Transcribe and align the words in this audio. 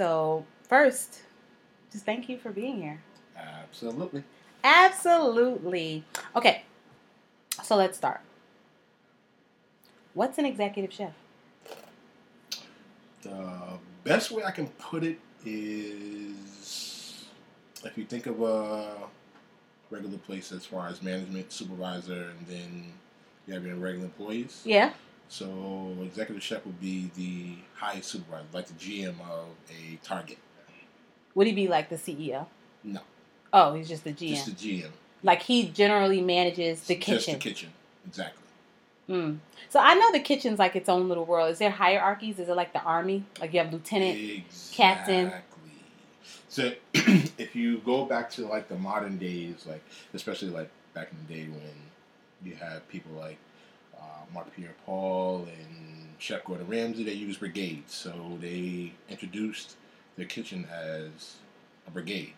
So 0.00 0.46
first, 0.66 1.20
just 1.92 2.06
thank 2.06 2.26
you 2.30 2.38
for 2.38 2.50
being 2.52 2.80
here. 2.80 3.02
Absolutely. 3.36 4.24
Absolutely. 4.64 6.04
Okay, 6.34 6.62
so 7.62 7.76
let's 7.76 7.98
start. 7.98 8.22
What's 10.14 10.38
an 10.38 10.46
executive 10.46 10.90
chef? 10.90 11.12
The 13.20 13.78
best 14.02 14.30
way 14.30 14.42
I 14.42 14.52
can 14.52 14.68
put 14.68 15.04
it 15.04 15.18
is 15.44 17.26
if 17.84 17.98
you 17.98 18.06
think 18.06 18.24
of 18.24 18.40
a 18.40 18.96
regular 19.90 20.16
place 20.16 20.50
as 20.50 20.64
far 20.64 20.88
as 20.88 21.02
management, 21.02 21.52
supervisor, 21.52 22.30
and 22.38 22.46
then 22.46 22.84
you 23.46 23.52
have 23.52 23.66
your 23.66 23.76
regular 23.76 24.06
employees. 24.06 24.62
Yeah. 24.64 24.94
So 25.30 25.96
executive 26.02 26.42
chef 26.42 26.66
would 26.66 26.80
be 26.80 27.08
the 27.16 27.54
highest 27.76 28.08
supervisor, 28.08 28.46
like 28.52 28.66
the 28.66 28.74
GM 28.74 29.14
of 29.20 29.46
a 29.70 29.96
Target. 30.02 30.38
Would 31.36 31.46
he 31.46 31.52
be 31.52 31.68
like 31.68 31.88
the 31.88 31.94
CEO? 31.94 32.46
No. 32.82 33.00
Oh, 33.52 33.74
he's 33.74 33.88
just 33.88 34.02
the 34.02 34.12
GM. 34.12 34.30
Just 34.30 34.46
the 34.46 34.82
GM. 34.82 34.90
like 35.22 35.42
he 35.42 35.68
generally 35.68 36.20
manages 36.20 36.82
the 36.82 36.96
kitchen. 36.96 37.14
Just 37.14 37.26
the 37.28 37.36
kitchen. 37.36 37.70
Exactly. 38.08 38.42
Mm. 39.08 39.38
So 39.68 39.78
I 39.78 39.94
know 39.94 40.10
the 40.10 40.18
kitchen's 40.18 40.58
like 40.58 40.74
its 40.74 40.88
own 40.88 41.08
little 41.08 41.24
world. 41.24 41.52
Is 41.52 41.58
there 41.58 41.70
hierarchies? 41.70 42.40
Is 42.40 42.48
it 42.48 42.56
like 42.56 42.72
the 42.72 42.82
army? 42.82 43.24
Like 43.40 43.52
you 43.52 43.60
have 43.60 43.72
lieutenant? 43.72 44.18
Captain. 44.72 45.26
Exactly. 45.26 45.30
captain. 45.30 45.42
So 46.48 46.72
if 47.38 47.54
you 47.54 47.78
go 47.78 48.04
back 48.04 48.30
to 48.30 48.46
like 48.48 48.68
the 48.68 48.76
modern 48.76 49.16
days, 49.16 49.64
like 49.64 49.84
especially 50.12 50.50
like 50.50 50.70
back 50.92 51.12
in 51.12 51.18
the 51.28 51.34
day 51.34 51.48
when 51.48 51.62
you 52.42 52.56
had 52.56 52.88
people 52.88 53.12
like 53.12 53.38
Mark 54.32 54.54
Pierre 54.54 54.74
Paul 54.86 55.46
and 55.46 56.08
Chef 56.18 56.44
Gordon 56.44 56.66
Ramsay, 56.68 57.04
they 57.04 57.12
use 57.12 57.36
brigades. 57.36 57.94
So 57.94 58.38
they 58.40 58.92
introduced 59.08 59.76
their 60.16 60.26
kitchen 60.26 60.66
as 60.72 61.36
a 61.86 61.90
brigade. 61.90 62.34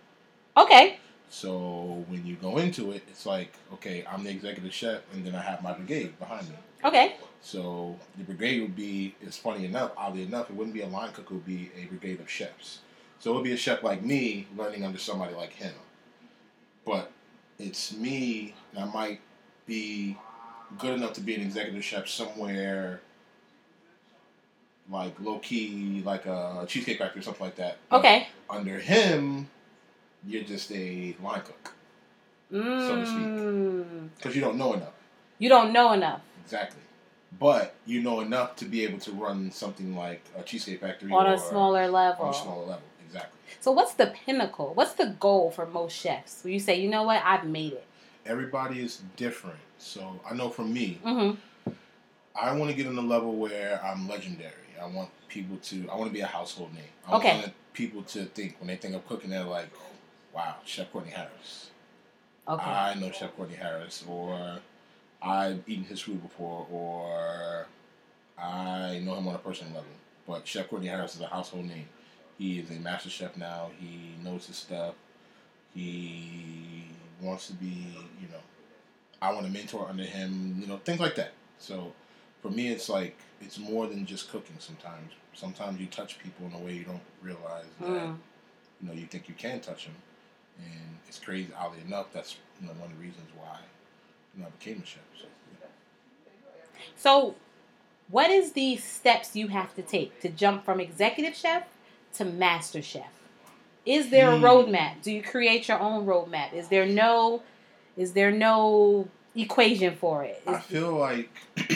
Okay. 0.57 0.99
So 1.29 2.05
when 2.09 2.27
you 2.27 2.37
go 2.37 2.59
into 2.59 2.93
it, 2.93 3.03
it's 3.09 3.25
like, 3.25 3.55
okay, 3.73 4.05
I'm 4.11 4.23
the 4.23 4.31
executive 4.31 4.73
chef, 4.73 5.01
and 5.13 5.25
then 5.25 5.35
I 5.35 5.41
have 5.41 5.63
my 5.63 5.73
brigade 5.73 6.19
behind 6.19 6.49
me. 6.49 6.57
Okay. 6.85 7.17
So 7.41 7.99
the 8.19 8.25
brigade 8.25 8.61
would 8.61 8.77
be, 8.77 9.15
it's 9.21 9.39
funny 9.39 9.65
enough, 9.65 9.93
oddly 9.97 10.23
enough, 10.23 10.51
it 10.51 10.57
wouldn't 10.57 10.75
be 10.75 10.83
a 10.83 10.87
line 10.87 11.11
cook, 11.13 11.27
it 11.31 11.33
would 11.33 11.47
be 11.47 11.71
a 11.81 11.87
brigade 11.87 12.21
of 12.21 12.31
chefs. 12.31 12.81
So 13.19 13.33
it 13.33 13.35
would 13.35 13.45
be 13.45 13.53
a 13.53 13.57
chef 13.57 13.83
like 13.83 14.03
me 14.05 14.47
learning 14.57 14.85
under 14.85 14.99
somebody 14.99 15.35
like 15.35 15.53
him. 15.53 15.73
But 16.85 17.11
it's 17.59 17.95
me, 17.95 18.55
and 18.75 18.85
I 18.85 18.93
might 18.93 19.21
be 19.67 20.19
good 20.79 20.95
enough 20.95 21.13
to 21.15 21.21
be 21.21 21.35
an 21.35 21.43
executive 21.43 21.85
chef 21.85 22.09
somewhere 22.09 23.01
like 24.91 25.19
low 25.21 25.39
key, 25.39 26.03
like 26.05 26.27
a 26.27 26.65
cheesecake 26.69 26.99
factory 26.99 27.21
or 27.21 27.23
something 27.23 27.47
like 27.47 27.57
that. 27.57 27.79
But 27.89 28.01
Okay. 28.01 28.29
Under 28.51 28.79
him, 28.79 29.49
you're 30.27 30.43
just 30.43 30.71
a 30.73 31.17
line 31.23 31.41
cook 31.43 31.73
so 32.53 32.97
to 32.97 33.07
speak. 33.07 33.25
Mm. 33.25 34.09
because 34.17 34.35
you 34.35 34.43
don't 34.43 34.59
know 34.59 34.75
enough. 34.75 34.93
You 35.39 35.49
don't 35.49 35.73
know 35.73 35.93
enough 35.93 36.21
Exactly. 36.45 36.81
But 37.39 37.75
you 37.87 38.03
know 38.03 38.21
enough 38.21 38.57
to 38.57 38.67
be 38.67 38.85
able 38.85 38.99
to 39.01 39.13
run 39.13 39.51
something 39.51 39.97
like 39.97 40.23
a 40.37 40.43
cheesecake 40.43 40.81
factory 40.81 41.11
on 41.11 41.27
a 41.27 41.39
smaller 41.39 41.89
level. 41.89 42.27
on 42.27 42.31
a 42.31 42.35
smaller 42.35 42.67
level. 42.67 42.83
Exactly. 43.07 43.39
So 43.61 43.73
what's 43.73 43.95
the 43.95 44.07
pinnacle? 44.09 44.73
What's 44.75 44.93
the 44.95 45.17
goal 45.19 45.51
for 45.51 45.65
most 45.65 45.97
chefs? 45.97 46.45
Where 46.45 46.53
you 46.53 46.61
say, 46.61 46.79
you 46.79 46.91
know 46.91 47.05
what, 47.05 47.23
I've 47.25 47.47
made 47.47 47.73
it. 47.73 47.87
Everybody 48.27 48.81
is 48.83 49.03
different. 49.17 49.59
So 49.79 50.21
I 50.29 50.35
know 50.35 50.49
for 50.49 50.65
me, 50.65 50.99
Mm-hmm. 51.05 51.39
I 52.35 52.53
want 52.57 52.71
to 52.71 52.77
get 52.77 52.87
on 52.87 52.97
the 52.97 53.03
level 53.03 53.35
where 53.37 53.79
I'm 53.85 54.09
legendary. 54.09 54.53
I 54.81 54.87
want 54.87 55.11
people 55.29 55.59
to. 55.65 55.89
I 55.91 55.97
want 55.97 56.09
to 56.11 56.15
be 56.15 56.21
a 56.21 56.27
household 56.27 56.73
name. 56.75 56.85
I 57.07 57.17
Okay. 57.17 57.35
want 57.41 57.53
people 57.75 58.03
to 58.05 58.25
think 58.25 58.57
when 58.59 58.69
they 58.69 58.77
think 58.77 58.95
of 58.95 59.07
cooking, 59.07 59.29
they're 59.31 59.45
like, 59.45 59.69
"Wow, 60.33 60.57
Chef 60.65 60.91
Courtney 60.93 61.11
Harris." 61.13 61.71
Okay. 62.49 62.65
I 62.65 62.95
know 62.95 63.11
Chef 63.11 63.37
Courtney 63.37 63.57
Harris, 63.57 64.03
or 64.09 64.59
I've 65.21 65.63
eaten 65.69 65.85
his 65.85 66.01
food 66.01 66.23
before, 66.23 66.67
or 66.71 67.67
I 68.39 68.99
know 69.05 69.15
him 69.17 69.29
on 69.29 69.35
a 69.35 69.39
personal 69.39 69.75
level. 69.75 69.91
But 70.27 70.47
Chef 70.49 70.69
Courtney 70.71 70.89
Harris 70.89 71.15
is 71.15 71.21
a 71.21 71.27
household 71.27 71.67
name. 71.67 71.89
He 72.39 72.61
is 72.61 72.71
a 72.71 72.81
master 72.81 73.11
chef 73.11 73.37
now. 73.37 73.71
He 73.79 74.15
knows 74.25 74.47
his 74.47 74.57
stuff. 74.57 74.95
He 75.75 76.62
wants 77.23 77.47
to 77.47 77.55
be, 77.55 77.67
you 78.21 78.29
know, 78.31 78.43
I 79.21 79.33
want 79.33 79.47
to 79.47 79.53
mentor 79.53 79.87
under 79.89 80.03
him, 80.05 80.57
you 80.61 80.67
know, 80.67 80.79
things 80.79 81.01
like 81.01 81.15
that. 81.17 81.33
So 81.59 81.93
for 82.43 82.51
me, 82.51 82.69
it's 82.69 82.89
like, 82.89 83.17
it's 83.41 83.59
more 83.59 83.87
than 83.87 84.05
just 84.05 84.31
cooking 84.31 84.57
sometimes. 84.59 85.13
Sometimes 85.35 85.81
you 85.81 85.87
touch 85.87 86.19
people 86.19 86.47
in 86.47 86.53
a 86.55 86.59
way 86.59 86.75
you 86.75 86.85
don't 86.85 87.01
realize 87.23 87.65
that 87.81 87.89
Mm. 87.89 88.17
you 88.81 88.89
know, 88.89 88.95
you 88.95 89.07
think 89.07 89.29
you 89.29 89.35
can 89.35 89.61
touch 89.61 89.85
them. 89.87 89.95
And 90.59 90.99
it's 91.09 91.19
crazy, 91.19 91.51
oddly 91.59 91.81
enough, 91.87 92.13
that's 92.13 92.37
you 92.61 92.67
know, 92.67 92.75
one 92.75 92.91
of 92.91 92.97
the 92.97 93.03
reasons 93.03 93.29
why 93.37 93.59
you 94.35 94.43
know, 94.43 94.49
I 94.49 94.51
became 94.51 94.83
a 94.83 94.87
chef. 94.87 95.03
So, 95.19 95.27
yeah. 95.61 95.67
So, 96.97 97.35
what 98.09 98.31
is 98.31 98.53
the 98.53 98.77
steps 98.77 99.35
you 99.37 99.49
have 99.49 99.75
to 99.77 99.83
take 99.83 100.21
to 100.21 100.29
jump 100.29 100.65
from 100.65 100.81
executive 100.81 101.35
chef 101.35 101.65
to 102.15 102.25
master 102.25 102.83
chef? 102.83 103.11
Is 103.85 104.11
there 104.11 104.31
a 104.31 104.37
Hmm. 104.37 104.45
roadmap? 104.45 105.03
Do 105.03 105.11
you 105.13 105.23
create 105.23 105.69
your 105.69 105.81
own 105.81 106.07
roadmap? 106.07 106.53
Is 106.53 106.69
there 106.69 106.87
no 106.87 107.43
is 107.97 108.15
there 108.15 108.31
no 108.31 109.07
equation 109.35 109.95
for 109.97 110.25
it? 110.25 110.43
I 110.47 110.59
feel 110.61 110.93
like 110.97 111.31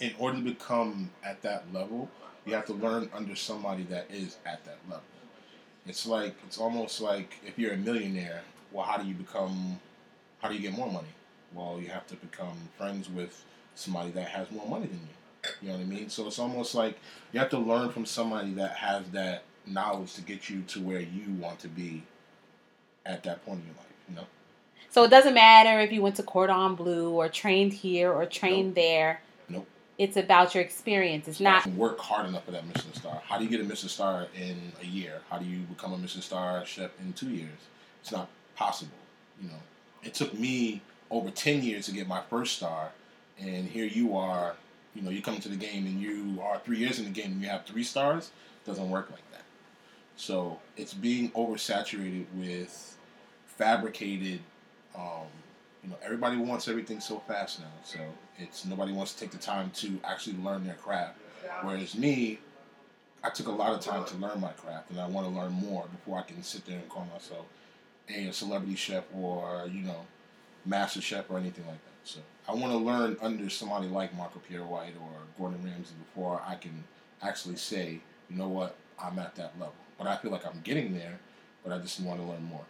in 0.00 0.14
order 0.20 0.38
to 0.38 0.44
become 0.44 1.10
at 1.24 1.42
that 1.42 1.64
level, 1.72 2.08
you 2.46 2.54
have 2.54 2.64
to 2.66 2.72
learn 2.74 3.10
under 3.12 3.34
somebody 3.34 3.82
that 3.84 4.06
is 4.08 4.36
at 4.46 4.64
that 4.66 4.78
level. 4.88 5.02
It's 5.86 6.06
like, 6.06 6.34
it's 6.46 6.58
almost 6.58 7.00
like 7.00 7.38
if 7.44 7.58
you're 7.58 7.72
a 7.72 7.76
millionaire, 7.76 8.42
well, 8.70 8.84
how 8.84 8.98
do 8.98 9.06
you 9.08 9.14
become, 9.14 9.80
how 10.40 10.48
do 10.48 10.54
you 10.54 10.60
get 10.60 10.72
more 10.72 10.90
money? 10.90 11.08
Well, 11.52 11.80
you 11.80 11.88
have 11.88 12.06
to 12.06 12.14
become 12.14 12.56
friends 12.78 13.08
with 13.10 13.44
somebody 13.74 14.12
that 14.12 14.28
has 14.28 14.50
more 14.52 14.66
money 14.68 14.86
than 14.86 15.00
you. 15.00 15.50
You 15.60 15.68
know 15.68 15.74
what 15.74 15.82
I 15.82 15.86
mean? 15.86 16.08
So 16.08 16.26
it's 16.28 16.38
almost 16.38 16.74
like 16.76 16.98
you 17.32 17.40
have 17.40 17.50
to 17.50 17.58
learn 17.58 17.90
from 17.90 18.06
somebody 18.06 18.52
that 18.54 18.76
has 18.76 19.10
that 19.10 19.42
knowledge 19.66 20.14
to 20.14 20.22
get 20.22 20.48
you 20.48 20.62
to 20.62 20.80
where 20.80 21.00
you 21.00 21.32
want 21.40 21.58
to 21.60 21.68
be 21.68 22.02
at 23.06 23.22
that 23.24 23.44
point 23.44 23.60
in 23.60 23.66
your 23.66 23.76
life. 23.76 23.86
You 24.08 24.16
know? 24.16 24.26
so 24.90 25.02
it 25.02 25.10
doesn't 25.10 25.34
matter 25.34 25.80
if 25.80 25.90
you 25.90 26.02
went 26.02 26.14
to 26.16 26.22
Cordon 26.22 26.76
Bleu 26.76 27.10
or 27.10 27.28
trained 27.28 27.72
here 27.72 28.12
or 28.12 28.26
trained 28.26 28.76
there. 28.76 29.20
Nope. 29.48 29.66
It's 29.98 30.16
about 30.16 30.54
your 30.54 30.62
experience. 30.62 31.26
It's 31.26 31.40
not 31.40 31.66
work 31.68 31.98
hard 31.98 32.26
enough 32.26 32.44
for 32.44 32.52
that 32.52 32.66
Michelin 32.66 32.94
star. 32.94 33.20
How 33.26 33.36
do 33.38 33.44
you 33.44 33.50
get 33.50 33.60
a 33.60 33.64
Michelin 33.64 33.88
star 33.88 34.28
in 34.36 34.56
a 34.80 34.86
year? 34.86 35.20
How 35.30 35.38
do 35.38 35.46
you 35.46 35.58
become 35.62 35.92
a 35.92 35.98
Michelin 35.98 36.22
star 36.22 36.64
chef 36.64 36.90
in 37.00 37.12
two 37.12 37.30
years? 37.30 37.58
It's 38.02 38.12
not 38.12 38.28
possible. 38.54 38.96
You 39.42 39.48
know, 39.48 39.58
it 40.04 40.14
took 40.14 40.32
me 40.34 40.80
over 41.10 41.30
ten 41.30 41.62
years 41.62 41.86
to 41.86 41.92
get 41.92 42.06
my 42.06 42.20
first 42.30 42.56
star, 42.56 42.90
and 43.38 43.66
here 43.66 43.86
you 43.86 44.16
are. 44.16 44.54
You 44.94 45.02
know, 45.02 45.10
you 45.10 45.22
come 45.22 45.38
to 45.40 45.48
the 45.48 45.56
game 45.56 45.86
and 45.86 46.00
you 46.00 46.40
are 46.40 46.60
three 46.60 46.78
years 46.78 47.00
in 47.00 47.04
the 47.04 47.10
game 47.10 47.32
and 47.32 47.42
you 47.42 47.48
have 47.48 47.66
three 47.66 47.82
stars. 47.82 48.30
Doesn't 48.64 48.88
work 48.90 49.10
like 49.10 49.28
that. 49.32 49.33
So 50.16 50.58
it's 50.76 50.94
being 50.94 51.30
oversaturated 51.30 52.26
with 52.34 52.96
fabricated. 53.46 54.40
Um, 54.96 55.26
you 55.82 55.90
know, 55.90 55.96
everybody 56.02 56.36
wants 56.36 56.68
everything 56.68 57.00
so 57.00 57.18
fast 57.18 57.60
now. 57.60 57.66
So 57.84 57.98
it's 58.38 58.64
nobody 58.64 58.92
wants 58.92 59.14
to 59.14 59.20
take 59.20 59.32
the 59.32 59.38
time 59.38 59.70
to 59.76 60.00
actually 60.04 60.36
learn 60.38 60.64
their 60.64 60.74
craft. 60.74 61.18
Whereas 61.62 61.94
me, 61.94 62.38
I 63.22 63.30
took 63.30 63.48
a 63.48 63.52
lot 63.52 63.72
of 63.72 63.80
time 63.80 64.04
to 64.04 64.16
learn 64.16 64.40
my 64.40 64.50
craft, 64.52 64.90
and 64.90 65.00
I 65.00 65.06
want 65.06 65.26
to 65.26 65.32
learn 65.32 65.52
more 65.52 65.84
before 65.90 66.18
I 66.18 66.22
can 66.22 66.42
sit 66.42 66.64
there 66.66 66.78
and 66.78 66.88
call 66.88 67.06
myself 67.12 67.46
a, 68.08 68.28
a 68.28 68.32
celebrity 68.32 68.76
chef 68.76 69.04
or 69.14 69.68
you 69.70 69.82
know, 69.82 70.06
master 70.64 71.00
chef 71.00 71.30
or 71.30 71.38
anything 71.38 71.66
like 71.66 71.82
that. 71.84 71.94
So 72.04 72.20
I 72.48 72.52
want 72.52 72.72
to 72.72 72.78
learn 72.78 73.16
under 73.20 73.48
somebody 73.50 73.88
like 73.88 74.14
Marco 74.14 74.40
Pierre 74.46 74.64
White 74.64 74.94
or 75.00 75.10
Gordon 75.38 75.64
Ramsay 75.64 75.94
before 75.98 76.40
I 76.46 76.54
can 76.54 76.84
actually 77.22 77.56
say, 77.56 78.00
you 78.30 78.36
know 78.36 78.48
what, 78.48 78.76
I'm 79.02 79.18
at 79.18 79.34
that 79.36 79.58
level. 79.58 79.74
But 79.98 80.06
I 80.06 80.16
feel 80.16 80.30
like 80.30 80.46
I'm 80.46 80.60
getting 80.64 80.94
there, 80.94 81.18
but 81.62 81.72
I 81.72 81.78
just 81.78 82.00
want 82.00 82.20
to 82.20 82.26
learn 82.26 82.42
more. 82.44 82.64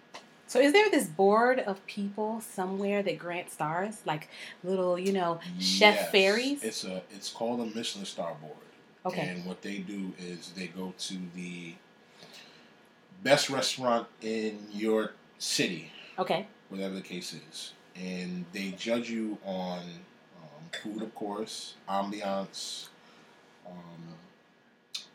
So 0.47 0.61
is 0.61 0.73
there 0.73 0.91
this 0.91 1.07
board 1.07 1.59
of 1.61 1.85
people 1.87 2.41
somewhere 2.41 3.03
that 3.03 3.19
grant 3.19 3.51
stars, 3.51 4.03
like 4.05 4.29
little, 4.63 4.99
you 4.99 5.13
know, 5.13 5.41
chef 5.59 5.95
Yes. 5.97 6.11
fairies? 6.13 6.63
It's 6.63 6.85
a 6.85 7.03
it's 7.11 7.31
called 7.31 7.61
a 7.61 7.67
Michelin 7.75 8.05
Star 8.05 8.35
Board. 8.41 8.57
Okay. 9.07 9.29
And 9.29 9.45
what 9.45 9.63
they 9.63 9.79
do 9.79 10.13
is 10.19 10.51
they 10.53 10.67
go 10.69 10.95
to 10.99 11.19
the 11.35 11.75
best 13.23 13.51
restaurant 13.51 14.07
in 14.23 14.59
your 14.71 15.13
city, 15.39 15.91
Okay. 16.19 16.47
whatever 16.69 16.95
the 16.95 17.03
case 17.03 17.35
is, 17.35 17.73
and 17.97 18.45
they 18.53 18.71
judge 18.73 19.09
you 19.11 19.39
on 19.45 19.79
um, 19.81 20.71
food, 20.83 21.03
of 21.03 21.15
course, 21.15 21.75
ambiance, 21.89 22.89
um, 23.67 24.15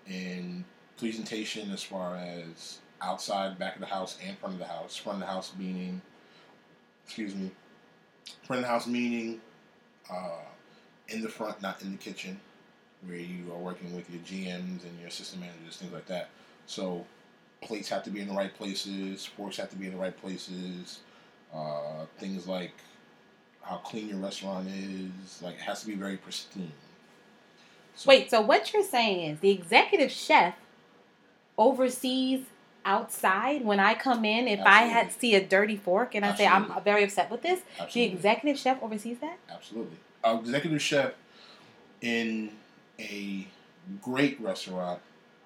and 0.08 0.64
presentation 1.00 1.72
as 1.72 1.82
far 1.84 2.16
as 2.16 2.80
outside, 3.02 3.58
back 3.58 3.76
of 3.76 3.82
the 3.82 3.88
house, 3.88 4.18
and 4.26 4.38
front 4.38 4.54
of 4.54 4.60
the 4.60 4.66
house. 4.66 4.96
Front 4.96 5.22
of 5.22 5.28
the 5.28 5.32
house 5.32 5.54
meaning, 5.58 6.02
excuse 7.06 7.34
me, 7.36 7.52
front 8.44 8.60
of 8.60 8.64
the 8.64 8.72
house 8.72 8.88
meaning 8.88 9.40
uh, 10.12 10.42
in 11.08 11.22
the 11.22 11.30
front, 11.30 11.62
not 11.62 11.82
in 11.82 11.92
the 11.92 11.98
kitchen, 11.98 12.40
where 13.08 13.18
you 13.18 13.52
are 13.54 13.60
working 13.60 13.96
with 13.96 14.10
your 14.10 14.22
GMs 14.22 14.84
and 14.84 15.00
your 15.00 15.08
assistant 15.08 15.42
managers, 15.42 15.78
things 15.78 15.94
like 15.94 16.08
that. 16.08 16.30
So 16.66 17.06
plates 17.62 17.90
have 17.90 18.04
to 18.04 18.10
be 18.10 18.20
in 18.22 18.28
the 18.28 18.34
right 18.34 18.54
places, 18.54 19.26
forks 19.26 19.58
have 19.58 19.70
to 19.70 19.76
be 19.76 19.88
in 19.88 19.94
the 19.94 20.00
right 20.00 20.16
places. 20.16 21.00
Uh, 21.54 22.06
things 22.20 22.48
like 22.48 22.74
how 23.62 23.78
clean 23.78 24.08
your 24.10 24.20
restaurant 24.20 24.68
is, 24.68 25.42
like 25.42 25.56
it 25.56 25.62
has 25.62 25.82
to 25.82 25.88
be 25.88 25.96
very 25.96 26.18
pristine. 26.18 26.72
So, 27.96 28.08
Wait, 28.08 28.30
so 28.30 28.40
what 28.40 28.72
you're 28.72 28.84
saying 28.84 29.32
is 29.32 29.40
the 29.40 29.50
executive 29.50 30.12
chef 30.12 30.56
oversees 31.60 32.46
outside 32.86 33.64
when 33.64 33.80
I 33.80 33.94
come 33.94 34.26
in. 34.26 34.48
If 34.48 34.62
absolutely. 34.62 34.72
I 34.72 34.82
had 34.86 35.12
see 35.12 35.36
a 35.36 35.46
dirty 35.46 35.76
fork 35.76 36.16
and 36.16 36.26
I 36.26 36.30
absolutely. 36.30 36.68
say 36.68 36.76
I'm 36.76 36.84
very 36.84 37.04
upset 37.04 37.30
with 37.30 37.44
this, 37.44 37.62
absolutely. 37.80 38.08
the 38.08 38.16
executive 38.16 38.60
chef 38.60 38.82
oversees 38.82 39.20
that. 39.20 39.38
Absolutely, 39.52 39.98
a 40.24 40.36
executive 40.36 40.82
chef 40.82 41.14
in 42.02 42.52
a 43.00 43.46
great 44.02 44.40
restaurant 44.42 45.00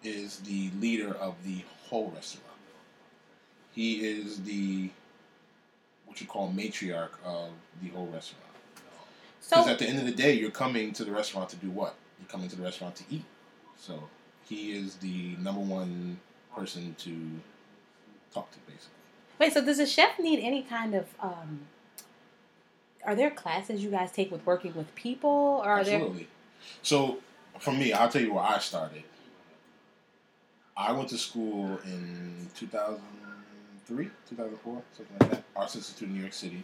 is 0.04 0.40
the 0.40 0.70
leader 0.80 1.14
of 1.16 1.36
the 1.44 1.64
whole 1.90 2.12
restaurant. 2.16 2.48
He 3.74 4.06
is 4.06 4.44
the 4.44 4.92
what 6.06 6.22
you 6.22 6.28
call 6.28 6.52
matriarch 6.52 7.12
of 7.26 7.50
the 7.82 7.90
whole 7.90 8.06
restaurant. 8.08 8.44
Because 9.40 9.66
so, 9.66 9.72
at 9.72 9.80
the 9.80 9.86
end 9.86 10.00
of 10.00 10.06
the 10.06 10.12
day, 10.12 10.34
you're 10.34 10.52
coming 10.52 10.94
to 10.94 11.04
the 11.04 11.12
restaurant 11.12 11.50
to 11.50 11.56
do 11.58 11.70
what? 11.70 11.96
You're 12.20 12.30
coming 12.30 12.48
to 12.50 12.56
the 12.56 12.62
restaurant 12.62 12.96
to 12.98 13.04
eat. 13.10 13.26
So 13.78 14.08
he 14.48 14.74
is 14.74 14.96
the 14.96 15.36
number 15.40 15.62
one 15.62 16.20
person 16.56 16.96
to 17.00 17.12
talk 18.34 18.52
to, 18.52 18.60
basically. 18.60 18.90
Wait, 19.40 19.54
so 19.54 19.64
does 19.64 19.80
a 19.80 19.88
chef 19.88 20.20
need 20.20 20.40
any 20.40 20.62
kind 20.64 20.96
of? 20.96 21.08
Um, 21.20 21.62
are 23.06 23.16
there 23.16 23.32
classes 23.32 23.84
you 23.84 23.90
guys 23.90 24.12
take 24.12 24.32
with 24.32 24.46
working 24.46 24.74
with 24.76 24.94
people, 24.96 25.62
or 25.64 25.70
are 25.70 25.80
Absolutely. 25.80 26.18
there? 26.20 26.28
So 26.82 27.18
for 27.60 27.72
me, 27.72 27.94
I'll 27.94 28.10
tell 28.10 28.22
you 28.22 28.34
where 28.34 28.44
I 28.44 28.60
started. 28.60 29.04
I 30.76 30.92
went 30.92 31.10
to 31.10 31.18
school 31.18 31.80
in 31.86 32.50
2003, 32.56 34.10
2004, 34.30 34.82
something 34.94 35.18
like 35.20 35.30
that. 35.30 35.44
Arts 35.56 35.76
Institute 35.76 36.08
in 36.08 36.16
New 36.16 36.22
York 36.22 36.34
City, 36.34 36.64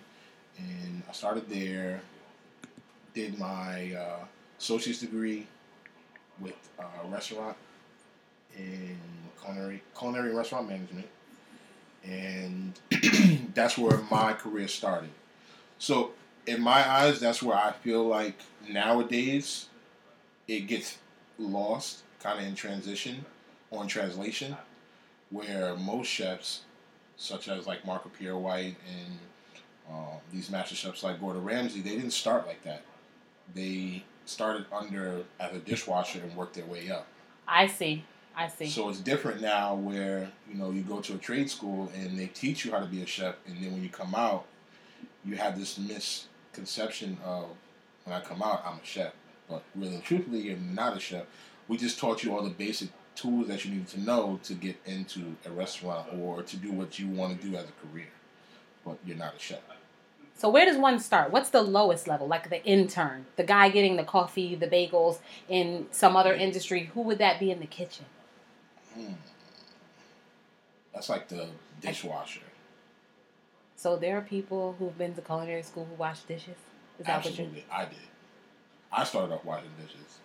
and 0.58 1.04
I 1.08 1.12
started 1.12 1.50
there. 1.50 2.02
Did 3.14 3.38
my 3.38 3.94
uh, 3.94 4.26
associate's 4.58 5.00
degree 5.00 5.48
with 6.40 6.56
uh, 6.80 6.84
restaurant 7.10 7.58
in 8.58 8.98
culinary 9.42 9.82
culinary 9.98 10.34
restaurant 10.34 10.70
management, 10.70 11.08
and 12.04 12.80
that's 13.54 13.78
where 13.78 14.00
my 14.10 14.34
career 14.34 14.68
started. 14.68 15.10
So, 15.78 16.12
in 16.46 16.62
my 16.62 16.88
eyes, 16.90 17.20
that's 17.20 17.42
where 17.42 17.58
I 17.58 17.72
feel 17.72 18.06
like 18.06 18.36
nowadays 18.68 19.68
it 20.48 20.62
gets 20.68 20.98
lost, 21.38 22.04
kind 22.22 22.40
of 22.40 22.46
in 22.46 22.56
transition 22.56 23.26
or 23.72 23.84
in 23.84 23.88
translation, 23.88 24.58
where 25.30 25.76
most 25.76 26.08
chefs, 26.08 26.62
such 27.18 27.48
as 27.48 27.68
like 27.68 27.86
Marco 27.86 28.10
Pierre 28.10 28.38
White 28.38 28.76
and 28.88 29.20
uh, 29.92 30.18
these 30.32 30.50
master 30.50 30.76
chefs 30.76 31.04
like 31.04 31.20
Gordon 31.20 31.44
Ramsay, 31.44 31.82
they 31.82 31.96
didn't 31.96 32.12
start 32.12 32.48
like 32.48 32.64
that. 32.64 32.84
They 33.54 34.04
started 34.26 34.66
under 34.72 35.24
as 35.40 35.56
a 35.56 35.60
dishwasher 35.60 36.22
and 36.22 36.36
worked 36.36 36.56
their 36.56 36.66
way 36.66 36.92
up. 36.92 37.08
I 37.48 37.68
see. 37.68 38.04
I 38.36 38.48
see. 38.48 38.68
So 38.68 38.90
it's 38.90 39.00
different 39.00 39.42
now 39.42 39.76
where, 39.76 40.30
you 40.50 40.56
know, 40.56 40.72
you 40.72 40.82
go 40.82 41.02
to 41.02 41.16
a 41.16 41.18
trade 41.18 41.50
school 41.50 41.92
and 41.96 42.18
they 42.18 42.28
teach 42.28 42.66
you 42.66 42.72
how 42.72 42.80
to 42.80 42.86
be 42.86 43.02
a 43.02 43.06
chef 43.06 43.36
and 43.48 43.62
then 43.62 43.74
when 43.74 43.84
you 43.84 43.90
come 43.90 44.16
out, 44.16 44.46
you 45.26 45.36
have 45.36 45.60
this 45.60 45.78
misconception 45.78 47.18
of 47.26 47.48
when 48.06 48.16
I 48.16 48.22
come 48.22 48.42
out, 48.42 48.64
I'm 48.66 48.80
a 48.80 48.86
chef. 48.86 49.14
But 49.50 49.64
really 49.76 49.96
and 49.96 50.04
truthfully, 50.04 50.40
you're 50.42 50.58
not 50.58 50.96
a 50.96 51.00
chef. 51.00 51.26
We 51.68 51.78
just 51.78 52.00
taught 52.00 52.24
you 52.24 52.36
all 52.36 52.44
the 52.44 52.50
basic 52.50 52.90
tools 53.16 53.48
that 53.48 53.66
you 53.66 53.72
need 53.72 53.88
to 53.90 54.00
know 54.00 54.40
to 54.44 54.54
get 54.54 54.78
into 54.86 55.36
a 55.46 55.52
restaurant 55.52 56.08
or 56.18 56.42
to 56.44 56.58
do 56.58 56.72
what 56.72 56.98
you 56.98 57.08
want 57.08 57.40
to 57.40 57.48
do 57.48 57.56
as 57.56 57.66
a 57.66 57.88
career. 57.88 58.08
But 58.86 58.98
you're 59.06 59.18
not 59.18 59.36
a 59.36 59.40
chef. 59.40 59.60
So 60.38 60.50
where 60.50 60.66
does 60.66 60.78
one 60.78 61.00
start? 61.00 61.32
What's 61.32 61.50
the 61.50 61.62
lowest 61.62 62.08
level? 62.08 62.26
Like 62.26 62.50
the 62.50 62.64
intern, 62.64 63.26
the 63.36 63.44
guy 63.44 63.68
getting 63.68 63.98
the 63.98 64.06
coffee, 64.06 64.56
the 64.56 64.68
bagels 64.68 65.20
in 65.50 65.88
some 65.92 66.16
other 66.16 66.34
industry. 66.34 66.92
Who 66.94 67.02
would 67.02 67.18
that 67.18 67.42
be 67.42 67.52
in 67.52 67.60
the 67.60 67.66
kitchen? 67.66 68.06
Hmm. 68.96 69.14
That's 70.94 71.10
like 71.10 71.28
the 71.28 71.48
dishwasher. 71.82 72.42
So 73.76 73.96
there 73.96 74.18
are 74.18 74.22
people 74.22 74.76
who've 74.78 74.98
been 74.98 75.14
to 75.16 75.22
culinary 75.22 75.64
school 75.64 75.86
who 75.86 75.96
wash 75.96 76.20
dishes. 76.22 76.58
Is 77.00 77.06
that 77.06 77.26
Absolutely, 77.26 77.64
I 77.72 77.86
did. 77.86 77.98
I 78.92 79.04
started 79.04 79.34
off 79.34 79.46
washing 79.46 79.70
dishes. 79.82 80.18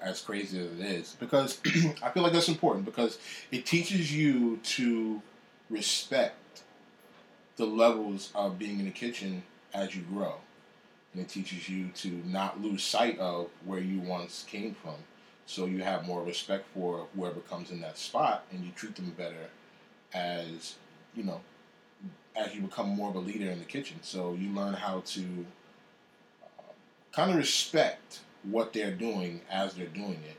As 0.00 0.20
crazy 0.20 0.58
as 0.58 0.72
it 0.72 0.80
is, 0.80 1.16
because 1.20 1.60
I 2.02 2.10
feel 2.10 2.22
like 2.24 2.32
that's 2.32 2.48
important 2.48 2.84
because 2.84 3.18
it 3.52 3.64
teaches 3.64 4.12
you 4.12 4.56
to 4.56 5.22
respect 5.70 6.62
the 7.56 7.66
levels 7.66 8.32
of 8.34 8.58
being 8.58 8.80
in 8.80 8.86
the 8.86 8.90
kitchen 8.90 9.42
as 9.74 9.94
you 9.94 10.02
grow, 10.02 10.34
and 11.12 11.22
it 11.22 11.28
teaches 11.28 11.68
you 11.68 11.88
to 11.88 12.08
not 12.26 12.60
lose 12.60 12.82
sight 12.82 13.18
of 13.18 13.50
where 13.64 13.78
you 13.80 14.00
once 14.00 14.44
came 14.48 14.74
from. 14.74 14.94
So 15.48 15.64
you 15.64 15.82
have 15.82 16.06
more 16.06 16.22
respect 16.22 16.66
for 16.74 17.06
whoever 17.16 17.40
comes 17.40 17.70
in 17.70 17.80
that 17.80 17.96
spot, 17.96 18.44
and 18.52 18.62
you 18.62 18.70
treat 18.76 18.94
them 18.96 19.14
better 19.16 19.48
as 20.12 20.74
you 21.16 21.24
know 21.24 21.40
as 22.36 22.54
you 22.54 22.60
become 22.60 22.90
more 22.90 23.08
of 23.08 23.16
a 23.16 23.18
leader 23.18 23.50
in 23.50 23.58
the 23.58 23.64
kitchen. 23.64 23.96
So 24.02 24.34
you 24.34 24.50
learn 24.50 24.74
how 24.74 25.00
to 25.06 25.46
uh, 26.42 26.72
kind 27.12 27.30
of 27.30 27.38
respect 27.38 28.20
what 28.42 28.74
they're 28.74 28.94
doing 28.94 29.40
as 29.50 29.72
they're 29.72 29.86
doing 29.86 30.20
it. 30.28 30.36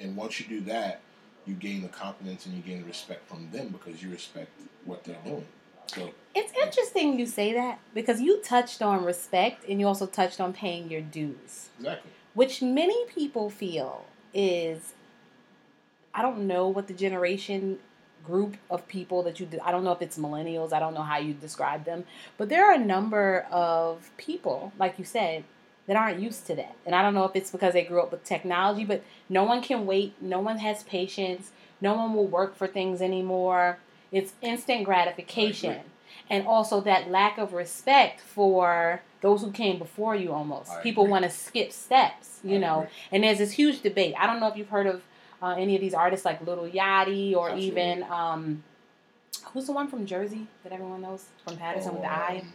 And 0.00 0.16
once 0.16 0.38
you 0.38 0.46
do 0.46 0.60
that, 0.66 1.00
you 1.44 1.54
gain 1.54 1.82
the 1.82 1.88
confidence 1.88 2.46
and 2.46 2.54
you 2.54 2.62
gain 2.62 2.82
the 2.82 2.86
respect 2.86 3.28
from 3.28 3.50
them 3.50 3.68
because 3.68 4.00
you 4.00 4.08
respect 4.08 4.52
what 4.84 5.02
they're 5.02 5.16
doing. 5.24 5.46
So 5.88 6.12
it's 6.36 6.52
interesting 6.52 7.18
you 7.18 7.26
say 7.26 7.54
that 7.54 7.80
because 7.92 8.20
you 8.20 8.40
touched 8.40 8.82
on 8.82 9.04
respect 9.04 9.64
and 9.68 9.80
you 9.80 9.88
also 9.88 10.06
touched 10.06 10.40
on 10.40 10.52
paying 10.52 10.88
your 10.88 11.00
dues. 11.00 11.70
Exactly. 11.80 12.12
Which 12.34 12.62
many 12.62 13.04
people 13.06 13.50
feel 13.50 14.04
is 14.34 14.94
I 16.14 16.22
don't 16.22 16.46
know 16.46 16.68
what 16.68 16.86
the 16.86 16.94
generation 16.94 17.78
group 18.24 18.56
of 18.70 18.86
people 18.88 19.22
that 19.22 19.40
you 19.40 19.48
I 19.64 19.70
don't 19.72 19.84
know 19.84 19.92
if 19.92 20.02
it's 20.02 20.18
millennials, 20.18 20.72
I 20.72 20.80
don't 20.80 20.94
know 20.94 21.02
how 21.02 21.18
you 21.18 21.32
describe 21.32 21.84
them, 21.84 22.04
but 22.36 22.48
there 22.48 22.66
are 22.68 22.74
a 22.74 22.78
number 22.78 23.46
of 23.50 24.10
people, 24.16 24.72
like 24.78 24.98
you 24.98 25.04
said, 25.04 25.44
that 25.86 25.96
aren't 25.96 26.20
used 26.20 26.46
to 26.46 26.54
that. 26.56 26.76
And 26.84 26.94
I 26.94 27.02
don't 27.02 27.14
know 27.14 27.24
if 27.24 27.34
it's 27.34 27.50
because 27.50 27.72
they 27.72 27.84
grew 27.84 28.02
up 28.02 28.12
with 28.12 28.22
technology, 28.22 28.84
but 28.84 29.02
no 29.28 29.44
one 29.44 29.62
can 29.62 29.86
wait, 29.86 30.14
no 30.20 30.40
one 30.40 30.58
has 30.58 30.82
patience, 30.82 31.50
no 31.80 31.94
one 31.94 32.14
will 32.14 32.26
work 32.26 32.56
for 32.56 32.66
things 32.66 33.00
anymore. 33.00 33.78
It's 34.12 34.32
instant 34.42 34.84
gratification. 34.84 35.80
And 36.30 36.46
also 36.46 36.80
that 36.82 37.10
lack 37.10 37.38
of 37.38 37.52
respect 37.52 38.20
for 38.20 39.02
those 39.20 39.42
who 39.42 39.50
came 39.50 39.78
before 39.78 40.14
you 40.14 40.32
almost. 40.32 40.70
I 40.70 40.82
People 40.82 41.06
want 41.06 41.24
to 41.24 41.30
skip 41.30 41.72
steps, 41.72 42.40
you 42.44 42.56
I 42.56 42.58
know. 42.58 42.78
Agree. 42.80 42.90
And 43.12 43.24
there's 43.24 43.38
this 43.38 43.52
huge 43.52 43.80
debate. 43.82 44.14
I 44.18 44.26
don't 44.26 44.40
know 44.40 44.48
if 44.48 44.56
you've 44.56 44.68
heard 44.68 44.86
of 44.86 45.02
uh, 45.42 45.54
any 45.58 45.74
of 45.74 45.80
these 45.80 45.94
artists 45.94 46.24
like 46.24 46.44
Lil 46.46 46.68
Yachty 46.68 47.34
or 47.34 47.50
Absolutely. 47.50 47.66
even 47.66 48.02
um, 48.04 48.64
who's 49.52 49.66
the 49.66 49.72
one 49.72 49.88
from 49.88 50.06
Jersey 50.06 50.46
that 50.62 50.72
everyone 50.72 51.00
knows 51.00 51.26
from 51.46 51.56
Paterson 51.56 51.90
oh, 51.90 51.94
with 51.94 52.02
the 52.02 52.12
eye? 52.12 52.42
Um, 52.42 52.52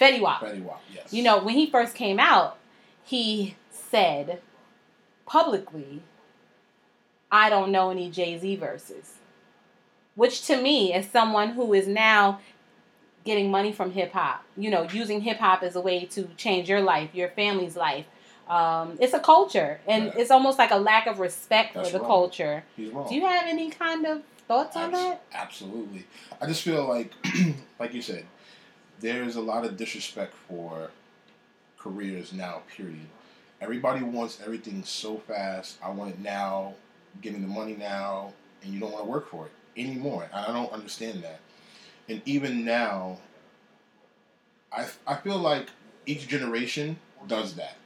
Fetty 0.00 0.20
Wap. 0.20 0.42
Fetty 0.42 0.62
Wap, 0.62 0.82
yes. 0.92 1.12
You 1.12 1.22
know, 1.22 1.42
when 1.42 1.54
he 1.54 1.70
first 1.70 1.94
came 1.94 2.18
out, 2.18 2.58
he 3.04 3.56
said 3.70 4.40
publicly, 5.26 6.02
I 7.30 7.48
don't 7.48 7.70
know 7.70 7.90
any 7.90 8.10
Jay 8.10 8.38
Z 8.38 8.56
verses. 8.56 9.14
Which 10.14 10.46
to 10.46 10.60
me, 10.60 10.92
as 10.92 11.08
someone 11.08 11.50
who 11.50 11.72
is 11.72 11.86
now 11.86 12.40
getting 13.24 13.50
money 13.50 13.72
from 13.72 13.92
hip 13.92 14.12
hop, 14.12 14.44
you 14.56 14.70
know, 14.70 14.86
using 14.92 15.20
hip 15.20 15.38
hop 15.38 15.62
as 15.62 15.76
a 15.76 15.80
way 15.80 16.04
to 16.06 16.28
change 16.36 16.68
your 16.68 16.80
life, 16.80 17.14
your 17.14 17.28
family's 17.30 17.76
life, 17.76 18.06
um, 18.48 18.98
it's 19.00 19.14
a 19.14 19.20
culture, 19.20 19.80
and 19.86 20.06
yeah. 20.06 20.12
it's 20.16 20.30
almost 20.30 20.58
like 20.58 20.70
a 20.70 20.76
lack 20.76 21.06
of 21.06 21.20
respect 21.20 21.74
That's 21.74 21.88
for 21.88 21.92
the 21.92 21.98
wrong. 22.00 22.08
culture. 22.08 22.64
Do 22.76 23.14
you 23.14 23.26
have 23.26 23.46
any 23.46 23.70
kind 23.70 24.04
of 24.04 24.22
thoughts 24.48 24.76
on 24.76 24.92
that? 24.92 25.22
Absolutely. 25.32 26.04
I 26.40 26.46
just 26.46 26.62
feel 26.62 26.86
like, 26.86 27.12
like 27.78 27.94
you 27.94 28.02
said, 28.02 28.26
there's 29.00 29.36
a 29.36 29.40
lot 29.40 29.64
of 29.64 29.76
disrespect 29.76 30.34
for 30.48 30.90
careers 31.78 32.32
now, 32.32 32.62
period. 32.76 33.06
Everybody 33.60 34.02
wants 34.02 34.40
everything 34.44 34.82
so 34.84 35.16
fast. 35.16 35.78
I 35.82 35.90
want 35.90 36.10
it 36.10 36.20
now, 36.20 36.74
getting 37.22 37.40
the 37.40 37.48
money 37.48 37.76
now, 37.76 38.32
and 38.62 38.74
you 38.74 38.80
don't 38.80 38.92
want 38.92 39.04
to 39.04 39.10
work 39.10 39.30
for 39.30 39.46
it 39.46 39.52
anymore. 39.76 40.28
I 40.32 40.52
don't 40.52 40.72
understand 40.72 41.22
that. 41.22 41.40
And 42.08 42.22
even 42.24 42.64
now, 42.64 43.18
I, 44.72 44.86
I 45.06 45.16
feel 45.16 45.38
like 45.38 45.68
each 46.06 46.28
generation 46.28 46.96
does 47.26 47.54
that. 47.54 47.76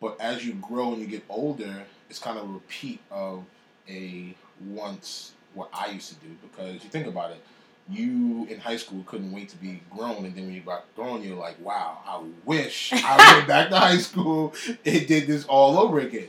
But 0.00 0.20
as 0.20 0.46
you 0.46 0.54
grow 0.54 0.92
and 0.92 1.00
you 1.02 1.06
get 1.06 1.24
older, 1.28 1.84
it's 2.08 2.18
kind 2.18 2.38
of 2.38 2.48
a 2.48 2.52
repeat 2.52 3.00
of 3.10 3.44
a 3.88 4.34
once 4.66 5.32
what 5.54 5.68
I 5.72 5.88
used 5.90 6.08
to 6.10 6.14
do 6.16 6.36
because 6.42 6.74
you 6.84 6.90
think 6.90 7.06
about 7.06 7.32
it 7.32 7.42
you 7.90 8.46
in 8.48 8.58
high 8.60 8.76
school 8.76 9.02
couldn't 9.06 9.32
wait 9.32 9.48
to 9.50 9.56
be 9.56 9.80
grown, 9.90 10.24
and 10.24 10.34
then 10.34 10.46
when 10.46 10.54
you 10.54 10.60
got 10.60 10.84
grown, 10.94 11.22
you're 11.22 11.36
like, 11.36 11.58
wow, 11.60 11.98
I 12.06 12.22
wish 12.44 12.92
I 12.92 13.34
went 13.34 13.48
back 13.48 13.70
to 13.70 13.78
high 13.78 13.98
school 13.98 14.54
and 14.84 15.06
did 15.06 15.26
this 15.26 15.44
all 15.44 15.78
over 15.78 15.98
again. 15.98 16.28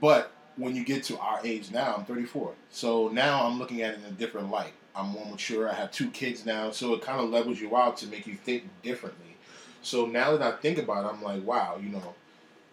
But 0.00 0.32
when 0.56 0.76
you 0.76 0.84
get 0.84 1.02
to 1.04 1.18
our 1.18 1.40
age 1.44 1.70
now, 1.70 1.94
I'm 1.96 2.04
34. 2.04 2.52
So 2.70 3.08
now 3.08 3.46
I'm 3.46 3.58
looking 3.58 3.82
at 3.82 3.94
it 3.94 4.00
in 4.00 4.04
a 4.04 4.10
different 4.10 4.50
light. 4.50 4.72
I'm 4.94 5.08
more 5.08 5.26
mature. 5.26 5.68
I 5.68 5.74
have 5.74 5.90
two 5.90 6.10
kids 6.10 6.46
now, 6.46 6.70
so 6.70 6.94
it 6.94 7.02
kind 7.02 7.20
of 7.20 7.30
levels 7.30 7.60
you 7.60 7.76
out 7.76 7.96
to 7.98 8.06
make 8.06 8.26
you 8.26 8.34
think 8.34 8.64
differently. 8.82 9.36
So 9.82 10.06
now 10.06 10.36
that 10.36 10.42
I 10.42 10.56
think 10.56 10.78
about 10.78 11.04
it, 11.04 11.14
I'm 11.14 11.22
like, 11.22 11.44
wow, 11.44 11.78
you 11.82 11.88
know, 11.88 12.14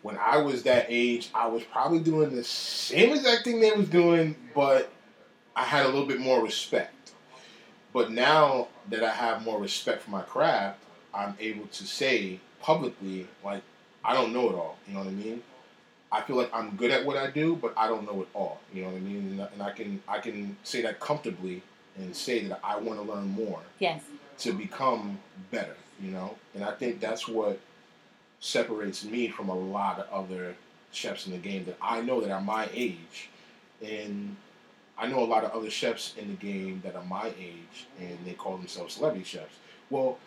when 0.02 0.18
I 0.18 0.38
was 0.38 0.64
that 0.64 0.86
age, 0.90 1.30
I 1.34 1.48
was 1.48 1.64
probably 1.64 2.00
doing 2.00 2.36
the 2.36 2.44
same 2.44 3.12
exact 3.12 3.44
thing 3.44 3.60
they 3.60 3.72
was 3.72 3.90
doing, 3.90 4.36
but 4.56 4.92
I 5.56 5.64
had 5.64 5.86
a 5.86 5.90
little 5.90 6.06
bit 6.06 6.20
more 6.20 6.42
respect. 6.42 7.12
But 7.94 8.12
now 8.12 8.70
that 8.90 9.04
I 9.04 9.12
have 9.12 9.44
more 9.44 9.60
respect 9.60 10.04
for 10.04 10.12
my 10.12 10.22
craft, 10.22 10.80
I'm 11.14 11.36
able 11.40 11.68
to 11.68 11.86
say 11.86 12.40
publicly, 12.62 13.28
like, 13.44 13.64
I 14.04 14.14
don't 14.14 14.32
know 14.34 14.50
it 14.50 14.56
all. 14.56 14.78
You 14.88 14.94
know 14.94 15.00
what 15.02 15.10
I 15.10 15.12
mean? 15.12 15.44
I 16.12 16.22
feel 16.22 16.36
like 16.36 16.54
I'm 16.54 16.76
good 16.76 16.92
at 16.92 17.06
what 17.06 17.16
I 17.16 17.30
do, 17.32 17.56
but 17.56 17.74
I 17.78 17.88
don't 17.88 18.06
know 18.06 18.22
it 18.22 18.28
all. 18.34 18.60
You 18.74 18.84
know 18.84 18.90
what 18.90 18.98
I 18.98 19.00
mean? 19.00 19.48
And, 19.54 19.64
I 19.64 19.72
can 19.72 20.02
I 20.08 20.20
can 20.20 20.58
say 20.64 20.82
that 20.82 21.00
comfortably 21.00 21.62
and 21.98 22.16
say 22.16 22.46
that 22.48 22.60
I 22.64 22.78
want 22.78 23.00
to 23.00 23.14
learn 23.14 23.30
more. 23.30 23.60
Yes. 23.80 24.04
To 24.40 24.54
become 24.54 25.20
better, 25.52 25.76
you 26.02 26.12
know, 26.12 26.36
and 26.56 26.64
I 26.64 26.72
think 26.72 27.00
that's 27.00 27.28
what 27.28 27.60
separates 28.40 29.06
me 29.06 29.28
from 29.28 29.50
a 29.50 29.56
lot 29.56 30.00
of 30.00 30.10
other 30.12 30.56
chefs 30.92 31.28
in 31.28 31.32
the 31.32 31.38
game 31.38 31.66
that 31.66 31.78
I 31.82 32.02
know 32.02 32.20
that 32.22 32.32
are 32.32 32.42
my 32.42 32.68
age, 32.74 33.30
and 33.82 34.36
I 34.98 35.08
know 35.08 35.20
a 35.20 35.26
lot 35.26 35.44
of 35.44 35.52
other 35.52 35.70
chefs 35.70 36.16
in 36.18 36.28
the 36.30 36.34
game 36.36 36.82
that 36.84 36.96
are 36.96 37.04
my 37.04 37.28
age, 37.40 37.86
and 38.00 38.18
they 38.26 38.34
call 38.34 38.58
themselves 38.58 38.96
celebrity 38.96 39.24
chefs. 39.24 39.56
Well, 39.90 40.18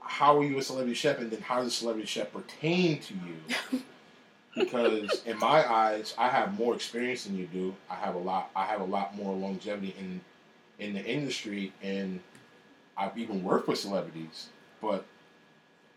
how 0.00 0.38
are 0.38 0.44
you 0.44 0.58
a 0.58 0.62
celebrity 0.62 0.94
chef, 0.94 1.18
and 1.18 1.30
then 1.30 1.40
how 1.40 1.62
does 1.62 1.68
a 1.68 1.70
celebrity 1.70 2.06
chef 2.06 2.32
pertain 2.32 3.00
to 3.00 3.14
you? 3.14 3.80
because 4.54 5.22
in 5.26 5.38
my 5.38 5.70
eyes, 5.70 6.14
I 6.18 6.28
have 6.28 6.58
more 6.58 6.74
experience 6.74 7.24
than 7.24 7.36
you 7.36 7.46
do. 7.46 7.74
I 7.90 7.94
have 7.94 8.14
a 8.14 8.18
lot. 8.18 8.50
I 8.54 8.64
have 8.64 8.80
a 8.80 8.84
lot 8.84 9.16
more 9.16 9.34
longevity 9.34 9.94
in 9.98 10.20
in 10.78 10.94
the 10.94 11.04
industry, 11.04 11.72
and 11.82 12.20
I've 12.96 13.16
even 13.16 13.42
worked 13.42 13.68
with 13.68 13.78
celebrities. 13.78 14.48
But 14.80 15.04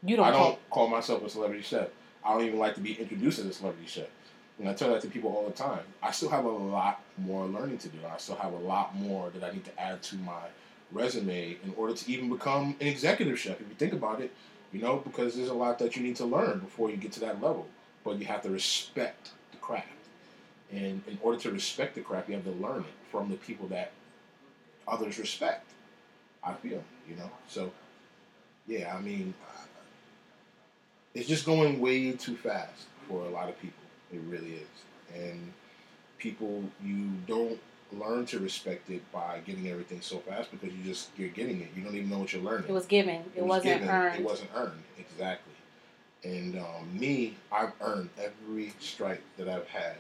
you 0.04 0.16
don't. 0.16 0.26
I 0.26 0.32
don't 0.32 0.70
call 0.70 0.88
myself 0.88 1.24
a 1.24 1.30
celebrity 1.30 1.64
chef. 1.64 1.88
I 2.24 2.34
don't 2.34 2.46
even 2.46 2.60
like 2.60 2.76
to 2.76 2.82
be 2.82 2.94
introduced 2.94 3.40
as 3.40 3.46
a 3.46 3.54
celebrity 3.54 3.88
chef. 3.88 4.08
And 4.58 4.70
I 4.70 4.74
tell 4.74 4.90
that 4.90 5.02
to 5.02 5.10
people 5.10 5.32
all 5.36 5.46
the 5.46 5.52
time. 5.52 5.82
I 6.02 6.12
still 6.12 6.30
have 6.30 6.46
a 6.46 6.50
lot 6.50 7.02
more 7.18 7.46
learning 7.46 7.78
to 7.80 7.90
do. 7.90 7.98
I 8.10 8.18
still 8.18 8.38
have 8.38 8.54
a 8.54 8.58
lot 8.58 8.96
more 8.96 9.30
that 9.32 9.44
I 9.44 9.52
need 9.52 9.66
to 9.66 9.80
add 9.80 10.02
to 10.04 10.16
my 10.18 10.44
resume 10.92 11.58
in 11.64 11.74
order 11.76 11.94
to 11.94 12.12
even 12.12 12.30
become 12.30 12.76
an 12.80 12.88
executive 12.88 13.38
chef. 13.38 13.60
If 13.60 13.68
you 13.68 13.76
think 13.78 13.94
about 13.94 14.22
it, 14.22 14.32
you 14.72 14.82
know, 14.82 14.98
because 14.98 15.36
there's 15.36 15.50
a 15.50 15.54
lot 15.54 15.78
that 15.80 15.96
you 15.96 16.04
need 16.04 16.16
to 16.18 16.26
learn 16.26 16.60
before 16.60 16.90
you 16.90 16.98
get 16.98 17.12
to 17.14 17.20
that 17.22 17.42
level. 17.42 17.68
But 18.06 18.20
you 18.20 18.26
have 18.26 18.44
to 18.44 18.50
respect 18.50 19.32
the 19.52 19.58
craft. 19.58 19.88
And 20.72 21.02
in 21.08 21.18
order 21.22 21.40
to 21.40 21.52
respect 21.52 21.96
the 21.96 22.02
craft, 22.02 22.30
you 22.30 22.36
have 22.36 22.46
to 22.46 22.52
learn 22.52 22.82
it 22.82 22.94
from 23.12 23.30
the 23.30 23.36
people 23.36 23.68
that 23.70 23.92
others 24.88 25.18
respect. 25.18 25.72
I 26.44 26.54
feel, 26.54 26.84
you 27.10 27.16
know. 27.16 27.32
So, 27.48 27.72
yeah, 28.68 28.96
I 28.96 29.02
mean, 29.02 29.34
uh, 29.50 29.64
it's 31.16 31.28
just 31.28 31.46
going 31.46 31.82
way 31.82 32.12
too 32.12 32.36
fast 32.36 32.84
for 33.10 33.26
a 33.26 33.30
lot 33.30 33.50
of 33.50 33.60
people. 33.60 33.84
It 34.14 34.22
really 34.28 34.54
is. 34.54 34.68
And 35.16 35.52
people, 36.20 36.64
you 36.84 37.10
don't 37.26 37.60
learn 37.92 38.26
to 38.28 38.40
respect 38.40 38.90
it 38.90 39.10
by 39.12 39.40
getting 39.46 39.68
everything 39.68 40.02
so 40.02 40.20
fast 40.20 40.52
because 40.52 40.74
you 40.76 40.84
just 40.84 41.10
you're 41.18 41.30
getting 41.30 41.62
it. 41.62 41.70
You 41.76 41.84
don't 41.84 41.96
even 41.96 42.10
know 42.10 42.20
what 42.20 42.34
you're 42.34 42.44
learning. 42.44 42.70
It 42.70 42.74
was 42.74 42.86
given. 42.86 43.16
It, 43.16 43.32
it 43.38 43.42
was 43.42 43.50
wasn't 43.50 43.82
given. 43.82 43.90
earned. 43.90 44.20
It 44.20 44.26
wasn't 44.26 44.50
earned 44.56 44.84
exactly. 45.00 45.54
And 46.26 46.58
um, 46.58 47.00
me, 47.00 47.36
I've 47.52 47.74
earned 47.82 48.10
every 48.20 48.74
strike 48.80 49.22
that 49.38 49.48
I've 49.48 49.68
had 49.68 49.96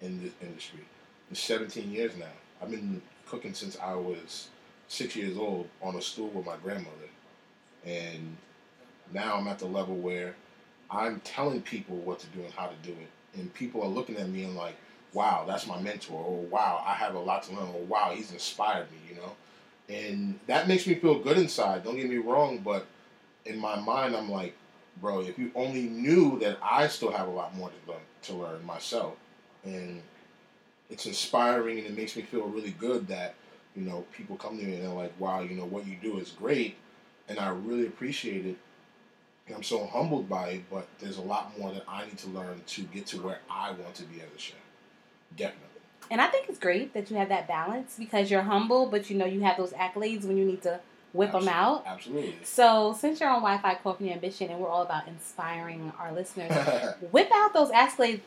in 0.00 0.20
this 0.22 0.32
industry. 0.42 0.80
In 1.30 1.36
17 1.36 1.92
years 1.92 2.16
now, 2.18 2.26
I've 2.60 2.70
been 2.70 3.00
cooking 3.26 3.54
since 3.54 3.78
I 3.78 3.94
was 3.94 4.48
six 4.88 5.14
years 5.14 5.38
old 5.38 5.68
on 5.80 5.94
a 5.94 6.02
stool 6.02 6.28
with 6.28 6.44
my 6.44 6.56
grandmother, 6.56 6.96
and 7.84 8.36
now 9.12 9.36
I'm 9.36 9.46
at 9.46 9.60
the 9.60 9.66
level 9.66 9.94
where 9.94 10.34
I'm 10.90 11.20
telling 11.20 11.62
people 11.62 11.96
what 11.98 12.18
to 12.18 12.26
do 12.28 12.42
and 12.42 12.52
how 12.52 12.66
to 12.66 12.74
do 12.82 12.90
it, 12.90 13.38
and 13.38 13.54
people 13.54 13.82
are 13.82 13.88
looking 13.88 14.16
at 14.16 14.28
me 14.28 14.42
and 14.42 14.56
like, 14.56 14.74
"Wow, 15.12 15.44
that's 15.46 15.68
my 15.68 15.80
mentor," 15.80 16.20
or 16.20 16.42
"Wow, 16.42 16.82
I 16.84 16.94
have 16.94 17.14
a 17.14 17.20
lot 17.20 17.44
to 17.44 17.54
learn," 17.54 17.68
or 17.68 17.82
"Wow, 17.82 18.12
he's 18.12 18.32
inspired 18.32 18.90
me," 18.90 18.98
you 19.08 19.14
know, 19.14 19.36
and 19.88 20.40
that 20.48 20.66
makes 20.66 20.88
me 20.88 20.96
feel 20.96 21.20
good 21.20 21.38
inside. 21.38 21.84
Don't 21.84 21.96
get 21.96 22.10
me 22.10 22.16
wrong, 22.16 22.58
but 22.58 22.86
in 23.44 23.58
my 23.58 23.78
mind, 23.78 24.16
I'm 24.16 24.28
like, 24.30 24.56
bro, 25.00 25.20
if 25.20 25.38
you 25.38 25.50
only 25.54 25.82
knew 25.82 26.38
that 26.40 26.58
I 26.62 26.88
still 26.88 27.10
have 27.10 27.28
a 27.28 27.30
lot 27.30 27.54
more 27.56 27.70
to 27.70 27.92
learn, 27.92 28.00
to 28.22 28.34
learn 28.34 28.64
myself, 28.64 29.14
and 29.64 30.02
it's 30.90 31.06
inspiring 31.06 31.78
and 31.78 31.86
it 31.86 31.96
makes 31.96 32.16
me 32.16 32.22
feel 32.22 32.46
really 32.46 32.72
good 32.72 33.06
that 33.08 33.34
you 33.76 33.82
know 33.82 34.04
people 34.12 34.36
come 34.36 34.58
to 34.58 34.64
me 34.64 34.74
and 34.74 34.84
they're 34.84 34.90
like, 34.90 35.18
wow, 35.18 35.40
you 35.40 35.54
know 35.54 35.64
what 35.64 35.86
you 35.86 35.96
do 36.00 36.18
is 36.18 36.30
great, 36.30 36.76
and 37.28 37.38
I 37.38 37.50
really 37.50 37.86
appreciate 37.86 38.46
it. 38.46 38.56
And 39.46 39.56
I'm 39.56 39.62
so 39.62 39.86
humbled 39.86 40.28
by 40.28 40.50
it, 40.50 40.70
but 40.70 40.86
there's 41.00 41.18
a 41.18 41.22
lot 41.22 41.58
more 41.58 41.72
that 41.72 41.84
I 41.88 42.04
need 42.04 42.18
to 42.18 42.28
learn 42.28 42.62
to 42.64 42.82
get 42.82 43.06
to 43.06 43.20
where 43.20 43.40
I 43.50 43.72
want 43.72 43.94
to 43.96 44.04
be 44.04 44.20
as 44.20 44.28
a 44.34 44.38
chef. 44.38 44.56
Definitely. 45.36 45.66
And 46.10 46.20
I 46.20 46.26
think 46.26 46.48
it's 46.48 46.58
great 46.58 46.92
that 46.94 47.10
you 47.10 47.16
have 47.16 47.28
that 47.28 47.48
balance 47.48 47.96
because 47.98 48.30
you're 48.30 48.42
humble, 48.42 48.86
but 48.86 49.10
you 49.10 49.16
know 49.16 49.26
you 49.26 49.40
have 49.40 49.56
those 49.56 49.72
accolades 49.72 50.24
when 50.24 50.36
you 50.36 50.44
need 50.44 50.62
to 50.62 50.80
whip 51.12 51.28
Absolutely. 51.28 51.46
them 51.46 51.54
out. 51.54 51.84
Absolutely. 51.86 52.36
So, 52.44 52.96
since 52.98 53.20
you're 53.20 53.28
on 53.28 53.40
Wi 53.42 53.58
Fi 53.60 53.74
Coffee 53.76 54.12
Ambition 54.12 54.50
and 54.50 54.60
we're 54.60 54.68
all 54.68 54.82
about 54.82 55.08
inspiring 55.08 55.92
our 55.98 56.12
listeners, 56.12 56.52
whip 57.10 57.30
out 57.32 57.52
those 57.52 57.70
accolades, 57.70 58.20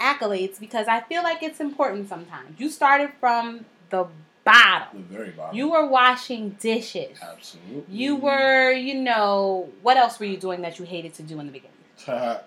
accolades 0.00 0.58
because 0.58 0.88
I 0.88 1.00
feel 1.00 1.22
like 1.22 1.42
it's 1.42 1.60
important 1.60 2.08
sometimes. 2.08 2.58
You 2.58 2.70
started 2.70 3.10
from 3.20 3.64
the 3.90 4.06
bottom. 4.44 5.06
The 5.08 5.16
very 5.16 5.30
bottom. 5.30 5.56
You 5.56 5.70
were 5.70 5.86
washing 5.86 6.50
dishes. 6.60 7.18
Absolutely. 7.22 7.84
You 7.94 8.16
were, 8.16 8.72
you 8.72 8.94
know, 8.94 9.68
what 9.82 9.96
else 9.96 10.18
were 10.18 10.26
you 10.26 10.36
doing 10.36 10.62
that 10.62 10.78
you 10.78 10.84
hated 10.84 11.14
to 11.14 11.22
do 11.22 11.38
in 11.40 11.46
the 11.46 11.52
beginning? 11.52 11.76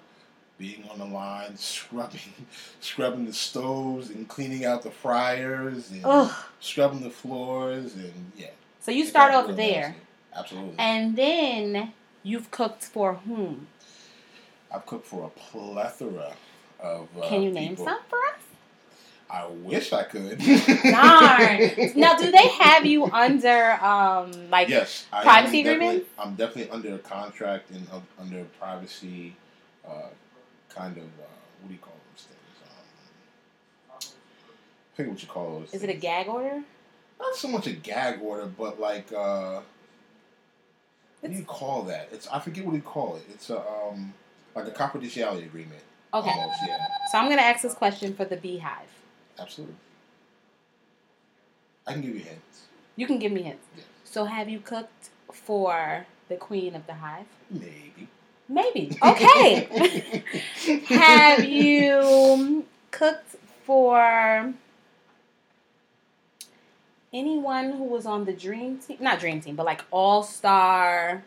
Being 0.60 0.88
on 0.90 1.00
the 1.00 1.06
line, 1.06 1.58
scrubbing, 1.58 2.20
scrubbing 2.80 3.26
the 3.26 3.34
stoves 3.34 4.10
and 4.12 4.28
cleaning 4.28 4.66
out 4.66 4.84
the 4.84 4.92
fryers 4.92 5.90
and 5.92 6.02
Ugh. 6.06 6.32
scrubbing 6.60 7.02
the 7.02 7.10
floors 7.10 7.96
and 7.96 8.32
yeah, 8.38 8.48
so 8.84 8.92
you 8.92 9.06
start 9.06 9.34
off 9.34 9.56
there. 9.56 9.96
Absolutely. 10.36 10.76
And 10.78 11.16
then 11.16 11.94
you've 12.22 12.52
cooked 12.52 12.84
for 12.84 13.14
whom? 13.16 13.68
I've 14.70 14.86
cooked 14.86 15.08
for 15.08 15.26
a 15.26 15.30
plethora 15.30 16.34
of. 16.82 17.08
Uh, 17.18 17.30
Can 17.30 17.44
you 17.44 17.52
name 17.52 17.70
people. 17.72 17.86
some 17.86 18.00
for 18.10 18.18
us? 18.18 18.42
I 19.30 19.48
wish 19.48 19.94
I 19.94 20.04
could. 20.04 20.38
Darn. 20.38 21.92
now, 21.96 22.18
do 22.18 22.30
they 22.30 22.48
have 22.50 22.86
you 22.86 23.06
under 23.06 23.72
um 23.84 24.50
like 24.50 24.68
yes, 24.68 25.06
privacy 25.10 25.62
agreement? 25.62 26.04
I'm 26.20 26.36
definitely 26.36 26.70
under 26.72 26.96
a 26.96 27.00
contract 27.00 27.72
and 27.72 27.88
uh, 27.90 28.00
under 28.20 28.44
privacy 28.60 29.36
uh, 29.88 30.10
kind 30.70 30.98
of 30.98 31.04
uh, 31.04 31.34
what 31.62 31.68
do 31.70 31.74
you 31.74 31.80
call 31.80 31.96
those 32.12 32.26
things? 32.26 32.60
Um, 33.90 33.98
I 33.98 34.96
forget 34.96 35.12
what 35.12 35.22
you 35.22 35.28
call 35.30 35.60
those. 35.60 35.64
Is 35.66 35.72
things. 35.72 35.84
it 35.84 35.90
a 35.90 36.00
gag 36.00 36.28
order? 36.28 36.62
Not 37.24 37.36
so 37.36 37.48
much 37.48 37.68
a 37.68 37.72
gag 37.72 38.22
order, 38.22 38.46
but 38.46 38.80
like 38.80 39.12
uh, 39.12 39.62
what 41.22 41.32
do 41.32 41.38
you 41.38 41.46
call 41.46 41.84
that? 41.84 42.10
It's 42.12 42.28
I 42.28 42.40
forget 42.40 42.66
what 42.66 42.76
you 42.76 42.82
call 42.82 43.16
it. 43.16 43.24
It's 43.34 43.50
a 43.50 43.60
um 43.60 44.14
like 44.56 44.68
a 44.68 44.72
confidentiality 44.72 45.46
agreement. 45.46 45.82
Okay. 46.14 46.30
Almost, 46.30 46.60
yeah. 46.68 46.78
So 47.12 47.18
I'm 47.18 47.30
gonna 47.30 47.42
ask 47.42 47.64
this 47.64 47.74
question 47.74 48.14
for 48.14 48.26
the 48.26 48.38
beehive. 48.38 48.92
Absolutely. 49.40 49.76
I 51.88 51.94
can 51.94 52.02
give 52.02 52.16
you 52.16 52.22
hints. 52.22 52.62
You 52.96 53.08
can 53.08 53.20
give 53.20 53.32
me 53.32 53.42
hints. 53.42 53.66
Yes. 53.76 53.86
So 54.04 54.26
have 54.26 54.48
you 54.48 54.60
cooked 54.60 55.10
for 55.32 56.06
the 56.30 56.36
queen 56.36 56.76
of 56.76 56.86
the 56.88 56.94
hive? 56.94 57.26
Maybe. 57.50 58.08
Maybe. 58.48 58.98
Okay. 59.02 60.24
have 60.90 61.44
you 61.46 62.66
cooked 62.92 63.36
for 63.66 64.54
anyone 67.14 67.74
who 67.74 67.84
was 67.84 68.06
on 68.06 68.26
the 68.26 68.34
dream 68.34 68.80
team, 68.80 68.98
not 69.00 69.20
dream 69.20 69.40
team, 69.40 69.56
but 69.56 69.66
like 69.66 69.84
all 69.92 70.24
star 70.24 71.24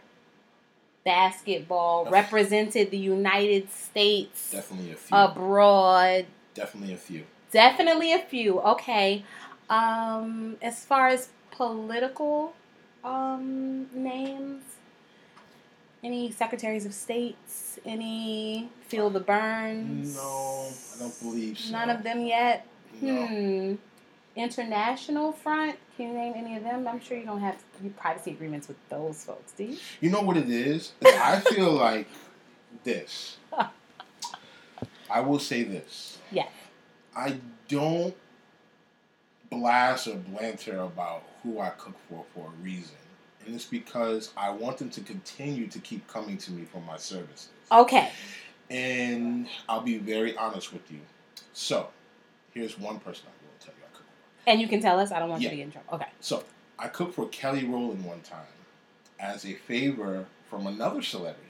basketball, 1.05 2.05
That's 2.05 2.13
represented 2.13 2.91
the 2.91 2.99
United 2.99 3.71
States. 3.73 4.51
Definitely 4.51 4.93
a 4.93 4.97
few. 4.97 5.17
Abroad. 5.17 6.27
Definitely 6.55 6.95
a 6.95 6.99
few. 6.99 7.25
Definitely 7.53 8.13
a 8.13 8.19
few. 8.19 8.61
Okay. 8.61 9.25
Um, 9.71 10.57
as 10.61 10.85
far 10.85 11.09
as 11.09 11.29
political 11.53 12.55
um, 13.05 13.89
names, 13.95 14.63
any 16.03 16.31
secretaries 16.31 16.85
of 16.85 16.93
states, 16.93 17.79
any 17.85 18.69
feel 18.83 19.09
the 19.11 19.21
burns? 19.21 20.17
No, 20.17 20.69
I 20.97 20.99
don't 20.99 21.23
believe 21.23 21.59
so. 21.59 21.73
None 21.73 21.91
of 21.91 22.03
them 22.03 22.27
yet. 22.27 22.67
No. 23.01 23.27
Hmm 23.27 23.75
international 24.37 25.33
front, 25.33 25.77
can 25.97 26.09
you 26.09 26.15
name 26.15 26.35
any 26.37 26.57
of 26.57 26.63
them? 26.63 26.87
I'm 26.87 27.01
sure 27.01 27.17
you 27.17 27.25
don't 27.25 27.41
have 27.41 27.57
privacy 27.97 28.31
agreements 28.33 28.69
with 28.69 28.77
those 28.89 29.25
folks, 29.25 29.53
do 29.53 29.65
you? 29.65 29.79
You 30.01 30.11
know 30.11 30.21
what 30.21 30.37
it 30.37 30.51
is? 30.51 30.93
I 31.05 31.41
feel 31.41 31.73
like 31.73 32.07
this. 32.85 33.39
I 35.09 35.21
will 35.21 35.39
say 35.39 35.63
this. 35.63 36.19
Yes. 36.31 36.51
I 37.17 37.39
don't 37.69 38.15
blast 39.51 40.09
or 40.09 40.17
blanter 40.17 40.85
about 40.85 41.23
who 41.43 41.61
I 41.61 41.71
cook 41.71 41.97
for 42.09 42.25
for 42.35 42.49
a 42.49 42.63
reason. 42.63 42.97
And 43.47 43.55
it's 43.55 43.65
because 43.65 44.33
I 44.37 44.51
want 44.51 44.79
them 44.79 44.91
to 44.91 45.01
continue 45.01 45.69
to 45.69 45.79
keep 45.79 46.07
coming 46.09 46.37
to 46.39 46.53
me 46.53 46.65
for 46.65 46.81
my 46.81 46.97
services. 46.97 47.49
Okay. 47.71 48.11
And 48.69 49.47
I'll 49.69 49.81
be 49.83 49.99
very 49.99 50.37
honest 50.37 50.73
with 50.73 50.91
you. 50.91 50.99
So, 51.53 51.89
here's 52.53 52.79
one 52.79 52.99
person 52.99 53.27
I 53.29 53.31
will 53.43 53.65
tell 53.65 53.73
you 53.79 53.85
I 53.85 53.97
cook 53.97 54.05
for. 54.05 54.36
And 54.47 54.61
you 54.61 54.69
can 54.69 54.81
tell 54.81 54.99
us. 55.01 55.11
I 55.13 55.19
don't 55.19 55.29
want 55.29 55.43
Yeah. 55.43 55.49
you 55.49 55.51
to 55.51 55.57
get 55.57 55.63
in 55.65 55.73
trouble. 55.73 55.95
Okay. 55.95 56.07
So, 56.21 56.45
I 56.79 56.89
cooked 56.89 57.15
for 57.15 57.27
Kelly 57.29 57.65
Rowland 57.65 58.05
one 58.05 58.21
time 58.21 58.47
as 59.19 59.45
a 59.45 59.55
favor 59.55 60.27
from 60.51 60.67
another 60.67 61.03
celebrity. 61.03 61.41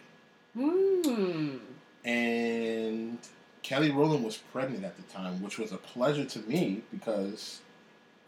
Hmm. 0.55 1.57
And 2.05 3.19
Kelly 3.62 3.91
Rowland 3.91 4.25
was 4.25 4.37
pregnant 4.37 4.85
at 4.85 4.97
the 4.97 5.03
time, 5.12 5.43
which 5.43 5.59
was 5.59 5.73
a 5.73 5.76
pleasure 5.76 6.25
to 6.25 6.38
me 6.41 6.83
because 6.93 7.61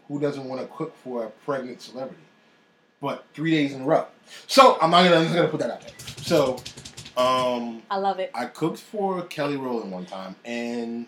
who 0.08 0.18
doesn't 0.18 0.44
want 0.44 0.60
to 0.60 0.66
cook 0.66 0.96
for 0.96 1.24
a 1.24 1.30
pregnant 1.30 1.80
celebrity? 1.80 2.22
But 3.00 3.24
three 3.34 3.52
days 3.52 3.72
in 3.72 3.82
a 3.82 3.84
row. 3.84 4.06
So 4.48 4.76
I'm 4.82 4.90
not 4.90 5.04
gonna, 5.04 5.16
I'm 5.16 5.32
gonna 5.32 5.48
put 5.48 5.60
that 5.60 5.70
out 5.70 5.80
there. 5.80 5.92
So 6.18 6.56
um, 7.16 7.82
I 7.90 7.96
love 7.98 8.18
it. 8.18 8.30
I 8.34 8.46
cooked 8.46 8.80
for 8.80 9.22
Kelly 9.22 9.56
Rowland 9.56 9.92
one 9.92 10.04
time, 10.06 10.34
and 10.44 11.06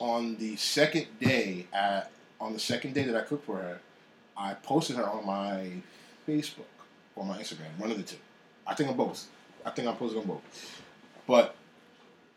on 0.00 0.36
the 0.36 0.54
second 0.56 1.06
day, 1.20 1.66
at, 1.72 2.10
on 2.42 2.52
the 2.52 2.58
second 2.58 2.92
day 2.92 3.04
that 3.04 3.16
I 3.16 3.20
cooked 3.20 3.46
for 3.46 3.56
her, 3.56 3.78
I 4.36 4.54
posted 4.54 4.96
her 4.96 5.08
on 5.08 5.24
my 5.24 5.70
Facebook 6.28 6.66
or 7.14 7.24
my 7.24 7.38
Instagram, 7.38 7.78
one 7.78 7.90
of 7.90 7.96
the 7.96 8.02
two. 8.02 8.16
I 8.66 8.74
think 8.74 8.90
on 8.90 8.96
both. 8.96 9.28
I 9.64 9.70
think 9.70 9.86
I 9.86 9.92
posted 9.92 10.18
on 10.20 10.26
both. 10.26 10.82
But 11.26 11.54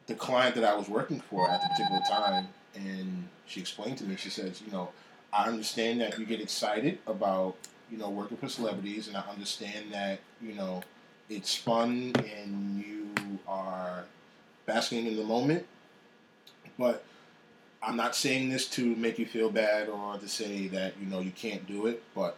the 0.06 0.14
client 0.14 0.54
that 0.56 0.64
I 0.64 0.76
was 0.76 0.88
working 0.88 1.20
for 1.20 1.50
at 1.50 1.60
the 1.60 1.68
particular 1.70 2.02
time, 2.08 2.48
and 2.76 3.28
she 3.48 3.60
explained 3.60 3.98
to 3.98 4.04
me, 4.04 4.16
she 4.16 4.30
says, 4.30 4.62
you 4.64 4.72
know, 4.72 4.90
I 5.34 5.48
understand 5.48 6.02
that 6.02 6.20
you 6.20 6.26
get 6.26 6.40
excited 6.40 7.00
about, 7.08 7.56
you 7.92 7.98
know, 7.98 8.10
working 8.10 8.38
for 8.38 8.48
celebrities, 8.48 9.08
and 9.08 9.18
I 9.18 9.24
understand 9.32 9.92
that, 9.92 10.20
you 10.40 10.54
know, 10.54 10.84
it's 11.30 11.56
fun 11.56 12.14
and 12.16 12.86
you 12.86 13.10
are 13.48 14.06
basking 14.68 15.08
in 15.08 15.16
the 15.16 15.24
moment. 15.24 15.66
But 16.78 17.04
I'm 17.86 17.96
not 17.96 18.16
saying 18.16 18.50
this 18.50 18.68
to 18.70 18.96
make 18.96 19.20
you 19.20 19.28
feel 19.28 19.52
bad 19.52 19.90
or 19.90 20.18
to 20.18 20.28
say 20.28 20.68
that 20.70 20.94
you 21.00 21.06
know 21.06 21.20
you 21.20 21.30
can't 21.30 21.68
do 21.68 21.86
it, 21.86 22.02
but 22.16 22.36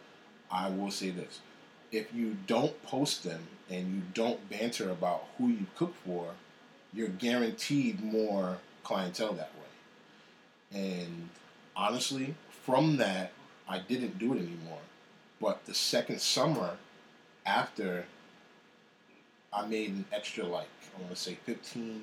I 0.50 0.68
will 0.68 0.90
say 0.90 1.08
this: 1.08 1.40
if 1.90 2.12
you 2.14 2.36
don't 2.46 2.82
post 2.82 3.24
them 3.24 3.48
and 3.70 3.94
you 3.94 4.02
don't 4.12 4.48
banter 4.50 4.90
about 4.90 5.24
who 5.38 5.48
you 5.48 5.66
cook 5.74 5.94
for, 6.04 6.34
you're 6.92 7.08
guaranteed 7.08 8.04
more 8.04 8.58
clientele 8.82 9.32
that 9.34 9.50
way. 9.54 10.80
And 10.80 11.30
honestly, 11.74 12.34
from 12.50 12.98
that, 12.98 13.32
I 13.66 13.78
didn't 13.78 14.18
do 14.18 14.34
it 14.34 14.38
anymore. 14.38 14.80
But 15.40 15.64
the 15.64 15.74
second 15.74 16.20
summer 16.20 16.76
after, 17.46 18.04
I 19.50 19.66
made 19.66 19.90
an 19.90 20.04
extra 20.12 20.44
like 20.44 20.68
I 20.94 21.00
want 21.00 21.14
to 21.14 21.20
say 21.20 21.38
15 21.46 22.02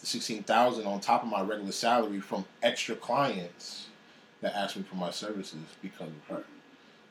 the 0.00 0.06
sixteen 0.06 0.42
thousand 0.42 0.86
on 0.86 1.00
top 1.00 1.22
of 1.22 1.28
my 1.28 1.42
regular 1.42 1.72
salary 1.72 2.20
from 2.20 2.44
extra 2.62 2.94
clients 2.94 3.86
that 4.40 4.54
asked 4.54 4.76
me 4.76 4.82
for 4.82 4.96
my 4.96 5.10
services 5.10 5.58
because 5.82 6.08
of 6.08 6.36
her. 6.36 6.44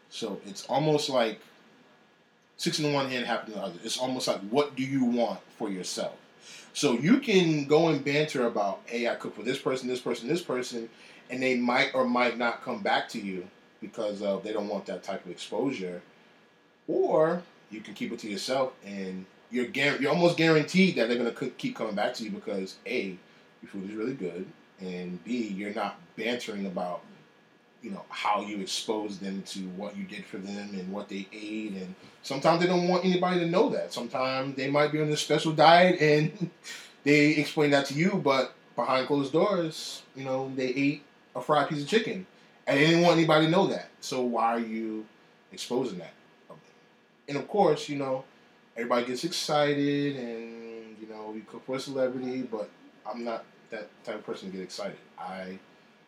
So 0.09 0.39
it's 0.45 0.65
almost 0.67 1.09
like 1.09 1.39
six 2.55 2.79
in 2.79 2.93
one 2.93 3.09
hand, 3.09 3.25
half 3.25 3.47
in 3.47 3.53
the 3.53 3.61
other. 3.61 3.77
It's 3.83 3.97
almost 3.97 4.27
like 4.27 4.39
what 4.49 4.75
do 4.75 4.83
you 4.83 5.03
want 5.03 5.39
for 5.57 5.69
yourself? 5.69 6.15
So 6.73 6.93
you 6.93 7.19
can 7.19 7.65
go 7.65 7.89
and 7.89 8.05
banter 8.05 8.45
about, 8.45 8.81
hey, 8.85 9.09
I 9.09 9.15
cook 9.15 9.35
for 9.35 9.43
this 9.43 9.59
person, 9.59 9.89
this 9.89 9.99
person, 9.99 10.27
this 10.27 10.41
person, 10.41 10.89
and 11.29 11.41
they 11.41 11.55
might 11.55 11.93
or 11.93 12.05
might 12.05 12.37
not 12.37 12.63
come 12.63 12.81
back 12.81 13.09
to 13.09 13.19
you 13.19 13.47
because 13.81 14.21
of 14.21 14.43
they 14.43 14.53
don't 14.53 14.67
want 14.67 14.85
that 14.85 15.03
type 15.03 15.25
of 15.25 15.31
exposure. 15.31 16.01
Or 16.87 17.41
you 17.69 17.81
can 17.81 17.95
keep 17.95 18.11
it 18.11 18.19
to 18.19 18.29
yourself 18.29 18.73
and 18.85 19.25
you're 19.51 19.65
guar- 19.65 19.99
you're 19.99 20.11
almost 20.11 20.37
guaranteed 20.37 20.95
that 20.95 21.07
they're 21.07 21.17
gonna 21.17 21.31
co- 21.31 21.51
keep 21.57 21.75
coming 21.75 21.95
back 21.95 22.13
to 22.15 22.23
you 22.23 22.31
because 22.31 22.75
a, 22.85 23.17
your 23.61 23.69
food 23.71 23.89
is 23.89 23.95
really 23.95 24.13
good, 24.13 24.45
and 24.79 25.23
b, 25.23 25.47
you're 25.47 25.73
not 25.73 25.99
bantering 26.17 26.65
about 26.65 27.01
you 27.81 27.91
know 27.91 28.03
how 28.09 28.41
you 28.41 28.59
expose 28.59 29.19
them 29.19 29.43
to 29.43 29.59
what 29.69 29.95
you 29.95 30.03
did 30.03 30.25
for 30.25 30.37
them 30.37 30.69
and 30.73 30.91
what 30.91 31.07
they 31.09 31.27
ate 31.31 31.73
and 31.73 31.93
sometimes 32.23 32.59
they 32.61 32.67
don't 32.67 32.87
want 32.87 33.05
anybody 33.05 33.39
to 33.39 33.47
know 33.47 33.69
that. 33.69 33.93
Sometimes 33.93 34.55
they 34.55 34.69
might 34.69 34.91
be 34.91 35.01
on 35.01 35.09
a 35.09 35.17
special 35.17 35.51
diet 35.53 36.01
and 36.01 36.49
they 37.03 37.31
explain 37.35 37.71
that 37.71 37.85
to 37.87 37.93
you 37.93 38.13
but 38.23 38.53
behind 38.75 39.07
closed 39.07 39.31
doors 39.33 40.01
you 40.15 40.23
know 40.23 40.51
they 40.55 40.67
ate 40.67 41.03
a 41.35 41.41
fried 41.41 41.69
piece 41.69 41.81
of 41.83 41.87
chicken 41.87 42.25
and 42.65 42.79
they 42.79 42.87
didn't 42.87 43.03
want 43.03 43.17
anybody 43.17 43.45
to 43.45 43.51
know 43.51 43.67
that. 43.67 43.89
So 44.01 44.21
why 44.21 44.55
are 44.55 44.59
you 44.59 45.05
exposing 45.51 45.99
that? 45.99 46.13
And 47.27 47.37
of 47.37 47.47
course 47.47 47.89
you 47.89 47.97
know 47.97 48.23
everybody 48.77 49.05
gets 49.05 49.23
excited 49.23 50.15
and 50.15 50.95
you 51.01 51.07
know 51.09 51.33
you 51.33 51.43
cook 51.49 51.65
for 51.65 51.75
a 51.75 51.79
celebrity 51.79 52.43
but 52.43 52.69
i'm 53.09 53.23
not 53.23 53.43
that 53.69 53.89
type 54.05 54.15
of 54.15 54.25
person 54.25 54.49
to 54.49 54.57
get 54.57 54.63
excited 54.63 54.97
i 55.19 55.57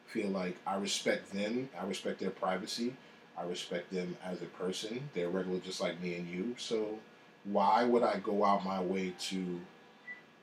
feel 0.09 0.29
like 0.29 0.57
I 0.65 0.75
respect 0.77 1.31
them. 1.31 1.69
I 1.79 1.85
respect 1.85 2.19
their 2.19 2.31
privacy. 2.31 2.93
I 3.37 3.43
respect 3.43 3.91
them 3.91 4.17
as 4.23 4.41
a 4.41 4.45
person. 4.45 5.09
They're 5.13 5.29
regular 5.29 5.59
just 5.59 5.79
like 5.79 6.01
me 6.01 6.15
and 6.15 6.27
you. 6.27 6.55
So 6.57 6.99
why 7.45 7.83
would 7.83 8.03
I 8.03 8.17
go 8.19 8.43
out 8.43 8.65
my 8.65 8.81
way 8.81 9.13
to 9.19 9.61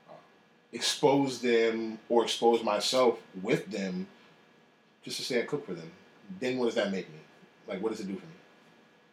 uh, 0.09 0.13
expose 0.71 1.41
them 1.41 1.99
or 2.09 2.23
expose 2.23 2.63
myself 2.63 3.19
with 3.41 3.69
them 3.69 4.07
just 5.03 5.17
to 5.17 5.23
say 5.23 5.41
I 5.41 5.45
cook 5.45 5.65
for 5.65 5.73
them? 5.73 5.91
Then 6.39 6.57
what 6.57 6.65
does 6.65 6.75
that 6.75 6.91
make 6.91 7.09
me? 7.09 7.19
Like, 7.67 7.81
what 7.81 7.91
does 7.91 7.99
it 7.99 8.07
do 8.07 8.15
for 8.15 8.25
me? 8.25 8.36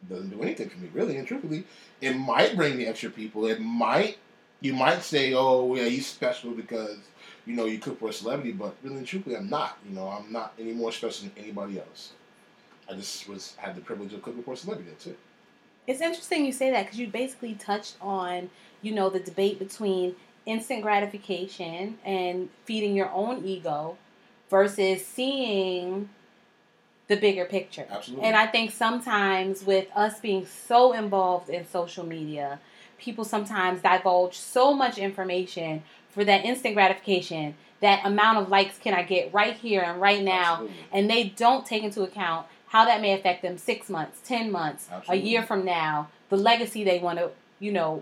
Doesn't 0.09 0.29
do 0.29 0.41
anything 0.41 0.69
for 0.69 0.77
me, 0.77 0.89
really 0.93 1.17
and 1.17 1.27
truthfully. 1.27 1.65
It 2.01 2.13
might 2.15 2.55
bring 2.55 2.77
me 2.77 2.85
extra 2.85 3.09
people. 3.09 3.47
It 3.47 3.59
might, 3.59 4.17
you 4.61 4.73
might 4.73 5.01
say, 5.01 5.33
oh, 5.33 5.75
yeah, 5.75 5.85
he's 5.85 6.05
special 6.05 6.51
because 6.51 6.97
you 7.45 7.55
know, 7.55 7.65
you 7.65 7.77
cook 7.77 7.99
for 7.99 8.09
a 8.09 8.13
celebrity, 8.13 8.51
but 8.51 8.75
really 8.83 8.97
and 8.97 9.07
truthfully, 9.07 9.35
I'm 9.35 9.49
not. 9.49 9.77
You 9.87 9.95
know, 9.95 10.07
I'm 10.07 10.31
not 10.31 10.53
any 10.59 10.73
more 10.73 10.91
special 10.91 11.27
than 11.27 11.43
anybody 11.43 11.79
else. 11.79 12.13
I 12.89 12.93
just 12.93 13.27
was 13.29 13.55
had 13.57 13.75
the 13.75 13.81
privilege 13.81 14.13
of 14.13 14.21
cooking 14.21 14.43
for 14.43 14.53
a 14.53 14.57
celebrity. 14.57 14.89
That's 14.89 15.07
it. 15.07 15.19
It's 15.87 16.01
interesting 16.01 16.45
you 16.45 16.51
say 16.51 16.71
that 16.71 16.85
because 16.85 16.99
you 16.99 17.07
basically 17.07 17.53
touched 17.53 17.95
on, 18.01 18.49
you 18.81 18.91
know, 18.91 19.09
the 19.09 19.19
debate 19.19 19.59
between 19.59 20.15
instant 20.45 20.81
gratification 20.81 21.97
and 22.03 22.49
feeding 22.65 22.95
your 22.95 23.11
own 23.11 23.45
ego 23.45 23.97
versus 24.49 25.05
seeing 25.05 26.09
the 27.07 27.15
bigger 27.15 27.45
picture. 27.45 27.85
Absolutely. 27.89 28.25
And 28.25 28.35
I 28.35 28.47
think 28.47 28.71
sometimes 28.71 29.63
with 29.63 29.87
us 29.95 30.19
being 30.19 30.45
so 30.45 30.93
involved 30.93 31.49
in 31.49 31.67
social 31.67 32.05
media, 32.05 32.59
people 32.97 33.23
sometimes 33.23 33.81
divulge 33.81 34.37
so 34.37 34.73
much 34.73 34.97
information 34.97 35.83
for 36.09 36.23
that 36.23 36.45
instant 36.45 36.73
gratification, 36.73 37.55
that 37.81 38.05
amount 38.05 38.39
of 38.39 38.49
likes 38.49 38.77
can 38.79 38.93
I 38.93 39.03
get 39.03 39.33
right 39.33 39.55
here 39.55 39.81
and 39.81 40.01
right 40.01 40.23
now, 40.23 40.53
Absolutely. 40.53 40.75
and 40.93 41.09
they 41.09 41.23
don't 41.25 41.65
take 41.65 41.83
into 41.83 42.03
account 42.03 42.47
how 42.67 42.85
that 42.85 43.01
may 43.01 43.13
affect 43.13 43.41
them 43.41 43.57
six 43.57 43.89
months, 43.89 44.19
ten 44.23 44.51
months, 44.51 44.87
Absolutely. 44.91 45.27
a 45.27 45.31
year 45.31 45.43
from 45.43 45.63
now, 45.65 46.09
the 46.29 46.37
legacy 46.37 46.83
they 46.83 46.99
want 46.99 47.19
to, 47.19 47.29
you 47.59 47.71
know, 47.71 48.01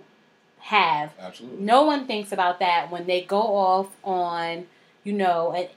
have. 0.59 1.11
Absolutely. 1.19 1.63
No 1.63 1.83
one 1.83 2.07
thinks 2.07 2.31
about 2.31 2.59
that 2.59 2.89
when 2.89 3.05
they 3.05 3.21
go 3.21 3.41
off 3.41 3.89
on, 4.03 4.65
you 5.03 5.11
know, 5.13 5.51
an 5.51 5.67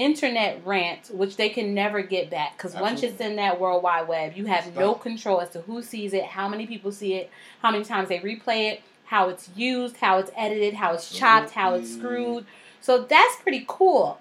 internet 0.00 0.64
rant, 0.64 1.10
which 1.12 1.36
they 1.36 1.50
can 1.50 1.74
never 1.74 2.00
get 2.00 2.30
back. 2.30 2.56
Because 2.56 2.74
once 2.74 3.02
it's 3.02 3.20
in 3.20 3.36
that 3.36 3.60
World 3.60 3.82
Wide 3.82 4.08
Web, 4.08 4.32
you 4.34 4.46
have 4.46 4.66
It's 4.66 4.76
no 4.76 4.94
control 4.94 5.40
as 5.40 5.50
to 5.50 5.60
who 5.60 5.82
sees 5.82 6.14
it, 6.14 6.24
how 6.24 6.48
many 6.48 6.66
people 6.66 6.90
see 6.90 7.14
it, 7.14 7.30
how 7.60 7.70
many 7.70 7.84
times 7.84 8.08
they 8.08 8.18
replay 8.18 8.72
it, 8.72 8.82
how 9.04 9.28
it's 9.28 9.50
used, 9.54 9.98
how 9.98 10.18
it's 10.18 10.30
edited, 10.34 10.74
how 10.74 10.94
it's 10.94 11.10
chopped, 11.10 11.50
how 11.50 11.74
it's 11.74 11.92
screwed. 11.92 12.46
So 12.80 13.02
that's 13.02 13.36
pretty 13.42 13.64
cool. 13.68 14.18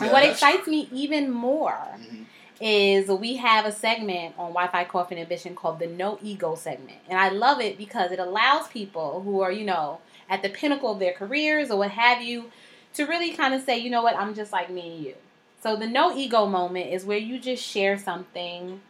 And 0.00 0.06
Yeah, 0.08 0.12
what 0.12 0.24
excites 0.24 0.66
me 0.66 0.88
even 0.90 1.30
more 1.30 1.98
Mhm. 1.98 2.24
is 2.58 3.08
we 3.08 3.36
have 3.36 3.66
a 3.66 3.72
segment 3.72 4.34
on 4.38 4.48
Wi-Fi 4.52 4.84
Coffee 4.84 5.16
and 5.16 5.22
Ambition 5.22 5.54
called 5.54 5.78
the 5.78 5.86
No 5.86 6.18
Ego 6.22 6.54
segment, 6.54 6.98
and 7.08 7.18
I 7.18 7.28
love 7.28 7.60
it 7.60 7.76
because 7.76 8.12
it 8.12 8.18
allows 8.18 8.66
people 8.68 9.20
who 9.22 9.42
are, 9.42 9.52
you 9.52 9.64
know, 9.64 9.98
at 10.30 10.42
the 10.42 10.48
pinnacle 10.48 10.90
of 10.92 10.98
their 10.98 11.12
careers 11.12 11.70
or 11.70 11.78
what 11.78 11.90
have 11.90 12.22
you, 12.22 12.50
to 12.96 13.04
really 13.04 13.32
kind 13.32 13.54
of 13.54 13.62
say, 13.62 13.78
you 13.78 13.90
know 13.90 14.02
what, 14.02 14.16
I'm 14.16 14.34
just 14.34 14.52
like 14.52 14.70
me 14.70 14.96
and 14.96 15.04
you. 15.04 15.14
So 15.62 15.76
the 15.76 15.86
No 15.86 16.16
Ego 16.16 16.46
moment 16.46 16.92
is 16.92 17.04
where 17.04 17.18
you 17.18 17.38
just 17.38 17.62
share 17.62 17.98
something 17.98 18.80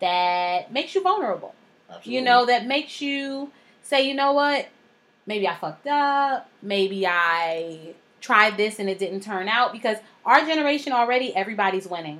that 0.00 0.72
makes 0.72 0.94
you 0.94 1.02
vulnerable. 1.02 1.54
Absolutely. 1.88 2.14
You 2.14 2.22
know, 2.22 2.46
that 2.46 2.66
makes 2.66 3.00
you 3.00 3.50
say, 3.82 4.06
you 4.06 4.14
know 4.14 4.32
what, 4.32 4.68
maybe 5.26 5.48
I 5.48 5.56
fucked 5.56 5.86
up, 5.86 6.48
maybe 6.62 7.06
I 7.06 7.94
tried 8.20 8.56
this 8.56 8.78
and 8.78 8.88
it 8.88 8.98
didn't 8.98 9.20
turn 9.20 9.48
out 9.48 9.72
because 9.72 9.96
our 10.24 10.44
generation 10.46 10.92
already 10.92 11.34
everybody's 11.34 11.88
winning. 11.88 12.18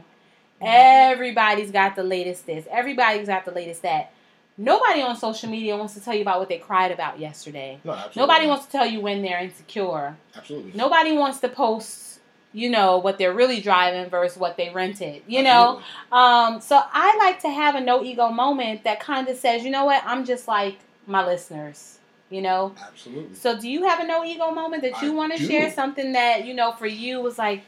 Mm-hmm. 0.61 0.67
Everybody's 0.67 1.71
got 1.71 1.97
the 1.97 2.03
latest 2.03 2.47
this. 2.47 2.67
Everybody's 2.71 3.29
got 3.29 3.45
the 3.45 3.53
latest 3.53 3.83
that. 3.83 4.13
Nobody 4.61 5.01
on 5.01 5.17
social 5.17 5.49
media 5.49 5.75
wants 5.75 5.95
to 5.95 6.01
tell 6.01 6.15
you 6.15 6.21
about 6.21 6.39
what 6.39 6.51
they 6.51 6.59
cried 6.59 6.93
about 6.93 7.19
yesterday. 7.19 7.81
No, 7.83 7.93
absolutely. 7.93 8.21
Nobody 8.21 8.47
wants 8.47 8.67
to 8.67 8.73
tell 8.73 8.87
you 8.87 9.01
when 9.01 9.23
they're 9.23 9.41
insecure. 9.41 10.17
Absolutely. 10.37 10.73
Nobody 10.75 11.13
wants 11.13 11.41
to 11.41 11.49
post, 11.49 12.21
you 12.53 12.69
know 12.69 12.99
what 12.99 13.17
they're 13.17 13.33
really 13.33 13.61
driving 13.63 14.11
versus 14.11 14.37
what 14.37 14.57
they 14.57 14.71
rented 14.71 15.23
you 15.29 15.43
know 15.43 15.81
Absolutely. 16.11 16.55
um 16.57 16.61
so 16.61 16.81
i 16.93 17.17
like 17.19 17.41
to 17.41 17.49
have 17.49 17.77
a 17.77 17.81
no 17.81 18.03
ego 18.03 18.29
moment 18.29 18.83
that 18.83 18.99
kind 18.99 19.29
of 19.29 19.37
says 19.37 19.63
you 19.63 19.71
know 19.71 19.85
what 19.85 20.03
i'm 20.05 20.25
just 20.25 20.49
like 20.49 20.79
my 21.07 21.25
listeners 21.25 21.99
you 22.29 22.43
know 22.43 22.75
Absolutely. 22.85 23.37
so 23.37 23.57
do 23.57 23.69
you 23.69 23.85
have 23.85 24.01
a 24.01 24.07
no 24.07 24.25
ego 24.25 24.51
moment 24.51 24.83
that 24.83 25.01
you 25.01 25.13
want 25.13 25.33
to 25.33 25.39
share 25.47 25.71
something 25.71 26.11
that 26.13 26.45
you 26.45 26.53
know 26.55 26.73
for 26.73 26.89
you 26.89 27.21
was 27.21 27.39
like 27.39 27.63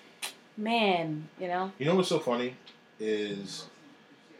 man 0.56 1.28
you 1.38 1.46
know 1.46 1.70
You 1.78 1.86
know 1.86 1.94
what's 1.94 2.08
so 2.08 2.18
funny 2.18 2.56
is 2.98 3.66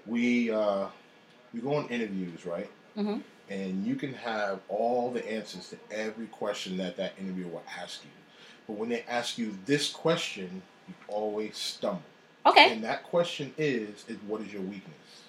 we 0.07 0.51
uh, 0.51 0.87
we 1.53 1.61
go 1.61 1.75
on 1.75 1.89
interviews, 1.89 2.47
right? 2.47 2.71
Mhm. 2.97 3.23
And 3.51 3.87
you 3.87 3.97
can 3.97 4.15
have 4.15 4.61
all 4.69 5.11
the 5.11 5.29
answers 5.31 5.69
to 5.71 5.79
every 5.91 6.27
question 6.27 6.77
that 6.79 6.97
that 6.97 7.13
interviewer 7.19 7.49
will 7.51 7.65
ask 7.79 8.03
you, 8.05 8.11
but 8.67 8.75
when 8.75 8.89
they 8.89 9.03
ask 9.09 9.37
you 9.39 9.57
this 9.67 9.91
question, 9.91 10.63
you 10.89 10.95
always 11.09 11.57
stumble. 11.57 12.03
okay 12.47 12.73
And 12.73 12.83
that 12.85 13.05
question 13.05 13.55
is, 13.59 14.05
is 14.09 14.17
what 14.27 14.41
is 14.41 14.53
your 14.53 14.63
weakness? 14.63 15.23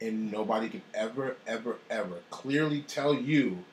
And 0.00 0.32
nobody 0.32 0.68
can 0.68 0.82
ever, 0.94 1.36
ever, 1.46 1.76
ever 1.88 2.16
clearly 2.30 2.82
tell 2.82 3.14
you 3.14 3.64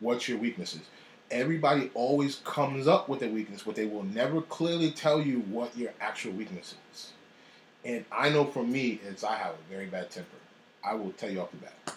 what 0.00 0.28
your 0.28 0.38
weakness 0.38 0.74
is. 0.74 0.82
Everybody 1.30 1.90
always 1.94 2.36
comes 2.44 2.86
up 2.86 3.08
with 3.08 3.22
a 3.22 3.28
weakness, 3.28 3.62
but 3.62 3.74
they 3.74 3.86
will 3.86 4.04
never 4.04 4.40
clearly 4.42 4.90
tell 4.92 5.20
you 5.20 5.40
what 5.40 5.76
your 5.76 5.92
actual 6.00 6.32
weakness 6.32 6.74
is. 6.92 7.12
And 7.84 8.04
I 8.10 8.30
know 8.30 8.44
for 8.44 8.62
me, 8.62 9.00
it's 9.06 9.24
I 9.24 9.36
have 9.36 9.52
a 9.54 9.70
very 9.72 9.86
bad 9.86 10.10
temper. 10.10 10.28
I 10.82 10.94
will 10.94 11.12
tell 11.12 11.30
you 11.30 11.40
off 11.40 11.50
the 11.50 11.58
bat, 11.58 11.96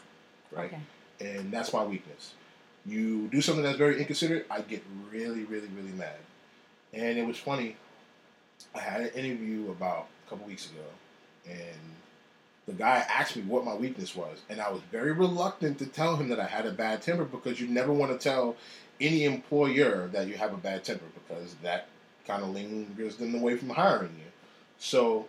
right? 0.51 0.65
okay 0.67 0.81
and 1.19 1.51
that's 1.51 1.73
my 1.73 1.83
weakness. 1.83 2.33
You 2.85 3.27
do 3.27 3.41
something 3.41 3.63
that's 3.63 3.77
very 3.77 3.99
inconsiderate, 3.99 4.47
I 4.49 4.61
get 4.61 4.83
really, 5.11 5.43
really, 5.43 5.67
really 5.75 5.91
mad. 5.91 6.17
And 6.93 7.17
it 7.17 7.25
was 7.27 7.37
funny. 7.37 7.75
I 8.73 8.79
had 8.79 9.01
an 9.01 9.09
interview 9.09 9.71
about 9.71 10.07
a 10.25 10.29
couple 10.29 10.47
weeks 10.47 10.69
ago, 10.71 10.85
and 11.49 11.79
the 12.65 12.73
guy 12.73 13.05
asked 13.09 13.35
me 13.35 13.43
what 13.43 13.65
my 13.65 13.75
weakness 13.75 14.15
was, 14.15 14.41
and 14.49 14.61
I 14.61 14.69
was 14.71 14.81
very 14.91 15.11
reluctant 15.11 15.79
to 15.79 15.85
tell 15.85 16.15
him 16.15 16.29
that 16.29 16.39
I 16.39 16.45
had 16.45 16.65
a 16.65 16.71
bad 16.71 17.01
temper 17.01 17.25
because 17.25 17.59
you 17.59 17.67
never 17.67 17.91
want 17.91 18.11
to 18.11 18.17
tell 18.17 18.55
any 18.99 19.25
employer 19.25 20.07
that 20.07 20.27
you 20.27 20.35
have 20.35 20.53
a 20.53 20.57
bad 20.57 20.83
temper 20.83 21.05
because 21.13 21.55
that 21.61 21.87
kind 22.25 22.43
of 22.43 22.49
lingers 22.49 23.17
them 23.17 23.35
away 23.35 23.57
from 23.57 23.69
hiring 23.69 24.15
you. 24.17 24.31
So 24.79 25.27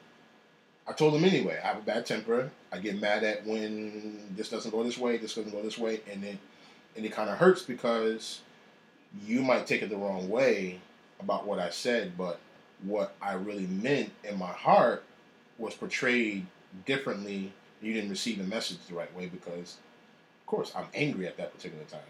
I 0.89 0.93
told 0.93 1.15
him 1.15 1.25
anyway. 1.25 1.61
I 1.63 1.67
have 1.67 1.79
a 1.79 1.83
bad 1.83 2.07
temper. 2.07 2.51
I 2.73 2.79
get 2.79 2.99
mad 2.99 3.23
at 3.23 3.47
when 3.47 4.35
this 4.35 4.49
doesn't 4.49 4.71
go 4.71 4.83
this 4.83 4.97
way, 4.97 5.19
this 5.19 5.35
doesn't 5.35 5.53
go 5.53 5.63
this 5.63 5.77
way, 5.77 6.01
and 6.11 6.25
it 6.25 6.39
and 6.97 7.05
it 7.05 7.13
kind 7.13 7.29
of 7.31 7.39
hurts 7.39 7.63
because 7.63 8.41
you 9.25 9.43
might 9.43 9.67
take 9.67 9.83
it 9.83 9.91
the 9.91 9.97
wrong 9.97 10.29
way 10.29 10.81
about 11.21 11.47
what 11.47 11.59
I 11.59 11.71
said, 11.71 12.17
but 12.17 12.41
what 12.83 13.15
I 13.21 13.35
really 13.35 13.67
meant 13.67 14.11
in 14.25 14.39
my 14.39 14.53
heart 14.53 15.05
was 15.59 15.75
portrayed 15.75 16.47
differently. 16.87 17.53
You 17.83 17.95
didn't 17.95 18.11
receive 18.11 18.39
the 18.39 18.45
message 18.45 18.79
the 18.89 18.95
right 18.95 19.15
way 19.17 19.27
because, 19.27 19.77
of 20.41 20.47
course, 20.47 20.73
I'm 20.75 20.87
angry 20.95 21.27
at 21.27 21.37
that 21.37 21.55
particular 21.55 21.85
time. 21.85 22.01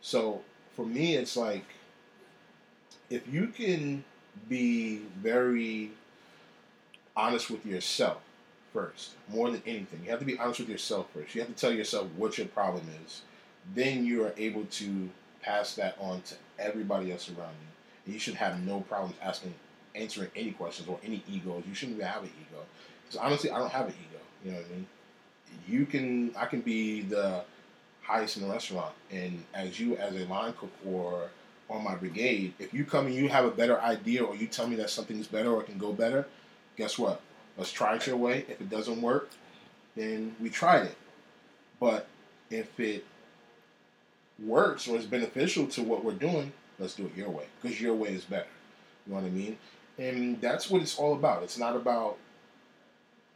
So 0.00 0.42
for 0.74 0.84
me, 0.84 1.16
it's 1.16 1.36
like 1.36 1.64
if 3.10 3.26
you 3.32 3.48
can 3.48 4.04
be 4.48 5.02
very 5.22 5.92
honest 7.18 7.50
with 7.50 7.66
yourself 7.66 8.18
first, 8.72 9.10
more 9.28 9.50
than 9.50 9.62
anything. 9.66 10.00
You 10.04 10.10
have 10.10 10.20
to 10.20 10.24
be 10.24 10.38
honest 10.38 10.60
with 10.60 10.68
yourself 10.68 11.08
first. 11.12 11.34
You 11.34 11.42
have 11.42 11.54
to 11.54 11.60
tell 11.60 11.72
yourself 11.72 12.06
what 12.16 12.38
your 12.38 12.46
problem 12.46 12.86
is. 13.04 13.22
Then 13.74 14.06
you 14.06 14.24
are 14.24 14.32
able 14.38 14.64
to 14.64 15.10
pass 15.42 15.74
that 15.74 15.96
on 16.00 16.22
to 16.22 16.34
everybody 16.58 17.12
else 17.12 17.28
around 17.28 17.50
you. 17.60 17.68
And 18.06 18.14
you 18.14 18.20
should 18.20 18.34
have 18.34 18.64
no 18.64 18.80
problems 18.80 19.16
asking, 19.20 19.52
answering 19.94 20.30
any 20.36 20.52
questions 20.52 20.88
or 20.88 20.98
any 21.04 21.22
egos. 21.28 21.64
You 21.68 21.74
shouldn't 21.74 22.00
have 22.02 22.22
an 22.22 22.30
ego. 22.40 22.62
Because 23.04 23.20
honestly, 23.20 23.50
I 23.50 23.58
don't 23.58 23.72
have 23.72 23.86
an 23.86 23.94
ego. 23.94 24.22
You 24.44 24.52
know 24.52 24.58
what 24.58 24.66
I 24.66 24.74
mean? 24.74 24.86
You 25.66 25.86
can, 25.86 26.36
I 26.36 26.46
can 26.46 26.60
be 26.60 27.02
the 27.02 27.42
highest 28.02 28.36
in 28.36 28.42
the 28.44 28.48
restaurant, 28.48 28.94
and 29.10 29.44
as 29.52 29.78
you, 29.78 29.96
as 29.96 30.14
a 30.14 30.24
line 30.26 30.54
cook 30.58 30.70
or 30.86 31.28
on 31.68 31.84
my 31.84 31.94
brigade, 31.94 32.54
if 32.58 32.72
you 32.72 32.84
come 32.84 33.06
and 33.06 33.14
you 33.14 33.28
have 33.28 33.44
a 33.44 33.50
better 33.50 33.78
idea 33.80 34.24
or 34.24 34.34
you 34.34 34.46
tell 34.46 34.66
me 34.66 34.76
that 34.76 34.88
something 34.88 35.18
is 35.18 35.26
better 35.26 35.52
or 35.52 35.62
can 35.62 35.76
go 35.76 35.92
better, 35.92 36.26
guess 36.78 36.98
what? 36.98 37.20
Let's 37.58 37.72
try 37.72 37.96
it 37.96 38.06
your 38.06 38.16
way. 38.16 38.46
If 38.48 38.60
it 38.60 38.70
doesn't 38.70 39.02
work, 39.02 39.28
then 39.96 40.34
we 40.40 40.48
tried 40.48 40.84
it. 40.84 40.96
But 41.80 42.06
if 42.50 42.78
it 42.80 43.04
works 44.42 44.86
or 44.86 44.96
is 44.96 45.04
beneficial 45.04 45.66
to 45.66 45.82
what 45.82 46.04
we're 46.04 46.12
doing, 46.12 46.52
let's 46.78 46.94
do 46.94 47.06
it 47.06 47.16
your 47.16 47.28
way 47.28 47.44
because 47.60 47.80
your 47.80 47.94
way 47.94 48.10
is 48.10 48.24
better. 48.24 48.46
You 49.06 49.12
know 49.12 49.20
what 49.20 49.26
I 49.26 49.30
mean? 49.30 49.58
And 49.98 50.40
that's 50.40 50.70
what 50.70 50.80
it's 50.80 50.96
all 50.96 51.14
about. 51.14 51.42
It's 51.42 51.58
not 51.58 51.74
about 51.74 52.16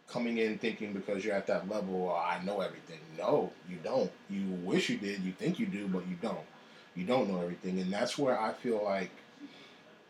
coming 0.09 0.39
in 0.39 0.59
thinking 0.59 0.93
because 0.93 1.25
you're 1.25 1.35
at 1.35 1.49
that 1.49 1.69
level, 1.69 2.11
oh, 2.11 2.17
I 2.17 2.43
know 2.45 2.61
everything. 2.61 3.01
No, 3.19 3.51
you 3.69 3.79
don't. 3.83 4.13
You 4.31 4.45
wish 4.63 4.89
you 4.89 4.99
did. 4.99 5.21
You 5.23 5.33
think 5.33 5.59
you 5.59 5.67
do, 5.67 5.89
but 5.89 6.07
you 6.07 6.17
don't. 6.23 6.47
You 6.95 7.05
don't 7.05 7.29
know 7.29 7.41
everything, 7.41 7.81
and 7.81 7.91
that's 7.93 8.19
where 8.19 8.39
I 8.39 8.53
feel 8.53 8.85
like, 8.85 9.11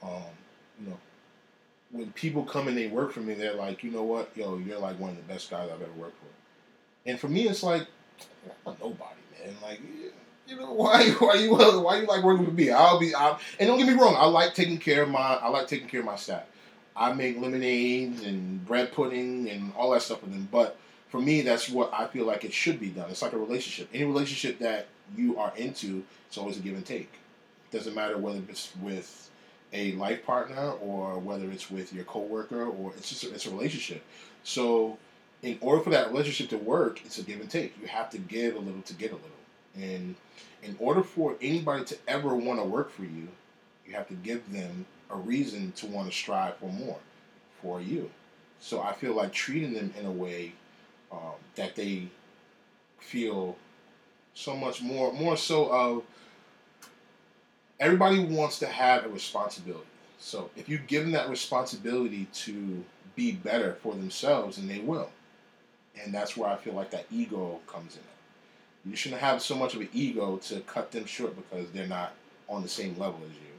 um, 0.03 0.25
you 0.81 0.91
know, 0.91 0.99
when 1.93 2.11
people 2.13 2.43
come 2.43 2.69
and 2.69 2.77
they 2.77 2.89
work 2.89 3.13
for 3.13 3.21
me, 3.21 3.35
they're 3.35 3.55
like, 3.55 3.85
you 3.85 3.91
know 3.91 4.03
what, 4.03 4.31
yo, 4.35 4.57
you're 4.57 4.79
like 4.79 4.99
one 4.99 5.11
of 5.11 5.17
the 5.17 5.23
best 5.23 5.51
guys 5.51 5.71
I've 5.73 5.81
ever 5.81 5.93
worked 5.93 6.19
for. 6.19 7.09
And 7.09 7.21
for 7.21 7.29
me, 7.29 7.47
it's 7.47 7.63
like, 7.63 7.87
I'm 8.67 8.75
nobody, 8.81 9.21
man. 9.39 9.55
Like, 9.63 9.81
you 10.49 10.57
know, 10.57 10.73
why, 10.73 11.11
why 11.11 11.35
you, 11.35 11.55
why 11.55 12.01
you 12.01 12.07
like 12.07 12.25
working 12.25 12.47
with 12.47 12.55
me? 12.55 12.71
I'll 12.71 12.99
be, 12.99 13.15
I'll, 13.15 13.39
and 13.61 13.69
don't 13.69 13.79
get 13.79 13.87
me 13.87 13.95
wrong, 13.95 14.17
I 14.17 14.25
like 14.25 14.55
taking 14.55 14.79
care 14.79 15.03
of 15.03 15.11
my, 15.11 15.19
I 15.19 15.49
like 15.49 15.69
taking 15.69 15.87
care 15.87 16.01
of 16.01 16.07
my 16.07 16.17
staff. 16.17 16.45
I 16.97 17.13
make 17.13 17.41
lemonades 17.41 18.23
and 18.25 18.65
bread 18.67 18.93
pudding 18.93 19.49
and 19.49 19.73
all 19.77 19.91
that 19.93 20.03
stuff 20.03 20.23
with 20.23 20.33
them. 20.33 20.49
But 20.51 20.79
for 21.09 21.21
me, 21.21 21.43
that's 21.43 21.69
what 21.69 21.93
I 21.93 22.07
feel 22.07 22.25
like 22.27 22.45
it 22.45 22.53
should 22.53 22.81
be 22.81 22.89
done. 22.89 23.11
It's 23.11 23.23
like 23.23 23.33
a 23.33 23.39
relationship. 23.39 23.89
Any 23.93 24.05
relationship 24.05 24.59
that 24.59 24.89
you 25.17 25.39
are 25.39 25.53
into, 25.57 26.05
it's 26.29 26.39
always 26.39 26.59
a 26.59 26.61
give 26.61 26.75
and 26.75 26.85
take. 26.85 27.11
It 27.71 27.77
doesn't 27.77 27.95
matter 27.95 28.19
whether 28.19 28.41
it's 28.49 28.75
with 28.77 29.31
a 29.73 29.93
life 29.93 30.25
partner 30.25 30.73
or 30.73 31.19
whether 31.19 31.51
it's 31.51 31.71
with 31.71 31.93
your 31.93 32.05
coworker 32.05 32.67
or 32.67 32.93
it's 32.97 33.09
just 33.09 33.25
a, 33.25 33.35
it's 33.35 33.47
a 33.47 33.51
relationship. 33.51 34.05
So, 34.45 34.99
in 35.43 35.59
order 35.61 35.83
for 35.83 35.91
that 35.91 36.11
relationship 36.11 36.51
to 36.51 36.59
work, 36.59 37.05
it's 37.05 37.19
a 37.19 37.23
give 37.23 37.41
and 37.41 37.51
take. 37.51 37.75
You 37.81 37.89
have 37.89 38.11
to 38.11 38.19
give 38.19 38.55
a 38.55 38.59
little 38.59 38.83
to 38.83 38.95
get 38.95 39.11
a 39.11 39.15
little. 39.15 39.31
And 39.75 40.15
in 40.63 40.77
order 40.79 41.03
for 41.03 41.37
anybody 41.41 41.85
to 41.87 41.99
ever 42.07 42.37
want 42.37 42.61
to 42.61 42.65
work 42.65 42.91
for 42.91 43.03
you, 43.03 43.29
you 43.87 43.95
have 43.95 44.09
to 44.09 44.15
give 44.15 44.53
them 44.53 44.87
a 45.11 45.17
reason 45.17 45.73
to 45.73 45.87
want 45.87 46.09
to 46.11 46.17
strive 46.17 46.57
for 46.57 46.71
more 46.71 46.99
for 47.61 47.81
you. 47.81 48.11
So 48.61 48.81
I 48.81 48.93
feel 48.93 49.15
like 49.15 49.33
treating 49.33 49.75
them 49.75 49.93
in 49.99 50.07
a 50.07 50.11
way 50.11 50.53
um, 51.11 51.35
that 51.57 51.75
they 51.75 52.09
feel 52.99 53.57
so 54.35 54.57
much 54.57 54.81
more, 54.83 55.13
more 55.13 55.37
so 55.37 55.71
of 55.71 56.05
everybody 57.83 58.25
wants 58.25 58.61
to 58.61 58.67
have 58.67 59.05
a 59.05 59.09
responsibility. 59.09 59.85
So 60.19 60.51
if 60.55 60.69
you 60.69 60.79
give 60.79 61.03
them 61.03 61.13
that 61.13 61.29
responsibility 61.29 62.29
to 62.33 62.85
be 63.17 63.33
better 63.33 63.77
for 63.83 63.93
themselves, 63.95 64.57
and 64.57 64.71
they 64.71 64.79
will. 64.79 65.11
And 66.01 66.15
that's 66.15 66.37
where 66.37 66.49
I 66.49 66.57
feel 66.57 66.75
like 66.75 66.93
that 66.93 67.07
ego 67.11 67.59
comes 67.67 67.97
in. 67.97 68.91
You 68.91 68.97
shouldn't 68.97 69.21
have 69.21 69.43
so 69.43 69.57
much 69.57 69.75
of 69.75 69.81
an 69.81 69.89
ego 69.93 70.37
to 70.45 70.61
cut 70.61 70.93
them 70.93 71.05
short 71.07 71.35
because 71.37 71.71
they're 71.73 71.89
not 71.89 72.13
on 72.49 72.63
the 72.63 72.69
same 72.69 72.97
level 72.99 73.21
as 73.25 73.33
you. 73.33 73.53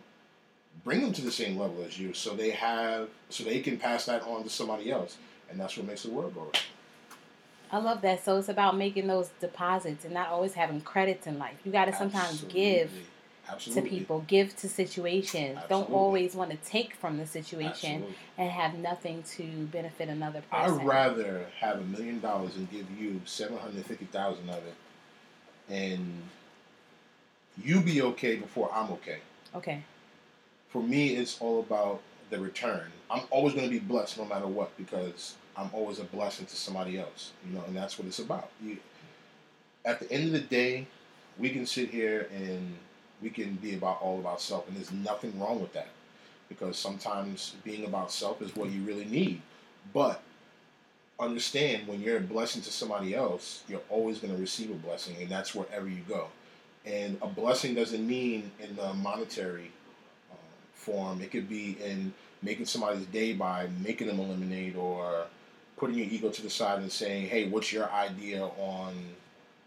Bring 0.85 1.01
them 1.01 1.13
to 1.13 1.21
the 1.21 1.31
same 1.31 1.57
level 1.57 1.83
as 1.85 1.99
you, 1.99 2.13
so 2.13 2.33
they 2.33 2.51
have, 2.51 3.09
so 3.29 3.43
they 3.43 3.59
can 3.59 3.77
pass 3.77 4.05
that 4.05 4.23
on 4.23 4.43
to 4.43 4.49
somebody 4.49 4.89
else, 4.89 5.17
and 5.49 5.59
that's 5.59 5.77
what 5.77 5.85
makes 5.85 6.03
the 6.03 6.11
world 6.11 6.33
go 6.33 6.41
round. 6.41 6.59
I 7.71 7.77
love 7.77 8.01
that. 8.01 8.23
So 8.23 8.37
it's 8.37 8.49
about 8.49 8.77
making 8.77 9.07
those 9.07 9.29
deposits 9.39 10.05
and 10.05 10.13
not 10.13 10.29
always 10.29 10.53
having 10.53 10.81
credits 10.81 11.27
in 11.27 11.39
life. 11.39 11.57
You 11.65 11.71
got 11.71 11.85
to 11.85 11.93
sometimes 11.93 12.41
give 12.43 12.91
Absolutely. 13.49 13.89
to 13.89 13.97
people, 13.97 14.23
give 14.27 14.55
to 14.57 14.69
situations. 14.69 15.59
Don't 15.67 15.91
always 15.91 16.33
want 16.33 16.51
to 16.51 16.57
take 16.57 16.95
from 16.95 17.17
the 17.17 17.27
situation 17.27 17.95
Absolutely. 17.95 18.15
and 18.37 18.49
have 18.49 18.75
nothing 18.75 19.23
to 19.35 19.43
benefit 19.65 20.07
another 20.09 20.41
person. 20.49 20.79
I'd 20.79 20.85
rather 20.85 21.45
have 21.59 21.79
a 21.79 21.83
million 21.83 22.19
dollars 22.19 22.55
and 22.55 22.71
give 22.71 22.89
you 22.97 23.19
seven 23.25 23.57
hundred 23.57 23.85
fifty 23.85 24.05
thousand 24.05 24.49
of 24.49 24.63
it, 24.65 24.75
and 25.69 26.23
you 27.61 27.81
be 27.81 28.01
okay 28.01 28.37
before 28.37 28.69
I'm 28.73 28.91
okay. 28.91 29.17
Okay. 29.55 29.83
For 30.69 30.81
me, 30.81 31.15
it's 31.15 31.39
all 31.39 31.59
about 31.59 32.01
the 32.29 32.39
return. 32.39 32.91
I'm 33.11 33.23
always 33.29 33.53
going 33.53 33.65
to 33.65 33.71
be 33.71 33.79
blessed 33.79 34.17
no 34.17 34.25
matter 34.25 34.47
what 34.47 34.75
because 34.77 35.35
I'm 35.55 35.69
always 35.73 35.99
a 35.99 36.03
blessing 36.03 36.45
to 36.47 36.55
somebody 36.55 36.97
else. 36.97 37.31
You 37.45 37.55
know, 37.55 37.63
and 37.67 37.75
that's 37.75 37.99
what 37.99 38.07
it's 38.07 38.19
about. 38.19 38.49
You, 38.63 38.77
at 39.85 39.99
the 39.99 40.11
end 40.11 40.25
of 40.27 40.31
the 40.31 40.39
day, 40.39 40.87
we 41.37 41.49
can 41.49 41.65
sit 41.65 41.89
here 41.89 42.27
and 42.33 42.75
we 43.23 43.29
can 43.29 43.55
be 43.55 43.73
about 43.75 44.01
all 44.01 44.19
about 44.19 44.41
self, 44.41 44.67
and 44.67 44.75
there's 44.75 44.91
nothing 44.91 45.39
wrong 45.39 45.61
with 45.61 45.73
that 45.73 45.87
because 46.49 46.77
sometimes 46.77 47.55
being 47.63 47.85
about 47.85 48.11
self 48.11 48.41
is 48.41 48.55
what 48.55 48.69
you 48.69 48.83
really 48.83 49.05
need. 49.05 49.41
But 49.93 50.21
understand 51.19 51.87
when 51.87 52.01
you're 52.01 52.17
a 52.17 52.21
blessing 52.21 52.61
to 52.63 52.71
somebody 52.71 53.15
else, 53.15 53.63
you're 53.67 53.81
always 53.89 54.19
going 54.19 54.33
to 54.33 54.39
receive 54.39 54.69
a 54.69 54.75
blessing, 54.75 55.15
and 55.19 55.29
that's 55.29 55.55
wherever 55.55 55.87
you 55.87 56.01
go. 56.07 56.27
And 56.85 57.17
a 57.21 57.27
blessing 57.27 57.75
doesn't 57.75 58.05
mean 58.05 58.51
in 58.59 58.75
the 58.75 58.93
monetary 58.93 59.71
um, 60.31 60.37
form. 60.73 61.21
It 61.21 61.31
could 61.31 61.47
be 61.47 61.77
in 61.81 62.13
making 62.41 62.65
somebody's 62.65 63.05
day 63.05 63.33
by 63.33 63.67
making 63.81 64.07
them 64.07 64.19
a 64.19 64.23
lemonade 64.23 64.75
or 64.75 65.25
putting 65.77 65.97
your 65.97 66.07
ego 66.07 66.29
to 66.29 66.41
the 66.41 66.49
side 66.49 66.79
and 66.79 66.91
saying, 66.91 67.27
"Hey, 67.27 67.47
what's 67.47 67.71
your 67.71 67.89
idea 67.89 68.43
on 68.43 68.93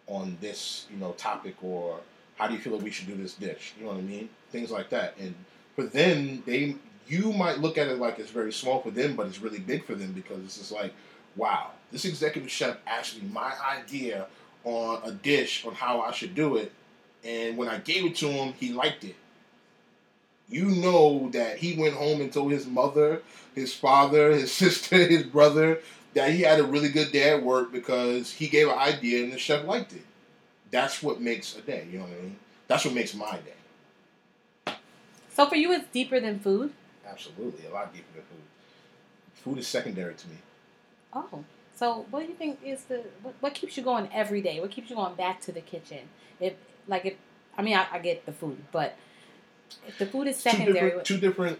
on 0.08 0.36
this 0.40 0.86
you 0.90 0.98
know 0.98 1.12
topic 1.12 1.56
or 1.62 2.00
how 2.36 2.46
do 2.46 2.54
you 2.54 2.60
feel 2.60 2.76
that 2.76 2.84
we 2.84 2.90
should 2.90 3.06
do 3.06 3.14
this 3.14 3.34
dish?" 3.34 3.74
You 3.78 3.84
know 3.84 3.92
what 3.92 3.98
I 3.98 4.02
mean? 4.02 4.28
Things 4.50 4.70
like 4.70 4.90
that. 4.90 5.16
And 5.18 5.34
for 5.74 5.84
them, 5.84 6.42
they 6.46 6.76
you 7.08 7.32
might 7.32 7.58
look 7.58 7.78
at 7.78 7.88
it 7.88 7.98
like 7.98 8.18
it's 8.18 8.30
very 8.30 8.52
small 8.52 8.80
for 8.80 8.90
them, 8.90 9.16
but 9.16 9.26
it's 9.26 9.40
really 9.40 9.58
big 9.58 9.84
for 9.84 9.94
them 9.94 10.12
because 10.12 10.38
it's 10.44 10.58
just 10.58 10.72
like, 10.72 10.92
wow, 11.36 11.70
this 11.92 12.04
executive 12.04 12.50
chef 12.50 12.76
actually 12.86 13.22
my 13.32 13.52
idea 13.64 14.26
on 14.64 15.00
a 15.04 15.12
dish 15.12 15.64
on 15.64 15.74
how 15.74 16.00
I 16.00 16.10
should 16.10 16.34
do 16.34 16.56
it, 16.56 16.72
and 17.24 17.56
when 17.56 17.68
I 17.68 17.78
gave 17.78 18.04
it 18.04 18.16
to 18.16 18.28
him, 18.28 18.54
he 18.54 18.72
liked 18.72 19.04
it. 19.04 19.16
You 20.48 20.66
know 20.66 21.28
that 21.32 21.58
he 21.58 21.76
went 21.76 21.94
home 21.94 22.20
and 22.20 22.32
told 22.32 22.52
his 22.52 22.66
mother, 22.66 23.22
his 23.54 23.74
father, 23.74 24.30
his 24.32 24.52
sister, 24.52 24.96
his 24.96 25.24
brother 25.24 25.80
that 26.14 26.30
he 26.30 26.40
had 26.40 26.58
a 26.58 26.64
really 26.64 26.88
good 26.88 27.12
day 27.12 27.30
at 27.34 27.42
work 27.42 27.70
because 27.70 28.32
he 28.32 28.48
gave 28.48 28.68
an 28.68 28.78
idea 28.78 29.22
and 29.22 29.32
the 29.32 29.38
chef 29.38 29.66
liked 29.66 29.92
it. 29.92 30.04
That's 30.76 31.02
what 31.02 31.22
makes 31.22 31.56
a 31.56 31.62
day. 31.62 31.86
You 31.90 32.00
know 32.00 32.04
what 32.04 32.18
I 32.18 32.22
mean? 32.22 32.36
That's 32.68 32.84
what 32.84 32.92
makes 32.92 33.14
my 33.14 33.38
day. 33.38 34.74
So 35.32 35.46
for 35.46 35.56
you, 35.56 35.72
it's 35.72 35.88
deeper 35.90 36.20
than 36.20 36.38
food. 36.38 36.70
Absolutely, 37.08 37.66
a 37.66 37.72
lot 37.72 37.94
deeper 37.94 38.12
than 38.12 38.24
food. 38.24 38.44
Food 39.42 39.58
is 39.60 39.66
secondary 39.66 40.14
to 40.14 40.28
me. 40.28 40.36
Oh, 41.14 41.44
so 41.74 42.04
what 42.10 42.20
do 42.20 42.26
you 42.26 42.34
think 42.34 42.58
is 42.62 42.84
the 42.84 43.04
what, 43.22 43.34
what 43.40 43.54
keeps 43.54 43.78
you 43.78 43.82
going 43.82 44.10
every 44.12 44.42
day? 44.42 44.60
What 44.60 44.70
keeps 44.70 44.90
you 44.90 44.96
going 44.96 45.14
back 45.14 45.40
to 45.46 45.52
the 45.52 45.62
kitchen? 45.62 46.10
If 46.40 46.52
like 46.86 47.06
if 47.06 47.14
I 47.56 47.62
mean 47.62 47.78
I, 47.78 47.86
I 47.92 47.98
get 47.98 48.26
the 48.26 48.32
food, 48.32 48.58
but 48.70 48.96
if 49.88 49.96
the 49.96 50.04
food 50.04 50.26
is 50.26 50.36
Two 50.36 50.50
secondary, 50.50 50.74
different, 50.74 51.06
two 51.06 51.18
different, 51.18 51.58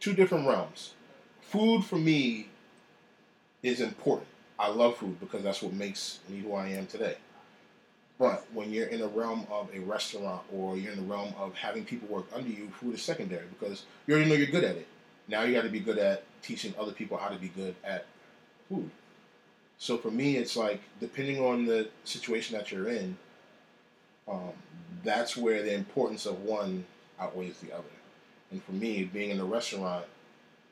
two 0.00 0.12
different 0.12 0.46
realms. 0.46 0.92
Food 1.40 1.82
for 1.82 1.96
me 1.96 2.48
is 3.62 3.80
important. 3.80 4.28
I 4.58 4.68
love 4.68 4.98
food 4.98 5.18
because 5.18 5.42
that's 5.42 5.62
what 5.62 5.72
makes 5.72 6.18
me 6.28 6.40
who 6.40 6.52
I 6.52 6.68
am 6.68 6.86
today. 6.86 7.16
But 8.24 8.46
when 8.54 8.72
you're 8.72 8.86
in 8.86 9.00
the 9.00 9.08
realm 9.08 9.46
of 9.50 9.68
a 9.74 9.80
restaurant 9.80 10.40
or 10.50 10.78
you're 10.78 10.92
in 10.92 10.96
the 10.96 11.14
realm 11.14 11.34
of 11.38 11.54
having 11.54 11.84
people 11.84 12.08
work 12.08 12.24
under 12.34 12.48
you, 12.48 12.70
food 12.80 12.94
is 12.94 13.02
secondary 13.02 13.44
because 13.58 13.84
you 14.06 14.14
already 14.14 14.30
know 14.30 14.36
you're 14.36 14.46
good 14.46 14.64
at 14.64 14.76
it. 14.76 14.88
Now 15.28 15.42
you 15.42 15.52
got 15.52 15.64
to 15.64 15.68
be 15.68 15.78
good 15.78 15.98
at 15.98 16.22
teaching 16.40 16.72
other 16.80 16.92
people 16.92 17.18
how 17.18 17.28
to 17.28 17.36
be 17.36 17.48
good 17.48 17.74
at 17.84 18.06
food. 18.70 18.88
So 19.76 19.98
for 19.98 20.10
me, 20.10 20.38
it's 20.38 20.56
like 20.56 20.80
depending 21.00 21.38
on 21.38 21.66
the 21.66 21.90
situation 22.04 22.56
that 22.56 22.72
you're 22.72 22.88
in, 22.88 23.14
um, 24.26 24.52
that's 25.02 25.36
where 25.36 25.62
the 25.62 25.74
importance 25.74 26.24
of 26.24 26.40
one 26.44 26.86
outweighs 27.20 27.58
the 27.58 27.74
other. 27.74 27.84
And 28.50 28.64
for 28.64 28.72
me, 28.72 29.04
being 29.04 29.32
in 29.32 29.40
a 29.40 29.44
restaurant, 29.44 30.06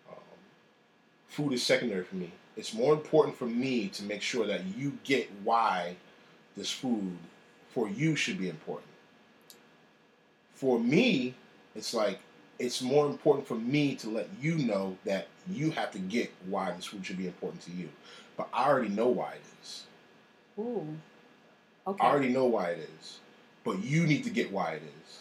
um, 0.09 0.17
food 1.29 1.53
is 1.53 1.63
secondary 1.63 2.05
for 2.05 2.17
me. 2.17 2.33
It's 2.57 2.73
more 2.73 2.95
important 2.95 3.37
for 3.37 3.45
me 3.45 3.89
to 3.89 4.05
make 4.05 4.23
sure 4.23 4.47
that 4.47 4.65
you 4.75 4.97
get 5.05 5.31
why 5.45 5.97
this 6.57 6.71
food 6.71 7.19
for 7.73 7.89
you 7.89 8.15
should 8.17 8.39
be 8.39 8.49
important. 8.49 8.89
For 10.55 10.79
me, 10.79 11.35
it's 11.75 11.95
like 11.95 12.21
it's 12.59 12.83
more 12.83 13.07
important 13.07 13.47
for 13.49 13.57
me 13.57 13.97
to 13.97 14.09
let 14.09 14.29
you 14.41 14.57
know 14.57 14.97
that 15.05 15.27
you 15.51 15.71
have 15.73 15.91
to 15.93 15.99
get 15.99 16.33
why 16.47 16.71
this 16.73 16.85
food 16.85 17.05
should 17.05 17.19
be 17.19 17.27
important 17.27 17.63
to 17.63 17.73
you. 17.73 17.89
But 18.37 18.49
I 18.53 18.69
already 18.69 18.89
know 18.89 19.09
why 19.09 19.33
it 19.33 19.43
is. 19.61 19.85
ooh, 20.59 20.87
okay, 21.87 22.07
I 22.07 22.11
already 22.11 22.29
know 22.29 22.45
why 22.45 22.71
it 22.71 22.89
is, 23.01 23.19
but 23.65 23.83
you 23.83 24.07
need 24.07 24.25
to 24.25 24.31
get 24.31 24.53
why 24.53 24.73
it 24.73 24.83
is. 24.83 25.19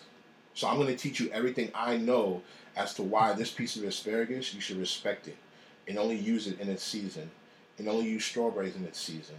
So 0.54 0.68
I'm 0.68 0.76
going 0.76 0.88
to 0.88 0.96
teach 0.96 1.20
you 1.20 1.30
everything 1.32 1.72
I 1.74 1.98
know 1.98 2.42
as 2.76 2.94
to 2.96 3.04
why 3.04 3.34
this 3.34 3.52
piece 3.52 3.76
of 3.76 3.84
asparagus 3.84 4.54
you 4.54 4.62
should 4.62 4.78
respect 4.78 5.28
it, 5.28 5.38
and 5.88 5.98
only 5.98 6.18
use 6.18 6.48
it 6.48 6.60
in 6.60 6.70
its 6.70 6.84
season, 6.84 7.32
and 7.78 7.88
only 7.88 8.08
use 8.10 8.26
strawberries 8.26 8.76
in 8.76 8.86
its 8.86 9.00
season, 9.00 9.38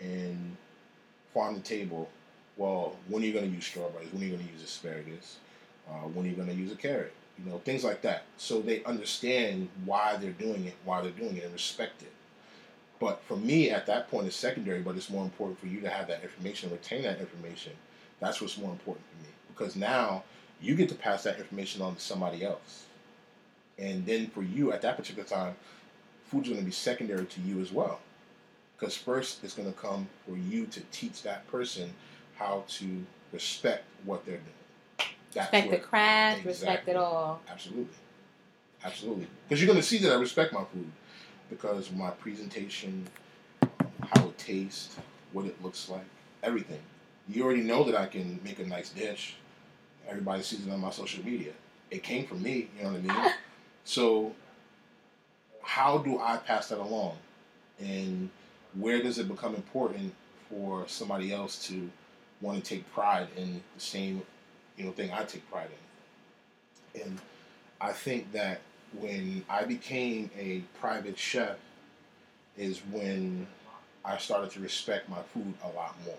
and 0.00 0.56
farm 1.34 1.54
the 1.54 1.60
table. 1.60 2.08
Well, 2.56 2.96
when 3.08 3.22
are 3.22 3.26
you 3.26 3.32
going 3.32 3.48
to 3.48 3.54
use 3.54 3.64
strawberries? 3.64 4.12
When 4.12 4.22
are 4.22 4.26
you 4.26 4.32
going 4.32 4.46
to 4.46 4.52
use 4.52 4.62
asparagus? 4.62 5.38
Uh, 5.88 6.06
when 6.08 6.26
are 6.26 6.28
you 6.28 6.36
going 6.36 6.48
to 6.48 6.54
use 6.54 6.72
a 6.72 6.76
carrot? 6.76 7.12
You 7.38 7.50
know, 7.50 7.58
things 7.58 7.82
like 7.82 8.02
that. 8.02 8.24
So 8.36 8.60
they 8.60 8.84
understand 8.84 9.68
why 9.84 10.16
they're 10.16 10.30
doing 10.32 10.66
it, 10.66 10.74
why 10.84 11.00
they're 11.00 11.10
doing 11.10 11.36
it, 11.36 11.44
and 11.44 11.52
respect 11.52 12.02
it. 12.02 12.12
But 13.00 13.22
for 13.24 13.36
me, 13.36 13.70
at 13.70 13.86
that 13.86 14.10
point, 14.10 14.26
it's 14.26 14.36
secondary. 14.36 14.80
But 14.80 14.96
it's 14.96 15.10
more 15.10 15.24
important 15.24 15.58
for 15.58 15.66
you 15.66 15.80
to 15.80 15.88
have 15.88 16.08
that 16.08 16.22
information, 16.22 16.70
retain 16.70 17.02
that 17.02 17.20
information. 17.20 17.72
That's 18.20 18.40
what's 18.40 18.58
more 18.58 18.70
important 18.70 19.04
for 19.10 19.22
me 19.24 19.30
because 19.62 19.76
now 19.76 20.24
you 20.60 20.74
get 20.74 20.88
to 20.88 20.94
pass 20.94 21.22
that 21.24 21.38
information 21.38 21.82
on 21.82 21.94
to 21.94 22.00
somebody 22.00 22.44
else, 22.44 22.86
and 23.78 24.04
then 24.06 24.28
for 24.28 24.42
you 24.42 24.72
at 24.72 24.82
that 24.82 24.96
particular 24.96 25.28
time, 25.28 25.54
food's 26.26 26.48
going 26.48 26.60
to 26.60 26.64
be 26.64 26.72
secondary 26.72 27.26
to 27.26 27.40
you 27.40 27.60
as 27.60 27.72
well. 27.72 28.00
Because 28.76 28.96
first, 28.96 29.44
it's 29.44 29.54
going 29.54 29.72
to 29.72 29.78
come 29.78 30.08
for 30.26 30.36
you 30.36 30.66
to 30.66 30.80
teach 30.92 31.22
that 31.22 31.46
person 31.48 31.92
how 32.42 32.64
to 32.66 33.04
respect 33.32 33.84
what 34.04 34.24
they're 34.26 34.36
doing. 34.36 35.08
That's 35.34 35.52
respect 35.52 35.70
the 35.70 35.78
craft, 35.78 36.44
respect 36.44 36.88
it 36.88 36.96
all. 36.96 37.40
Absolutely. 37.50 37.94
Absolutely. 38.84 39.26
Because 39.48 39.62
you're 39.62 39.68
going 39.72 39.80
to 39.80 39.86
see 39.86 39.98
that 39.98 40.12
I 40.12 40.16
respect 40.16 40.52
my 40.52 40.64
food 40.64 40.90
because 41.48 41.90
my 41.92 42.10
presentation, 42.10 43.06
how 44.14 44.26
it 44.26 44.38
tastes, 44.38 44.96
what 45.32 45.46
it 45.46 45.62
looks 45.62 45.88
like, 45.88 46.04
everything. 46.42 46.80
You 47.28 47.44
already 47.44 47.62
know 47.62 47.84
that 47.84 47.94
I 47.94 48.06
can 48.06 48.40
make 48.44 48.58
a 48.58 48.66
nice 48.66 48.90
dish. 48.90 49.36
Everybody 50.08 50.42
sees 50.42 50.66
it 50.66 50.72
on 50.72 50.80
my 50.80 50.90
social 50.90 51.24
media. 51.24 51.52
It 51.90 52.02
came 52.02 52.26
from 52.26 52.42
me, 52.42 52.68
you 52.76 52.82
know 52.82 52.90
what 52.90 52.98
I 52.98 53.22
mean? 53.24 53.32
So, 53.84 54.32
how 55.60 55.98
do 55.98 56.20
I 56.20 56.36
pass 56.36 56.68
that 56.68 56.78
along? 56.78 57.16
And 57.80 58.30
where 58.78 59.02
does 59.02 59.18
it 59.18 59.26
become 59.26 59.56
important 59.56 60.14
for 60.48 60.86
somebody 60.86 61.32
else 61.32 61.66
to 61.66 61.90
want 62.42 62.62
to 62.62 62.74
take 62.74 62.92
pride 62.92 63.28
in 63.36 63.62
the 63.74 63.80
same, 63.80 64.22
you 64.76 64.84
know, 64.84 64.92
thing 64.92 65.10
I 65.12 65.24
take 65.24 65.50
pride 65.50 65.68
in? 66.94 67.02
And 67.02 67.18
I 67.80 67.92
think 67.92 68.32
that 68.32 68.60
when 69.00 69.44
I 69.48 69.64
became 69.64 70.30
a 70.38 70.62
private 70.78 71.18
chef 71.18 71.56
is 72.56 72.80
when 72.90 73.46
I 74.04 74.18
started 74.18 74.50
to 74.52 74.60
respect 74.60 75.08
my 75.08 75.22
food 75.32 75.54
a 75.64 75.68
lot 75.68 75.96
more. 76.04 76.16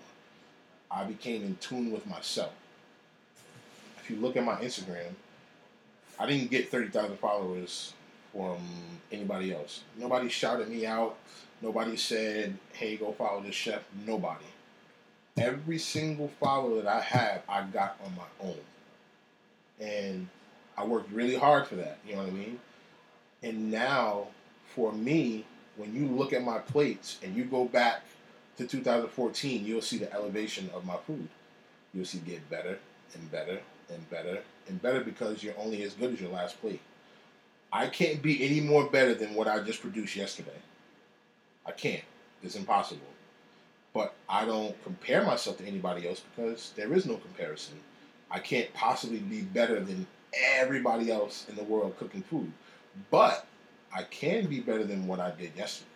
I 0.90 1.04
became 1.04 1.42
in 1.42 1.56
tune 1.56 1.92
with 1.92 2.06
myself. 2.06 2.52
If 3.98 4.10
you 4.10 4.16
look 4.16 4.36
at 4.36 4.44
my 4.44 4.56
Instagram, 4.56 5.12
I 6.18 6.26
didn't 6.26 6.50
get 6.50 6.70
30,000 6.70 7.18
followers 7.18 7.92
from 8.32 8.58
anybody 9.10 9.52
else. 9.52 9.82
Nobody 9.98 10.28
shouted 10.28 10.68
me 10.68 10.86
out. 10.86 11.16
Nobody 11.60 11.96
said, 11.96 12.56
hey, 12.72 12.96
go 12.96 13.12
follow 13.12 13.42
this 13.42 13.54
chef. 13.54 13.82
Nobody. 14.06 14.44
Every 15.36 15.78
single 15.78 16.28
follower 16.40 16.82
that 16.82 16.86
I 16.86 17.00
have, 17.00 17.42
I 17.48 17.62
got 17.62 17.98
on 18.04 18.14
my 18.16 18.48
own. 18.48 18.60
And 19.80 20.28
I 20.76 20.84
worked 20.84 21.12
really 21.12 21.34
hard 21.34 21.66
for 21.66 21.74
that. 21.76 21.98
You 22.06 22.14
know 22.14 22.22
what 22.22 22.28
I 22.28 22.32
mean? 22.32 22.60
And 23.42 23.70
now, 23.70 24.28
for 24.74 24.92
me, 24.92 25.44
when 25.76 25.94
you 25.94 26.06
look 26.06 26.32
at 26.32 26.42
my 26.44 26.58
plates 26.58 27.18
and 27.22 27.34
you 27.34 27.44
go 27.44 27.64
back 27.64 28.02
to 28.56 28.66
2014, 28.66 29.64
you'll 29.64 29.82
see 29.82 29.98
the 29.98 30.12
elevation 30.12 30.70
of 30.74 30.84
my 30.84 30.96
food. 30.96 31.28
You'll 31.92 32.04
see 32.04 32.18
get 32.18 32.48
better 32.48 32.78
and 33.14 33.30
better 33.30 33.60
and 33.90 34.10
better 34.10 34.40
and 34.68 34.80
better 34.80 35.00
because 35.00 35.42
you're 35.42 35.58
only 35.58 35.82
as 35.82 35.94
good 35.94 36.12
as 36.14 36.20
your 36.20 36.30
last 36.30 36.60
plate. 36.60 36.80
I 37.72 37.88
can't 37.88 38.22
be 38.22 38.44
any 38.44 38.60
more 38.60 38.88
better 38.88 39.14
than 39.14 39.34
what 39.34 39.48
I 39.48 39.58
just 39.60 39.80
produced 39.80 40.14
yesterday. 40.14 40.50
I 41.66 41.72
can't. 41.72 42.04
It's 42.42 42.56
impossible. 42.56 43.00
But 43.94 44.12
I 44.28 44.44
don't 44.44 44.80
compare 44.82 45.24
myself 45.24 45.56
to 45.58 45.64
anybody 45.64 46.06
else 46.08 46.20
because 46.34 46.72
there 46.74 46.92
is 46.92 47.06
no 47.06 47.16
comparison. 47.16 47.76
I 48.30 48.40
can't 48.40 48.72
possibly 48.74 49.18
be 49.18 49.42
better 49.42 49.78
than 49.80 50.06
everybody 50.56 51.12
else 51.12 51.46
in 51.48 51.54
the 51.54 51.62
world 51.62 51.96
cooking 51.96 52.22
food. 52.22 52.50
But 53.10 53.46
I 53.94 54.02
can 54.02 54.46
be 54.46 54.58
better 54.60 54.82
than 54.82 55.06
what 55.06 55.20
I 55.20 55.30
did 55.30 55.52
yesterday. 55.56 55.88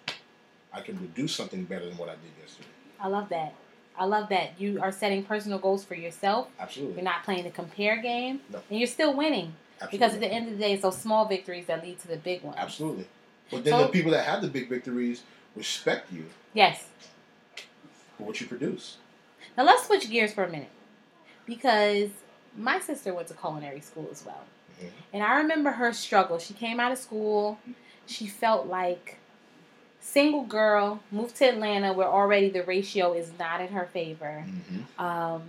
I 0.73 0.81
can 0.81 0.97
produce 0.97 1.35
something 1.35 1.65
better 1.65 1.87
than 1.87 1.99
what 1.99 2.09
I 2.09 2.13
did 2.13 2.31
yesterday. 2.41 2.69
I 3.01 3.09
love 3.09 3.29
that. 3.31 3.55
I 3.97 4.05
love 4.05 4.29
that 4.29 4.61
you 4.61 4.81
are 4.81 4.93
setting 4.93 5.25
personal 5.25 5.59
goals 5.59 5.85
for 5.85 5.97
yourself. 5.97 6.47
Absolutely. 6.61 6.95
You're 6.97 7.05
not 7.05 7.25
playing 7.25 7.43
the 7.45 7.51
compare 7.51 8.01
game, 8.01 8.41
No. 8.51 8.61
and 8.71 8.79
you're 8.79 8.87
still 8.87 9.13
winning. 9.13 9.55
Absolutely. 9.81 9.99
Because 9.99 10.15
at 10.15 10.21
the 10.21 10.29
end 10.33 10.47
of 10.47 10.53
the 10.53 10.59
day, 10.65 10.73
it's 10.75 10.83
those 10.83 10.99
small 10.99 11.25
victories 11.27 11.67
that 11.67 11.83
lead 11.85 11.99
to 12.01 12.09
the 12.09 12.17
big 12.17 12.43
ones. 12.45 12.57
Absolutely. 12.61 13.09
But 13.51 13.65
then 13.65 13.73
So- 13.73 13.83
the 13.85 13.89
people 13.89 14.13
that 14.13 14.25
have 14.25 14.41
the 14.43 14.49
big 14.49 14.69
victories 14.69 15.23
respect 15.57 16.13
you 16.13 16.27
Yes. 16.55 16.85
What 18.19 18.41
you 18.41 18.47
produce. 18.47 18.99
Now 19.57 19.65
let's 19.65 19.87
switch 19.87 20.11
gears 20.11 20.33
for 20.33 20.45
a 20.45 20.51
minute, 20.51 20.71
because 21.47 22.11
my 22.57 22.79
sister 22.81 23.15
went 23.15 23.29
to 23.29 23.35
culinary 23.35 23.81
school 23.81 24.09
as 24.11 24.25
well, 24.25 24.45
Mhm. 24.81 24.91
and 25.13 25.23
I 25.23 25.37
remember 25.39 25.71
her 25.73 25.93
struggle. 25.93 26.39
She 26.39 26.55
came 26.55 26.81
out 26.81 26.93
of 26.93 26.99
school. 26.99 27.59
She 28.07 28.27
felt 28.27 28.67
like 28.67 29.19
single 30.01 30.45
girl, 30.45 31.01
moved 31.11 31.37
to 31.37 31.45
Atlanta, 31.47 31.93
where 31.93 32.09
already 32.09 32.49
the 32.49 32.63
ratio 32.63 33.13
is 33.13 33.31
not 33.39 33.61
in 33.61 33.69
her 33.69 33.87
favor. 33.87 34.45
Mm-hmm. 34.47 35.05
um, 35.05 35.43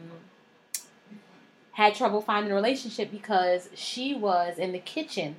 had 1.72 1.96
trouble 1.96 2.22
finding 2.22 2.52
a 2.52 2.56
relationship 2.56 3.10
because 3.10 3.70
she 3.74 4.14
was 4.14 4.58
in 4.58 4.74
the 4.74 4.80
kitchen 4.80 5.36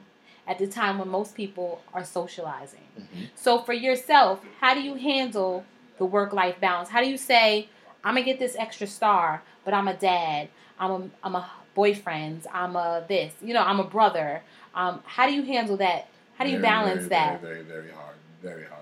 at 0.47 0.59
the 0.59 0.67
time 0.67 0.99
when 0.99 1.07
most 1.09 1.35
people 1.35 1.83
are 1.93 2.03
socializing. 2.05 2.81
Mm-hmm. 2.99 3.25
So 3.35 3.59
for 3.59 3.75
yourself, 3.75 4.41
how 4.61 4.73
do 4.73 4.81
you 4.81 4.95
handle 4.95 5.65
the 6.01 6.07
work 6.07 6.33
life 6.33 6.59
balance? 6.59 6.89
How 6.89 7.01
do 7.03 7.09
you 7.09 7.19
say, 7.19 7.69
I'm 8.03 8.15
gonna 8.15 8.25
get 8.25 8.39
this 8.39 8.57
extra 8.59 8.87
star, 8.89 9.43
but 9.65 9.75
I'm 9.75 9.87
a 9.87 9.95
dad, 9.95 10.49
I'm 10.81 10.91
a 10.91 11.11
I'm 11.23 11.37
a 11.37 11.49
boyfriend, 11.75 12.47
I'm 12.53 12.75
a 12.75 13.05
this, 13.07 13.35
you 13.43 13.55
know, 13.55 13.63
I'm 13.63 13.79
a 13.79 13.85
brother. 13.85 14.43
Um, 14.75 15.03
how 15.05 15.27
do 15.29 15.35
you 15.35 15.43
handle 15.43 15.77
that? 15.77 16.09
How 16.37 16.45
do 16.45 16.51
you 16.51 16.59
Very, 16.59 16.73
balance 16.73 17.07
very, 17.07 17.09
that? 17.11 17.41
Very, 17.43 17.63
very, 17.63 17.83
very 17.83 17.93
hard. 17.93 18.17
Very 18.43 18.65
hard. 18.65 18.81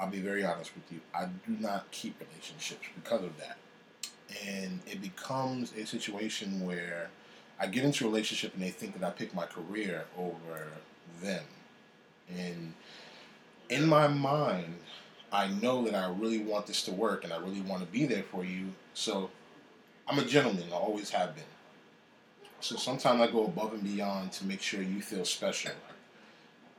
I'll 0.00 0.08
be 0.10 0.20
very 0.20 0.42
honest 0.42 0.74
with 0.74 0.90
you. 0.90 1.00
I 1.14 1.26
do 1.26 1.54
not 1.60 1.90
keep 1.90 2.18
relationships 2.18 2.86
because 2.96 3.22
of 3.22 3.36
that. 3.38 3.58
And 4.46 4.80
it 4.86 5.02
becomes 5.02 5.74
a 5.74 5.84
situation 5.84 6.64
where 6.64 7.10
I 7.60 7.66
get 7.66 7.84
into 7.84 8.06
a 8.06 8.08
relationship 8.08 8.54
and 8.54 8.62
they 8.62 8.70
think 8.70 8.98
that 8.98 9.06
I 9.06 9.10
pick 9.10 9.34
my 9.34 9.44
career 9.44 10.06
over 10.16 10.68
them. 11.22 11.44
And 12.34 12.72
in 13.68 13.86
my 13.86 14.08
mind, 14.08 14.78
I 15.32 15.48
know 15.48 15.84
that 15.86 15.94
I 15.94 16.08
really 16.10 16.40
want 16.40 16.66
this 16.66 16.82
to 16.84 16.92
work 16.92 17.24
and 17.24 17.32
I 17.32 17.38
really 17.38 17.62
want 17.62 17.80
to 17.80 17.88
be 17.88 18.04
there 18.04 18.22
for 18.22 18.44
you. 18.44 18.68
So 18.92 19.30
I'm 20.06 20.18
a 20.18 20.24
gentleman, 20.24 20.64
I 20.70 20.76
always 20.76 21.10
have 21.10 21.34
been. 21.34 21.44
So 22.60 22.76
sometimes 22.76 23.20
I 23.20 23.30
go 23.30 23.46
above 23.46 23.72
and 23.72 23.82
beyond 23.82 24.32
to 24.32 24.44
make 24.44 24.60
sure 24.60 24.82
you 24.82 25.00
feel 25.00 25.24
special. 25.24 25.72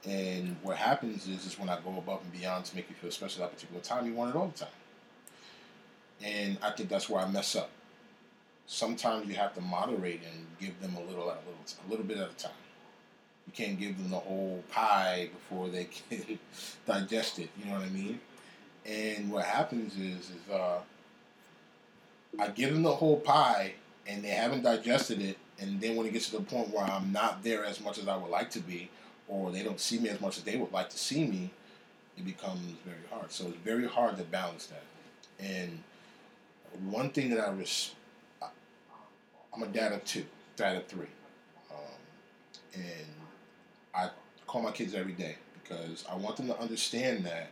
And 0.05 0.55
what 0.61 0.77
happens 0.77 1.27
is, 1.27 1.45
is 1.45 1.57
when 1.57 1.67
I 1.67 1.79
go 1.81 1.97
above 1.97 2.21
and 2.21 2.31
beyond 2.31 2.65
to 2.65 2.75
make 2.75 2.89
you 2.89 2.95
feel 2.95 3.11
special 3.11 3.43
at 3.43 3.49
that 3.49 3.55
particular 3.55 3.81
time, 3.81 4.05
you 4.05 4.13
want 4.13 4.35
it 4.35 4.37
all 4.37 4.47
the 4.47 4.59
time. 4.59 4.73
And 6.23 6.57
I 6.61 6.71
think 6.71 6.89
that's 6.89 7.09
where 7.09 7.21
I 7.21 7.29
mess 7.29 7.55
up. 7.55 7.69
Sometimes 8.67 9.27
you 9.27 9.35
have 9.35 9.53
to 9.55 9.61
moderate 9.61 10.21
and 10.23 10.45
give 10.59 10.79
them 10.79 10.95
a 10.95 11.01
little 11.01 11.29
at 11.31 11.37
a 11.37 11.39
little, 11.39 11.87
a 11.87 11.89
little 11.89 12.05
bit 12.05 12.17
at 12.17 12.29
a 12.29 12.35
time. 12.35 12.51
You 13.47 13.53
can't 13.53 13.79
give 13.79 13.97
them 13.97 14.09
the 14.09 14.19
whole 14.19 14.63
pie 14.71 15.29
before 15.33 15.69
they 15.69 15.85
can 16.09 16.39
digest 16.85 17.39
it. 17.39 17.49
You 17.57 17.65
know 17.65 17.79
what 17.79 17.83
I 17.83 17.89
mean? 17.89 18.19
And 18.85 19.31
what 19.31 19.45
happens 19.45 19.97
is, 19.97 20.29
is 20.29 20.51
uh, 20.51 20.79
I 22.39 22.47
give 22.49 22.73
them 22.73 22.83
the 22.83 22.93
whole 22.93 23.19
pie, 23.19 23.73
and 24.07 24.23
they 24.23 24.29
haven't 24.29 24.63
digested 24.63 25.21
it. 25.21 25.37
And 25.59 25.79
then 25.79 25.95
when 25.95 26.05
it 26.05 26.13
gets 26.13 26.29
to 26.29 26.37
the 26.37 26.43
point 26.43 26.69
where 26.69 26.83
I'm 26.83 27.11
not 27.11 27.43
there 27.43 27.63
as 27.63 27.79
much 27.79 27.97
as 27.97 28.07
I 28.07 28.17
would 28.17 28.29
like 28.29 28.49
to 28.51 28.59
be, 28.59 28.89
or 29.27 29.51
they 29.51 29.63
don't 29.63 29.79
see 29.79 29.99
me 29.99 30.09
as 30.09 30.19
much 30.19 30.37
as 30.37 30.43
they 30.43 30.57
would 30.57 30.71
like 30.71 30.89
to 30.89 30.97
see 30.97 31.25
me, 31.25 31.51
it 32.17 32.25
becomes 32.25 32.59
very 32.85 32.97
hard. 33.11 33.31
So 33.31 33.47
it's 33.47 33.57
very 33.57 33.87
hard 33.87 34.17
to 34.17 34.23
balance 34.23 34.67
that. 34.67 34.83
And 35.39 35.79
one 36.89 37.11
thing 37.11 37.29
that 37.29 37.39
I 37.39 37.51
res- 37.51 37.93
I'm 38.41 39.63
a 39.63 39.67
dad 39.67 39.93
of 39.93 40.03
two, 40.03 40.25
dad 40.55 40.75
of 40.75 40.87
three, 40.87 41.07
um, 41.71 41.77
and 42.73 43.07
I 43.93 44.09
call 44.47 44.63
my 44.63 44.71
kids 44.71 44.95
every 44.95 45.13
day 45.13 45.35
because 45.61 46.03
I 46.09 46.15
want 46.15 46.37
them 46.37 46.47
to 46.47 46.59
understand 46.59 47.25
that 47.25 47.49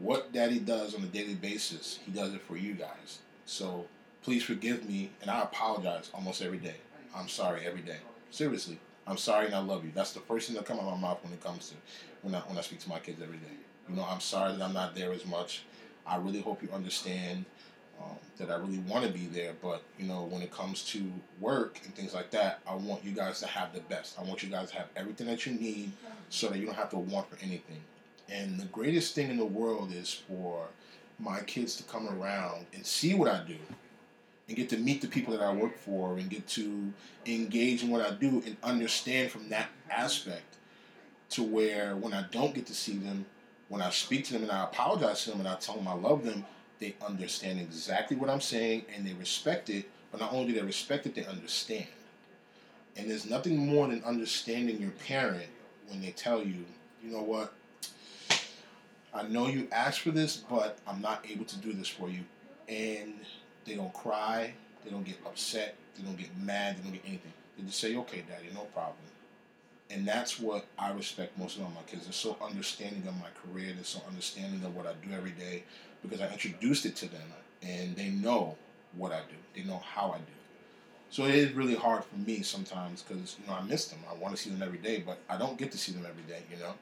what 0.00 0.32
daddy 0.32 0.58
does 0.58 0.94
on 0.94 1.02
a 1.02 1.06
daily 1.06 1.34
basis, 1.34 1.98
he 2.04 2.12
does 2.12 2.34
it 2.34 2.42
for 2.42 2.56
you 2.56 2.74
guys. 2.74 3.20
So 3.46 3.86
please 4.22 4.42
forgive 4.42 4.88
me, 4.88 5.10
and 5.20 5.30
I 5.30 5.42
apologize 5.42 6.10
almost 6.14 6.42
every 6.42 6.58
day. 6.58 6.76
I'm 7.14 7.28
sorry 7.28 7.64
every 7.64 7.82
day. 7.82 7.98
Seriously, 8.30 8.78
I'm 9.06 9.18
sorry 9.18 9.46
and 9.46 9.54
I 9.54 9.60
love 9.60 9.84
you. 9.84 9.92
That's 9.94 10.12
the 10.12 10.20
first 10.20 10.48
thing 10.48 10.56
that 10.56 10.64
comes 10.64 10.80
out 10.80 10.86
of 10.86 11.00
my 11.00 11.08
mouth 11.08 11.22
when 11.22 11.32
it 11.32 11.42
comes 11.42 11.68
to 11.68 11.74
when 12.22 12.34
I 12.34 12.40
when 12.40 12.58
I 12.58 12.62
speak 12.62 12.80
to 12.80 12.88
my 12.88 12.98
kids 12.98 13.22
every 13.22 13.36
day. 13.36 13.56
You 13.88 13.96
know, 13.96 14.06
I'm 14.08 14.20
sorry 14.20 14.56
that 14.56 14.62
I'm 14.62 14.72
not 14.72 14.94
there 14.94 15.12
as 15.12 15.26
much. 15.26 15.62
I 16.06 16.16
really 16.16 16.40
hope 16.40 16.62
you 16.62 16.70
understand 16.72 17.44
um, 18.00 18.16
that 18.38 18.50
I 18.50 18.56
really 18.56 18.78
want 18.78 19.04
to 19.06 19.12
be 19.12 19.26
there. 19.26 19.52
But 19.62 19.82
you 19.98 20.06
know, 20.06 20.24
when 20.24 20.42
it 20.42 20.50
comes 20.50 20.82
to 20.86 21.12
work 21.38 21.80
and 21.84 21.94
things 21.94 22.14
like 22.14 22.30
that, 22.32 22.60
I 22.66 22.74
want 22.74 23.04
you 23.04 23.12
guys 23.12 23.40
to 23.40 23.46
have 23.46 23.72
the 23.72 23.80
best. 23.80 24.18
I 24.18 24.22
want 24.22 24.42
you 24.42 24.48
guys 24.48 24.70
to 24.70 24.76
have 24.76 24.88
everything 24.96 25.26
that 25.28 25.46
you 25.46 25.52
need, 25.52 25.92
so 26.30 26.48
that 26.48 26.58
you 26.58 26.66
don't 26.66 26.74
have 26.74 26.90
to 26.90 26.98
want 26.98 27.30
for 27.30 27.36
anything. 27.44 27.80
And 28.30 28.58
the 28.58 28.66
greatest 28.66 29.14
thing 29.14 29.30
in 29.30 29.36
the 29.36 29.44
world 29.44 29.92
is 29.92 30.12
for 30.12 30.68
my 31.18 31.40
kids 31.40 31.76
to 31.76 31.82
come 31.84 32.08
around 32.08 32.66
and 32.74 32.84
see 32.84 33.14
what 33.14 33.28
I 33.28 33.42
do 33.46 33.56
and 34.48 34.56
get 34.56 34.68
to 34.70 34.76
meet 34.76 35.00
the 35.00 35.08
people 35.08 35.36
that 35.36 35.42
I 35.42 35.52
work 35.52 35.76
for 35.78 36.16
and 36.18 36.28
get 36.28 36.46
to 36.48 36.92
engage 37.26 37.82
in 37.82 37.90
what 37.90 38.04
I 38.04 38.14
do 38.14 38.42
and 38.44 38.56
understand 38.62 39.30
from 39.30 39.48
that 39.50 39.68
aspect 39.90 40.56
to 41.30 41.42
where 41.42 41.96
when 41.96 42.12
I 42.12 42.24
don't 42.30 42.54
get 42.54 42.66
to 42.66 42.74
see 42.74 42.96
them, 42.96 43.24
when 43.68 43.80
I 43.80 43.90
speak 43.90 44.24
to 44.26 44.34
them 44.34 44.42
and 44.42 44.52
I 44.52 44.64
apologize 44.64 45.24
to 45.24 45.30
them 45.30 45.40
and 45.40 45.48
I 45.48 45.56
tell 45.56 45.76
them 45.76 45.88
I 45.88 45.94
love 45.94 46.24
them, 46.24 46.44
they 46.78 46.94
understand 47.06 47.60
exactly 47.60 48.16
what 48.16 48.28
I'm 48.28 48.40
saying 48.40 48.84
and 48.94 49.06
they 49.06 49.14
respect 49.14 49.70
it. 49.70 49.88
But 50.10 50.20
not 50.20 50.32
only 50.32 50.52
do 50.52 50.60
they 50.60 50.66
respect 50.66 51.06
it, 51.06 51.14
they 51.14 51.24
understand. 51.24 51.86
And 52.96 53.10
there's 53.10 53.28
nothing 53.28 53.56
more 53.56 53.88
than 53.88 54.02
understanding 54.04 54.80
your 54.80 54.90
parent 54.90 55.48
when 55.88 56.00
they 56.00 56.10
tell 56.10 56.40
you, 56.42 56.64
you 57.02 57.10
know 57.10 57.22
what, 57.22 57.52
I 59.14 59.22
know 59.22 59.46
you 59.46 59.68
asked 59.70 60.00
for 60.00 60.10
this, 60.10 60.36
but 60.36 60.78
I'm 60.86 61.00
not 61.00 61.24
able 61.28 61.44
to 61.44 61.56
do 61.58 61.72
this 61.72 61.88
for 61.88 62.08
you. 62.08 62.20
And 62.68 63.14
they 63.64 63.76
don't 63.76 63.92
cry, 63.92 64.54
they 64.84 64.90
don't 64.90 65.04
get 65.04 65.16
upset, 65.24 65.76
they 65.96 66.02
don't 66.02 66.18
get 66.18 66.36
mad, 66.38 66.78
they 66.78 66.82
don't 66.82 66.92
get 66.92 67.04
anything. 67.06 67.32
They 67.56 67.64
just 67.64 67.78
say, 67.78 67.96
okay, 67.96 68.24
daddy, 68.28 68.48
no 68.52 68.62
problem. 68.74 68.96
And 69.90 70.08
that's 70.08 70.40
what 70.40 70.66
I 70.78 70.90
respect 70.92 71.38
most 71.38 71.56
about 71.56 71.74
my 71.74 71.82
kids. 71.86 72.04
They're 72.04 72.12
so 72.12 72.36
understanding 72.42 73.06
of 73.06 73.14
my 73.20 73.28
career, 73.42 73.72
they're 73.74 73.84
so 73.84 74.00
understanding 74.08 74.64
of 74.64 74.74
what 74.74 74.86
I 74.86 74.94
do 75.06 75.14
every 75.14 75.30
day 75.30 75.62
because 76.02 76.20
I 76.20 76.28
introduced 76.28 76.84
it 76.84 76.96
to 76.96 77.08
them 77.08 77.32
and 77.62 77.94
they 77.94 78.08
know 78.08 78.56
what 78.96 79.12
I 79.12 79.20
do, 79.20 79.36
they 79.54 79.66
know 79.66 79.78
how 79.78 80.10
I 80.10 80.16
do 80.16 80.22
it. 80.22 80.44
So 81.10 81.26
it 81.26 81.36
is 81.36 81.52
really 81.52 81.76
hard 81.76 82.04
for 82.04 82.16
me 82.16 82.42
sometimes 82.42 83.02
because, 83.02 83.36
you 83.40 83.46
know, 83.46 83.56
I 83.56 83.62
miss 83.62 83.86
them. 83.86 84.00
I 84.10 84.14
want 84.14 84.34
to 84.34 84.42
see 84.42 84.50
them 84.50 84.62
every 84.62 84.78
day, 84.78 85.02
but 85.06 85.18
I 85.28 85.36
don't 85.36 85.56
get 85.56 85.70
to 85.70 85.78
see 85.78 85.92
them 85.92 86.04
every 86.08 86.24
day, 86.24 86.42
you 86.50 86.56
know? 86.56 86.74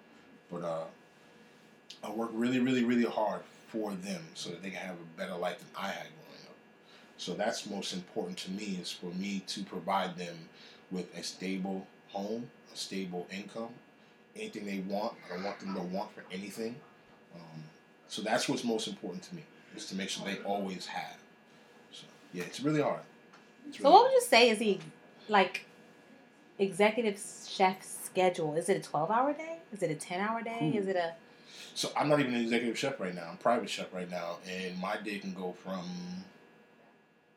But 0.51 0.65
uh, 0.65 0.85
I 2.03 2.11
work 2.11 2.31
really, 2.33 2.61
really, 2.61 2.85
really 2.85 3.05
hard 3.05 3.43
for 3.69 3.93
them 3.93 4.23
so 4.35 4.51
that 4.51 4.63
they 4.63 4.71
can 4.71 4.79
have 4.79 4.97
a 4.97 5.19
better 5.19 5.35
life 5.35 5.59
than 5.59 5.69
I 5.77 5.89
had 5.89 6.07
growing 6.07 6.47
up. 6.49 6.57
So 7.17 7.35
that's 7.35 7.67
most 7.69 7.93
important 7.95 8.37
to 8.39 8.51
me 8.51 8.79
is 8.81 8.91
for 8.91 9.07
me 9.07 9.43
to 9.49 9.63
provide 9.65 10.17
them 10.17 10.49
with 10.91 11.17
a 11.17 11.23
stable 11.23 11.87
home, 12.09 12.51
a 12.73 12.77
stable 12.77 13.27
income, 13.31 13.71
anything 14.37 14.67
they 14.67 14.81
want. 14.81 15.15
I 15.27 15.35
don't 15.35 15.45
want 15.45 15.61
them 15.61 15.75
to 15.75 15.81
want 15.81 16.13
for 16.15 16.23
anything. 16.31 16.77
Um, 17.35 17.63
so 18.09 18.23
that's 18.23 18.49
what's 18.49 18.65
most 18.65 18.89
important 18.89 19.23
to 19.25 19.35
me 19.35 19.43
is 19.75 19.87
to 19.87 19.95
make 19.95 20.11
sure 20.11 20.27
they 20.27 20.39
always 20.39 20.87
have. 20.87 21.17
So 21.91 22.05
yeah, 22.33 22.45
it's 22.45 22.61
really 22.61 22.83
hard. 22.83 23.01
It's 23.69 23.79
So 23.79 23.91
what 23.91 24.05
would 24.05 24.13
you 24.13 24.21
say 24.21 24.51
is 24.51 24.59
the 24.59 24.79
like 25.29 25.65
executive 26.59 27.19
chef's 27.49 27.89
schedule? 28.05 28.55
Is 28.55 28.69
it 28.69 28.77
a 28.77 28.81
twelve 28.81 29.11
hour 29.11 29.33
day? 29.33 29.59
Is 29.73 29.83
it 29.83 29.91
a 29.91 29.95
ten 29.95 30.21
hour 30.21 30.43
day? 30.43 30.73
Ooh. 30.75 30.79
Is 30.79 30.89
it 30.89 30.97
a 30.97 31.15
So 31.75 31.91
I'm 31.97 32.09
not 32.09 32.21
even 32.21 32.35
an 32.35 32.43
executive 32.43 32.79
chef 32.79 33.01
right 33.01 33.15
now. 33.15 33.29
I'm 33.31 33.37
private 33.39 33.71
chef 33.71 33.93
right 33.93 34.11
now, 34.11 34.39
and 34.49 34.79
my 34.79 34.97
day 34.97 35.19
can 35.19 35.33
go 35.33 35.55
from 35.65 35.85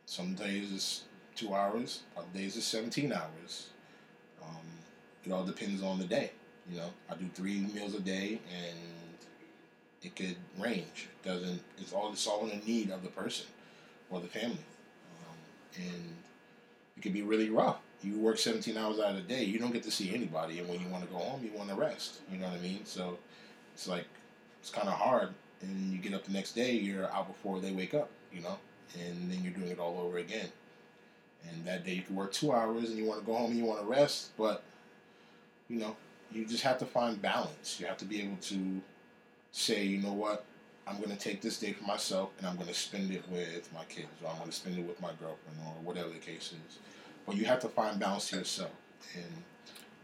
some 0.05 0.33
days 0.35 0.71
is 0.71 1.03
two 1.35 1.53
hours, 1.53 2.01
other 2.17 2.27
days 2.33 2.55
is 2.55 2.65
17 2.65 3.11
hours. 3.11 3.69
Um, 4.41 4.65
it 5.25 5.31
all 5.31 5.43
depends 5.43 5.81
on 5.81 5.99
the 5.99 6.05
day. 6.05 6.31
You 6.69 6.77
know, 6.77 6.89
I 7.09 7.15
do 7.15 7.25
three 7.33 7.59
meals 7.59 7.93
a 7.95 7.99
day, 7.99 8.39
and 8.51 8.77
it 10.01 10.15
could 10.15 10.35
range. 10.57 11.07
It 11.23 11.27
doesn't. 11.27 11.61
It's 11.77 11.93
all. 11.93 12.11
It's 12.11 12.25
all 12.27 12.43
in 12.47 12.59
the 12.59 12.65
need 12.65 12.91
of 12.91 13.03
the 13.03 13.09
person 13.09 13.45
or 14.09 14.19
the 14.19 14.27
family, 14.27 14.57
um, 15.27 15.37
and 15.77 16.15
it 16.97 17.01
can 17.01 17.11
be 17.11 17.21
really 17.21 17.49
rough. 17.49 17.77
You 18.03 18.17
work 18.19 18.37
17 18.37 18.77
hours 18.77 18.99
out 18.99 19.11
of 19.11 19.15
the 19.15 19.21
day. 19.21 19.43
You 19.43 19.59
don't 19.59 19.73
get 19.73 19.83
to 19.83 19.91
see 19.91 20.13
anybody, 20.13 20.59
and 20.59 20.67
when 20.67 20.79
you 20.79 20.87
want 20.89 21.05
to 21.05 21.11
go 21.11 21.17
home, 21.17 21.43
you 21.43 21.55
want 21.57 21.69
to 21.69 21.75
rest. 21.75 22.19
You 22.31 22.37
know 22.39 22.47
what 22.47 22.57
I 22.57 22.61
mean? 22.61 22.85
So 22.85 23.17
it's 23.75 23.87
like 23.87 24.05
it's 24.61 24.69
kind 24.71 24.87
of 24.87 24.95
hard. 24.95 25.29
And 25.61 25.91
you 25.91 25.99
get 25.99 26.13
up 26.13 26.23
the 26.23 26.31
next 26.31 26.53
day, 26.53 26.71
you're 26.71 27.11
out 27.11 27.27
before 27.27 27.59
they 27.59 27.71
wake 27.71 27.93
up, 27.93 28.09
you 28.33 28.41
know, 28.41 28.57
and 28.99 29.31
then 29.31 29.43
you're 29.43 29.53
doing 29.53 29.69
it 29.69 29.79
all 29.79 29.99
over 29.99 30.17
again. 30.17 30.47
And 31.47 31.65
that 31.65 31.85
day 31.85 31.93
you 31.93 32.01
can 32.01 32.15
work 32.15 32.31
two 32.31 32.51
hours 32.51 32.89
and 32.89 32.97
you 32.97 33.05
want 33.05 33.19
to 33.19 33.25
go 33.25 33.35
home 33.35 33.51
and 33.51 33.59
you 33.59 33.65
want 33.65 33.81
to 33.81 33.85
rest, 33.85 34.31
but 34.37 34.63
you 35.69 35.77
know, 35.77 35.95
you 36.31 36.45
just 36.45 36.63
have 36.63 36.79
to 36.79 36.85
find 36.85 37.21
balance. 37.21 37.79
You 37.79 37.85
have 37.85 37.97
to 37.97 38.05
be 38.05 38.21
able 38.21 38.37
to 38.37 38.81
say, 39.51 39.83
you 39.83 39.99
know 40.01 40.13
what, 40.13 40.45
I'm 40.87 40.97
going 40.97 41.09
to 41.09 41.17
take 41.17 41.41
this 41.41 41.59
day 41.59 41.73
for 41.73 41.83
myself 41.83 42.31
and 42.37 42.47
I'm 42.47 42.55
going 42.55 42.67
to 42.67 42.73
spend 42.73 43.11
it 43.11 43.23
with 43.29 43.69
my 43.73 43.83
kids 43.85 44.07
or 44.23 44.31
I'm 44.31 44.37
going 44.37 44.49
to 44.49 44.55
spend 44.55 44.77
it 44.79 44.85
with 44.85 45.01
my 45.01 45.09
girlfriend 45.19 45.59
or 45.65 45.73
whatever 45.83 46.09
the 46.09 46.19
case 46.19 46.53
is. 46.53 46.77
But 47.25 47.35
you 47.35 47.45
have 47.45 47.59
to 47.61 47.69
find 47.69 47.99
balance 47.99 48.29
to 48.29 48.37
yourself. 48.37 48.71
And 49.15 49.31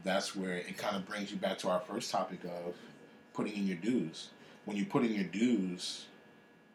that's 0.03 0.35
where 0.35 0.53
it 0.53 0.77
kind 0.77 0.95
of 0.95 1.07
brings 1.07 1.31
you 1.31 1.37
back 1.37 1.57
to 1.59 1.69
our 1.69 1.79
first 1.79 2.11
topic 2.11 2.43
of 2.43 2.75
putting 3.33 3.55
in 3.55 3.67
your 3.67 3.77
dues. 3.77 4.29
When 4.65 4.77
you 4.77 4.85
put 4.85 5.03
in 5.03 5.13
your 5.13 5.25
dues, 5.25 6.05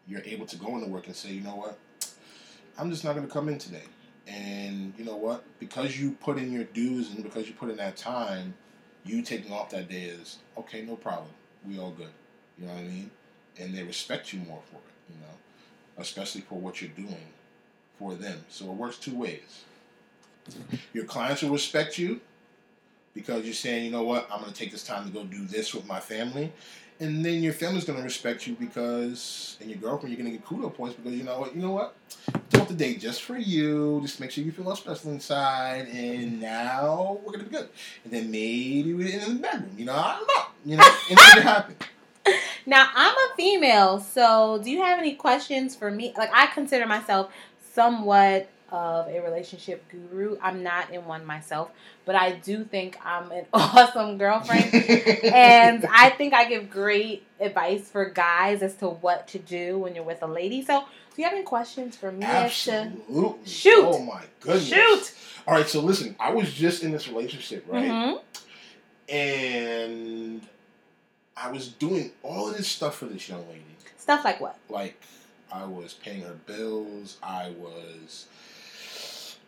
you're 0.09 0.22
able 0.24 0.46
to 0.46 0.57
go 0.57 0.76
into 0.76 0.88
work 0.88 1.07
and 1.07 1.16
say, 1.16 1.30
you 1.30 1.40
know 1.40 1.57
what, 1.57 1.78
I'm 2.78 2.90
just 2.90 3.04
not 3.04 3.14
going 3.14 3.26
to 3.26 3.32
come 3.32 3.48
in 3.48 3.59
today. 3.59 3.84
And 4.26 4.92
you 4.98 5.04
know 5.04 5.16
what? 5.16 5.44
Because 5.61 5.98
you 5.98 6.12
put 6.12 6.36
in 6.38 6.52
your 6.52 6.64
dues 6.64 7.12
and 7.12 7.22
because 7.22 7.46
you 7.46 7.54
put 7.54 7.70
in 7.70 7.76
that 7.76 7.96
time, 7.96 8.54
you 9.04 9.22
taking 9.22 9.52
off 9.52 9.70
that 9.70 9.88
day 9.88 10.02
is 10.02 10.38
okay, 10.59 10.82
no 10.82 10.96
problem. 10.96 11.30
We 11.64 11.78
all 11.78 11.92
good. 11.92 12.11
You 12.59 12.66
know 12.66 12.72
what 12.72 12.80
I 12.82 12.84
mean? 12.84 13.11
And 13.59 13.74
they 13.74 13.82
respect 13.82 14.32
you 14.32 14.40
more 14.40 14.62
for 14.70 14.76
it, 14.76 15.14
you 15.14 15.20
know, 15.20 15.32
especially 15.98 16.40
for 16.40 16.59
what 16.59 16.82
you're 16.82 16.90
doing 16.90 17.28
for 17.98 18.14
them. 18.14 18.44
So 18.48 18.64
it 18.66 18.72
works 18.72 18.98
two 18.98 19.14
ways. 19.14 19.64
Your 20.92 21.04
clients 21.04 21.42
will 21.42 21.50
respect 21.50 21.98
you 21.98 22.20
because 23.17 23.45
you're 23.47 23.55
saying, 23.55 23.87
you 23.87 23.91
know 23.91 24.03
what, 24.03 24.29
I'm 24.31 24.41
going 24.41 24.53
to 24.53 24.57
take 24.57 24.71
this 24.71 24.85
time 24.85 25.07
to 25.07 25.11
go 25.11 25.25
do 25.25 25.47
this 25.47 25.75
with 25.75 25.87
my 25.87 25.99
family. 25.99 26.53
And 27.01 27.25
then 27.25 27.43
your 27.43 27.55
family's 27.55 27.85
going 27.85 27.99
to 27.99 28.05
respect 28.05 28.47
you 28.47 28.55
because, 28.55 29.57
and 29.61 29.69
your 29.69 29.79
girlfriend, 29.79 30.14
you're 30.14 30.23
going 30.23 30.33
to 30.33 30.39
get 30.39 30.47
kudo 30.47 30.73
points 30.73 30.97
because 30.97 31.12
you 31.12 31.25
know 31.25 31.41
what, 31.41 31.55
you 31.55 31.62
know 31.62 31.73
what, 31.73 31.95
took 32.51 32.69
the 32.69 32.75
date 32.75 33.01
just 33.01 33.23
for 33.23 33.37
you, 33.37 34.01
just 34.03 34.21
make 34.21 34.31
sure 34.31 34.45
you 34.45 34.53
feel 34.53 34.69
all 34.69 34.77
special 34.77 35.11
inside, 35.11 35.89
and 35.89 36.41
now 36.41 37.19
we're 37.25 37.33
going 37.33 37.45
to 37.45 37.51
be 37.51 37.57
good. 37.57 37.69
And 38.05 38.12
then 38.12 38.31
maybe 38.31 38.95
we're 38.95 39.09
in 39.09 39.21
the 39.21 39.41
bedroom, 39.41 39.75
you 39.77 39.87
know, 39.87 39.95
I 39.95 40.17
don't 40.19 40.29
know, 40.29 40.45
you 40.64 40.77
know, 40.77 40.85
anything 41.11 41.17
can 41.17 41.43
happen. 41.43 41.77
Now 42.69 42.91
I'm 42.97 43.14
a 43.14 43.37
female, 43.37 44.01
so 44.01 44.61
do 44.61 44.69
you 44.69 44.83
have 44.83 44.99
any 44.99 45.14
questions 45.14 45.77
for 45.77 45.89
me? 45.89 46.12
Like 46.19 46.31
I 46.35 46.49
consider 46.49 46.85
myself 46.85 47.33
somewhat 47.73 48.49
of 48.73 49.07
a 49.09 49.21
relationship 49.21 49.85
guru. 49.91 50.37
I'm 50.43 50.62
not 50.62 50.91
in 50.93 51.05
one 51.07 51.25
myself, 51.25 51.71
but 52.05 52.14
I 52.14 52.33
do 52.33 52.64
think 52.64 52.99
I'm 53.05 53.31
an 53.31 53.47
awesome 53.53 54.19
girlfriend. 54.19 54.75
and 55.25 55.87
I 55.91 56.11
think 56.11 56.35
I 56.35 56.47
give 56.49 56.69
great 56.71 57.25
advice 57.41 57.89
for 57.89 58.07
guys 58.11 58.62
as 58.62 58.75
to 58.77 58.89
what 58.89 59.29
to 59.29 59.39
do 59.39 59.79
when 59.79 59.95
you're 59.95 60.05
with 60.05 60.23
a 60.23 60.27
lady. 60.27 60.62
So, 60.62 60.81
do 60.81 61.23
you 61.23 61.25
have 61.25 61.33
any 61.35 61.45
questions 61.45 61.97
for 61.97 62.11
me? 62.12 62.21
to- 62.21 62.27
Absolutely. 62.27 63.47
Shoot. 63.47 63.85
Oh 63.87 63.99
my 64.03 64.23
goodness. 64.41 64.67
Shoot. 64.69 65.14
All 65.47 65.55
right, 65.55 65.69
so 65.69 65.81
listen, 65.81 66.17
I 66.19 66.33
was 66.33 66.53
just 66.53 66.83
in 66.83 66.91
this 66.91 67.07
relationship, 67.09 67.64
right? 67.69 67.89
Mhm. 67.89 68.21
And 69.09 70.43
I 71.37 71.51
was 71.53 71.69
doing 71.69 72.11
all 72.23 72.49
of 72.49 72.57
this 72.57 72.67
stuff 72.69 72.97
for 72.97 73.05
this 73.07 73.29
young 73.29 73.47
lady. 73.49 73.62
Stuff 73.99 74.25
like 74.25 74.41
what? 74.41 74.57
Like, 74.69 75.01
I 75.53 75.64
was 75.64 75.95
paying 75.95 76.23
her 76.23 76.35
bills, 76.47 77.17
I 77.23 77.51
was 77.59 78.27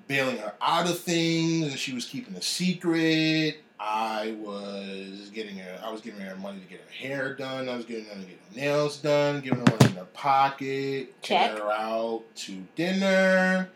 bailing 0.09 0.39
her 0.39 0.55
out 0.61 0.89
of 0.89 0.99
things, 0.99 1.69
and 1.69 1.79
she 1.79 1.95
was 1.95 2.05
keeping 2.07 2.35
a 2.35 2.43
secret. 2.43 3.59
I 3.81 4.35
was 4.41 5.31
getting 5.33 5.57
her, 5.59 5.81
I 5.85 5.93
was 5.93 6.01
giving 6.01 6.21
her 6.21 6.35
money 6.37 6.59
to 6.59 6.67
get 6.67 6.81
her 6.81 6.91
hair 6.91 7.35
done. 7.35 7.69
I 7.69 7.77
was 7.77 7.85
getting 7.85 8.07
her 8.07 8.15
to 8.15 8.21
get 8.21 8.31
her 8.31 8.57
nails 8.61 8.97
done, 8.97 9.41
giving 9.41 9.61
her 9.61 9.65
money 9.65 9.87
in 9.87 9.97
her 9.97 10.05
pocket, 10.07 11.23
Check. 11.23 11.51
taking 11.51 11.63
her 11.65 11.71
out 11.71 12.25
to 12.37 12.65
dinner. 12.75 13.71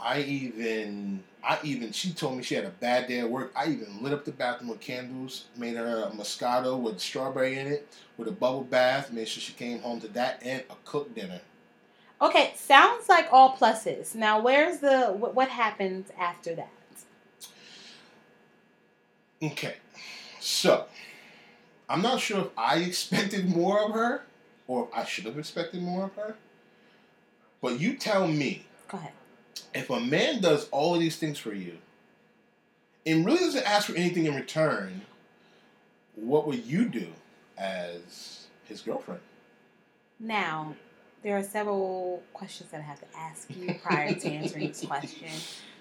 I 0.00 0.20
even, 0.22 1.22
I 1.42 1.58
even, 1.62 1.92
she 1.92 2.12
told 2.12 2.36
me 2.36 2.42
she 2.42 2.54
had 2.54 2.64
a 2.64 2.70
bad 2.70 3.06
day 3.06 3.20
at 3.20 3.30
work. 3.30 3.52
I 3.56 3.68
even 3.68 4.02
lit 4.02 4.12
up 4.12 4.24
the 4.24 4.32
bathroom 4.32 4.70
with 4.70 4.80
candles, 4.80 5.46
made 5.56 5.76
her 5.76 6.04
a 6.04 6.10
Moscato 6.10 6.78
with 6.78 7.00
strawberry 7.00 7.58
in 7.58 7.66
it, 7.66 7.88
with 8.16 8.28
a 8.28 8.32
bubble 8.32 8.64
bath, 8.64 9.12
made 9.12 9.28
sure 9.28 9.40
she 9.42 9.52
came 9.52 9.80
home 9.80 10.00
to 10.00 10.08
that 10.08 10.40
and 10.42 10.62
a 10.70 10.74
cooked 10.84 11.14
dinner. 11.14 11.40
Okay, 12.24 12.52
sounds 12.56 13.08
like 13.08 13.28
all 13.30 13.54
pluses. 13.54 14.14
Now, 14.14 14.40
where's 14.40 14.78
the 14.78 15.08
what, 15.08 15.34
what 15.34 15.48
happens 15.50 16.08
after 16.18 16.54
that? 16.54 16.70
Okay, 19.42 19.74
so 20.40 20.86
I'm 21.88 22.00
not 22.00 22.20
sure 22.20 22.40
if 22.40 22.48
I 22.56 22.76
expected 22.88 23.48
more 23.48 23.84
of 23.84 23.92
her 23.92 24.22
or 24.66 24.88
I 24.94 25.04
should 25.04 25.26
have 25.26 25.38
expected 25.38 25.82
more 25.82 26.04
of 26.06 26.14
her. 26.14 26.36
But 27.60 27.78
you 27.78 27.96
tell 27.96 28.26
me, 28.26 28.64
Go 28.88 28.96
ahead. 28.96 29.12
if 29.74 29.90
a 29.90 30.00
man 30.00 30.40
does 30.40 30.66
all 30.70 30.94
of 30.94 31.00
these 31.00 31.16
things 31.16 31.38
for 31.38 31.52
you 31.52 31.76
and 33.04 33.26
really 33.26 33.38
doesn't 33.40 33.68
ask 33.68 33.88
for 33.88 33.96
anything 33.96 34.24
in 34.24 34.34
return, 34.34 35.02
what 36.14 36.46
would 36.46 36.64
you 36.64 36.86
do 36.88 37.08
as 37.58 38.46
his 38.64 38.80
girlfriend? 38.80 39.20
Now, 40.18 40.74
there 41.24 41.36
are 41.38 41.42
several 41.42 42.22
questions 42.34 42.70
that 42.70 42.78
I 42.80 42.84
have 42.84 43.00
to 43.00 43.06
ask 43.18 43.48
you 43.56 43.74
prior 43.82 44.14
to 44.14 44.28
answering 44.28 44.68
this 44.68 44.84
question. 44.84 45.30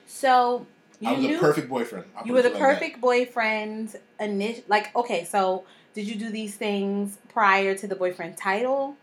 So, 0.07 0.65
you 0.99 1.09
I 1.09 1.13
was 1.13 1.21
knew 1.21 1.37
a 1.37 1.39
perfect 1.39 1.69
boyfriend. 1.69 2.05
I'll 2.15 2.25
you 2.25 2.33
were 2.33 2.41
the 2.41 2.49
like 2.49 2.59
perfect 2.59 3.01
boyfriend. 3.01 3.95
Init- 4.19 4.63
like, 4.69 4.95
okay, 4.95 5.25
so 5.25 5.65
did 5.93 6.07
you 6.07 6.15
do 6.15 6.31
these 6.31 6.55
things 6.55 7.17
prior 7.29 7.75
to 7.75 7.87
the 7.87 7.95
boyfriend 7.95 8.37
title? 8.37 8.95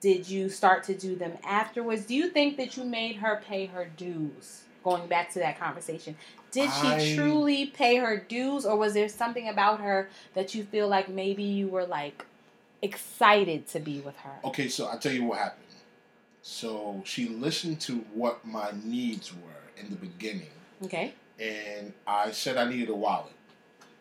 Did 0.00 0.28
you 0.28 0.48
start 0.48 0.84
to 0.84 0.94
do 0.94 1.14
them 1.14 1.32
afterwards? 1.44 2.06
Do 2.06 2.14
you 2.14 2.30
think 2.30 2.56
that 2.56 2.76
you 2.76 2.84
made 2.84 3.16
her 3.16 3.42
pay 3.46 3.66
her 3.66 3.88
dues? 3.96 4.62
Going 4.82 5.08
back 5.08 5.30
to 5.32 5.40
that 5.40 5.58
conversation, 5.58 6.16
did 6.52 6.70
she 6.72 6.86
I- 6.86 7.14
truly 7.16 7.66
pay 7.66 7.96
her 7.96 8.16
dues, 8.16 8.64
or 8.64 8.76
was 8.76 8.94
there 8.94 9.08
something 9.08 9.48
about 9.48 9.80
her 9.80 10.08
that 10.34 10.54
you 10.54 10.62
feel 10.62 10.86
like 10.86 11.08
maybe 11.08 11.42
you 11.42 11.66
were 11.66 11.84
like 11.84 12.24
excited 12.82 13.66
to 13.68 13.80
be 13.80 13.98
with 14.00 14.16
her? 14.18 14.30
Okay, 14.44 14.68
so 14.68 14.86
I'll 14.86 14.98
tell 14.98 15.12
you 15.12 15.24
what 15.24 15.38
happened. 15.38 15.65
So 16.48 17.02
she 17.04 17.28
listened 17.28 17.80
to 17.82 17.96
what 18.14 18.46
my 18.46 18.70
needs 18.84 19.32
were 19.34 19.82
in 19.82 19.90
the 19.90 19.96
beginning. 19.96 20.50
Okay. 20.84 21.12
and 21.40 21.92
I 22.06 22.30
said 22.30 22.56
I 22.56 22.68
needed 22.70 22.88
a 22.88 22.94
wallet, 22.94 23.32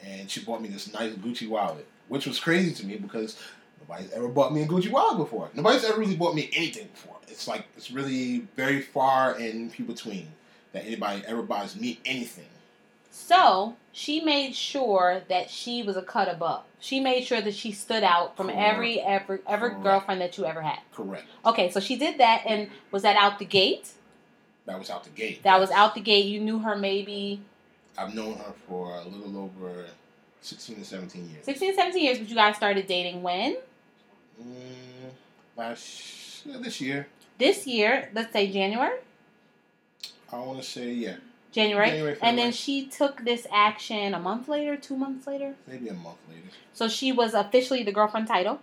and 0.06 0.30
she 0.30 0.41
bought 0.41 0.62
me 0.62 0.70
this 0.70 0.93
nice 0.93 1.14
Gucci 1.14 1.50
wallet, 1.50 1.88
which 2.08 2.28
was 2.28 2.39
crazy 2.39 2.72
to 2.76 2.86
me 2.86 2.98
because 2.98 3.36
nobody's 3.82 4.12
ever 4.12 4.28
bought 4.28 4.54
me 4.54 4.62
a 4.62 4.68
Gucci 4.68 4.91
wallet 4.91 5.18
before. 5.18 5.50
Nobody's 5.56 5.84
ever 5.86 6.00
really 6.00 6.16
bought 6.16 6.36
me 6.36 6.52
anything 6.56 6.88
before. 6.93 7.16
It's 7.28 7.48
like 7.48 7.66
it's 7.76 7.89
really 7.89 8.48
very 8.56 8.80
far 8.82 9.34
and 9.34 9.72
few 9.74 9.86
between 9.86 10.28
that 10.74 10.86
anybody 10.86 11.24
ever 11.26 11.41
buys 11.41 11.76
me 11.76 12.00
anything. 12.06 12.46
So 13.18 13.78
she 13.93 14.20
made 14.20 14.53
sure 14.55 15.22
that 15.30 15.49
she 15.49 15.82
was 15.82 15.95
a 15.95 16.01
cut 16.01 16.28
above. 16.28 16.63
She 16.82 16.99
made 16.99 17.24
sure 17.24 17.39
that 17.39 17.55
she 17.55 17.72
stood 17.72 18.03
out 18.03 18.36
from 18.36 18.47
Correct. 18.47 18.59
every 18.61 18.99
every 18.99 19.39
every 19.47 19.70
Correct. 19.70 19.84
girlfriend 19.84 20.20
that 20.20 20.38
you 20.38 20.45
ever 20.45 20.61
had. 20.61 20.80
Correct. 20.93 21.24
Okay, 21.45 21.72
so 21.72 21.80
she 21.80 21.95
did 21.95 22.18
that, 22.20 22.43
and 22.45 22.70
was 22.91 23.03
that 23.03 23.16
out 23.16 23.39
the 23.39 23.45
gate? 23.45 23.93
That 24.66 24.78
was 24.78 24.89
out 24.89 25.05
the 25.05 25.11
gate. 25.11 25.43
That 25.43 25.61
was 25.61 25.72
out 25.72 25.95
the 25.95 26.01
gate. 26.01 26.26
You 26.26 26.41
knew 26.41 26.59
her 26.59 26.76
maybe 26.76 27.39
I've 27.97 28.13
known 28.13 28.34
her 28.36 28.53
for 28.68 28.97
a 28.97 29.05
little 29.05 29.38
over 29.45 29.86
sixteen 30.41 30.76
to 30.80 30.84
seventeen 30.86 31.30
years. 31.30 31.45
16, 31.45 31.70
to 31.72 31.76
17 31.76 32.03
years, 32.03 32.18
but 32.20 32.28
you 32.28 32.36
guys 32.36 32.57
started 32.57 32.86
dating 32.86 33.24
when? 33.24 33.55
Mm, 34.39 35.09
last 35.55 36.43
this 36.61 36.82
year, 36.82 37.07
This 37.38 37.66
year, 37.66 38.09
let's 38.13 38.34
say 38.34 38.51
January. 38.51 38.99
I 40.34 40.38
want 40.39 40.61
to 40.61 40.68
say 40.68 40.91
yeah, 40.91 41.16
January. 41.56 41.89
January, 41.89 42.18
and 42.22 42.38
then 42.38 42.51
she 42.51 42.86
took 42.86 43.24
this 43.24 43.47
action 43.51 44.14
a 44.14 44.20
month 44.20 44.47
later, 44.49 44.76
two 44.76 44.97
months 44.97 45.26
later. 45.26 45.56
maybe 45.68 45.88
a 45.88 45.93
month 45.93 46.18
later. 46.30 46.41
So 46.74 46.88
she 46.89 47.12
was 47.14 47.34
officially 47.34 47.82
the 47.84 47.93
girlfriend 47.93 48.28
title. 48.28 48.60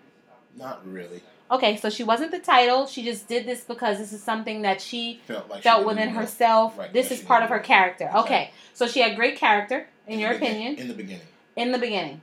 Not 0.57 0.86
really. 0.86 1.22
Okay, 1.51 1.76
so 1.76 1.90
she 1.90 2.05
wasn't 2.05 2.30
the 2.30 2.38
title. 2.38 2.86
She 2.86 3.03
just 3.03 3.26
did 3.28 3.47
this 3.47 3.62
because 3.64 3.99
this 3.99 4.12
is 4.12 4.22
something 4.22 4.62
that 4.62 4.80
she 4.80 5.20
Felt 5.26 5.49
like 5.51 5.62
felt 5.62 5.80
needed 5.82 5.88
within 5.88 6.09
herself. 6.11 6.78
Right, 6.78 6.93
this 6.93 7.11
is 7.11 7.20
she 7.20 7.24
part 7.24 7.43
of 7.43 7.49
her 7.49 7.59
character. 7.59 8.05
Exactly. 8.05 8.22
Okay, 8.24 8.51
so 8.74 8.86
she 8.86 9.01
had 9.01 9.16
great 9.16 9.36
character, 9.36 9.86
in 10.07 10.18
your 10.18 10.32
opinion, 10.32 10.76
In 10.76 10.88
the 10.88 10.95
beginning. 10.95 11.26
in 11.57 11.72
the 11.72 11.78
beginning. 11.78 12.20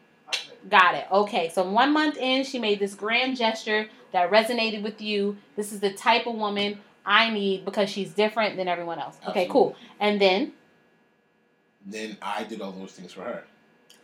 Got 0.70 0.96
it. 0.96 1.08
Okay, 1.12 1.50
so 1.50 1.64
one 1.70 1.94
month 1.94 2.18
in, 2.18 2.44
she 2.44 2.60
made 2.60 2.80
this 2.80 2.94
grand 2.94 3.38
gesture 3.38 3.88
that 4.12 4.30
resonated 4.30 4.84
with 4.84 5.00
you. 5.02 5.38
This 5.56 5.72
is 5.72 5.80
the 5.80 5.94
type 5.94 6.28
of 6.28 6.36
woman 6.36 6.80
I 7.06 7.30
need 7.30 7.66
because 7.66 7.90
she's 7.90 8.12
different 8.12 8.58
than 8.58 8.68
everyone 8.68 9.00
else. 9.00 9.18
Okay, 9.28 9.48
cool. 9.48 9.76
And 10.00 10.20
then, 10.20 10.52
Then 11.86 12.18
I 12.22 12.44
did 12.44 12.62
all 12.62 12.72
those 12.72 12.92
things 12.92 13.14
for 13.14 13.22
her. 13.24 13.44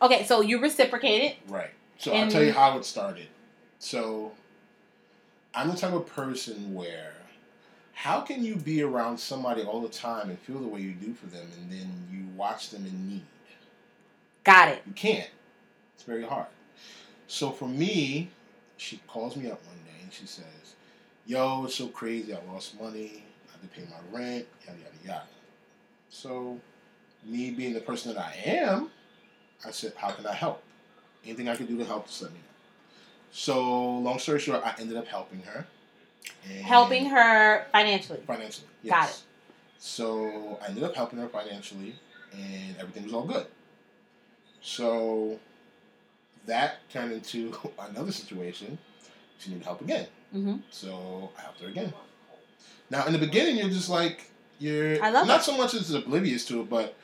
okay, 0.02 0.24
so 0.24 0.40
you 0.40 0.60
reciprocated. 0.60 1.36
Right. 1.48 1.70
So 1.98 2.12
I'll 2.12 2.30
tell 2.30 2.42
you 2.42 2.52
how 2.52 2.76
it 2.78 2.84
started. 2.84 3.28
So 3.78 4.32
I'm 5.54 5.68
the 5.68 5.76
type 5.76 5.92
of 5.92 6.06
person 6.06 6.74
where 6.74 7.12
how 7.92 8.20
can 8.20 8.44
you 8.44 8.56
be 8.56 8.82
around 8.82 9.18
somebody 9.18 9.62
all 9.62 9.80
the 9.80 9.88
time 9.88 10.28
and 10.28 10.38
feel 10.38 10.58
the 10.58 10.68
way 10.68 10.80
you 10.80 10.92
do 10.92 11.14
for 11.14 11.26
them 11.26 11.46
and 11.56 11.72
then 11.72 11.90
you 12.12 12.26
watch 12.36 12.70
them 12.70 12.84
in 12.84 13.08
need? 13.08 13.24
Got 14.44 14.68
it. 14.68 14.82
You 14.86 14.92
can't. 14.92 15.30
It's 15.94 16.04
very 16.04 16.24
hard. 16.24 16.46
So 17.26 17.50
for 17.50 17.66
me, 17.66 18.28
she 18.76 19.00
calls 19.06 19.34
me 19.36 19.50
up 19.50 19.64
one 19.66 19.76
day 19.86 20.02
and 20.02 20.12
she 20.12 20.26
says, 20.26 20.44
Yo, 21.26 21.64
it's 21.64 21.74
so 21.74 21.88
crazy. 21.88 22.34
I 22.34 22.38
lost 22.52 22.78
money. 22.80 23.24
I 23.48 23.52
have 23.52 23.62
to 23.62 23.68
pay 23.68 23.82
my 23.90 24.16
rent, 24.16 24.46
yada, 24.66 24.78
yada, 24.78 24.96
yada. 25.04 25.22
So, 26.10 26.60
me 27.26 27.50
being 27.50 27.74
the 27.74 27.80
person 27.80 28.14
that 28.14 28.20
I 28.20 28.32
am, 28.50 28.90
I 29.66 29.70
said, 29.70 29.92
How 29.96 30.10
can 30.10 30.26
I 30.26 30.32
help? 30.32 30.62
Anything 31.24 31.48
I 31.48 31.56
can 31.56 31.66
do 31.66 31.76
to 31.78 31.84
help, 31.84 32.06
just 32.06 32.22
let 32.22 32.32
me 32.32 32.38
know. 32.38 32.44
So, 33.32 33.98
long 33.98 34.18
story 34.18 34.38
short, 34.40 34.62
I 34.64 34.74
ended 34.78 34.96
up 34.96 35.06
helping 35.06 35.40
her. 35.42 35.66
And 36.48 36.64
Helping 36.64 37.06
her 37.06 37.66
financially. 37.72 38.20
Financially. 38.26 38.68
Yes. 38.82 38.94
Got 38.94 39.08
it. 39.10 39.22
So 39.78 40.58
I 40.62 40.68
ended 40.68 40.84
up 40.84 40.94
helping 40.94 41.18
her 41.18 41.28
financially, 41.28 41.94
and 42.32 42.76
everything 42.78 43.04
was 43.04 43.12
all 43.12 43.24
good. 43.26 43.46
So 44.62 45.38
that 46.46 46.78
turned 46.90 47.12
into 47.12 47.52
another 47.78 48.12
situation. 48.12 48.78
She 49.38 49.50
needed 49.50 49.64
help 49.64 49.80
again. 49.80 50.06
hmm 50.32 50.56
So 50.70 51.30
I 51.38 51.42
helped 51.42 51.60
her 51.60 51.68
again. 51.68 51.92
Now, 52.90 53.04
in 53.06 53.12
the 53.12 53.18
beginning, 53.18 53.56
you're 53.56 53.68
just 53.68 53.90
like, 53.90 54.30
you're 54.58 55.02
I 55.04 55.10
love 55.10 55.26
not 55.26 55.40
it. 55.40 55.44
so 55.44 55.56
much 55.56 55.74
as 55.74 55.92
oblivious 55.92 56.46
to 56.46 56.60
it, 56.62 56.70
but 56.70 56.96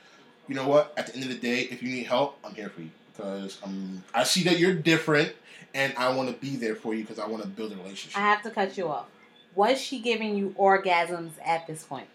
you 0.49 0.55
know 0.55 0.67
what? 0.67 0.93
At 0.97 1.07
the 1.09 1.15
end 1.15 1.25
of 1.25 1.31
the 1.31 1.37
day, 1.37 1.63
if 1.71 1.83
you 1.83 1.91
need 1.91 2.07
help, 2.07 2.39
I'm 2.45 2.55
here 2.55 2.69
for 2.69 2.83
you 2.83 2.91
because 3.15 3.59
I'm, 3.65 4.03
I 4.15 4.25
see 4.25 4.43
that 4.45 4.59
you're 4.59 4.75
different 4.75 5.33
and 5.75 5.93
I 5.97 6.15
want 6.15 6.29
to 6.29 6.35
be 6.35 6.57
there 6.57 6.75
for 6.75 6.95
you 6.95 7.03
because 7.03 7.19
I 7.19 7.27
want 7.27 7.43
to 7.43 7.49
build 7.49 7.73
a 7.73 7.77
relationship. 7.77 8.19
I 8.19 8.23
have 8.23 8.43
to 8.43 8.51
cut 8.51 8.77
you 8.77 8.89
off. 8.89 9.07
Was 9.55 9.81
she 9.81 10.01
giving 10.01 10.37
you 10.37 10.55
orgasms 10.59 11.31
at 11.45 11.67
this 11.67 11.85
point? 11.85 12.07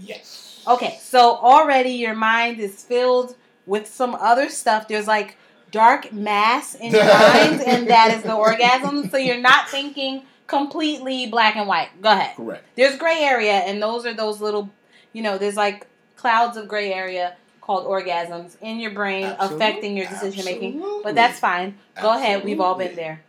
Yes. 0.00 0.64
Okay, 0.66 0.98
so 1.00 1.36
already 1.36 1.90
your 1.90 2.14
mind 2.14 2.58
is 2.58 2.82
filled 2.82 3.36
with 3.66 3.86
some 3.86 4.14
other 4.14 4.48
stuff. 4.48 4.88
There's 4.88 5.06
like 5.06 5.36
dark 5.70 6.12
mass 6.12 6.74
in 6.74 6.92
your 6.92 7.04
mind, 7.22 7.62
and 7.62 7.88
that 7.88 8.14
is 8.16 8.22
the 8.22 8.34
orgasm. 8.34 9.08
So 9.10 9.16
you're 9.16 9.40
not 9.40 9.68
thinking 9.68 10.22
completely 10.46 11.26
black 11.26 11.56
and 11.56 11.68
white. 11.68 11.88
Go 12.00 12.10
ahead. 12.12 12.36
Correct. 12.36 12.64
There's 12.74 12.96
gray 12.96 13.20
area, 13.20 13.52
and 13.52 13.82
those 13.82 14.06
are 14.06 14.14
those 14.14 14.40
little, 14.40 14.70
you 15.12 15.22
know, 15.22 15.38
there's 15.38 15.56
like 15.56 15.86
clouds 16.16 16.56
of 16.56 16.68
gray 16.68 16.92
area 16.92 17.36
called 17.62 17.86
orgasms 17.86 18.56
in 18.60 18.78
your 18.78 18.90
brain 18.90 19.24
Absolutely. 19.24 19.56
affecting 19.56 19.96
your 19.96 20.08
decision 20.08 20.44
making. 20.44 20.84
But 21.02 21.14
that's 21.14 21.38
fine. 21.38 21.78
Go 22.00 22.14
ahead. 22.14 22.44
We've 22.44 22.60
all 22.60 22.74
been 22.74 22.94
there. 22.94 23.22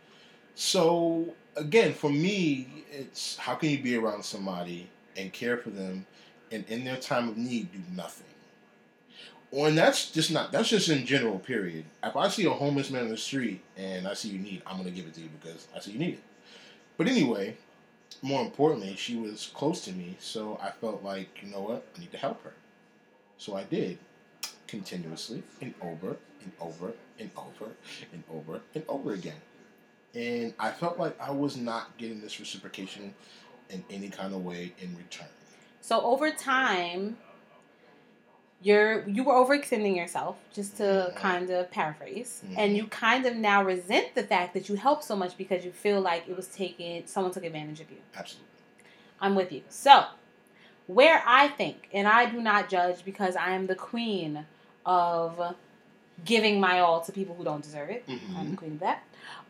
So 0.54 1.34
again, 1.56 1.94
for 1.94 2.10
me, 2.10 2.68
it's 2.90 3.36
how 3.36 3.54
can 3.54 3.70
you 3.70 3.82
be 3.82 3.96
around 3.96 4.24
somebody 4.24 4.88
and 5.16 5.32
care 5.32 5.56
for 5.56 5.70
them, 5.70 6.06
and 6.50 6.64
in 6.68 6.84
their 6.84 6.96
time 6.96 7.28
of 7.28 7.36
need, 7.36 7.72
do 7.72 7.78
nothing. 7.94 8.26
Or 9.50 9.68
and 9.68 9.78
that's 9.78 10.10
just 10.10 10.32
not 10.32 10.50
that's 10.50 10.68
just 10.68 10.88
in 10.88 11.06
general. 11.06 11.38
Period. 11.38 11.84
If 12.02 12.16
I 12.16 12.28
see 12.28 12.44
a 12.44 12.50
homeless 12.50 12.90
man 12.90 13.04
on 13.04 13.08
the 13.08 13.16
street 13.16 13.62
and 13.76 14.08
I 14.08 14.14
see 14.14 14.30
you 14.30 14.38
need, 14.40 14.62
I'm 14.66 14.76
gonna 14.76 14.90
give 14.90 15.06
it 15.06 15.14
to 15.14 15.20
you 15.20 15.28
because 15.40 15.68
I 15.74 15.80
see 15.80 15.92
you 15.92 15.98
need 15.98 16.14
it. 16.14 16.22
But 16.96 17.06
anyway, 17.06 17.56
more 18.20 18.42
importantly, 18.42 18.96
she 18.96 19.16
was 19.16 19.50
close 19.54 19.84
to 19.84 19.92
me, 19.92 20.16
so 20.18 20.58
I 20.60 20.70
felt 20.70 21.04
like 21.04 21.40
you 21.42 21.50
know 21.50 21.60
what, 21.60 21.86
I 21.96 22.00
need 22.00 22.10
to 22.12 22.18
help 22.18 22.42
her. 22.42 22.54
So 23.36 23.56
I 23.56 23.64
did, 23.64 23.98
continuously 24.78 25.42
and 25.60 25.72
over 25.80 26.16
and 26.42 26.52
over 26.60 26.92
and 27.20 27.30
over 27.36 27.70
and 28.12 28.22
over 28.30 28.60
and 28.74 28.84
over 28.88 29.12
again 29.14 29.40
and 30.14 30.52
I 30.58 30.70
felt 30.70 30.98
like 30.98 31.20
I 31.20 31.30
was 31.30 31.56
not 31.56 31.96
getting 31.96 32.20
this 32.20 32.38
reciprocation 32.38 33.14
in 33.70 33.84
any 33.90 34.08
kind 34.08 34.32
of 34.34 34.44
way 34.44 34.72
in 34.80 34.96
return. 34.96 35.26
So 35.80 36.00
over 36.02 36.30
time, 36.30 37.16
you're 38.62 39.06
you 39.08 39.24
were 39.24 39.34
overextending 39.34 39.96
yourself, 39.96 40.36
just 40.54 40.76
to 40.76 40.84
Mhm. 40.84 41.16
kind 41.16 41.50
of 41.50 41.70
paraphrase, 41.70 42.42
Mhm. 42.46 42.54
and 42.58 42.76
you 42.76 42.86
kind 42.86 43.26
of 43.26 43.34
now 43.36 43.62
resent 43.64 44.14
the 44.14 44.22
fact 44.22 44.54
that 44.54 44.68
you 44.68 44.76
helped 44.76 45.02
so 45.04 45.16
much 45.16 45.36
because 45.36 45.64
you 45.64 45.72
feel 45.72 46.00
like 46.00 46.28
it 46.28 46.36
was 46.36 46.46
taken, 46.48 47.06
someone 47.06 47.32
took 47.32 47.44
advantage 47.44 47.80
of 47.80 47.90
you. 47.90 47.98
Absolutely. 48.16 48.48
I'm 49.20 49.34
with 49.34 49.50
you. 49.52 49.62
So, 49.68 50.04
where 50.86 51.22
I 51.26 51.48
think, 51.48 51.88
and 51.92 52.06
I 52.06 52.26
do 52.26 52.40
not 52.40 52.68
judge 52.68 53.04
because 53.04 53.34
I 53.36 53.50
am 53.50 53.66
the 53.66 53.74
queen 53.74 54.46
of 54.86 55.54
giving 56.24 56.60
my 56.60 56.80
all 56.80 57.00
to 57.02 57.12
people 57.12 57.34
who 57.34 57.44
don't 57.44 57.62
deserve 57.62 57.90
it. 57.90 58.04
I'm 58.08 58.18
Mhm. 58.18 58.50
the 58.52 58.56
queen 58.56 58.72
of 58.72 58.80
that. 58.80 59.02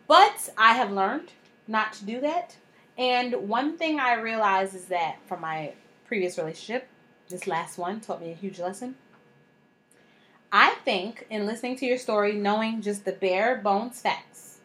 But 0.07 0.51
I 0.57 0.75
have 0.75 0.91
learned 0.91 1.33
not 1.67 1.93
to 1.95 2.05
do 2.05 2.21
that. 2.21 2.57
And 2.97 3.49
one 3.49 3.77
thing 3.77 3.99
I 4.01 4.15
realized 4.15 4.75
is 4.75 4.87
that 4.87 5.17
from 5.27 5.41
my 5.41 5.73
previous 6.07 6.39
relationship, 6.39 6.89
this 7.29 7.47
last 7.47 7.79
one 7.79 8.01
taught 8.01 8.21
me 8.21 8.31
a 8.31 8.35
huge 8.35 8.59
lesson. 8.61 8.97
I 10.53 10.77
think 10.85 11.27
in 11.31 11.47
listening 11.47 11.77
to 11.77 11.87
your 11.87 11.99
story, 11.99 12.33
knowing 12.35 12.81
just 12.81 13.05
the 13.05 13.13
bare 13.13 13.57
bones 13.57 14.01
facts, 14.01 14.61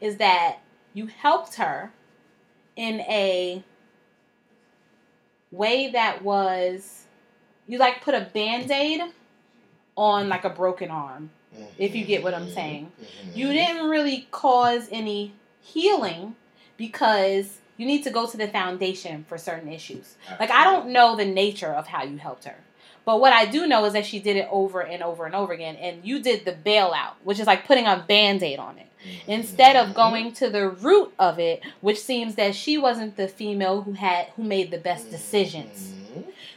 is 0.00 0.16
that 0.16 0.58
you 0.94 1.06
helped 1.06 1.54
her 1.54 1.92
in 2.74 3.00
a 3.02 3.62
way 5.50 5.88
that 5.90 6.22
was 6.22 7.04
you 7.66 7.78
like 7.78 8.02
put 8.02 8.14
a 8.14 8.20
band-aid 8.20 9.02
on 9.98 10.28
like 10.28 10.44
a 10.44 10.50
broken 10.50 10.90
arm 10.90 11.30
if 11.76 11.94
you 11.94 12.04
get 12.04 12.22
what 12.22 12.34
I'm 12.34 12.50
saying. 12.50 12.92
Mhm. 13.00 13.36
you 13.36 13.52
didn't 13.52 13.88
really 13.88 14.28
cause 14.30 14.88
any 14.92 15.32
healing 15.60 16.36
because 16.76 17.58
you 17.76 17.84
need 17.86 18.02
to 18.04 18.10
go 18.10 18.26
to 18.26 18.36
the 18.36 18.48
foundation 18.48 19.24
for 19.28 19.36
certain 19.38 19.70
issues. 19.72 20.14
Like 20.40 20.50
I 20.50 20.64
don't 20.64 20.88
know 20.90 21.16
the 21.16 21.24
nature 21.24 21.72
of 21.72 21.88
how 21.88 22.04
you 22.04 22.16
helped 22.18 22.44
her. 22.44 22.56
But 23.04 23.20
what 23.20 23.32
I 23.32 23.46
do 23.46 23.66
know 23.66 23.84
is 23.86 23.94
that 23.94 24.04
she 24.06 24.18
did 24.20 24.36
it 24.36 24.48
over 24.50 24.82
and 24.82 25.02
over 25.02 25.24
and 25.26 25.34
over 25.34 25.52
again 25.52 25.76
and 25.76 26.04
you 26.04 26.20
did 26.20 26.44
the 26.44 26.52
bailout, 26.52 27.14
which 27.24 27.40
is 27.40 27.46
like 27.46 27.66
putting 27.66 27.86
a 27.86 28.04
band-aid 28.06 28.58
on 28.58 28.78
it. 28.78 28.86
Mhm. 29.04 29.28
Instead 29.28 29.76
of 29.76 29.94
going 29.94 30.32
to 30.34 30.50
the 30.50 30.68
root 30.68 31.12
of 31.18 31.38
it, 31.38 31.62
which 31.80 31.98
seems 32.00 32.34
that 32.36 32.54
she 32.54 32.76
wasn't 32.78 33.16
the 33.16 33.26
female 33.26 33.82
who 33.82 33.92
had 33.94 34.26
who 34.36 34.42
made 34.44 34.70
the 34.70 34.78
best 34.78 35.10
decisions. 35.10 35.92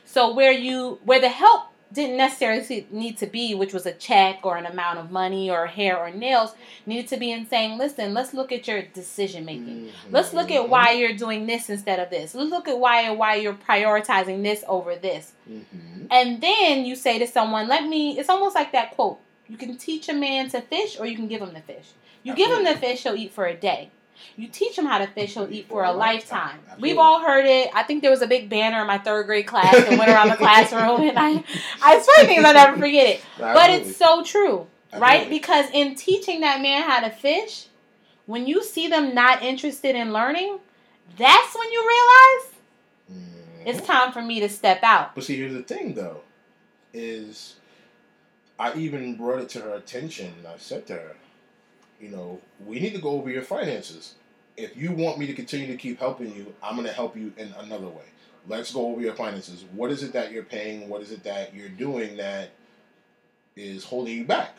So 0.06 0.32
where 0.34 0.52
you 0.52 1.00
where 1.06 1.22
the 1.22 1.30
help 1.30 1.64
didn't 1.94 2.18
necessarily 2.18 2.88
need 2.90 3.18
to 3.18 3.28
be, 3.28 3.54
which 3.54 3.74
was 3.74 3.86
a 3.86 3.92
check 3.92 4.40
or 4.44 4.58
an 4.58 4.66
amount 4.66 5.00
of 5.00 5.12
money 5.12 5.50
or 5.50 5.68
hair 5.68 5.98
or 5.98 6.10
nails, 6.10 6.54
needed 6.86 7.08
to 7.10 7.18
be 7.18 7.32
in 7.32 7.48
saying, 7.48 7.78
listen, 7.78 8.14
let's 8.14 8.34
look 8.34 8.52
at 8.52 8.68
your 8.68 8.82
decision 8.82 9.44
making. 9.46 9.88
Mhm. 9.88 9.92
Let's 10.12 10.34
look 10.34 10.52
at 10.52 10.70
why 10.70 10.92
you're 10.92 11.14
doing 11.14 11.46
this 11.48 11.70
instead 11.70 12.00
of 12.00 12.10
this. 12.10 12.34
Let's 12.34 12.50
look 12.50 12.68
at 12.68 12.80
why 12.80 13.02
and 13.02 13.20
why 13.20 13.36
you're 13.36 13.54
prioritizing 13.54 14.44
this 14.44 14.64
over 14.68 14.96
this. 14.96 15.34
Mhm. 15.50 16.08
And 16.10 16.42
then 16.42 16.86
you 16.86 16.96
say 16.96 17.20
to 17.20 17.28
someone, 17.28 17.68
let 17.68 17.86
me 17.86 18.18
it's 18.18 18.30
almost 18.30 18.56
like 18.56 18.72
that 18.72 18.92
quote. 18.92 19.20
You 19.50 19.58
can 19.58 19.78
teach 19.78 20.08
a 20.08 20.14
man 20.14 20.50
to 20.50 20.62
fish 20.62 20.98
or 21.00 21.06
you 21.06 21.16
can 21.16 21.28
give 21.28 21.42
him 21.42 21.54
the 21.54 21.62
fish. 21.62 21.90
You 22.24 22.36
give 22.36 22.52
him 22.52 22.64
the 22.64 22.76
fish, 22.76 23.04
he'll 23.04 23.16
eat 23.16 23.34
for 23.34 23.46
a 23.46 23.54
day. 23.56 23.90
You 24.38 24.48
teach 24.48 24.78
him 24.78 24.86
how 24.86 24.98
to 25.00 25.08
fish, 25.08 25.34
he'll 25.34 25.52
eat 25.52 25.68
for 25.68 25.84
a 25.84 25.92
lifetime. 25.92 26.60
We've 26.80 26.98
all 26.98 27.20
heard 27.22 27.46
it. 27.46 27.70
I 27.74 27.84
think 27.84 28.02
there 28.02 28.12
was 28.12 28.22
a 28.22 28.28
big 28.28 28.50
banner 28.50 28.82
in 28.82 28.88
my 28.88 28.98
third 28.98 29.26
grade 29.26 29.48
class 29.48 29.74
that 29.74 29.98
went 29.98 30.10
around 30.10 30.30
the 30.30 30.36
classroom, 30.46 31.02
and 31.02 31.18
I, 31.18 31.44
I 31.82 32.02
swear 32.02 32.26
things 32.28 32.44
I'll 32.46 32.54
never 32.54 32.78
forget 32.78 33.08
it. 33.08 33.24
But 33.38 33.70
it's 33.72 33.98
so 33.98 34.24
true, 34.24 34.68
right? 34.98 35.30
Because 35.30 35.66
in 35.74 35.96
teaching 35.96 36.42
that 36.42 36.62
man 36.62 36.84
how 36.84 37.02
to 37.02 37.10
fish, 37.10 37.68
when 38.26 38.48
you 38.48 38.64
see 38.64 38.88
them 38.88 39.14
not 39.14 39.42
interested 39.44 39.96
in 39.96 40.14
learning, 40.14 40.60
that's 41.18 41.56
when 41.58 41.72
you 41.72 41.82
realize 41.88 42.52
Mhm. 43.12 43.68
it's 43.68 43.86
time 43.86 44.12
for 44.14 44.22
me 44.22 44.40
to 44.40 44.48
step 44.50 44.80
out. 44.84 45.14
But 45.16 45.24
see, 45.26 45.36
here's 45.38 45.54
the 45.54 45.64
thing, 45.64 45.94
though, 45.96 46.22
is 46.94 47.56
I 48.60 48.74
even 48.76 49.16
brought 49.16 49.40
it 49.42 49.50
to 49.50 49.62
her 49.62 49.74
attention, 49.74 50.34
I 50.48 50.58
said 50.58 50.86
to 50.88 50.94
her, 50.94 51.16
you 52.02 52.10
know, 52.10 52.40
we 52.66 52.80
need 52.80 52.94
to 52.96 53.02
go 53.02 53.12
over 53.12 53.30
your 53.30 53.44
finances. 53.44 54.16
If 54.58 54.76
you 54.76 54.92
want 54.92 55.18
me 55.18 55.28
to 55.28 55.34
continue 55.34 55.68
to 55.68 55.78
keep 55.78 56.00
helping 56.00 56.36
you, 56.36 56.54
I'm 56.62 56.76
going 56.76 56.88
to 56.88 56.94
help 56.94 57.16
you 57.16 57.32
in 57.38 57.54
another 57.60 57.88
way. 57.88 58.04
Let's 58.48 58.74
go 58.74 58.88
over 58.88 59.02
your 59.02 59.14
finances. 59.14 59.64
What 59.74 59.92
is 59.92 60.02
it 60.04 60.14
that 60.14 60.32
you're 60.32 60.44
paying? 60.44 60.90
What 60.90 61.02
is 61.02 61.12
it 61.12 61.24
that 61.24 61.54
you're 61.54 61.70
doing 61.70 62.18
that 62.18 62.50
is 63.56 63.84
holding 63.84 64.18
you 64.18 64.26
back? 64.26 64.56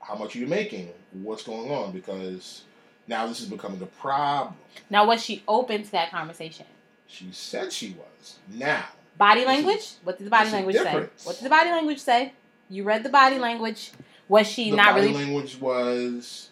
How 0.00 0.14
much 0.14 0.36
are 0.36 0.38
you 0.38 0.46
making? 0.46 0.90
What's 1.12 1.42
going 1.42 1.70
on? 1.70 1.90
Because 1.92 2.62
now 3.08 3.26
this 3.26 3.40
is 3.40 3.46
becoming 3.46 3.82
a 3.82 3.86
problem. 3.86 4.54
Now, 4.88 5.06
was 5.06 5.22
she 5.22 5.42
open 5.48 5.82
to 5.82 5.92
that 5.92 6.10
conversation? 6.10 6.66
She 7.06 7.28
said 7.32 7.72
she 7.72 7.96
was. 7.98 8.36
Now, 8.48 8.84
Body 9.18 9.44
language? 9.44 9.76
is- 9.76 9.98
What 10.04 10.18
did 10.18 10.26
the 10.26 10.30
body 10.30 10.50
language 10.50 10.76
say? 10.76 11.08
What 11.24 11.36
did 11.36 11.44
the 11.44 11.50
body 11.50 11.70
language 11.70 11.98
say? 12.00 12.32
You 12.68 12.84
read 12.84 13.02
the 13.02 13.08
body 13.10 13.38
language. 13.38 13.92
Was 14.28 14.46
she 14.48 14.70
the 14.70 14.76
not 14.76 14.94
body 14.94 15.08
really? 15.08 15.14
language 15.24 15.60
was 15.60 16.48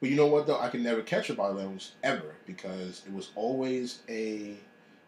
but 0.00 0.10
you 0.10 0.16
know 0.16 0.26
what 0.26 0.46
though? 0.46 0.58
I 0.58 0.68
could 0.68 0.80
never 0.82 1.02
catch 1.02 1.28
her 1.28 1.34
body 1.34 1.58
language 1.58 1.90
ever 2.02 2.34
because 2.46 3.02
it 3.06 3.12
was 3.12 3.30
always 3.34 4.00
a 4.08 4.56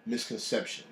misconception. 0.07 0.85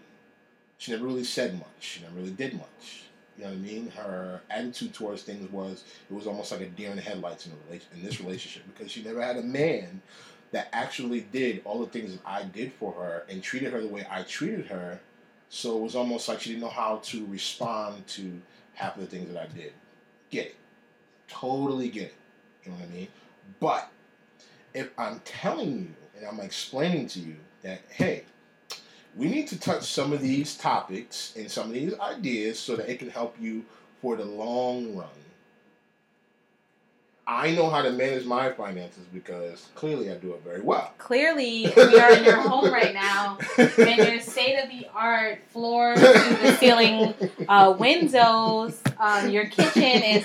She 0.79 0.93
never 0.93 1.05
really 1.07 1.25
said 1.25 1.55
much. 1.55 1.67
She 1.81 2.03
never 2.03 2.15
really 2.15 2.31
did 2.31 2.55
much. 2.55 3.05
You 3.37 3.45
know 3.45 3.51
what 3.51 3.57
i 3.57 3.61
mean? 3.61 3.91
Her 3.91 4.41
attitude 4.51 4.95
towards 4.95 5.23
things 5.23 5.51
was 5.53 5.85
it 6.11 6.13
was 6.13 6.27
almost 6.27 6.51
like 6.51 6.61
a 6.61 6.67
deer 6.67 6.91
in 6.91 6.97
the 6.97 7.03
headlights 7.03 7.47
in, 7.47 7.53
a 7.53 7.73
rela- 7.73 7.95
in 7.95 8.03
this 8.03 8.21
relationship 8.21 8.65
because 8.73 8.91
she 8.91 9.03
never 9.03 9.23
had 9.23 9.37
a 9.37 9.43
man 9.43 10.03
that 10.51 10.69
actually 10.73 11.21
did 11.21 11.61
all 11.65 11.79
the 11.79 11.87
things 11.87 12.13
that 12.13 12.23
i 12.25 12.43
did 12.43 12.73
for 12.73 12.93
her 12.93 13.25
and 13.29 13.43
treated 13.43 13.73
her 13.73 13.81
the 13.81 13.89
way 13.89 14.07
i 14.11 14.23
treated 14.23 14.67
her. 14.67 15.01
So 15.51 15.77
it 15.79 15.83
was 15.83 15.97
almost 15.97 16.29
like 16.29 16.41
she 16.41 16.51
didn't 16.51 16.63
know 16.63 16.69
how 16.69 16.97
to 17.05 17.27
respond 17.27 18.07
to 18.09 18.41
half 18.75 18.97
of 18.97 19.03
the 19.03 19.07
things 19.07 19.33
that 19.33 19.41
i 19.41 19.47
did. 19.47 19.73
Get 20.31 20.47
it. 20.47 20.57
Totally 21.29 21.89
get 21.89 22.05
it. 22.05 22.15
You 22.65 22.73
know 22.73 22.79
what 22.79 22.89
I 22.89 22.93
mean? 22.93 23.09
But 23.61 23.91
if 24.75 24.91
I'm 24.99 25.21
telling 25.25 25.71
you 25.71 25.95
and 26.17 26.27
I'm 26.27 26.41
explaining 26.41 27.07
to 27.09 27.21
you 27.21 27.37
that, 27.63 27.81
hey, 27.91 28.25
we 29.17 29.29
need 29.29 29.49
to 29.49 29.59
touch 29.59 29.85
some 29.85 30.13
of 30.13 30.21
these 30.21 30.57
topics 30.57 31.35
and 31.37 31.51
some 31.51 31.69
of 31.69 31.73
these 31.73 31.99
ideas 31.99 32.59
so 32.59 32.77
that 32.77 32.89
it 32.89 32.99
can 32.99 33.11
help 33.11 33.37
you 33.41 33.65
for 34.01 34.17
the 34.17 34.25
long 34.25 34.95
run. 34.97 35.09
I 37.31 37.51
know 37.51 37.69
how 37.69 37.83
to 37.83 37.91
manage 37.91 38.25
my 38.25 38.51
finances 38.53 39.05
because 39.13 39.69
clearly 39.75 40.11
I 40.11 40.15
do 40.15 40.33
it 40.33 40.43
very 40.43 40.63
well. 40.63 40.95
Clearly, 40.97 41.71
we 41.77 42.01
are 42.01 42.11
in 42.15 42.25
your 42.25 42.41
home 42.41 42.73
right 42.73 42.95
now, 42.95 43.37
and 43.59 43.99
your 43.99 44.19
state 44.21 44.57
of 44.57 44.71
the 44.71 44.89
art 44.95 45.41
floor 45.51 45.95
to 45.95 46.01
the 46.01 46.57
ceiling 46.59 47.13
uh, 47.47 47.77
windows. 47.79 48.81
Um, 48.99 49.29
your 49.29 49.45
kitchen 49.45 50.03
is 50.03 50.25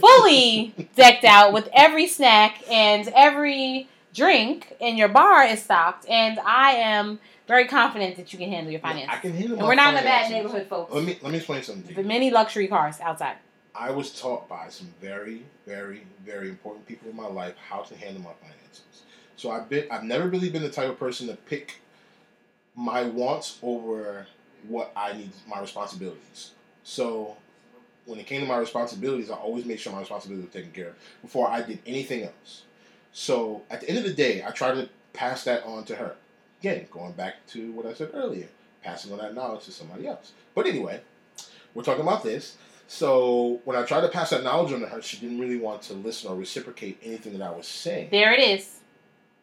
fully 0.00 0.72
decked 0.94 1.24
out 1.24 1.52
with 1.52 1.68
every 1.72 2.06
snack 2.06 2.62
and 2.70 3.08
every 3.08 3.88
drink, 4.14 4.76
and 4.80 4.96
your 4.96 5.08
bar 5.08 5.42
is 5.42 5.60
stocked. 5.60 6.08
And 6.08 6.38
I 6.38 6.74
am 6.74 7.18
very 7.48 7.66
confident 7.66 8.14
that 8.18 8.32
you 8.32 8.38
can 8.38 8.50
handle 8.50 8.70
your 8.70 8.80
finances. 8.80 9.08
I 9.08 9.16
finances. 9.16 9.30
can 9.32 9.40
handle 9.40 9.58
And 9.58 9.66
we're 9.66 9.74
not 9.74 9.94
in 9.94 10.00
a 10.00 10.04
bad 10.04 10.30
neighborhood, 10.30 10.68
folks. 10.68 10.94
Let 10.94 11.02
me 11.02 11.18
let 11.22 11.32
me 11.32 11.38
explain 11.38 11.64
something 11.64 11.88
to 11.88 12.02
The 12.02 12.06
many 12.06 12.30
luxury 12.30 12.68
cars 12.68 13.00
outside. 13.00 13.34
I 13.74 13.90
was 13.90 14.18
taught 14.18 14.48
by 14.48 14.68
some 14.68 14.92
very, 15.00 15.44
very, 15.66 16.02
very 16.24 16.48
important 16.48 16.86
people 16.86 17.10
in 17.10 17.16
my 17.16 17.26
life 17.26 17.54
how 17.68 17.82
to 17.82 17.96
handle 17.96 18.22
my 18.22 18.32
finances. 18.40 19.02
So 19.36 19.50
I've 19.50 19.68
been 19.68 19.86
I've 19.90 20.04
never 20.04 20.28
really 20.28 20.50
been 20.50 20.62
the 20.62 20.70
type 20.70 20.88
of 20.88 20.98
person 20.98 21.28
to 21.28 21.34
pick 21.34 21.80
my 22.74 23.04
wants 23.04 23.58
over 23.62 24.26
what 24.68 24.92
I 24.94 25.14
need, 25.14 25.30
my 25.48 25.60
responsibilities. 25.60 26.50
So 26.82 27.36
when 28.06 28.18
it 28.18 28.26
came 28.26 28.40
to 28.40 28.46
my 28.46 28.58
responsibilities, 28.58 29.30
I 29.30 29.34
always 29.34 29.64
made 29.64 29.80
sure 29.80 29.92
my 29.92 30.00
responsibilities 30.00 30.46
were 30.46 30.52
taken 30.52 30.72
care 30.72 30.88
of 30.88 30.94
before 31.22 31.48
I 31.48 31.62
did 31.62 31.78
anything 31.86 32.24
else. 32.24 32.64
So 33.12 33.62
at 33.70 33.80
the 33.80 33.88
end 33.88 33.98
of 33.98 34.04
the 34.04 34.12
day, 34.12 34.44
I 34.44 34.50
try 34.50 34.72
to 34.72 34.88
pass 35.12 35.44
that 35.44 35.64
on 35.64 35.84
to 35.84 35.96
her. 35.96 36.16
Again, 36.60 36.86
going 36.90 37.12
back 37.12 37.46
to 37.48 37.72
what 37.72 37.86
I 37.86 37.94
said 37.94 38.10
earlier, 38.12 38.48
passing 38.82 39.12
on 39.12 39.18
that 39.18 39.34
knowledge 39.34 39.64
to 39.64 39.72
somebody 39.72 40.06
else. 40.06 40.32
But 40.54 40.66
anyway, 40.66 41.00
we're 41.74 41.82
talking 41.82 42.02
about 42.02 42.22
this. 42.22 42.56
So 42.92 43.60
when 43.64 43.76
I 43.76 43.84
tried 43.84 44.00
to 44.00 44.08
pass 44.08 44.30
that 44.30 44.42
knowledge 44.42 44.72
on 44.72 44.80
to 44.80 44.86
her, 44.88 45.00
she 45.00 45.16
didn't 45.18 45.38
really 45.38 45.58
want 45.58 45.80
to 45.82 45.92
listen 45.94 46.28
or 46.28 46.34
reciprocate 46.34 46.98
anything 47.04 47.38
that 47.38 47.46
I 47.46 47.52
was 47.52 47.68
saying. 47.68 48.08
There 48.10 48.32
it 48.32 48.40
is. 48.40 48.80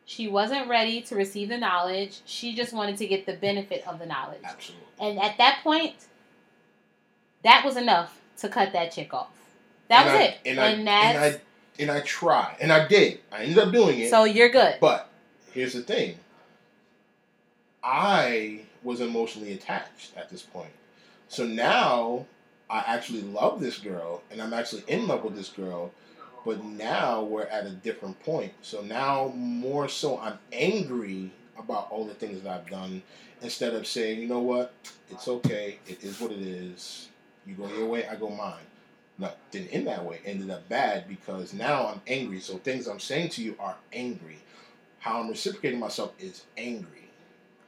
She 0.03 0.27
wasn't 0.27 0.67
ready 0.67 0.99
to 1.03 1.15
receive 1.15 1.47
the 1.47 1.57
knowledge. 1.57 2.19
She 2.25 2.53
just 2.53 2.73
wanted 2.73 2.97
to 2.97 3.07
get 3.07 3.25
the 3.25 3.35
benefit 3.35 3.87
of 3.87 3.99
the 3.99 4.05
knowledge. 4.05 4.41
Absolutely. 4.43 4.85
And 4.99 5.17
at 5.21 5.37
that 5.37 5.61
point, 5.63 5.95
that 7.45 7.63
was 7.63 7.77
enough 7.77 8.19
to 8.39 8.49
cut 8.49 8.73
that 8.73 8.91
chick 8.91 9.13
off. 9.13 9.29
That 9.87 10.05
And 10.07 10.13
was 10.13 10.21
I- 10.21 10.23
it. 10.25 10.37
And, 10.45 10.59
And, 10.59 10.89
I, 10.89 11.13
that's 11.13 11.15
and 11.15 11.35
I 11.35 11.41
and 11.79 11.91
I 11.91 12.01
tried, 12.01 12.57
and 12.59 12.73
I 12.73 12.85
did. 12.85 13.19
I 13.31 13.43
ended 13.43 13.59
up 13.59 13.71
doing 13.71 13.97
it. 13.99 14.09
so 14.09 14.25
you're 14.25 14.49
good. 14.49 14.75
But 14.81 15.07
here's 15.53 15.71
the 15.71 15.83
thing. 15.83 16.17
I 17.81 18.63
was 18.83 18.99
emotionally 18.99 19.53
attached 19.53 20.17
at 20.17 20.29
this 20.29 20.41
point. 20.41 20.71
So 21.29 21.45
now 21.45 22.25
I 22.69 22.79
actually 22.79 23.21
love 23.21 23.59
this 23.59 23.77
girl 23.77 24.23
and 24.31 24.41
I'm 24.41 24.53
actually 24.53 24.83
in 24.87 25.07
love 25.07 25.23
with 25.23 25.35
this 25.35 25.49
girl, 25.49 25.91
but 26.45 26.63
now 26.63 27.23
we're 27.23 27.43
at 27.43 27.65
a 27.65 27.71
different 27.71 28.19
point. 28.21 28.53
So 28.61 28.81
now 28.81 29.31
more 29.35 29.87
so 29.87 30.19
I'm 30.19 30.39
angry 30.51 31.31
about 31.57 31.87
all 31.89 32.05
the 32.05 32.13
things 32.13 32.41
that 32.41 32.49
I've 32.49 32.69
done 32.69 33.01
instead 33.41 33.73
of 33.73 33.87
saying, 33.87 34.19
you 34.19 34.27
know 34.27 34.39
what, 34.39 34.73
it's 35.09 35.27
okay, 35.27 35.79
it 35.87 36.03
is 36.03 36.19
what 36.19 36.31
it 36.31 36.41
is. 36.41 37.09
You 37.45 37.55
go 37.55 37.67
your 37.69 37.87
way, 37.87 38.05
I 38.05 38.15
go 38.15 38.29
mine. 38.29 38.63
No, 39.19 39.31
didn't 39.51 39.69
end 39.69 39.87
that 39.87 40.05
way. 40.05 40.19
Ended 40.25 40.51
up 40.51 40.67
bad 40.69 41.07
because 41.07 41.53
now 41.53 41.87
I'm 41.87 42.01
angry. 42.05 42.39
So 42.39 42.57
things 42.57 42.87
I'm 42.87 42.99
saying 42.99 43.29
to 43.29 43.43
you 43.43 43.55
are 43.59 43.75
angry. 43.91 44.37
How 44.99 45.19
I'm 45.19 45.29
reciprocating 45.29 45.79
myself 45.79 46.13
is 46.19 46.43
angry. 46.57 47.09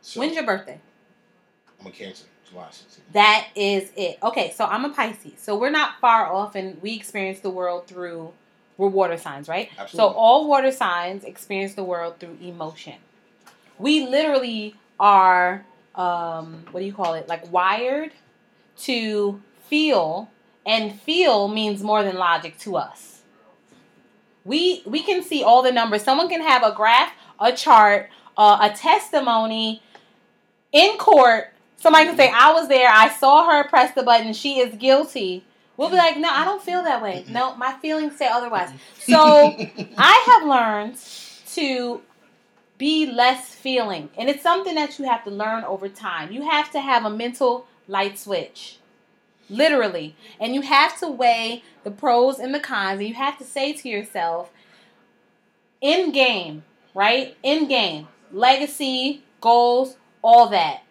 So 0.02 0.20
When's 0.20 0.36
your 0.36 0.46
birthday? 0.46 0.80
I'm 1.80 1.88
a 1.88 1.92
Cancer, 1.92 2.26
16th. 2.54 3.00
That 3.14 3.48
is 3.56 3.92
it. 3.96 4.18
Okay, 4.22 4.52
so 4.52 4.66
I'm 4.66 4.86
a 4.86 4.90
Pisces. 4.90 5.34
So 5.38 5.58
we're 5.58 5.70
not 5.70 6.00
far 6.00 6.32
off 6.32 6.56
and 6.56 6.82
we 6.82 6.96
experience 6.96 7.40
the 7.40 7.50
world 7.50 7.88
through 7.88 8.34
we're 8.78 8.88
water 8.88 9.18
signs, 9.18 9.50
right? 9.50 9.70
Absolutely. 9.78 9.98
So 9.98 10.18
all 10.18 10.48
water 10.48 10.72
signs 10.72 11.26
experience 11.26 11.74
the 11.74 11.84
world 11.84 12.20
through 12.20 12.38
emotion. 12.42 12.96
We 13.78 14.08
literally 14.08 14.76
are 15.00 15.66
um 15.96 16.66
what 16.72 16.80
do 16.80 16.86
you 16.86 16.94
call 16.94 17.14
it? 17.16 17.28
Like 17.28 17.52
wired 17.52 18.12
to 18.80 19.42
feel 19.68 20.30
and 20.66 21.00
feel 21.02 21.48
means 21.48 21.84
more 21.84 22.04
than 22.04 22.16
logic 22.16 22.58
to 22.60 22.78
us. 22.78 23.22
We 24.46 24.82
we 24.86 25.04
can 25.04 25.24
see 25.24 25.44
all 25.44 25.62
the 25.62 25.72
numbers. 25.72 26.04
Someone 26.04 26.30
can 26.30 26.42
have 26.42 26.64
a 26.64 26.72
graph, 26.72 27.12
a 27.40 27.52
chart, 27.52 28.10
uh, 28.38 28.70
a 28.72 28.76
testimony 28.76 29.82
in 30.72 30.98
court. 30.98 31.54
Somebody 31.80 32.06
can 32.06 32.18
say, 32.18 32.32
"I 32.34 32.54
was 32.54 32.68
there. 32.68 32.90
I 32.90 33.10
saw 33.10 33.50
her 33.50 33.64
press 33.68 33.94
the 33.94 34.04
button. 34.04 34.34
She 34.34 34.60
is 34.60 34.76
guilty." 34.76 35.44
We'll 35.78 35.90
be 35.90 35.96
like, 35.96 36.18
"No, 36.18 36.30
I 36.30 36.44
don't 36.44 36.62
feel 36.62 36.84
that 36.84 37.02
way. 37.02 37.24
No, 37.30 37.56
my 37.56 37.74
feelings 37.74 38.18
say 38.18 38.28
otherwise." 38.28 38.70
So 39.00 39.16
I 39.98 40.24
have 40.28 40.48
learned 40.48 40.98
to 41.54 42.02
be 42.78 43.06
less 43.06 43.54
feeling, 43.54 44.10
and 44.18 44.30
it's 44.30 44.44
something 44.44 44.76
that 44.76 45.00
you 45.00 45.06
have 45.06 45.24
to 45.24 45.30
learn 45.30 45.64
over 45.64 45.88
time. 45.90 46.32
You 46.32 46.50
have 46.50 46.72
to 46.72 46.80
have 46.80 47.06
a 47.06 47.10
mental 47.10 47.66
light 47.88 48.18
switch, 48.18 48.78
literally, 49.50 50.16
and 50.40 50.54
you 50.54 50.62
have 50.62 50.98
to 51.00 51.08
weigh 51.08 51.64
the 51.84 51.92
pros 51.92 52.40
and 52.40 52.54
the 52.54 52.60
cons, 52.60 53.00
and 53.00 53.08
you 53.08 53.16
have 53.16 53.38
to 53.38 53.44
say 53.44 53.74
to 53.74 53.90
yourself, 53.90 54.52
in 55.82 56.12
game, 56.12 56.64
right? 56.94 57.36
In 57.44 57.68
game, 57.68 58.08
legacy, 58.32 59.24
goals, 59.42 59.98
all 60.22 60.50
that. 60.50 60.84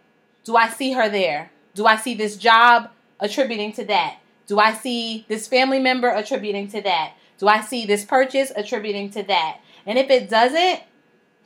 Do 0.49 0.57
I 0.57 0.71
see 0.71 0.93
her 0.93 1.11
there? 1.11 1.51
Do 1.75 1.85
I 1.85 1.97
see 1.97 2.15
this 2.15 2.39
job 2.39 2.89
attributing 3.21 3.71
to 3.75 3.85
that? 3.85 4.17
Do 4.47 4.59
I 4.59 4.73
see 4.73 5.27
this 5.29 5.47
family 5.47 5.79
member 5.79 6.09
attributing 6.09 6.69
to 6.69 6.81
that? 6.81 7.13
Do 7.37 7.49
I 7.49 7.61
see 7.61 7.85
this 7.85 8.03
purchase 8.07 8.51
attributing 8.57 9.11
to 9.11 9.23
that? 9.25 9.59
And 9.85 9.99
if 9.99 10.09
it 10.09 10.31
doesn't, 10.31 10.81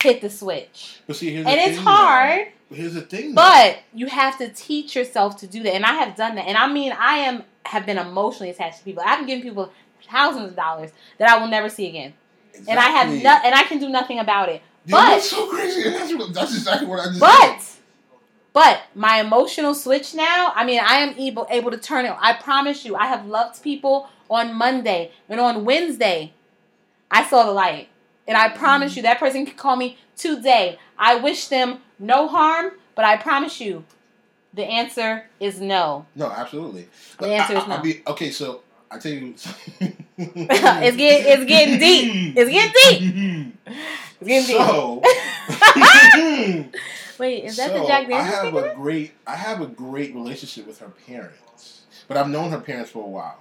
hit 0.01 0.21
the 0.21 0.31
switch. 0.31 1.01
but 1.09 1.17
see, 1.17 1.31
here's 1.33 1.47
And 1.49 1.57
it's 1.59 1.75
thing, 1.79 1.85
hard, 1.85 2.47
though. 2.71 2.77
Here's 2.77 2.95
the 2.95 3.01
thing. 3.01 3.31
though. 3.31 3.43
but 3.43 3.81
you 3.93 4.07
have 4.07 4.39
to 4.39 4.49
teach 4.51 4.95
yourself 4.95 5.37
to 5.39 5.49
do 5.49 5.65
that. 5.65 5.75
And 5.75 5.85
I 5.85 5.95
have 5.95 6.15
done 6.15 6.37
that. 6.37 6.47
And 6.47 6.57
I 6.57 6.73
mean, 6.73 6.93
I 6.97 7.17
am 7.19 7.43
have 7.67 7.85
been 7.85 7.99
emotionally 7.99 8.51
attached 8.51 8.79
to 8.79 8.85
people. 8.85 9.03
I've 9.05 9.19
been 9.19 9.27
giving 9.27 9.43
people 9.43 9.73
thousands 10.09 10.51
of 10.51 10.55
dollars 10.57 10.93
that 11.19 11.29
I 11.29 11.41
will 11.41 11.49
never 11.49 11.69
see 11.69 11.89
again. 11.89 12.15
And 12.69 12.79
I 12.79 12.85
have 12.85 13.13
Exactly. 13.13 13.23
no, 13.25 13.41
and 13.47 13.55
I 13.57 13.65
can 13.65 13.81
do 13.81 13.89
nothing 13.89 14.21
about 14.21 14.49
it. 14.49 14.63
But- 14.87 15.07
that's 15.11 15.29
so 15.29 15.49
crazy. 15.49 15.91
That's, 15.91 16.33
that's 16.33 16.55
exactly 16.55 16.87
what 16.87 17.01
I 17.01 17.07
just 17.07 17.19
But. 17.19 17.79
But 18.53 18.83
my 18.95 19.21
emotional 19.21 19.75
switch 19.75 20.15
now, 20.15 20.53
I 20.55 20.65
mean, 20.65 20.81
I 20.81 20.97
am 20.97 21.15
able 21.19 21.47
able 21.51 21.71
to 21.71 21.79
turn 21.79 22.05
it. 22.05 22.15
I 22.21 22.35
promise 22.35 22.85
you, 22.85 22.97
I 22.97 23.07
have 23.07 23.27
loved 23.27 23.63
people 23.63 24.09
on 24.31 24.55
Monday 24.55 25.13
and 25.29 25.41
on 25.41 25.65
Wednesday. 25.65 26.33
I 27.11 27.25
saw 27.25 27.45
the 27.45 27.53
light. 27.53 27.89
And 28.27 28.37
I 28.37 28.51
promise 28.51 28.93
mm. 28.93 28.97
you 28.97 29.03
that 29.03 29.19
person 29.19 29.45
can 29.45 29.57
call 29.57 29.77
me 29.77 29.99
today. 30.17 30.79
I 30.99 31.17
wish 31.17 31.49
them 31.49 31.79
no 31.99 32.29
harm, 32.29 32.73
but 32.95 33.05
I 33.05 33.17
promise 33.17 33.61
you 33.61 33.85
the 34.55 34.65
answer 34.65 35.27
is 35.41 35.61
no. 35.61 36.07
No, 36.15 36.31
absolutely. 36.31 36.89
The 37.19 37.29
answer 37.29 37.55
is 37.55 37.65
I- 37.65 37.73
I'll 37.73 37.77
no. 37.79 37.83
be, 37.83 38.03
okay, 38.07 38.31
so 38.31 38.63
I 38.91 38.99
tell 38.99 39.13
you. 39.13 39.35
it's 40.19 40.97
getting 40.97 41.33
it's 41.33 41.45
getting 41.45 41.79
deep. 41.79 42.37
It's 42.37 42.51
getting 42.51 42.73
deep. 43.01 43.55
It's 44.21 44.29
getting 44.29 44.47
deep. 44.47 44.59
So, 44.59 45.03
Wait, 47.23 47.45
is 47.45 47.57
that 47.57 47.71
so 47.71 47.83
the 47.83 47.87
Jack 47.87 48.09
Daniels? 48.09 48.21
I 48.21 48.25
have 48.25 48.55
a 48.57 48.75
great, 48.75 49.13
I 49.29 49.37
have 49.37 49.61
a 49.61 49.67
great 49.67 50.13
relationship 50.13 50.67
with 50.67 50.81
her 50.81 50.89
parents, 51.07 51.83
but 52.09 52.17
I've 52.17 52.29
known 52.29 52.51
her 52.51 52.59
parents 52.59 52.91
for 52.91 53.05
a 53.05 53.07
while. 53.07 53.39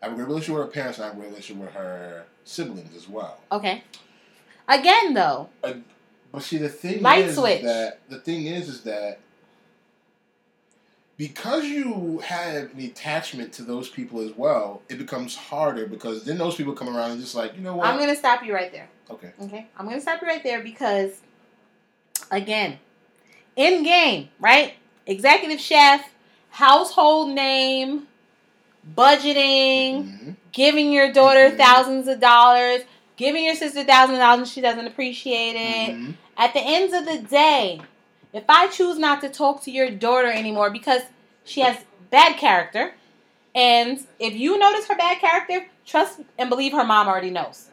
I 0.00 0.04
have 0.06 0.12
a 0.12 0.14
great 0.14 0.28
relationship 0.28 0.54
with 0.54 0.66
her 0.66 0.72
parents, 0.72 0.98
and 0.98 1.04
I 1.04 1.08
have 1.08 1.16
a 1.16 1.18
great 1.18 1.30
relationship 1.30 1.64
with 1.64 1.74
her 1.74 2.26
siblings 2.44 2.94
as 2.94 3.08
well. 3.08 3.40
Okay. 3.50 3.82
Again, 4.68 5.14
though, 5.14 5.48
But 5.60 5.82
see, 6.38 6.58
the 6.58 6.68
thing 6.68 7.02
Light 7.02 7.24
is 7.24 7.36
switch. 7.36 7.62
that 7.62 7.98
the 8.08 8.20
thing 8.20 8.46
is, 8.46 8.68
is 8.68 8.82
that 8.82 9.18
because 11.16 11.64
you 11.64 12.20
have 12.24 12.72
an 12.72 12.80
attachment 12.80 13.52
to 13.54 13.62
those 13.62 13.88
people 13.88 14.20
as 14.20 14.30
well, 14.36 14.82
it 14.88 14.96
becomes 14.96 15.34
harder 15.34 15.88
because 15.88 16.22
then 16.22 16.38
those 16.38 16.54
people 16.54 16.72
come 16.72 16.96
around 16.96 17.10
and 17.10 17.20
just 17.20 17.34
like, 17.34 17.56
you 17.56 17.62
know 17.62 17.74
what? 17.74 17.88
I'm 17.88 17.98
gonna 17.98 18.14
stop 18.14 18.44
you 18.44 18.54
right 18.54 18.70
there. 18.70 18.88
okay. 19.10 19.32
Okay, 19.42 19.66
I'm 19.76 19.86
gonna 19.86 20.00
stop 20.00 20.22
you 20.22 20.28
right 20.28 20.44
there 20.44 20.62
because, 20.62 21.20
again, 22.30 22.78
in 23.58 23.82
game, 23.82 24.30
right? 24.38 24.74
Executive 25.06 25.60
chef, 25.60 26.08
household 26.50 27.30
name, 27.34 28.06
budgeting, 28.96 30.04
Mhm. 30.04 30.36
giving 30.52 30.92
your 30.92 31.12
daughter 31.12 31.50
Mhm. 31.50 31.58
thousands 31.58 32.08
of 32.08 32.20
dollars, 32.20 32.82
giving 33.16 33.44
your 33.44 33.56
sister 33.56 33.82
thousands 33.84 34.18
of 34.18 34.22
dollars, 34.22 34.38
and 34.40 34.48
she 34.48 34.60
doesn't 34.60 34.86
appreciate 34.86 35.56
it. 35.56 35.94
Mhm. 35.96 36.14
At 36.36 36.54
the 36.54 36.60
end 36.60 36.94
of 36.94 37.04
the 37.04 37.18
day, 37.18 37.80
if 38.32 38.44
I 38.48 38.68
choose 38.68 38.96
not 38.96 39.20
to 39.22 39.28
talk 39.28 39.62
to 39.64 39.70
your 39.72 39.90
daughter 39.90 40.30
anymore 40.30 40.70
because 40.70 41.02
she 41.44 41.60
has 41.62 41.78
bad 42.10 42.36
character, 42.36 42.94
and 43.54 44.06
if 44.20 44.34
you 44.34 44.56
notice 44.56 44.86
her 44.86 44.94
bad 44.94 45.18
character, 45.18 45.66
trust 45.84 46.20
and 46.38 46.48
believe 46.48 46.72
her 46.72 46.84
mom 46.84 47.08
already 47.08 47.30
knows. 47.30 47.66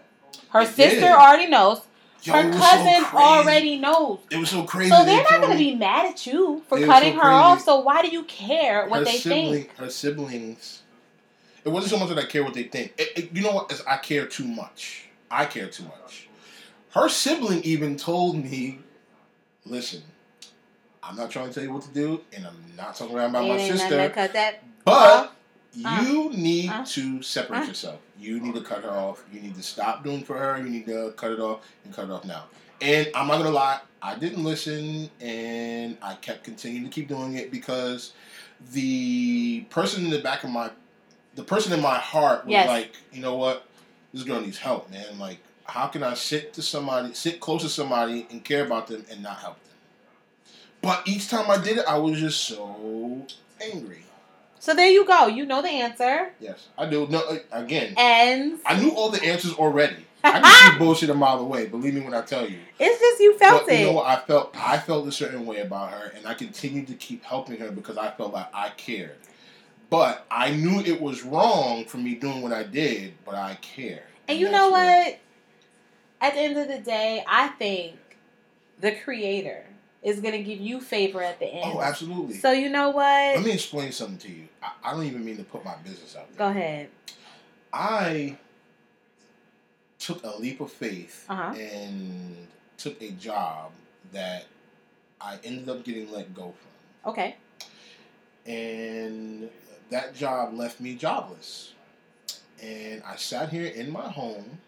Her 0.50 0.66
sister 0.66 1.12
already 1.12 1.46
knows. 1.46 1.82
Her 2.34 2.48
was 2.48 2.56
so 2.56 2.62
cousin 2.62 3.06
already 3.16 3.78
knows. 3.78 4.20
It 4.32 4.38
was 4.38 4.50
so 4.50 4.64
crazy. 4.64 4.90
So 4.90 5.00
they 5.00 5.16
they're 5.16 5.24
not 5.24 5.42
going 5.42 5.52
to 5.52 5.58
be 5.58 5.76
mad 5.76 6.08
at 6.08 6.26
you 6.26 6.64
for 6.68 6.80
cutting 6.80 7.14
so 7.14 7.20
her 7.22 7.30
off. 7.30 7.62
So 7.62 7.80
why 7.82 8.02
do 8.02 8.10
you 8.10 8.24
care 8.24 8.88
what 8.88 9.00
her 9.00 9.06
they 9.06 9.18
sibling, 9.18 9.52
think? 9.66 9.78
Her 9.78 9.90
siblings. 9.90 10.82
It 11.64 11.70
wasn't 11.70 11.92
so 11.92 12.00
much 12.00 12.10
that 12.16 12.20
I 12.24 12.28
care 12.28 12.44
what 12.44 12.54
they 12.54 12.64
think. 12.64 12.94
It- 12.98 13.12
it- 13.18 13.32
you 13.34 13.42
know 13.42 13.52
what? 13.52 13.72
It's 13.72 13.82
I 13.88 13.98
care 13.98 14.26
too 14.28 14.48
much. 14.48 15.06
I 15.30 15.46
care 15.46 15.68
too 15.68 15.84
much. 15.84 16.28
Her 16.92 17.10
sibling 17.10 17.62
even 17.64 17.98
told 17.98 18.38
me, 18.38 18.80
"Listen, 19.66 20.04
I'm 21.04 21.16
not 21.16 21.30
trying 21.32 21.50
to 21.50 21.54
tell 21.54 21.64
you 21.64 21.74
what 21.74 21.84
to 21.84 21.90
do, 21.90 22.22
and 22.34 22.46
I'm 22.48 22.74
not 22.78 22.96
talking 22.96 23.16
around 23.16 23.32
about 23.32 23.46
It 23.46 23.50
my 23.50 23.58
sister, 23.70 24.10
cut 24.10 24.34
that. 25.84 26.02
but." 26.02 26.08
uh, 26.08 26.12
you 26.12 26.30
need 26.32 26.70
uh, 26.70 26.86
to 26.86 27.22
separate 27.22 27.64
uh. 27.64 27.66
yourself. 27.66 28.00
You 28.20 28.40
need 28.40 28.56
to 28.56 28.62
cut 28.62 28.84
her 28.84 28.92
off. 28.92 29.24
You 29.32 29.42
need 29.42 29.56
to 29.56 29.64
stop 29.64 30.04
doing 30.04 30.24
for 30.24 30.38
her. 30.38 30.58
You 30.58 30.70
need 30.70 30.86
to 30.88 31.14
cut 31.18 31.32
it 31.32 31.40
off 31.40 31.62
and 31.84 31.94
cut 31.94 32.06
it 32.06 32.12
off 32.12 32.26
now. 32.26 32.46
And 32.82 33.10
I'm 33.16 33.28
not 33.28 33.38
gonna 33.38 33.52
lie, 33.52 33.80
I 34.02 34.16
didn't 34.16 34.44
listen, 34.44 35.10
and 35.22 35.98
I 36.02 36.16
kept 36.16 36.44
continuing 36.44 36.86
to 36.86 36.90
keep 36.92 37.08
doing 37.08 37.36
it 37.36 37.52
because 37.52 38.12
the 38.72 39.62
person 39.70 40.06
in 40.06 40.12
the 40.12 40.20
back 40.20 40.44
of 40.44 40.50
my, 40.50 40.70
the 41.36 41.44
person 41.44 41.74
in 41.74 41.82
my 41.82 41.98
heart 41.98 42.46
was 42.46 42.52
Yes. 42.52 42.68
like, 42.68 42.92
you 43.12 43.22
know 43.22 43.36
what, 43.36 43.66
this 44.14 44.24
girl 44.24 44.42
needs 44.42 44.58
help, 44.58 44.90
man. 44.92 45.20
Like, 45.20 45.40
how 45.66 45.88
can 45.88 46.04
I 46.04 46.14
sit 46.14 46.54
to 46.54 46.62
somebody, 46.62 47.14
sit 47.14 47.40
close 47.40 47.62
to 47.64 47.70
somebody, 47.70 48.28
and 48.30 48.44
care 48.44 48.66
about 48.66 48.88
them 48.88 49.06
and 49.10 49.22
not 49.24 49.38
help 49.40 49.56
them? 49.64 49.74
But 50.82 51.08
each 51.08 51.30
time 51.30 51.50
I 51.50 51.58
did 51.58 51.78
it, 51.80 51.86
I 51.88 51.98
was 51.98 52.20
just 52.20 52.44
so 52.44 53.26
angry. 53.62 54.05
So 54.66 54.74
there 54.74 54.90
you 54.90 55.06
go. 55.06 55.28
You 55.28 55.46
know 55.46 55.62
the 55.62 55.70
answer. 55.70 56.32
Yes, 56.40 56.70
I 56.76 56.88
do. 56.90 57.06
No, 57.08 57.22
again, 57.52 57.94
And 57.98 58.58
I 58.66 58.80
knew 58.82 58.90
all 58.90 59.12
the 59.12 59.24
answers 59.24 59.54
already. 59.54 60.08
I 60.24 60.40
can 60.42 60.72
see 60.74 60.80
bullshit 60.84 61.12
a 61.12 61.14
mile 61.14 61.38
away. 61.40 61.68
Believe 61.68 61.94
me 61.94 62.02
when 62.02 62.16
I 62.16 62.22
tell 62.22 62.50
you. 62.50 62.58
it's 62.80 63.00
just 63.00 63.22
you 63.22 63.38
felt 63.38 63.68
but 63.68 63.74
it. 63.76 63.82
you 63.82 63.86
know 63.86 63.92
what? 63.92 64.08
I 64.08 64.20
felt 64.26 64.56
I 64.58 64.80
felt 64.80 65.08
a 65.08 65.12
certain 65.12 65.46
way 65.46 65.60
about 65.60 65.92
her, 65.92 66.12
and 66.16 66.26
I 66.26 66.34
continued 66.34 66.88
to 66.88 66.96
keep 66.96 67.24
helping 67.24 67.60
her 67.60 67.70
because 67.70 68.00
I 68.00 68.10
felt 68.10 68.34
like 68.34 68.48
I 68.56 68.70
cared. 68.70 69.18
But 69.92 70.26
I 70.32 70.50
knew 70.50 70.80
it 70.80 71.00
was 71.00 71.22
wrong 71.22 71.86
for 71.86 71.98
me 71.98 72.16
doing 72.16 72.42
what 72.42 72.52
I 72.52 72.64
did, 72.64 73.14
but 73.24 73.36
I 73.36 73.60
cared. 73.62 74.02
And 74.28 74.40
you 74.40 74.50
know 74.50 74.72
where- 74.72 75.04
what? 75.04 75.20
At 76.22 76.34
the 76.34 76.40
end 76.40 76.58
of 76.58 76.68
the 76.68 76.80
day, 76.80 77.24
I 77.28 77.50
think 77.50 77.98
the 78.82 78.94
creator 78.94 79.64
is 80.06 80.20
going 80.22 80.34
to 80.34 80.44
give 80.44 80.60
you 80.62 80.80
favor 80.80 81.22
at 81.22 81.40
the 81.40 81.48
end. 81.48 81.64
Oh, 81.76 81.82
absolutely. 81.82 82.36
So 82.36 82.52
you 82.52 82.70
know 82.70 82.90
what? 82.92 83.04
Let 83.36 83.44
me 83.44 83.52
explain 83.52 83.92
something 83.92 84.20
to 84.20 84.30
you. 84.32 84.48
I, 84.64 84.72
I 84.84 84.92
don't 84.94 85.04
even 85.06 85.26
mean 85.26 85.36
to 85.38 85.44
put 85.44 85.66
my 85.66 85.76
business 85.84 86.16
out 86.16 86.30
there. 86.30 86.38
Go 86.38 86.48
ahead. 86.58 86.90
I 87.74 88.38
took 90.00 90.24
a 90.24 90.38
leap 90.38 90.62
of 90.62 90.72
faith 90.72 91.26
Uh-huh. 91.28 91.54
and 91.60 92.48
took 92.78 93.02
a 93.02 93.12
job 93.12 93.72
that 94.14 94.46
I 95.20 95.40
ended 95.44 95.68
up 95.70 95.84
getting 95.84 96.12
let 96.12 96.34
go 96.36 96.54
from. 97.04 97.12
Okay. 97.12 97.36
and 98.46 99.50
that 99.90 100.16
job 100.16 100.54
left 100.54 100.80
me 100.80 100.96
jobless. 100.96 101.74
And 102.62 103.02
I 103.04 103.16
sat 103.16 103.50
here 103.50 103.66
in 103.68 103.92
my 103.92 104.08
home 104.10 104.60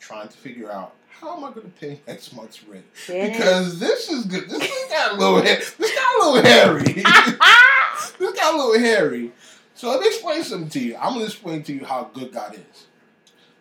trying 0.00 0.28
to 0.28 0.36
figure 0.36 0.70
out 0.72 0.94
how 1.20 1.36
am 1.36 1.44
I 1.44 1.50
going 1.50 1.62
to 1.62 1.80
pay 1.80 2.00
next 2.06 2.32
month's 2.32 2.62
rent 2.64 2.84
is. 3.08 3.30
because 3.30 3.78
this 3.80 4.08
is 4.08 4.24
good. 4.26 4.48
This 4.48 4.62
has 4.62 4.90
got 4.90 5.12
a 5.12 5.16
little, 5.18 5.42
this 5.42 5.74
got 5.78 6.22
a 6.22 6.30
little 6.30 6.50
hairy. 6.50 6.92
this 8.18 8.32
got 8.38 8.54
a 8.54 8.56
little 8.56 8.78
hairy. 8.78 9.32
So 9.74 9.90
let 9.90 10.00
me 10.00 10.06
explain 10.06 10.42
something 10.44 10.70
to 10.70 10.80
you. 10.80 10.96
I'm 10.96 11.14
going 11.14 11.20
to 11.20 11.24
explain 11.26 11.62
to 11.64 11.72
you 11.72 11.84
how 11.84 12.10
good 12.12 12.32
God 12.32 12.54
is. 12.54 12.86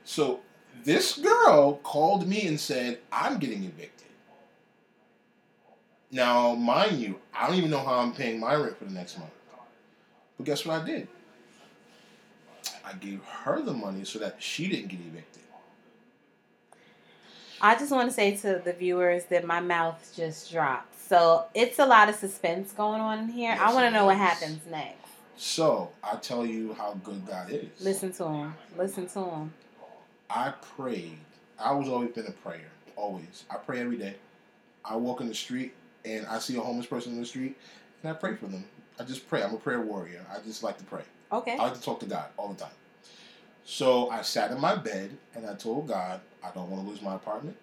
So 0.03 0.41
this 0.83 1.17
girl 1.17 1.75
called 1.83 2.27
me 2.27 2.47
and 2.47 2.59
said, 2.59 2.99
"I'm 3.11 3.39
getting 3.39 3.63
evicted." 3.63 4.07
Now, 6.11 6.55
mind 6.55 6.99
you, 6.99 7.19
I 7.35 7.47
don't 7.47 7.57
even 7.57 7.69
know 7.69 7.79
how 7.79 7.95
I'm 7.95 8.13
paying 8.13 8.39
my 8.39 8.55
rent 8.55 8.77
for 8.77 8.85
the 8.85 8.93
next 8.93 9.17
month. 9.17 9.31
But 10.37 10.45
guess 10.45 10.65
what 10.65 10.81
I 10.81 10.85
did? 10.85 11.07
I 12.85 12.93
gave 12.93 13.21
her 13.23 13.61
the 13.61 13.73
money 13.73 14.05
so 14.05 14.19
that 14.19 14.37
she 14.39 14.67
didn't 14.69 14.87
get 14.87 14.99
evicted. 15.01 15.43
I 17.61 17.75
just 17.75 17.91
want 17.91 18.09
to 18.09 18.13
say 18.13 18.35
to 18.37 18.61
the 18.63 18.73
viewers 18.73 19.25
that 19.25 19.45
my 19.45 19.59
mouth 19.59 20.13
just 20.15 20.51
dropped. 20.51 20.99
So 21.07 21.45
it's 21.55 21.79
a 21.79 21.85
lot 21.85 22.09
of 22.09 22.15
suspense 22.15 22.71
going 22.73 23.01
on 23.01 23.19
in 23.19 23.29
here. 23.29 23.57
I 23.59 23.73
want 23.73 23.85
to 23.85 23.91
know 23.91 24.05
what 24.05 24.17
happens 24.17 24.65
next. 24.69 24.97
So 25.37 25.91
I 26.03 26.17
tell 26.17 26.45
you 26.45 26.73
how 26.73 26.99
good 27.03 27.25
God 27.25 27.49
is. 27.51 27.69
Listen 27.79 28.11
to 28.13 28.25
him. 28.27 28.53
Listen 28.77 29.07
to 29.09 29.19
him. 29.19 29.53
I 30.29 30.53
prayed. 30.75 31.17
I 31.59 31.73
was 31.73 31.87
always 31.87 32.11
been 32.11 32.27
a 32.27 32.31
prayer. 32.31 32.69
Always. 32.95 33.45
I 33.49 33.55
pray 33.55 33.79
every 33.79 33.97
day. 33.97 34.15
I 34.83 34.95
walk 34.95 35.21
in 35.21 35.27
the 35.27 35.35
street 35.35 35.73
and 36.05 36.25
I 36.27 36.39
see 36.39 36.57
a 36.57 36.61
homeless 36.61 36.87
person 36.87 37.13
in 37.13 37.19
the 37.19 37.25
street 37.25 37.57
and 38.03 38.11
I 38.11 38.13
pray 38.13 38.35
for 38.35 38.47
them. 38.47 38.65
I 38.99 39.03
just 39.03 39.27
pray. 39.29 39.43
I'm 39.43 39.53
a 39.53 39.57
prayer 39.57 39.81
warrior. 39.81 40.25
I 40.33 40.39
just 40.39 40.63
like 40.63 40.77
to 40.79 40.83
pray. 40.83 41.03
Okay. 41.31 41.57
I 41.57 41.63
like 41.63 41.75
to 41.75 41.81
talk 41.81 41.99
to 42.01 42.05
God 42.05 42.25
all 42.37 42.49
the 42.49 42.59
time. 42.59 42.71
So 43.69 44.09
I 44.09 44.21
sat 44.21 44.51
in 44.51 44.61
my 44.61 44.75
bed 44.75 45.17
and 45.35 45.45
I 45.45 45.53
told 45.53 45.89
God, 45.89 46.21
I 46.41 46.51
don't 46.51 46.69
want 46.69 46.85
to 46.85 46.89
lose 46.89 47.01
my 47.01 47.15
apartment. 47.15 47.57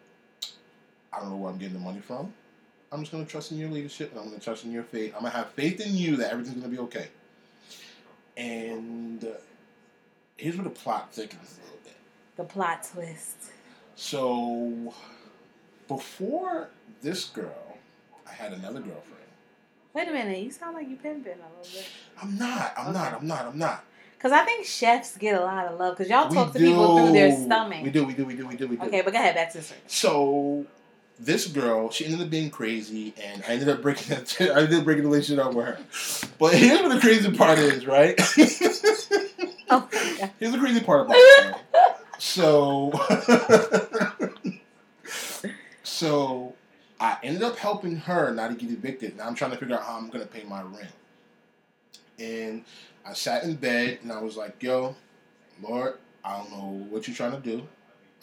I 1.11 1.19
don't 1.19 1.31
know 1.31 1.37
where 1.37 1.51
I'm 1.51 1.57
getting 1.57 1.73
the 1.73 1.81
money 1.81 2.01
from. 2.01 2.31
I'm 2.93 3.01
just 3.01 3.11
going 3.11 3.25
to 3.25 3.31
trust 3.31 3.53
in 3.53 3.59
your 3.59 3.71
leadership 3.71 4.11
and 4.11 4.21
I'm 4.21 4.27
going 4.27 4.39
to 4.39 4.45
trust 4.45 4.67
in 4.67 4.71
your 4.71 4.83
faith. 4.83 5.15
I'm 5.15 5.23
going 5.23 5.33
to 5.33 5.39
have 5.39 5.49
faith 5.53 5.81
in 5.81 5.97
you 5.97 6.17
that 6.17 6.31
everything's 6.31 6.59
going 6.59 6.71
to 6.71 6.77
be 6.77 6.83
okay. 6.83 7.09
And 8.37 9.25
uh, 9.25 9.29
here's 10.37 10.57
where 10.57 10.65
the 10.65 10.71
plot 10.71 11.11
thickens 11.11 11.59
a 11.59 11.65
little 11.65 11.81
bit. 11.85 11.97
The 12.37 12.45
plot 12.45 12.87
twist. 12.93 13.37
So 13.97 14.93
before 15.89 16.69
this 17.01 17.25
girl, 17.31 17.79
I 18.29 18.33
had 18.35 18.53
another 18.53 18.81
girlfriend. 18.81 19.25
Wait 19.95 20.07
a 20.07 20.13
minute. 20.13 20.39
You 20.39 20.51
sound 20.51 20.75
like 20.75 20.87
you 20.87 20.97
pimping 20.97 21.33
a 21.33 21.59
little 21.59 21.73
bit. 21.73 21.87
I'm 22.21 22.37
not. 22.37 22.75
I'm 22.77 22.93
not. 22.93 23.15
I'm 23.15 23.27
not. 23.27 23.47
I'm 23.47 23.59
not. 23.59 23.85
Because 24.25 24.41
I 24.41 24.45
think 24.47 24.65
chefs 24.65 25.19
get 25.19 25.39
a 25.39 25.45
lot 25.45 25.67
of 25.67 25.79
love. 25.79 25.99
Because 25.99 26.09
y'all 26.09 26.31
We 26.31 26.35
talk 26.35 26.55
to 26.55 26.59
people 26.59 26.97
through 26.97 27.13
their 27.13 27.31
stomach. 27.31 27.83
We 27.83 27.91
do. 27.91 28.07
We 28.07 28.15
do. 28.15 28.25
We 28.25 28.35
do. 28.35 28.47
We 28.47 28.57
do. 28.57 28.67
We 28.69 28.77
do. 28.77 28.85
Okay, 28.85 29.03
but 29.03 29.13
go 29.13 29.19
ahead. 29.19 29.35
Back 29.35 29.53
to 29.53 29.59
the 29.59 29.65
story. 29.65 29.81
So 29.87 30.65
this 31.21 31.47
girl, 31.47 31.91
she 31.91 32.07
ended 32.07 32.23
up 32.23 32.31
being 32.31 32.49
crazy, 32.49 33.13
and 33.23 33.45
I 33.47 33.53
ended 33.53 33.69
up 33.69 33.83
breaking. 33.83 34.17
I 34.41 34.61
ended 34.61 34.79
up 34.79 34.85
breaking 34.85 35.03
the 35.03 35.11
relationship 35.11 35.45
up 35.45 35.53
with 35.53 35.67
her. 35.67 35.79
But 36.39 36.55
here's 36.55 36.81
what 36.81 36.95
the 36.95 37.01
crazy 37.01 37.31
part 37.33 37.59
is, 37.59 37.87
right? 37.87 38.19
Oh, 39.71 39.89
here's 40.39 40.53
the 40.53 40.59
crazy 40.59 40.81
part 40.81 41.07
about 41.07 41.17
it. 41.17 41.57
So, 42.19 42.93
so 45.83 46.55
I 47.01 47.17
ended 47.23 47.43
up 47.43 47.57
helping 47.57 47.97
her 47.97 48.31
not 48.33 48.49
to 48.49 48.55
get 48.55 48.71
evicted. 48.71 49.17
Now 49.17 49.27
I'm 49.27 49.35
trying 49.35 49.53
to 49.53 49.57
figure 49.57 49.75
out 49.75 49.83
how 49.83 49.97
I'm 49.97 50.11
gonna 50.11 50.27
pay 50.27 50.45
my 50.45 50.63
rent. 50.63 50.93
And 52.19 52.65
I 53.07 53.13
sat 53.13 53.45
in 53.45 53.57
bed 53.57 53.99
and 54.03 54.13
I 54.13 54.21
was 54.21 54.37
like, 54.37 54.63
"Yo, 54.63 54.95
Lord, 55.63 55.99
I 56.25 56.39
don't 56.39 56.51
know 56.51 56.87
what 56.91 57.07
you're 57.07 57.17
trying 57.17 57.33
to 57.33 57.41
do. 57.41 57.67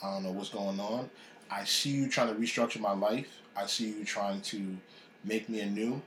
I 0.04 0.14
don't 0.14 0.24
know 0.24 0.32
what's 0.32 0.50
going 0.50 0.80
on. 0.80 1.10
I 1.50 1.66
see 1.66 1.92
you 1.92 2.10
trying 2.10 2.34
to 2.34 2.40
restructure 2.40 2.80
my 2.80 2.94
life. 2.94 3.28
I 3.56 3.66
see 3.68 3.90
you 3.90 4.06
trying 4.06 4.42
to 4.42 4.78
make 5.24 5.50
me 5.50 5.60
anew, 5.60 6.02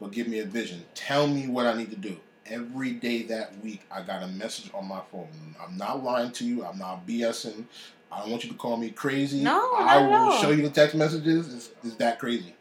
but 0.00 0.12
give 0.12 0.28
me 0.28 0.38
a 0.38 0.44
vision. 0.44 0.84
Tell 0.94 1.26
me 1.26 1.48
what 1.48 1.66
I 1.66 1.76
need 1.76 1.90
to 1.90 1.96
do." 1.96 2.16
Every 2.48 2.92
day 2.92 3.24
that 3.24 3.58
week, 3.64 3.82
I 3.90 4.02
got 4.02 4.22
a 4.22 4.28
message 4.28 4.70
on 4.72 4.86
my 4.86 5.00
phone. 5.10 5.56
I'm 5.60 5.76
not 5.76 6.04
lying 6.04 6.30
to 6.32 6.44
you. 6.44 6.64
I'm 6.64 6.78
not 6.78 7.04
BSing. 7.04 7.64
I 8.12 8.20
don't 8.20 8.30
want 8.30 8.44
you 8.44 8.50
to 8.50 8.56
call 8.56 8.76
me 8.76 8.90
crazy. 8.90 9.42
No, 9.42 9.72
I 9.74 10.06
will 10.06 10.30
show 10.40 10.50
you 10.50 10.62
the 10.62 10.70
text 10.70 10.94
messages. 10.94 11.52
It's, 11.52 11.70
it's 11.82 11.96
that 11.96 12.20
crazy. 12.20 12.54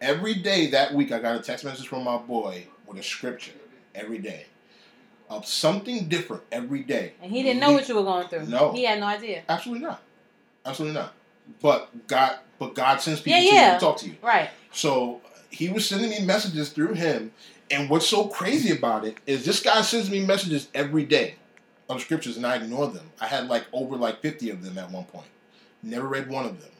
Every 0.00 0.34
day 0.34 0.68
that 0.68 0.94
week, 0.94 1.12
I 1.12 1.18
got 1.18 1.36
a 1.36 1.42
text 1.42 1.64
message 1.64 1.86
from 1.86 2.04
my 2.04 2.16
boy 2.16 2.66
with 2.86 2.98
a 2.98 3.02
scripture. 3.02 3.52
Every 3.94 4.18
day. 4.18 4.46
Of 5.28 5.44
something 5.46 6.08
different 6.08 6.44
every 6.52 6.82
day. 6.82 7.14
And 7.20 7.32
he 7.32 7.42
didn't 7.42 7.60
know 7.60 7.72
what 7.72 7.88
you 7.88 7.96
were 7.96 8.04
going 8.04 8.28
through. 8.28 8.46
No. 8.46 8.72
He 8.72 8.84
had 8.84 9.00
no 9.00 9.06
idea. 9.06 9.42
Absolutely 9.48 9.84
not. 9.84 10.00
Absolutely 10.64 10.94
not. 11.00 11.14
But 11.60 12.06
God, 12.06 12.36
but 12.58 12.74
God 12.74 13.00
sends 13.00 13.20
people 13.20 13.40
Yeah, 13.40 13.50
to 13.50 13.54
you 13.54 13.60
yeah. 13.60 13.74
to 13.74 13.80
talk 13.80 13.96
to 13.98 14.06
you. 14.06 14.16
Right. 14.22 14.50
So 14.72 15.20
he 15.50 15.68
was 15.68 15.88
sending 15.88 16.10
me 16.10 16.20
messages 16.24 16.70
through 16.70 16.94
him. 16.94 17.32
And 17.70 17.90
what's 17.90 18.06
so 18.06 18.28
crazy 18.28 18.76
about 18.76 19.04
it 19.04 19.16
is 19.26 19.44
this 19.44 19.60
guy 19.60 19.82
sends 19.82 20.08
me 20.10 20.24
messages 20.24 20.68
every 20.74 21.04
day 21.04 21.34
of 21.88 22.00
scriptures 22.00 22.36
and 22.36 22.46
I 22.46 22.56
ignore 22.56 22.86
them. 22.88 23.10
I 23.20 23.26
had 23.26 23.48
like 23.48 23.64
over 23.72 23.96
like 23.96 24.20
50 24.20 24.50
of 24.50 24.64
them 24.64 24.78
at 24.78 24.90
one 24.90 25.04
point. 25.04 25.26
Never 25.82 26.06
read 26.06 26.28
one 26.28 26.44
of 26.44 26.60
them. 26.60 26.70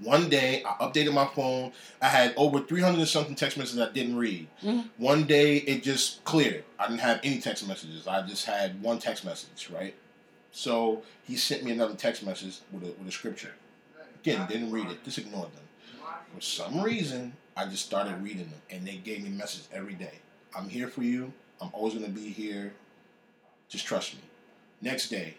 One 0.00 0.28
day 0.28 0.62
I 0.64 0.72
updated 0.84 1.12
my 1.12 1.26
phone. 1.26 1.72
I 2.00 2.08
had 2.08 2.34
over 2.36 2.60
300 2.60 2.98
and 2.98 3.08
something 3.08 3.34
text 3.34 3.56
messages 3.58 3.80
I 3.80 3.90
didn't 3.92 4.16
read. 4.16 4.48
Mhm. 4.62 4.88
One 4.96 5.24
day 5.24 5.56
it 5.58 5.82
just 5.82 6.24
cleared. 6.24 6.64
I 6.78 6.86
didn't 6.88 7.00
have 7.00 7.20
any 7.22 7.40
text 7.40 7.66
messages. 7.68 8.06
I 8.06 8.22
just 8.26 8.46
had 8.46 8.82
one 8.82 8.98
text 8.98 9.24
message, 9.24 9.68
right? 9.70 9.94
So 10.50 11.02
he 11.24 11.36
sent 11.36 11.62
me 11.62 11.70
another 11.72 11.94
text 11.94 12.24
message 12.24 12.58
with 12.72 12.82
a, 12.84 12.86
with 12.86 13.08
a 13.08 13.12
scripture. 13.12 13.52
Again, 14.22 14.46
didn't 14.48 14.70
read 14.70 14.88
it. 14.90 15.02
Just 15.04 15.18
ignored 15.18 15.50
them. 15.52 15.64
For 16.34 16.40
some 16.40 16.80
reason, 16.82 17.34
I 17.56 17.66
just 17.66 17.84
started 17.84 18.22
reading 18.22 18.48
them, 18.50 18.62
and 18.70 18.86
they 18.86 18.96
gave 18.96 19.22
me 19.22 19.30
messages 19.30 19.68
every 19.72 19.94
day. 19.94 20.18
I'm 20.56 20.68
here 20.68 20.88
for 20.88 21.02
you. 21.02 21.32
I'm 21.60 21.70
always 21.72 21.94
going 21.94 22.06
to 22.06 22.10
be 22.10 22.30
here. 22.30 22.72
Just 23.68 23.86
trust 23.86 24.14
me. 24.14 24.20
Next 24.80 25.08
day, 25.08 25.34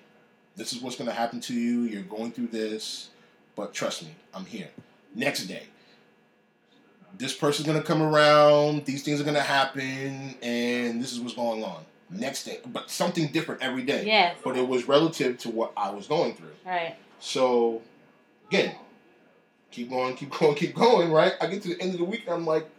this 0.55 0.73
is 0.73 0.81
what's 0.81 0.95
going 0.95 1.09
to 1.09 1.13
happen 1.15 1.39
to 1.41 1.53
you. 1.53 1.81
You're 1.81 2.03
going 2.03 2.31
through 2.31 2.47
this, 2.47 3.09
but 3.55 3.73
trust 3.73 4.03
me, 4.03 4.15
I'm 4.33 4.45
here. 4.45 4.69
Next 5.15 5.45
day, 5.45 5.63
this 7.17 7.33
person's 7.33 7.67
to 7.79 7.85
come 7.85 8.01
around. 8.01 8.85
These 8.85 9.03
things 9.03 9.21
are 9.21 9.23
to 9.35 9.41
happen, 9.41 10.35
and 10.41 11.01
this 11.01 11.13
is 11.13 11.19
what's 11.19 11.35
going 11.35 11.63
on. 11.63 11.85
Next 12.09 12.43
day, 12.43 12.59
but 12.65 12.91
something 12.91 13.27
different 13.27 13.61
every 13.63 13.83
day. 13.83 14.05
Yes. 14.05 14.37
But 14.43 14.55
it 14.55 14.67
was 14.67 14.87
relative 14.87 15.37
to 15.39 15.49
what 15.49 15.71
I 15.75 15.89
was 15.89 16.07
going 16.07 16.35
through. 16.35 16.51
Right. 16.65 16.95
So, 17.19 17.81
again, 18.49 18.75
keep 19.71 19.89
going, 19.89 20.15
keep 20.15 20.29
going, 20.39 20.55
keep 20.55 20.75
going, 20.75 21.11
right? 21.11 21.33
I 21.41 21.47
get 21.47 21.63
to 21.63 21.69
the 21.69 21.81
end 21.81 21.93
of 21.93 21.99
the 21.99 22.05
week 22.05 22.23
and 22.25 22.35
I'm 22.35 22.45
like, 22.45 22.69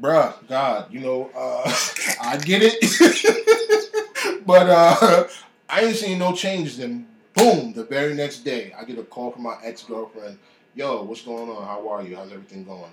bruh, 0.00 0.34
God, 0.48 0.92
you 0.92 1.00
know, 1.00 1.30
uh, 1.36 1.62
I 2.22 2.36
get 2.38 2.62
it. 2.64 4.42
but 4.46 4.68
uh, 4.68 5.26
I 5.68 5.80
ain't 5.82 5.96
seen 5.96 6.18
no 6.18 6.34
change. 6.34 6.76
Then, 6.76 7.06
boom, 7.34 7.72
the 7.72 7.84
very 7.84 8.14
next 8.14 8.38
day, 8.40 8.72
I 8.78 8.84
get 8.84 8.98
a 8.98 9.02
call 9.02 9.30
from 9.30 9.42
my 9.42 9.56
ex 9.62 9.82
girlfriend. 9.82 10.38
Yo, 10.74 11.02
what's 11.04 11.22
going 11.22 11.48
on? 11.48 11.64
How 11.64 11.88
are 11.88 12.02
you? 12.02 12.16
How's 12.16 12.32
everything 12.32 12.64
going? 12.64 12.92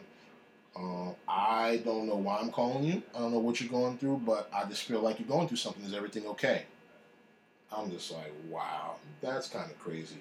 Uh, 0.76 1.14
I 1.28 1.82
don't 1.84 2.08
know 2.08 2.16
why 2.16 2.39
I'm 2.39 2.52
calling 2.52 2.84
you. 2.84 3.04
I 3.16 3.20
don't 3.20 3.32
know 3.32 3.39
what 3.39 3.60
you're 3.60 3.70
going 3.70 3.98
through, 3.98 4.22
but 4.26 4.50
I 4.54 4.66
just 4.66 4.84
feel 4.84 5.02
like 5.02 5.20
you're 5.20 5.28
going 5.28 5.48
through 5.48 5.58
something. 5.58 5.84
Is 5.84 5.94
everything 5.94 6.26
okay? 6.28 6.64
I'm 7.72 7.89
just 7.89 8.12
like, 8.12 8.32
wow, 8.50 8.96
that's 9.22 9.48
kind 9.48 9.70
of 9.70 9.80
crazy. 9.80 10.18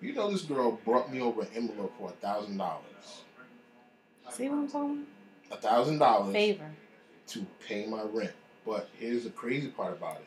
You 0.00 0.14
know, 0.14 0.30
this 0.30 0.42
girl 0.42 0.72
brought 0.84 1.12
me 1.12 1.20
over 1.20 1.42
an 1.42 1.48
envelope 1.54 1.92
for 1.98 2.10
a 2.10 2.12
thousand 2.12 2.56
dollars. 2.56 3.22
See 4.30 4.48
what 4.48 4.56
I'm 4.56 4.68
talking 4.68 5.06
a 5.50 5.56
thousand 5.56 5.98
dollars 5.98 6.32
Favor. 6.32 6.70
to 7.28 7.46
pay 7.66 7.86
my 7.86 8.02
rent. 8.02 8.32
But 8.66 8.88
here's 8.98 9.24
the 9.24 9.30
crazy 9.30 9.68
part 9.68 9.92
about 9.92 10.16
it. 10.16 10.26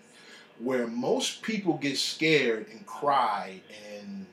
Where 0.60 0.88
most 0.88 1.42
people 1.42 1.78
get 1.78 1.98
scared 1.98 2.68
and 2.72 2.86
cry 2.86 3.62
and 3.94 4.26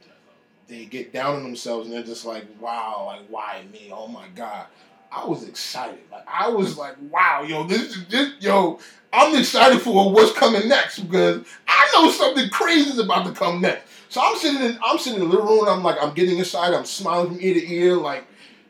they 0.69 0.87
get 0.87 1.13
down 1.13 1.37
on 1.37 1.43
themselves 1.43 1.87
and 1.87 1.95
they're 1.95 2.03
just 2.03 2.25
like, 2.25 2.47
wow, 2.61 3.05
like 3.07 3.27
why 3.29 3.65
me? 3.73 3.91
Oh 3.93 4.09
my 4.09 4.27
God. 4.35 4.67
I 5.13 5.25
was 5.27 5.47
excited. 5.47 6.01
Like 6.11 6.25
I 6.27 6.49
was 6.49 6.77
like, 6.77 6.97
wow, 7.11 7.45
yo, 7.47 7.65
this 7.65 7.97
is 7.97 8.33
yo, 8.41 8.81
I'm 9.13 9.39
excited 9.39 9.81
for 9.81 10.11
what's 10.13 10.33
coming 10.33 10.69
next 10.69 11.01
because 11.01 11.47
I 11.69 11.91
know 11.95 12.11
something 12.11 12.49
crazy 12.51 12.91
is 12.91 12.99
about 12.99 13.27
to 13.27 13.33
come 13.33 13.61
next. 13.61 13.89
So 14.09 14.21
I'm 14.23 14.37
sitting 14.37 14.63
in 14.63 14.79
I'm 14.85 14.99
sitting 14.99 15.23
in 15.23 15.29
the 15.29 15.37
living 15.37 15.47
room 15.47 15.69
I'm 15.69 15.83
like, 15.83 16.03
I'm 16.03 16.15
getting 16.15 16.39
excited, 16.39 16.77
I'm 16.77 16.85
smiling 16.85 17.29
from 17.29 17.41
ear 17.41 17.55
to 17.55 17.73
ear, 17.73 17.97
like 17.97 18.25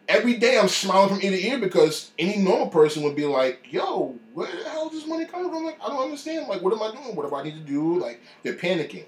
every 0.09 0.34
day 0.34 0.59
I'm 0.59 0.68
smiling 0.68 1.09
from 1.09 1.22
ear 1.22 1.30
to 1.30 1.46
ear 1.46 1.59
because 1.59 2.11
any 2.18 2.36
normal 2.36 2.68
person 2.68 3.02
would 3.05 3.16
be 3.16 3.24
like, 3.24 3.66
yo, 3.70 4.18
where 4.35 4.51
the 4.51 4.68
hell 4.68 4.89
is 4.89 4.93
this 4.93 5.07
money 5.07 5.24
coming 5.24 5.51
from? 5.51 5.64
Like, 5.64 5.78
I 5.82 5.89
don't 5.89 6.03
understand. 6.03 6.49
Like, 6.49 6.61
what 6.61 6.72
am 6.72 6.82
I 6.82 6.91
doing? 6.91 7.14
What 7.16 7.28
do 7.28 7.35
I 7.35 7.45
need 7.45 7.55
to 7.55 7.61
do? 7.61 7.99
Like, 8.01 8.20
they're 8.43 8.55
panicking. 8.55 9.05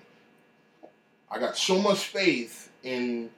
I 1.31 1.41
got 1.41 1.59
so 1.59 1.81
much 1.81 1.99
faith 1.99 2.71
in 2.85 3.31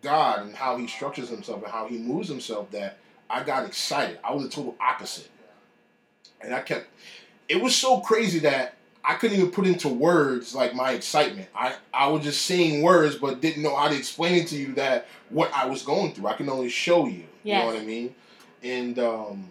God 0.00 0.46
and 0.46 0.54
how 0.54 0.78
He 0.78 0.86
structures 0.86 1.28
Himself 1.28 1.62
and 1.62 1.70
how 1.70 1.86
He 1.86 1.98
moves 1.98 2.28
Himself 2.28 2.70
that 2.70 2.98
I 3.28 3.42
got 3.42 3.66
excited. 3.66 4.18
I 4.24 4.32
was 4.32 4.44
the 4.44 4.48
total 4.48 4.74
opposite. 4.80 5.28
And 6.40 6.54
I 6.54 6.60
kept, 6.60 6.86
it 7.48 7.60
was 7.62 7.76
so 7.76 8.00
crazy 8.00 8.38
that 8.40 8.76
I 9.04 9.14
couldn't 9.14 9.38
even 9.38 9.50
put 9.50 9.66
into 9.66 9.88
words 9.88 10.54
like 10.54 10.74
my 10.74 10.92
excitement. 10.92 11.48
I, 11.54 11.74
I 11.92 12.08
was 12.08 12.22
just 12.22 12.42
saying 12.46 12.82
words 12.82 13.16
but 13.16 13.42
didn't 13.42 13.62
know 13.62 13.76
how 13.76 13.88
to 13.88 13.96
explain 13.96 14.34
it 14.36 14.48
to 14.48 14.56
you 14.56 14.74
that 14.74 15.06
what 15.28 15.52
I 15.52 15.66
was 15.66 15.82
going 15.82 16.14
through. 16.14 16.28
I 16.28 16.34
can 16.34 16.48
only 16.48 16.70
show 16.70 17.06
you. 17.06 17.24
You 17.58 17.60
know 17.60 17.66
what 17.66 17.76
I 17.76 17.84
mean? 17.84 18.14
And 18.62 18.98
um, 18.98 19.48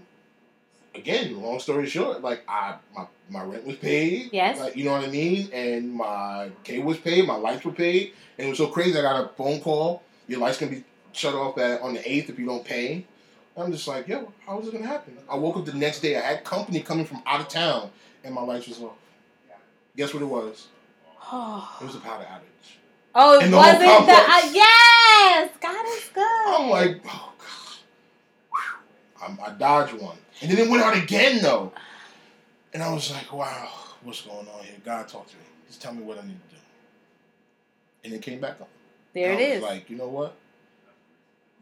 again, 0.98 1.41
long 1.41 1.60
story 1.60 1.88
short, 1.88 2.22
like 2.22 2.43
I 2.48 2.76
my, 2.95 3.06
my 3.30 3.43
rent 3.43 3.66
was 3.66 3.76
paid. 3.78 4.30
Yes. 4.32 4.60
Like, 4.60 4.76
you 4.76 4.86
know 4.86 4.91
what 4.93 5.04
I 5.04 5.08
mean? 5.08 5.50
And 5.54 5.93
my 5.93 6.50
cable 6.64 6.86
was 6.86 6.98
paid, 6.98 7.26
my 7.28 7.36
lights 7.36 7.64
were 7.66 7.72
paid. 7.72 8.14
And 8.38 8.48
it 8.48 8.50
was 8.50 8.58
so 8.60 8.68
crazy 8.68 8.98
I 8.98 9.02
got 9.02 9.24
a 9.24 9.28
phone 9.30 9.60
call. 9.62 10.04
Your 10.28 10.39
lights 10.39 10.58
can 10.58 10.70
be 10.70 10.84
shut 11.14 11.34
off 11.34 11.58
at, 11.58 11.82
on 11.82 11.93
the 11.93 12.12
eighth 12.12 12.30
if 12.30 12.38
you 12.38 12.45
don't 12.45 12.64
pay. 12.66 13.06
I'm 13.56 13.72
just 13.72 13.88
like, 13.88 14.08
yo, 14.08 14.32
how 14.45 14.60
is 14.60 14.68
it 14.68 14.74
gonna 14.74 14.86
happen? 14.86 15.18
I 15.30 15.36
woke 15.36 15.58
up 15.58 15.66
the 15.66 15.74
next 15.74 16.02
day, 16.02 16.16
I 16.16 16.22
had 16.22 16.43
company 16.43 16.82
coming 16.82 17.06
from 17.06 17.24
out 17.26 17.41
of 17.41 17.48
town 17.48 17.89
and 18.24 18.34
my 18.36 18.41
lights 18.41 18.68
was 18.68 18.80
off. 18.82 18.93
Guess 19.95 20.14
what 20.14 20.22
it 20.24 20.28
was? 20.28 20.68
It 21.82 21.86
was 21.86 21.95
a 21.95 22.00
power 22.00 22.24
outage. 22.24 22.78
oh, 23.16 23.39
it 23.39 23.45
In 23.45 23.52
the 23.52 23.60
whole 23.60 23.74
wasn't 23.74 24.06
the 24.08 24.14
uh, 24.14 24.52
yes. 24.54 25.50
God 25.60 25.86
is 25.88 26.10
good. 26.14 26.24
I'm 26.24 26.70
like, 26.70 27.02
oh 27.06 27.34
I'm, 29.22 29.39
I 29.45 29.51
dodged 29.51 29.93
one, 30.01 30.18
and 30.41 30.51
then 30.51 30.57
it 30.59 30.70
went 30.70 30.84
out 30.84 30.95
again 30.97 31.41
though, 31.41 31.72
and 32.74 32.84
I 32.84 32.93
was 32.93 33.11
like, 33.11 33.32
wow, 33.34 33.70
what's 34.03 34.22
going 34.22 34.47
on 34.47 34.63
here? 34.63 34.76
God, 34.86 35.07
talk 35.07 35.28
to 35.28 35.36
me. 35.36 35.41
Just 35.68 35.82
tell 35.82 35.93
me 35.93 36.03
what 36.03 36.18
I 36.18 36.22
need 36.22 36.39
to 36.49 36.55
do. 36.55 36.61
And 38.05 38.13
it 38.13 38.22
came 38.22 38.39
back 38.39 38.61
on. 38.61 38.68
there 39.13 39.32
And 39.32 39.41
it 39.41 39.43
I 39.43 39.47
was 39.49 39.57
is. 39.57 39.63
Like, 39.63 39.89
you 39.89 39.97
know 39.97 40.07
what? 40.07 40.36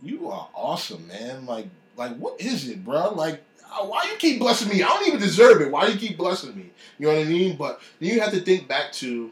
You 0.03 0.29
are 0.29 0.47
awesome, 0.53 1.07
man. 1.07 1.45
Like, 1.45 1.67
like 1.95 2.15
what 2.17 2.39
is 2.39 2.67
it, 2.69 2.83
bro? 2.83 3.13
Like, 3.13 3.41
uh, 3.63 3.85
why 3.85 4.03
you 4.11 4.17
keep 4.17 4.39
blessing 4.39 4.69
me? 4.69 4.83
I 4.83 4.87
don't 4.87 5.07
even 5.07 5.19
deserve 5.19 5.61
it. 5.61 5.71
Why 5.71 5.87
you 5.87 5.97
keep 5.97 6.17
blessing 6.17 6.55
me? 6.55 6.69
You 6.99 7.07
know 7.07 7.13
what 7.13 7.21
I 7.21 7.29
mean? 7.29 7.55
But 7.57 7.81
then 7.99 8.09
you 8.09 8.19
have 8.19 8.31
to 8.33 8.41
think 8.41 8.67
back 8.67 8.91
to 8.93 9.31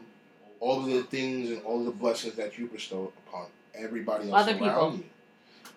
all 0.60 0.80
of 0.80 0.86
the 0.86 1.02
things 1.04 1.50
and 1.50 1.62
all 1.62 1.78
of 1.80 1.84
the 1.84 1.92
blessings 1.92 2.34
that 2.36 2.58
you 2.58 2.66
bestow 2.66 3.12
upon 3.28 3.46
everybody 3.74 4.30
else 4.30 4.42
Other 4.48 4.52
around 4.58 4.92
people. 4.92 4.92
you. 4.96 5.04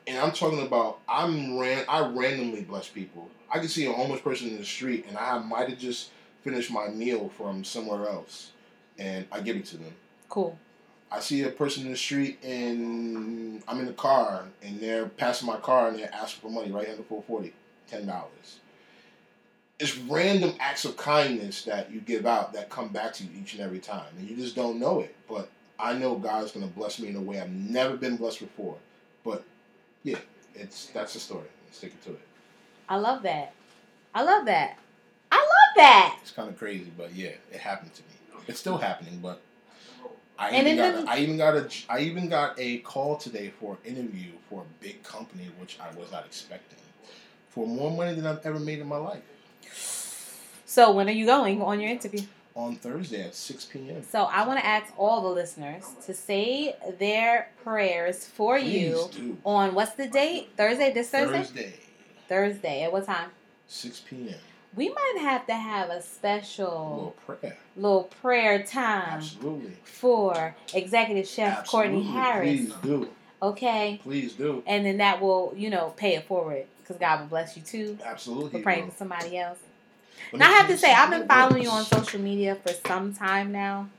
And 0.08 0.18
I'm 0.18 0.32
talking 0.32 0.62
about 0.66 1.00
I'm 1.08 1.58
ran 1.58 1.86
I 1.90 2.08
randomly 2.08 2.62
bless 2.62 2.88
people. 2.88 3.30
I 3.52 3.60
can 3.60 3.68
see 3.68 3.86
a 3.86 3.92
homeless 3.94 4.22
person 4.22 4.50
in 4.50 4.58
the 4.58 4.66
street 4.66 5.06
and 5.08 5.18
I 5.18 5.40
might 5.40 5.70
have 5.70 5.80
just 5.80 6.12
finished 6.44 6.72
my 6.72 6.88
meal 6.88 7.30
from 7.38 7.64
somewhere 7.64 8.08
else 8.08 8.52
and 8.98 9.26
I 9.32 9.42
give 9.42 9.58
it 9.58 9.66
to 9.68 9.78
them. 9.78 9.94
cool. 10.30 10.58
I 11.12 11.22
see 11.22 11.44
a 11.44 11.50
person 11.50 11.86
in 11.86 11.92
the 11.92 11.98
street 11.98 12.44
and 12.44 13.64
I'm 13.68 13.80
in 13.80 13.86
the 13.86 13.94
car 13.94 14.46
and 14.62 14.80
they're 14.80 15.08
passing 15.08 15.48
my 15.48 15.58
car 15.58 15.88
and 15.90 15.98
they're 16.00 16.14
asking 16.14 16.42
for 16.42 16.50
money 16.54 16.72
right 16.72 16.90
under 16.90 17.04
440, 17.04 17.54
ten 17.88 18.06
dollars. 18.06 18.60
It's 19.80 19.98
random 19.98 20.54
acts 20.60 20.86
of 20.86 20.98
kindness 20.98 21.64
that 21.64 21.92
you 21.92 22.02
give 22.02 22.26
out 22.26 22.54
that 22.54 22.70
come 22.70 22.90
back 22.90 23.14
to 23.14 23.24
you 23.24 23.30
each 23.40 23.54
and 23.54 23.62
every 23.62 23.80
time, 23.80 24.08
and 24.18 24.28
you 24.28 24.36
just 24.36 24.56
don't 24.56 24.80
know 24.80 25.02
it. 25.02 25.16
But 25.30 25.50
I 25.80 25.94
know 25.94 26.16
God's 26.16 26.52
gonna 26.52 26.68
bless 26.68 27.00
me 27.00 27.10
in 27.10 27.16
a 27.16 27.22
way 27.22 27.40
I've 27.40 27.52
never 27.52 27.96
been 27.96 28.18
blessed 28.18 28.40
before. 28.40 28.76
But 29.24 29.44
yeah, 30.04 30.18
it's 30.56 30.88
that's 30.88 31.14
the 31.14 31.20
story. 31.20 31.46
Sticking 31.72 31.98
to 32.06 32.12
it. 32.12 32.22
I 32.90 32.96
love 32.98 33.24
that. 33.24 33.54
I 34.16 34.24
love 34.24 34.46
that. 34.46 34.78
I 35.32 35.36
love 35.38 35.76
that. 35.76 36.18
It's 36.22 36.32
kind 36.32 36.50
of 36.50 36.58
crazy, 36.58 36.92
but 36.98 37.14
yeah, 37.14 37.32
it 37.52 37.60
happened 37.60 37.94
to 37.96 38.02
me. 38.04 38.42
It's 38.48 38.60
still 38.60 38.78
happening, 38.78 39.20
but 39.22 39.42
I 40.40 40.50
And 40.50 40.68
even 40.68 40.78
got 40.78 40.92
doesn't- 40.92 41.10
I 41.10 41.18
even 41.20 41.38
got 41.38 41.56
a 41.56 41.70
I 41.90 42.00
even 42.00 42.30
got 42.30 42.58
a 42.60 42.78
call 42.80 43.18
today 43.18 43.50
for 43.60 43.74
an 43.84 43.96
interview 43.96 44.32
for 44.50 44.62
a 44.62 44.84
big 44.84 45.04
company, 45.04 45.50
which 45.60 45.78
I 45.80 45.94
was 46.00 46.12
not 46.12 46.26
expecting, 46.26 46.80
for 47.50 47.68
more 47.68 47.92
money 47.92 48.14
than 48.16 48.26
I've 48.26 48.46
ever 48.46 48.60
made 48.60 48.80
in 48.80 48.88
my 48.88 48.98
life. 48.98 49.22
So 50.66 50.92
when 50.92 51.08
are 51.10 51.12
you 51.14 51.26
going 51.26 51.62
on 51.62 51.80
your 51.80 51.90
interview? 51.92 52.22
On 52.58 52.76
Thursday 52.76 53.22
at 53.22 53.36
six 53.36 53.66
p.m. 53.66 54.02
So 54.02 54.24
I 54.24 54.46
want 54.48 54.60
to 54.60 54.66
ask 54.66 54.92
all 54.98 55.22
the 55.22 55.30
listeners 55.30 55.84
to 56.08 56.14
say 56.16 56.76
their 56.98 57.52
prayers 57.64 58.26
for 58.26 58.58
Please 58.58 58.74
you 58.74 59.10
do. 59.12 59.38
on 59.46 59.76
what's 59.76 59.92
the 59.94 60.08
date? 60.08 60.50
Thursday. 60.58 60.92
This 60.92 61.10
Thursday. 61.12 61.38
Thursday, 61.44 61.74
Thursday. 62.28 62.84
At 62.84 62.92
what 62.92 63.06
time? 63.06 63.30
six 63.68 64.00
p.m. 64.00 64.34
We 64.76 64.90
might 64.90 65.18
have 65.22 65.46
to 65.48 65.54
have 65.54 65.90
a 65.90 65.92
A 65.92 65.98
little 65.98 66.02
special 66.02 67.16
prayer. 67.28 67.58
little 67.76 68.04
prayer 68.22 68.64
time 68.64 69.18
Absolutely. 69.20 69.74
for 69.84 70.56
Executive 70.74 71.28
Chef 71.28 71.68
Courtney 71.68 72.04
Harris. 72.04 72.42
Please 72.60 72.74
do. 72.82 73.10
Okay, 73.40 74.00
Please 74.02 74.34
do. 74.34 74.64
and 74.66 74.84
then 74.84 74.98
that 74.98 75.22
will 75.22 75.54
you 75.56 75.70
know 75.70 75.94
pay 75.96 76.16
it 76.16 76.26
forward 76.28 76.66
because 76.80 76.98
God 76.98 77.20
will 77.20 77.28
bless 77.28 77.56
you 77.56 77.62
too 77.62 78.00
Absolutely. 78.04 78.50
for 78.50 78.60
praying 78.64 78.90
for 78.90 78.98
somebody 78.98 79.38
else. 79.38 79.60
And 80.34 80.44
I 80.44 80.48
have 80.52 80.68
to 80.68 80.78
say, 80.78 80.92
I've 80.94 81.10
been 81.10 81.28
following 81.28 81.64
you 81.64 81.70
on 81.70 81.84
social 81.86 82.20
media 82.20 82.56
for 82.56 82.74
some 82.88 83.14
time 83.14 83.52
now. 83.52 83.90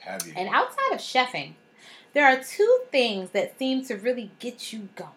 Have 0.00 0.26
you? 0.26 0.32
And 0.36 0.48
outside 0.48 0.92
of 0.92 0.98
chefing, 0.98 1.52
there 2.14 2.26
are 2.26 2.42
two 2.42 2.80
things 2.90 3.30
that 3.30 3.58
seem 3.58 3.84
to 3.86 3.96
really 3.96 4.30
get 4.38 4.72
you 4.72 4.88
going. 4.96 5.10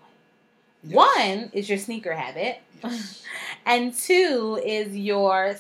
Yes. 0.84 0.96
One 0.96 1.50
is 1.54 1.70
your 1.70 1.78
sneaker 1.78 2.14
habit, 2.14 2.60
Yes. 2.84 3.24
and 3.66 3.94
two 3.94 4.62
is 4.66 4.96
your 4.96 5.56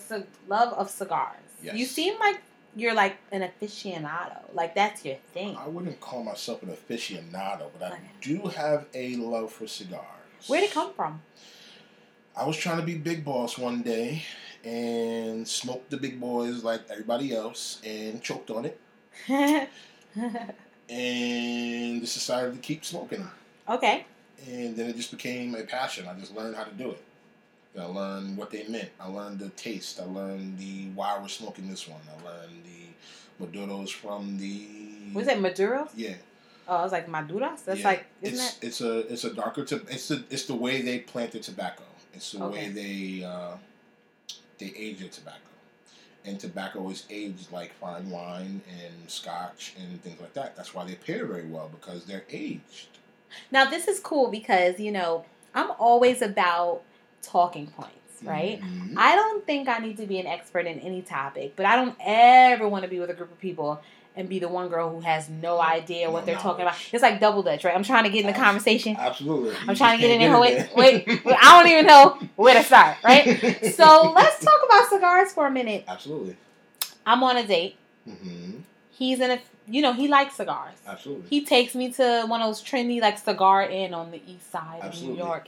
love 0.48 0.74
of 0.74 0.90
cigars. 0.90 1.36
Yes. 1.62 1.76
You 1.76 1.86
seem 1.86 2.18
like 2.20 2.40
you're 2.76 2.94
like 2.94 3.18
an 3.32 3.42
aficionado. 3.42 4.38
Like 4.54 4.76
that's 4.76 5.04
your 5.04 5.16
thing. 5.34 5.58
I 5.58 5.68
wouldn't 5.68 6.00
call 6.00 6.24
myself 6.24 6.64
an 6.64 6.70
aficionado, 6.70 7.70
but 7.78 7.84
I 7.92 7.96
Okay. 7.96 8.02
do 8.22 8.48
have 8.48 8.86
a 8.94 9.16
love 9.18 9.52
for 9.52 9.68
cigars. 9.68 10.04
Where'd 10.48 10.64
it 10.64 10.72
come 10.72 10.94
from? 10.94 11.22
I 12.36 12.46
was 12.46 12.58
trying 12.58 12.78
to 12.78 12.84
be 12.86 12.96
big 12.96 13.26
boss 13.26 13.58
one 13.58 13.82
day 13.82 14.24
and 14.64 15.48
smoked 15.48 15.90
the 15.90 15.98
big 15.98 16.20
boys 16.20 16.64
like 16.64 16.82
everybody 16.90 17.34
else 17.36 17.82
and 17.86 18.22
choked 18.22 18.50
on 18.50 18.66
it 18.66 18.80
and 20.90 22.02
just 22.02 22.14
decided 22.16 22.54
to 22.54 22.60
keep 22.60 22.84
smoking 22.86 23.28
okay. 23.68 24.06
And 24.48 24.76
then 24.76 24.90
it 24.90 24.96
just 24.96 25.12
became 25.12 25.54
a 25.56 25.64
passion. 25.64 26.08
I 26.08 26.18
just 26.18 26.34
learned 26.34 26.56
how 26.56 26.64
to 26.64 26.72
do 26.72 26.92
it. 26.92 27.02
I 27.78 27.84
learned 27.84 28.38
what 28.38 28.50
they 28.52 28.66
meant. 28.68 28.90
I 29.00 29.08
learned 29.10 29.40
the 29.40 29.50
taste. 29.50 30.00
I 30.00 30.06
learned 30.06 30.58
the 30.58 30.88
why 30.96 31.18
we're 31.22 31.28
smoking 31.28 31.70
this 31.70 31.88
one. 31.88 32.00
I 32.10 32.26
learned 32.26 32.64
the 32.64 33.46
Maduros 33.46 33.90
from 33.92 34.38
the. 34.38 34.66
Was 35.14 35.28
it 35.28 35.40
Maduro? 35.42 35.90
Yeah. 35.96 36.16
Oh, 36.70 36.78
I 36.78 36.84
was 36.84 36.92
like 36.94 37.08
Maduras. 37.08 37.64
That's 37.66 37.82
Yeah, 37.82 37.88
like, 37.88 38.06
isn't 38.22 38.40
it's 38.40 38.54
that? 38.56 38.66
it's 38.68 38.82
a 38.82 39.14
it's 39.14 39.24
a 39.26 39.34
darker 39.34 39.66
to 39.66 39.76
it's 39.90 40.08
the 40.08 40.24
it's 40.30 40.46
the 40.46 40.56
way 40.56 40.82
they 40.82 41.00
plant 41.00 41.34
their 41.34 41.42
tobacco. 41.42 41.84
It's 42.14 42.32
the 42.32 42.44
Okay. 42.44 42.70
way 42.70 42.70
they 42.70 43.24
uh, 43.24 43.58
they 44.58 44.74
age 44.76 45.00
their 45.00 45.10
tobacco, 45.10 45.38
and 46.26 46.40
tobacco 46.40 46.90
is 46.90 47.06
aged 47.10 47.52
like 47.52 47.74
fine 47.74 48.10
wine 48.10 48.62
and 48.70 49.10
scotch 49.10 49.74
and 49.80 50.02
things 50.04 50.20
like 50.20 50.34
that. 50.34 50.56
That's 50.56 50.74
why 50.74 50.86
they 50.86 50.96
pair 50.96 51.26
very 51.26 51.46
well 51.46 51.70
because 51.70 52.06
they're 52.06 52.26
aged. 52.30 52.88
Now 53.52 53.70
this 53.70 53.88
is 53.88 54.00
cool 54.00 54.30
because 54.30 54.80
you 54.80 54.92
know 54.92 55.26
I'm 55.54 55.72
always 55.80 56.22
about 56.22 56.82
talking 57.22 57.68
points, 57.68 58.24
right? 58.24 58.62
Mhm. 58.62 58.94
I 58.98 59.16
don't 59.16 59.46
think 59.46 59.68
I 59.70 59.78
need 59.80 59.98
to 59.98 60.08
be 60.08 60.20
an 60.20 60.28
expert 60.28 60.66
in 60.66 60.80
any 60.80 61.02
topic, 61.02 61.54
but 61.56 61.66
I 61.66 61.76
don't 61.76 61.96
ever 62.04 62.68
want 62.68 62.84
to 62.84 62.90
be 62.90 63.00
with 63.00 63.10
a 63.10 63.14
group 63.14 63.32
of 63.32 63.40
people 63.40 63.82
and 64.20 64.28
be 64.28 64.38
the 64.38 64.50
one 64.50 64.68
girl 64.68 64.90
who 64.90 65.00
has 65.00 65.30
no 65.30 65.62
idea 65.62 66.12
what 66.12 66.22
No 66.22 66.26
they're 66.34 66.42
talking 66.42 66.62
about. 66.64 66.76
It's 66.92 67.02
like 67.02 67.22
double 67.22 67.42
dutch, 67.42 67.64
right? 67.64 67.74
I'm 67.74 67.84
trying 67.84 68.04
to 68.04 68.10
get 68.10 68.26
in 68.26 68.28
the 68.28 68.38
conversation. 68.38 68.98
Absolutely. 69.00 69.56
I'm 69.68 69.76
trying 69.76 69.98
to 69.98 70.06
get 70.06 70.12
in 70.12 70.20
there. 70.20 70.40
Wait, 70.40 70.70
wait, 70.76 71.08
wait, 71.26 71.38
I 71.42 71.58
don't 71.58 71.72
even 71.72 71.86
know 71.86 72.20
where 72.36 72.54
to 72.54 72.64
start, 72.64 72.98
right? 73.04 73.26
So 73.80 74.12
let's 74.14 74.44
talk 74.44 74.60
about 74.66 74.90
cigars 74.90 75.32
for 75.32 75.48
a 75.48 75.52
minute. 75.52 75.86
Absolutely. 75.88 76.36
I'm 77.06 77.24
on 77.24 77.38
a 77.38 77.48
date. 77.48 77.78
hmm 78.06 78.58
He's 78.92 79.22
in 79.22 79.32
a, 79.32 79.40
you 79.66 79.82
know, 79.82 79.94
he 79.94 80.10
likes 80.10 80.36
cigars. 80.36 80.76
Absolutely. 80.86 81.30
He 81.30 81.46
takes 81.46 81.74
me 81.74 81.94
to 81.94 82.26
one 82.28 82.42
of 82.42 82.48
those 82.50 82.62
trendy 82.62 83.00
like 83.00 83.18
cigar 83.18 83.64
inn 83.64 83.94
on 83.94 84.12
the 84.12 84.22
east 84.28 84.52
side 84.52 84.82
of 84.84 85.02
New 85.02 85.16
York. 85.16 85.48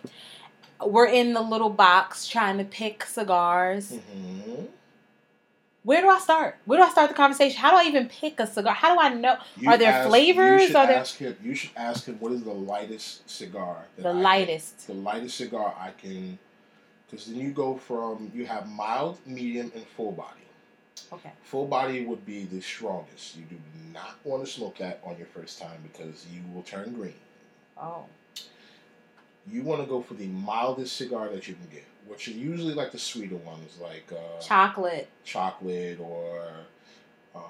we're 0.86 1.08
in 1.08 1.34
the 1.34 1.42
little 1.42 1.70
box 1.70 2.26
trying 2.26 2.58
to 2.60 2.64
pick 2.64 3.04
cigars. 3.04 3.90
hmm 3.90 4.64
Where 5.84 6.02
do 6.02 6.10
I 6.10 6.20
start? 6.20 6.58
Where 6.66 6.78
do 6.80 6.84
I 6.86 6.90
start 6.90 7.10
the 7.10 7.16
conversation? 7.16 7.60
How 7.60 7.72
do 7.72 7.78
I 7.78 7.90
even 7.90 8.08
pick 8.08 8.40
a 8.40 8.46
cigar? 8.46 8.74
How 8.74 8.94
do 8.94 9.02
I 9.02 9.10
know? 9.10 9.38
You 9.58 9.70
Are 9.70 9.78
there 9.78 9.92
ask- 9.92 10.10
flavors? 10.10 10.62
You 10.62 10.68
should 10.68 10.76
Are 10.76 10.88
there- 10.88 10.98
ask 10.98 11.18
him. 11.18 11.36
You 11.44 11.56
should 11.56 11.72
ask 11.76 12.06
him 12.06 12.18
what 12.20 12.32
is 12.34 12.44
the 12.44 12.54
lightest 12.54 13.28
cigar. 13.30 13.86
that 13.96 14.04
The 14.04 14.10
I 14.10 14.12
can- 14.14 14.22
lightest. 14.22 14.88
the 14.88 14.94
lightest 14.94 15.38
cigar 15.38 15.74
I 15.80 15.90
can, 15.92 16.38
because 17.10 17.26
then 17.26 17.40
you 17.40 17.52
go 17.52 17.78
from 17.78 18.32
you 18.34 18.46
have 18.46 18.70
mild, 18.70 19.18
medium, 19.26 19.72
and 19.74 19.86
full 19.98 20.12
body. 20.12 20.38
Okay. 21.14 21.32
Full 21.44 21.66
body 21.66 22.06
would 22.06 22.26
be 22.28 22.44
the 22.46 22.62
strongest. 22.62 23.36
You 23.36 23.44
do 23.46 23.58
not 23.92 24.24
want 24.24 24.46
to 24.46 24.52
smoke 24.52 24.78
that 24.78 25.00
on 25.04 25.18
your 25.18 25.28
first 25.28 25.60
time 25.60 25.82
because 25.82 26.26
you 26.32 26.42
will 26.54 26.62
turn 26.64 26.94
green. 26.94 27.16
Oh. 27.76 28.06
You 29.48 29.64
want 29.64 29.82
to 29.82 29.88
go 29.88 30.02
for 30.02 30.14
the 30.14 30.28
mildest 30.28 30.96
cigar 30.96 31.28
that 31.30 31.48
you 31.48 31.56
can 31.56 31.68
get, 31.72 31.84
which 32.12 32.28
are 32.28 32.32
usually 32.32 32.74
like 32.74 32.92
the 32.92 33.00
sweeter 33.00 33.38
ones, 33.38 33.78
like 33.82 34.12
uh, 34.12 34.42
Chocolate. 34.42 35.08
chocolate 35.24 35.98
or 36.02 36.44
um, 37.34 37.42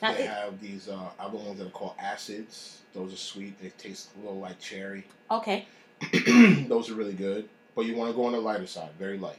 they 0.00 0.24
it- 0.24 0.28
have 0.30 0.58
these 0.60 0.88
uh, 0.88 1.10
other 1.20 1.36
ones 1.36 1.58
that 1.58 1.66
are 1.66 1.70
called 1.70 1.94
acids. 1.98 2.80
Those 2.94 3.12
are 3.12 3.16
sweet. 3.18 3.60
They 3.60 3.68
taste 3.70 4.08
a 4.16 4.24
little 4.24 4.40
like 4.40 4.58
cherry. 4.60 5.04
okay. 5.30 5.66
Those 6.68 6.90
are 6.90 6.94
really 6.94 7.12
good, 7.12 7.48
but 7.76 7.84
you 7.84 7.94
want 7.96 8.10
to 8.10 8.16
go 8.16 8.24
on 8.24 8.32
the 8.32 8.40
lighter 8.40 8.66
side, 8.66 8.90
very 8.98 9.18
light. 9.18 9.38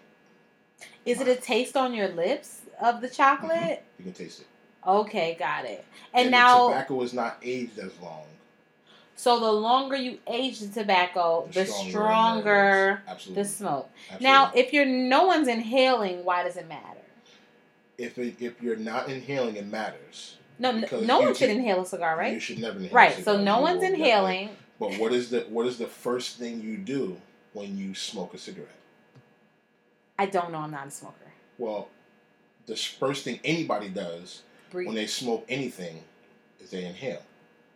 Is 1.06 1.20
it 1.20 1.28
a 1.28 1.36
taste 1.36 1.76
on 1.76 1.94
your 1.94 2.10
lips 2.10 2.62
of 2.82 3.02
the 3.02 3.10
chocolate? 3.10 3.84
You 3.98 4.04
can 4.04 4.14
taste 4.14 4.42
it. 4.42 4.48
Okay, 4.88 5.36
got 5.40 5.66
it. 5.66 5.84
And, 6.14 6.28
the 6.28 6.32
now, 6.32 6.68
tobacco 6.70 7.02
is 7.02 7.14
not 7.14 7.38
aged 7.42 7.80
as 7.80 7.92
long. 8.02 8.24
So 9.16 9.40
the 9.40 9.52
longer 9.52 9.96
you 9.96 10.20
age 10.28 10.60
the 10.60 10.68
tobacco, 10.68 11.48
the, 11.54 11.66
stronger 11.66 11.90
stronger. 11.90 13.02
Absolutely. 13.08 13.44
the 13.44 13.50
smoke. 13.50 13.90
Absolutely. 14.12 14.24
Now, 14.28 14.52
if 14.56 14.74
you're 14.74 14.86
no 14.86 15.26
one's 15.26 15.48
inhaling, 15.48 16.24
why 16.26 16.44
does 16.44 16.58
it 16.58 16.68
matter? 16.68 17.00
if 17.98 18.18
it, 18.18 18.36
if 18.42 18.62
you're 18.62 18.76
not 18.76 19.10
inhaling, 19.10 19.56
it 19.56 19.66
matters. 19.68 20.38
No, 20.60 20.72
no 20.72 21.20
one 21.20 21.34
should 21.34 21.50
can- 21.50 21.60
inhale 21.60 21.82
a 21.82 21.86
cigar, 21.86 22.18
right? 22.18 22.34
You 22.34 22.40
should 22.40 22.60
never 22.60 22.78
inhale. 22.78 22.92
a 22.92 22.96
Right. 22.96 23.24
So 23.24 23.42
no 23.42 23.58
You 23.58 23.64
one's 23.64 23.84
inhaling. 23.84 24.50
But 24.80 24.96
what 25.00 25.14
is 25.14 25.30
the 25.30 25.42
what 25.50 25.66
is 25.66 25.78
the 25.78 25.88
first 25.88 26.38
thing 26.38 26.62
you 26.62 26.78
do 26.78 27.18
when 27.54 27.78
you 27.78 27.96
smoke 27.96 28.34
a 28.34 28.38
cigarette? 28.38 28.70
I 30.20 30.26
don't 30.26 30.52
know. 30.52 30.60
I'm 30.60 30.72
not 30.72 30.88
a 30.88 30.92
smoker. 30.92 31.16
Well, 31.58 31.88
the 32.66 32.76
first 32.76 33.24
thing 33.24 33.40
anybody 33.44 33.90
does 33.90 34.42
Breathe. 34.72 34.88
when 34.88 34.96
they 34.96 35.08
smoke 35.08 35.46
anything 35.48 36.04
is 36.60 36.72
they 36.72 36.86
inhale. 36.86 37.22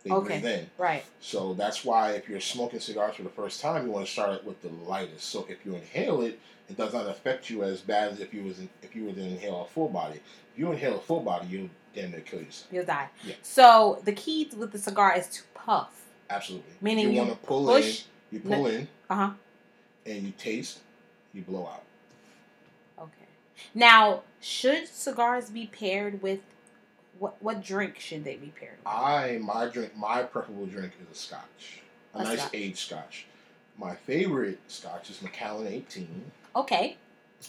They 0.04 0.12
Okay. 0.12 0.40
breathe 0.40 0.46
in. 0.60 0.70
right. 0.78 1.04
So 1.20 1.54
that's 1.54 1.84
why 1.84 2.12
if 2.12 2.30
you're 2.30 2.40
smoking 2.40 2.80
cigars 2.80 3.16
for 3.16 3.24
the 3.24 3.30
first 3.30 3.60
time, 3.62 3.86
you 3.86 3.92
want 3.92 4.06
to 4.06 4.12
start 4.12 4.32
it 4.34 4.46
with 4.46 4.62
the 4.62 4.70
lightest. 4.70 5.26
So 5.30 5.46
if 5.50 5.66
you 5.66 5.76
inhale 5.76 6.22
it, 6.22 6.40
it 6.70 6.78
does 6.78 6.94
not 6.94 7.08
affect 7.08 7.50
you 7.50 7.64
as 7.64 7.82
bad 7.82 8.14
as 8.14 8.20
if 8.22 8.34
you 8.34 8.44
was 8.44 8.60
in, 8.60 8.70
if 8.82 8.96
you 8.96 9.06
were 9.06 9.12
to 9.14 9.22
inhale 9.22 9.62
a 9.64 9.66
full 9.66 9.90
body. 9.90 10.20
If 10.54 10.60
you 10.60 10.72
inhale 10.72 10.96
a 10.98 11.02
full 11.02 11.20
body, 11.22 11.48
you'll 11.48 11.70
damn 11.94 12.12
near 12.12 12.22
kill 12.22 12.42
yourself. 12.42 12.68
You'll 12.72 12.86
die. 12.86 13.10
Yeah. 13.26 13.36
So 13.42 14.02
the 14.06 14.14
key 14.14 14.50
with 14.56 14.72
the 14.72 14.78
cigar 14.80 15.16
is 15.18 15.28
to 15.28 15.42
puff. 15.54 16.06
Absolutely. 16.30 16.72
Meaning 16.80 17.08
you, 17.08 17.12
you 17.14 17.18
want 17.28 17.32
to 17.32 17.48
pull 17.48 17.66
push- 17.68 18.04
in, 18.32 18.38
you 18.38 18.40
pull 18.42 18.68
in, 18.68 18.88
Uh 19.10 19.16
huh. 19.16 19.32
and 20.06 20.24
you 20.24 20.32
taste, 20.38 20.80
you 21.34 21.42
blow 21.42 21.66
out. 21.68 21.84
Okay. 23.00 23.12
Now, 23.74 24.22
should 24.40 24.88
cigars 24.88 25.50
be 25.50 25.66
paired 25.68 26.22
with 26.22 26.40
what? 27.20 27.42
What 27.42 27.62
drink 27.64 28.00
should 28.00 28.24
they 28.24 28.36
be 28.36 28.48
paired 28.60 28.78
with? 28.78 28.88
I 28.88 29.40
my 29.42 29.68
drink 29.68 29.96
my 29.98 30.24
preferable 30.24 30.66
drink 30.66 30.94
is 31.02 31.16
a 31.16 31.20
Scotch, 31.20 31.82
a, 32.16 32.20
A 32.20 32.24
nice 32.24 32.40
Scotch. 32.40 32.52
aged 32.54 32.78
Scotch. 32.78 33.26
My 33.78 33.96
favorite 33.96 34.60
Scotch 34.68 35.10
is 35.10 35.22
Macallan 35.22 35.68
18. 35.68 36.32
Okay. 36.56 36.98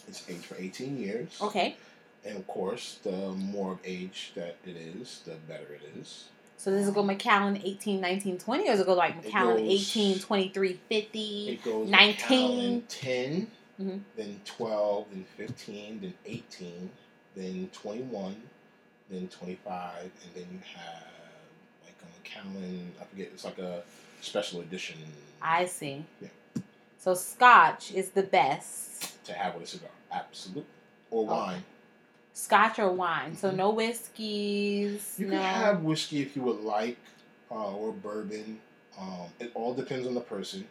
It's 0.06 0.24
aged 0.28 0.44
for 0.44 0.56
18 0.56 0.96
years. 1.00 1.38
Okay. 1.42 1.76
And 2.24 2.36
of 2.36 2.46
course, 2.46 2.98
the 3.02 3.10
more 3.32 3.72
of 3.72 3.78
age 3.84 4.32
that 4.36 4.56
it 4.64 4.76
is, 4.76 5.22
the 5.24 5.34
better 5.48 5.72
it 5.74 5.98
is. 5.98 6.24
So 6.58 6.70
does 6.70 6.86
it 6.86 6.94
go 6.94 7.02
Macallan 7.02 7.58
18, 7.64 8.00
19, 8.00 8.38
20, 8.38 8.62
or 8.64 8.66
does 8.72 8.80
it 8.80 8.86
go 8.86 8.92
like 8.92 9.24
Macallan 9.24 9.56
goes- 9.64 9.96
18, 9.96 10.18
23, 10.20 10.78
50? 10.90 11.48
It 11.48 11.64
goes 11.64 11.88
19. 11.88 12.50
Macallan 12.50 12.82
10, 12.88 13.50
Mhm. 13.80 14.00
then 14.16 14.40
12, 14.44 15.06
then 15.10 15.24
15, 15.38 16.00
then 16.02 16.14
18, 16.26 16.90
then 17.34 17.70
21, 17.72 18.36
then 19.10 19.28
25, 19.28 20.02
and 20.02 20.12
then 20.34 20.44
you 20.52 20.58
have 20.76 21.02
like 21.84 21.94
a 22.02 22.38
Macallan, 22.40 22.92
I 23.00 23.04
forget, 23.04 23.28
it's 23.32 23.44
like 23.44 23.58
a 23.58 23.82
special 24.20 24.60
edition 24.60 24.96
I 25.42 25.64
see. 25.66 26.04
Yeah. 26.20 26.28
So 26.98 27.14
Scotch 27.14 27.92
is 27.92 28.10
the 28.10 28.22
best. 28.22 29.24
to 29.24 29.32
have 29.32 29.54
with 29.54 29.64
a 29.64 29.66
cigar. 29.66 29.90
Absolutely. 30.12 30.64
Or 31.10 31.24
Okay. 31.24 31.32
wine. 31.32 31.64
Scotch 32.34 32.78
or 32.78 32.90
wine. 32.92 33.36
So 33.36 33.50
Mhm. 33.50 33.56
no 33.56 33.70
whiskeys. 33.70 35.14
You 35.18 35.26
no. 35.26 35.32
can 35.40 35.42
have 35.54 35.82
whiskey 35.82 36.20
if 36.22 36.36
you 36.36 36.42
would 36.42 36.60
like, 36.60 36.98
uh, 37.50 37.74
or 37.74 37.92
bourbon. 37.92 38.60
Um, 38.98 39.28
it 39.38 39.50
all 39.54 39.72
depends 39.74 40.06
on 40.06 40.14
the 40.14 40.20
person. 40.20 40.66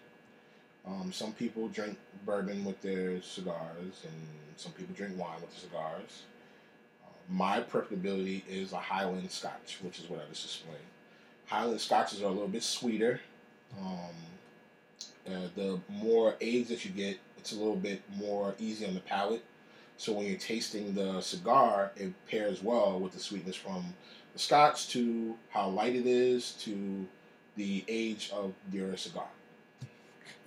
Um, 0.85 1.11
some 1.11 1.33
people 1.33 1.67
drink 1.69 1.97
bourbon 2.25 2.63
with 2.63 2.79
their 2.81 3.21
cigars, 3.21 4.03
and 4.03 4.27
some 4.57 4.71
people 4.73 4.93
drink 4.95 5.17
wine 5.17 5.41
with 5.41 5.53
the 5.53 5.59
cigars. 5.61 6.23
My 7.29 7.61
preferability 7.61 8.41
is 8.49 8.73
a 8.73 8.77
Highland 8.77 9.29
Scotch, 9.29 9.77
which 9.83 9.99
is 9.99 10.09
what 10.09 10.19
I 10.19 10.29
just 10.29 10.45
explained. 10.45 10.79
Highland 11.45 11.79
Scotches 11.79 12.21
are 12.21 12.25
a 12.25 12.31
little 12.31 12.47
bit 12.47 12.63
sweeter. 12.63 13.21
Um, 13.79 14.15
uh, 15.27 15.47
the 15.55 15.79
more 15.89 16.35
age 16.41 16.69
that 16.69 16.85
you 16.85 16.91
get, 16.91 17.19
it's 17.37 17.51
a 17.51 17.55
little 17.55 17.75
bit 17.75 18.01
more 18.17 18.55
easy 18.59 18.85
on 18.85 18.95
the 18.95 18.99
palate. 18.99 19.43
So 19.97 20.13
when 20.13 20.25
you're 20.25 20.37
tasting 20.39 20.95
the 20.95 21.21
cigar, 21.21 21.91
it 21.95 22.13
pairs 22.27 22.63
well 22.63 22.99
with 22.99 23.13
the 23.13 23.19
sweetness 23.19 23.55
from 23.55 23.93
the 24.33 24.39
scotch 24.39 24.87
to 24.89 25.35
how 25.49 25.67
light 25.69 25.95
it 25.95 26.07
is 26.07 26.53
to 26.63 27.05
the 27.57 27.83
age 27.87 28.31
of 28.33 28.53
your 28.71 28.95
cigar. 28.97 29.27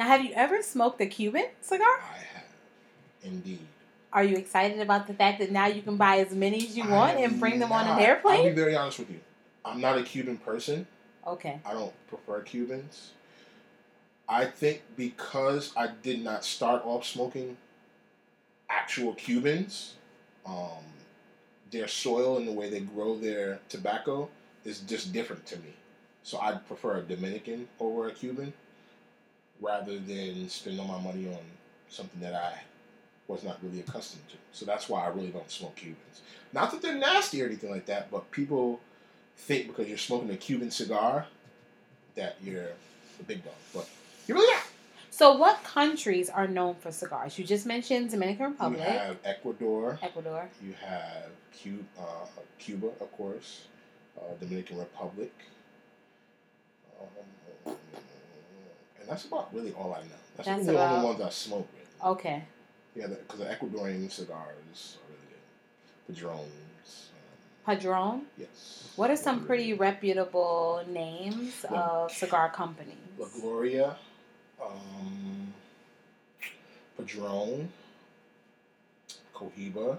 Now, 0.01 0.07
have 0.07 0.25
you 0.25 0.33
ever 0.35 0.63
smoked 0.63 1.01
a 1.01 1.07
Cuban 1.07 1.47
cigar? 1.61 2.01
I 2.03 2.17
have, 2.35 2.45
indeed. 3.23 3.67
Are 4.13 4.23
you 4.23 4.37
excited 4.37 4.81
about 4.81 5.07
the 5.07 5.15
fact 5.15 5.39
that 5.39 5.51
now 5.51 5.67
you 5.67 5.81
can 5.81 5.97
buy 5.97 6.19
as 6.19 6.33
many 6.35 6.59
as 6.59 6.77
you 6.77 6.87
want 6.89 7.17
I 7.17 7.23
and 7.23 7.41
bring 7.41 7.59
them 7.59 7.73
on 7.73 7.87
an 7.87 7.99
airplane? 7.99 8.39
I'll 8.41 8.45
be 8.45 8.51
very 8.51 8.77
honest 8.77 8.99
with 8.99 9.11
you. 9.11 9.21
I'm 9.65 9.81
not 9.81 9.97
a 9.97 10.03
Cuban 10.03 10.37
person. 10.37 10.87
Okay. 11.27 11.61
I 11.65 11.73
don't 11.73 11.95
prefer 12.09 12.43
Cubans. 12.43 13.13
I 14.29 14.45
think 14.45 14.83
because 14.97 15.73
I 15.77 15.89
did 16.03 16.23
not 16.23 16.45
start 16.45 16.83
off 16.85 17.07
smoking 17.07 17.57
actual 18.69 19.15
Cubans, 19.15 19.95
um, 20.45 20.85
their 21.71 21.89
soil 21.89 22.37
and 22.37 22.47
the 22.47 22.53
way 22.53 22.69
they 22.69 22.81
grow 22.81 23.17
their 23.17 23.61
tobacco 23.69 24.29
is 24.65 24.81
just 24.81 25.13
different 25.13 25.47
to 25.47 25.57
me. 25.59 25.73
So 26.23 26.39
I'd 26.39 26.67
prefer 26.67 26.99
a 26.99 27.03
Dominican 27.03 27.69
over 27.81 28.09
a 28.09 28.13
Cuban 28.13 28.53
rather 29.61 29.99
than 29.99 30.49
spend 30.49 30.79
all 30.81 30.87
my 30.87 31.01
money 31.01 31.29
on 31.29 31.41
something 31.89 32.21
that 32.21 32.35
I 32.35 32.59
was 33.29 33.43
not 33.45 33.59
really 33.63 33.81
accustomed 33.81 34.29
to. 34.29 34.37
So 34.53 34.67
that's 34.67 34.89
why 34.89 35.05
I 35.05 35.09
really 35.09 35.29
don't 35.29 35.51
smoke 35.51 35.77
Cubans. 35.77 36.23
Not 36.53 36.71
that 36.73 36.83
they're 36.83 36.95
nasty 36.95 37.43
or 37.43 37.47
anything 37.47 37.71
like 37.71 37.87
that, 37.87 38.11
but 38.11 38.31
people 38.31 38.81
think 39.37 39.69
because 39.69 39.89
you're 39.89 39.99
smoking 39.99 40.31
a 40.31 40.37
Cuban 40.37 40.71
cigar 40.71 41.27
that 42.15 42.37
you're 42.43 42.71
a 43.21 43.23
big 43.27 43.45
dog. 43.45 43.55
But 43.75 43.89
you're 44.27 44.37
really 44.37 44.53
not. 44.53 44.65
So, 45.11 45.37
what 45.37 45.63
countries 45.63 46.31
are 46.31 46.47
known 46.49 46.75
for 46.77 46.91
cigars? 46.91 47.39
You 47.39 47.45
just 47.45 47.67
mentioned 47.67 48.11
Dominican 48.11 48.53
Republic, 48.53 48.81
You 48.81 48.87
have 48.87 49.17
Ecuador. 49.25 49.99
Ecuador. 50.03 50.49
You 50.65 50.75
have 50.85 51.27
Cuba, 51.53 51.85
uh, 52.01 52.27
Cuba 52.59 52.87
of 53.01 53.13
course. 53.13 53.67
Uh, 54.17 54.35
Dominican 54.41 54.79
Republic. 54.79 55.33
Um, 57.67 57.75
and 59.01 59.09
that's 59.09 59.25
about 59.25 59.53
really 59.55 59.73
all 59.73 59.93
I 59.95 60.01
know. 60.03 60.09
That's, 60.37 60.49
That's 60.49 60.61
really 60.67 60.77
the 60.77 60.91
only 60.91 61.07
ones 61.07 61.21
I 61.21 61.31
smoke 61.31 61.69
with. 61.73 62.07
Okay. 62.13 62.45
Yeah, 62.95 63.07
because 63.09 63.39
the 63.41 63.47
Ecuadorian 63.47 64.11
cigars 64.11 64.99
are 64.99 65.09
really 65.09 65.27
good. 65.31 66.15
Padrones. 66.15 67.09
Um, 67.67 67.75
Padron. 67.77 68.23
yes. 68.37 68.93
What 68.97 69.11
are 69.11 69.17
some 69.17 69.47
pretty 69.47 69.73
reputable 69.73 70.85
names 70.89 71.65
La- 71.71 72.05
of 72.05 72.13
cigar 72.13 72.51
companies? 72.51 72.97
La 73.19 73.27
Gloria, 73.41 73.97
um, 74.63 75.55
Padron, 76.97 77.69
Cohiba. 79.35 79.99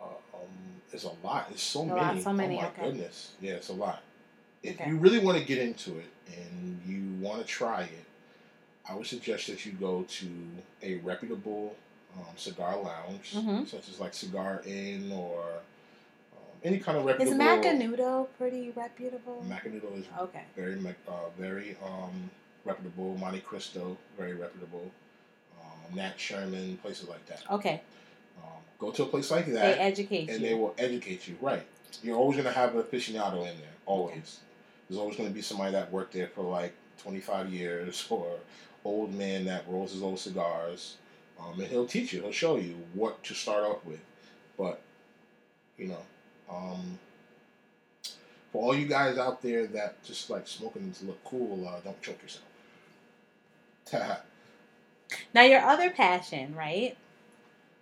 Uh, 0.00 0.04
um, 0.34 0.48
it's 0.92 1.04
a 1.04 1.12
lot. 1.24 1.48
It's 1.50 1.62
so 1.62 1.82
A 1.82 1.86
many. 1.86 2.00
lot, 2.00 2.20
so 2.22 2.32
many, 2.32 2.58
Oh 2.58 2.62
my 2.62 2.66
okay. 2.68 2.82
goodness. 2.84 3.32
Yeah, 3.40 3.54
it's 3.54 3.68
a 3.70 3.72
lot. 3.72 4.02
If 4.62 4.80
Okay. 4.80 4.90
you 4.90 4.96
really 4.98 5.18
want 5.20 5.38
to 5.38 5.44
get 5.44 5.58
into 5.58 5.98
it 5.98 6.10
and 6.36 6.80
you 6.86 7.24
want 7.24 7.40
to 7.40 7.46
try 7.46 7.82
it, 7.82 8.04
I 8.88 8.94
would 8.94 9.06
suggest 9.06 9.46
that 9.48 9.64
you 9.66 9.72
go 9.72 10.02
to 10.08 10.26
a 10.82 10.96
reputable 10.96 11.76
um, 12.16 12.24
cigar 12.36 12.76
lounge, 12.80 13.34
Mhm. 13.34 13.68
such 13.68 13.88
as 13.88 14.00
like 14.00 14.14
Cigar 14.14 14.62
Inn 14.64 15.12
or 15.12 15.42
um, 16.32 16.42
any 16.64 16.78
kind 16.78 16.96
of 16.96 17.04
reputable. 17.04 17.32
Is. 17.40 17.46
Macanudo 17.46 18.26
pretty 18.38 18.70
reputable? 18.70 19.44
Macanudo 19.46 19.96
is 19.98 20.06
Okay. 20.18 20.42
very, 20.56 20.78
uh, 21.06 21.12
very 21.38 21.76
um, 21.84 22.30
reputable. 22.64 23.16
Montecristo, 23.20 23.96
very 24.16 24.34
reputable. 24.34 24.90
Um, 25.60 25.94
Nat 25.96 26.18
Sherman, 26.18 26.78
places 26.78 27.08
like 27.08 27.24
that. 27.26 27.42
Okay. 27.50 27.82
Um, 28.38 28.62
go 28.78 28.90
to 28.90 29.02
a 29.02 29.06
place 29.06 29.30
like 29.30 29.46
that. 29.46 29.76
They 29.76 29.82
educate 29.82 30.30
and 30.30 30.40
you. 30.40 30.48
they 30.48 30.54
will 30.54 30.74
educate 30.78 31.28
you. 31.28 31.36
Right. 31.40 31.66
You're 32.02 32.16
always 32.16 32.36
going 32.38 32.48
to 32.48 32.58
have 32.58 32.74
an 32.74 32.82
aficionado 32.82 33.40
in 33.40 33.58
there. 33.58 33.76
Always. 33.86 34.40
There's 34.88 34.98
always 34.98 35.16
going 35.16 35.28
to 35.28 35.34
be 35.34 35.42
somebody 35.42 35.72
that 35.72 35.92
worked 35.92 36.14
there 36.14 36.28
for 36.28 36.42
like 36.42 36.72
25 36.98 37.52
years, 37.52 38.06
or 38.10 38.38
old 38.88 39.14
man 39.14 39.44
that 39.44 39.64
rolls 39.68 39.92
his 39.92 40.02
old 40.02 40.18
cigars, 40.18 40.96
um, 41.38 41.60
and 41.60 41.68
he'll 41.68 41.86
teach 41.86 42.12
you. 42.12 42.22
He'll 42.22 42.32
show 42.32 42.56
you 42.56 42.76
what 42.94 43.22
to 43.24 43.34
start 43.34 43.64
off 43.64 43.84
with. 43.84 44.00
But 44.56 44.80
you 45.76 45.88
know, 45.88 46.02
um, 46.50 46.98
for 48.52 48.62
all 48.62 48.74
you 48.74 48.86
guys 48.86 49.18
out 49.18 49.42
there 49.42 49.66
that 49.68 50.02
just 50.02 50.30
like 50.30 50.48
smoking 50.48 50.90
to 50.92 51.04
look 51.04 51.22
cool, 51.24 51.66
uh, 51.68 51.80
don't 51.84 52.00
choke 52.02 52.20
yourself. 52.22 52.44
now 55.34 55.42
your 55.42 55.60
other 55.60 55.90
passion, 55.90 56.54
right? 56.54 56.96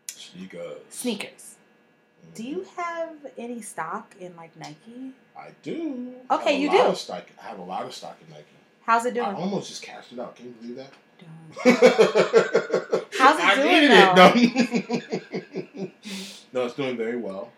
Sneakers. 0.08 0.78
Sneakers. 0.90 1.54
Do 2.34 2.42
Mhm. 2.42 2.46
you 2.48 2.66
have 2.76 3.14
any 3.38 3.62
stock 3.62 4.14
in 4.18 4.34
like 4.36 4.56
Nike? 4.56 5.12
I 5.38 5.50
do. 5.62 6.14
Okay, 6.30 6.54
I 6.56 6.58
you 6.58 6.70
do. 6.70 6.78
Of 6.78 6.98
stock. 6.98 7.24
I 7.40 7.46
have 7.48 7.58
a 7.58 7.62
lot 7.64 7.84
of 7.84 7.94
stock 7.94 8.18
in 8.26 8.30
Nike. 8.32 8.44
How's 8.86 9.04
it 9.04 9.14
doing? 9.14 9.26
I 9.26 9.34
almost 9.34 9.68
just 9.68 9.82
cashed 9.82 10.12
it 10.12 10.20
out. 10.20 10.36
Can 10.36 10.46
you 10.46 10.52
believe 10.60 10.76
that? 10.76 10.92
Don't. 11.18 13.04
How's 13.18 13.38
it 13.38 13.44
I 13.44 13.54
doing, 13.56 13.68
needed 13.68 13.90
it. 13.90 14.14
No. 16.52 16.60
no, 16.60 16.66
it's 16.66 16.76
doing 16.76 16.96
very 16.96 17.16
well. 17.16 17.50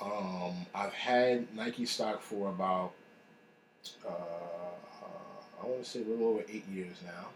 Um, 0.00 0.66
I've 0.74 0.94
had 0.94 1.54
Nike 1.54 1.84
stock 1.84 2.22
for 2.22 2.48
about, 2.48 2.92
uh, 4.08 4.12
I 5.62 5.66
want 5.66 5.84
to 5.84 5.88
say 5.88 6.00
a 6.00 6.04
little 6.04 6.28
over 6.28 6.42
eight 6.48 6.66
years 6.68 6.96
now. 7.04 7.28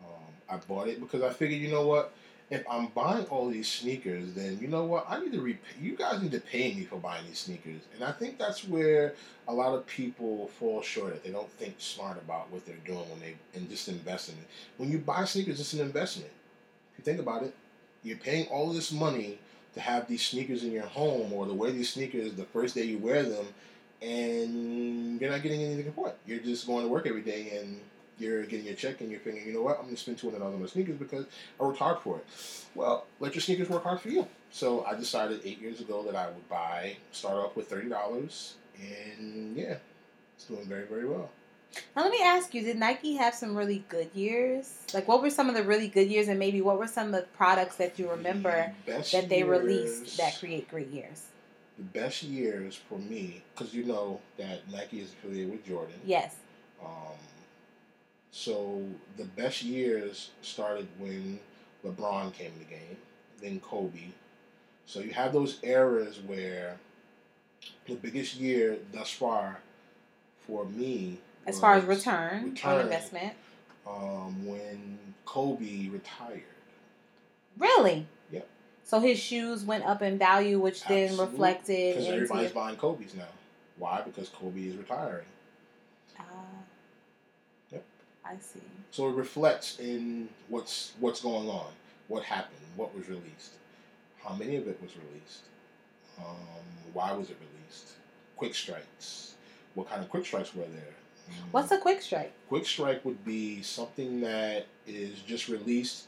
Um, 0.00 0.32
I 0.48 0.56
bought 0.56 0.88
it 0.88 1.00
because 1.00 1.20
I 1.22 1.30
figured, 1.30 1.60
you 1.60 1.70
know 1.70 1.86
what? 1.86 2.14
If 2.54 2.64
I'm 2.70 2.86
buying 2.86 3.26
all 3.26 3.48
these 3.50 3.66
sneakers, 3.66 4.32
then 4.34 4.58
you 4.60 4.68
know 4.68 4.84
what? 4.84 5.06
I 5.08 5.18
need 5.18 5.32
to 5.32 5.40
repay. 5.40 5.74
You 5.80 5.96
guys 5.96 6.22
need 6.22 6.30
to 6.30 6.40
pay 6.40 6.72
me 6.72 6.84
for 6.84 6.96
buying 7.00 7.26
these 7.26 7.40
sneakers, 7.40 7.80
and 7.92 8.04
I 8.04 8.12
think 8.12 8.38
that's 8.38 8.64
where 8.68 9.14
a 9.48 9.52
lot 9.52 9.74
of 9.74 9.84
people 9.88 10.46
fall 10.60 10.80
short. 10.80 11.14
At 11.14 11.24
they 11.24 11.32
don't 11.32 11.50
think 11.50 11.74
smart 11.78 12.16
about 12.16 12.52
what 12.52 12.64
they're 12.64 12.76
doing 12.86 13.10
when 13.10 13.18
they 13.18 13.34
and 13.54 13.68
just 13.68 13.88
invest 13.88 14.28
in 14.28 14.36
it. 14.36 14.46
When 14.76 14.88
you 14.92 14.98
buy 14.98 15.24
sneakers, 15.24 15.58
it's 15.58 15.72
an 15.72 15.80
investment. 15.80 16.30
If 16.92 17.00
you 17.00 17.04
think 17.04 17.18
about 17.18 17.42
it, 17.42 17.56
you're 18.04 18.18
paying 18.18 18.46
all 18.46 18.72
this 18.72 18.92
money 18.92 19.40
to 19.74 19.80
have 19.80 20.06
these 20.06 20.24
sneakers 20.24 20.62
in 20.62 20.70
your 20.70 20.86
home 20.86 21.32
or 21.32 21.46
to 21.46 21.52
wear 21.52 21.72
these 21.72 21.92
sneakers 21.92 22.34
the 22.34 22.44
first 22.44 22.76
day 22.76 22.84
you 22.84 22.98
wear 22.98 23.24
them, 23.24 23.46
and 24.00 25.20
you're 25.20 25.30
not 25.30 25.42
getting 25.42 25.60
anything 25.60 25.92
for 25.92 26.10
it. 26.10 26.18
You're 26.24 26.38
just 26.38 26.68
going 26.68 26.84
to 26.84 26.88
work 26.88 27.08
every 27.08 27.22
day 27.22 27.58
and 27.58 27.80
you're 28.18 28.44
getting 28.44 28.66
your 28.66 28.74
check 28.76 29.00
and 29.00 29.10
you're 29.10 29.20
thinking, 29.20 29.46
you 29.46 29.52
know 29.52 29.62
what, 29.62 29.76
I'm 29.76 29.84
going 29.84 29.94
to 29.96 30.00
spend 30.00 30.18
two 30.18 30.28
hundred 30.28 30.40
dollars 30.40 30.54
on 30.54 30.60
my 30.60 30.66
sneakers 30.66 30.96
because 30.96 31.26
I 31.60 31.64
worked 31.64 31.78
hard 31.78 31.98
for 32.00 32.18
it. 32.18 32.26
Well, 32.74 33.06
let 33.20 33.34
your 33.34 33.42
sneakers 33.42 33.68
work 33.68 33.82
hard 33.84 34.00
for 34.00 34.08
you. 34.08 34.26
So 34.50 34.84
I 34.84 34.94
decided 34.94 35.40
eight 35.44 35.60
years 35.60 35.80
ago 35.80 36.02
that 36.04 36.14
I 36.14 36.26
would 36.26 36.48
buy, 36.48 36.96
start 37.12 37.34
off 37.36 37.56
with 37.56 37.68
thirty 37.68 37.88
dollars, 37.88 38.54
and 38.80 39.56
yeah, 39.56 39.76
it's 40.36 40.44
doing 40.46 40.64
very 40.66 40.86
very 40.86 41.06
well. 41.06 41.30
Now 41.96 42.02
let 42.02 42.12
me 42.12 42.20
ask 42.22 42.54
you: 42.54 42.62
Did 42.62 42.78
Nike 42.78 43.14
have 43.14 43.34
some 43.34 43.56
really 43.56 43.84
good 43.88 44.08
years? 44.14 44.72
Like, 44.94 45.08
what 45.08 45.22
were 45.22 45.30
some 45.30 45.48
of 45.48 45.56
the 45.56 45.64
really 45.64 45.88
good 45.88 46.08
years, 46.08 46.28
and 46.28 46.38
maybe 46.38 46.60
what 46.60 46.78
were 46.78 46.86
some 46.86 47.06
of 47.08 47.12
the 47.12 47.26
products 47.36 47.74
that 47.76 47.98
you 47.98 48.08
remember 48.10 48.72
The 48.86 48.92
that 49.12 49.28
they 49.28 49.38
years- 49.38 49.48
released 49.48 50.16
that 50.18 50.38
create 50.38 50.68
great 50.70 50.88
years? 50.90 51.22
the 51.76 51.82
best 51.82 52.22
years 52.22 52.76
for 52.88 52.96
me 53.00 53.42
because 53.52 53.74
you 53.74 53.82
know 53.82 54.20
that 54.38 54.60
Nike 54.70 55.00
is 55.00 55.10
affiliated 55.12 55.50
with 55.50 55.66
Jordan. 55.66 55.96
Yes. 56.06 56.36
Um, 56.80 56.88
so 58.36 58.82
the 59.16 59.24
best 59.24 59.62
years 59.62 60.30
started 60.42 60.88
when 60.98 61.38
LeBron 61.86 62.32
came 62.32 62.50
in 62.52 62.58
the 62.58 62.64
game, 62.64 62.96
then 63.40 63.60
Kobe. 63.60 64.08
So 64.86 64.98
you 64.98 65.12
have 65.12 65.32
those 65.32 65.60
eras 65.62 66.18
where 66.26 66.76
the 67.86 67.94
biggest 67.94 68.34
year 68.34 68.78
thus 68.92 69.08
far 69.12 69.60
for 70.48 70.64
me, 70.64 71.18
As 71.46 71.60
far 71.60 71.74
as 71.76 71.84
was, 71.84 71.98
return, 71.98 72.38
on 72.38 72.50
return. 72.50 72.80
investment, 72.80 73.34
um, 73.86 74.44
when 74.44 74.98
Kobe 75.24 75.88
retired. 75.90 76.42
really. 77.56 78.08
Yep. 78.32 78.48
So 78.82 78.98
his 78.98 79.16
shoes 79.20 79.62
went 79.62 79.84
up 79.84 80.02
in 80.02 80.18
value, 80.18 80.58
which 80.58 80.82
then 80.86 81.16
reflected 81.16 81.94
Because 81.94 82.08
everybody's 82.12 82.50
buying 82.50 82.76
Kobe's 82.76 83.14
now. 83.14 83.28
Why? 83.78 84.02
Because 84.02 84.28
Kobe 84.28 84.60
is 84.66 84.74
retiring. 84.76 85.24
I 88.24 88.36
see. 88.40 88.60
So 88.90 89.08
it 89.08 89.14
reflects 89.14 89.78
in 89.78 90.28
what's 90.48 90.92
what's 91.00 91.20
going 91.20 91.48
on, 91.48 91.72
what 92.08 92.22
happened, 92.24 92.60
what 92.76 92.94
was 92.94 93.08
released, 93.08 93.52
how 94.22 94.34
many 94.34 94.56
of 94.56 94.66
it 94.68 94.80
was 94.82 94.92
released, 94.96 95.42
um, 96.18 96.36
why 96.92 97.12
was 97.12 97.30
it 97.30 97.36
released, 97.40 97.92
quick 98.36 98.54
strikes, 98.54 99.34
what 99.74 99.88
kind 99.88 100.02
of 100.02 100.08
quick 100.08 100.24
strikes 100.24 100.54
were 100.54 100.62
there. 100.62 100.94
Um, 101.28 101.34
What's 101.52 101.70
a 101.72 101.78
quick 101.78 102.02
strike? 102.02 102.32
quick 102.48 102.66
strike 102.66 103.04
would 103.04 103.24
be 103.24 103.62
something 103.62 104.20
that 104.20 104.66
is 104.86 105.20
just 105.20 105.48
released 105.48 106.04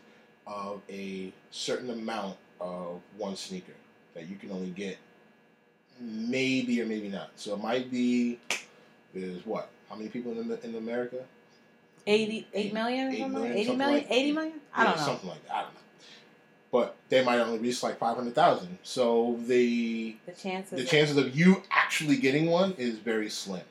of 0.46 0.80
a 0.90 1.32
certain 1.50 1.90
amount 1.90 2.36
of 2.60 3.00
one 3.18 3.34
sneaker 3.36 3.72
that 4.14 4.28
you 4.28 4.36
can 4.36 4.50
only 4.50 4.70
get 4.70 4.96
maybe 6.00 6.80
or 6.80 6.86
maybe 6.86 7.08
not. 7.08 7.30
So 7.36 7.54
it 7.54 7.62
might 7.62 7.90
be 7.90 8.38
there's 9.14 9.44
what? 9.44 9.70
How 9.88 9.96
many 9.96 10.08
people 10.08 10.32
in 10.38 10.56
in 10.62 10.74
America? 10.76 11.24
80, 12.06 12.46
8 12.52 12.72
million 12.74 13.06
or 13.06 13.10
Eight 13.10 13.18
something? 13.20 13.32
million, 13.32 13.52
80 13.56 13.64
something 13.66 13.78
million? 13.78 13.98
like- 14.02 14.10
80 14.10 14.32
million? 14.32 14.60
I 14.74 14.84
don't 14.84 14.96
know. 14.96 15.02
Something 15.04 15.28
like 15.30 15.46
that. 15.46 15.54
I 15.54 15.62
don't 15.62 15.74
know. 15.74 15.80
But 16.72 16.96
they 17.08 17.24
might 17.24 17.38
only 17.38 17.58
reach 17.58 17.82
like 17.82 17.98
five 17.98 18.16
hundred 18.16 18.34
thousand. 18.34 18.78
So 18.82 19.38
the 19.46 20.16
The 20.26 20.32
chances. 20.32 20.70
the 20.76 20.82
of- 20.82 20.88
chances 20.88 21.16
of 21.16 21.34
you 21.36 21.62
actually 21.70 22.16
getting 22.16 22.46
one 22.50 22.74
is 22.76 22.98
very 22.98 23.30
slim. 23.30 23.62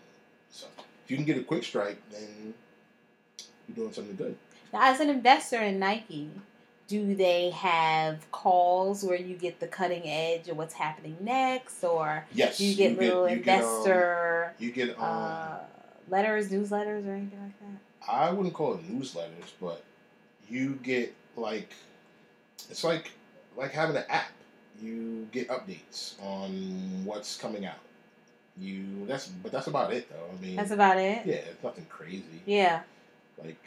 So 0.50 0.66
if 1.04 1.12
you 1.12 1.18
can 1.18 1.26
get 1.26 1.38
a 1.38 1.44
quick 1.44 1.64
strike, 1.64 1.98
then 2.12 2.54
you're 3.68 3.76
doing 3.76 3.94
something 3.94 4.16
good. 4.16 4.36
Now, 4.74 4.92
as 4.92 5.00
an 5.02 5.10
investor 5.10 5.58
in 5.62 5.78
Nike, 5.78 6.30
do 6.88 7.16
they 7.16 7.50
have 7.52 8.30
calls 8.32 9.04
where 9.04 9.18
you 9.20 9.36
get 9.36 9.60
the 9.60 9.68
cutting 9.68 10.04
edge 10.08 10.48
of 10.50 10.58
what's 10.58 10.74
happening 10.76 11.18
next, 11.20 11.84
or 11.84 12.26
Yes. 12.34 12.58
do 12.58 12.66
you 12.66 12.76
get 12.76 12.98
little 12.98 13.30
you 13.30 13.38
get, 13.38 13.62
um, 13.64 13.68
investor 13.70 14.54
you 14.58 14.72
get 14.72 14.90
um, 14.92 14.96
uh, 15.04 15.58
letters, 16.10 16.50
newsletters, 16.50 17.06
or 17.08 17.12
anything 17.14 17.40
like 17.42 17.60
that? 17.60 17.80
I 18.08 18.32
wouldn't 18.32 18.54
call 18.54 18.76
it 18.76 18.88
newsletters, 18.92 19.52
but 19.62 19.84
you 20.50 20.80
get 20.84 21.14
like 21.36 21.72
it's 22.70 22.84
like 22.84 23.12
like 23.56 23.72
having 23.72 23.96
an 23.96 24.04
app. 24.10 24.32
You 24.82 25.28
get 25.32 25.48
updates 25.48 26.22
on 26.22 27.06
what's 27.06 27.38
coming 27.38 27.66
out. 27.66 27.80
You 28.60 29.06
that's 29.08 29.28
but 29.28 29.52
that's 29.52 29.68
about 29.68 29.94
it 29.94 30.10
though. 30.10 30.30
I 30.38 30.42
mean 30.46 30.56
That's 30.56 30.72
about 30.72 30.98
it. 30.98 31.26
yeah, 31.26 31.36
it's 31.36 31.64
nothing 31.64 31.86
crazy. 31.90 32.42
Yeah. 32.46 32.82
Like 33.42 33.58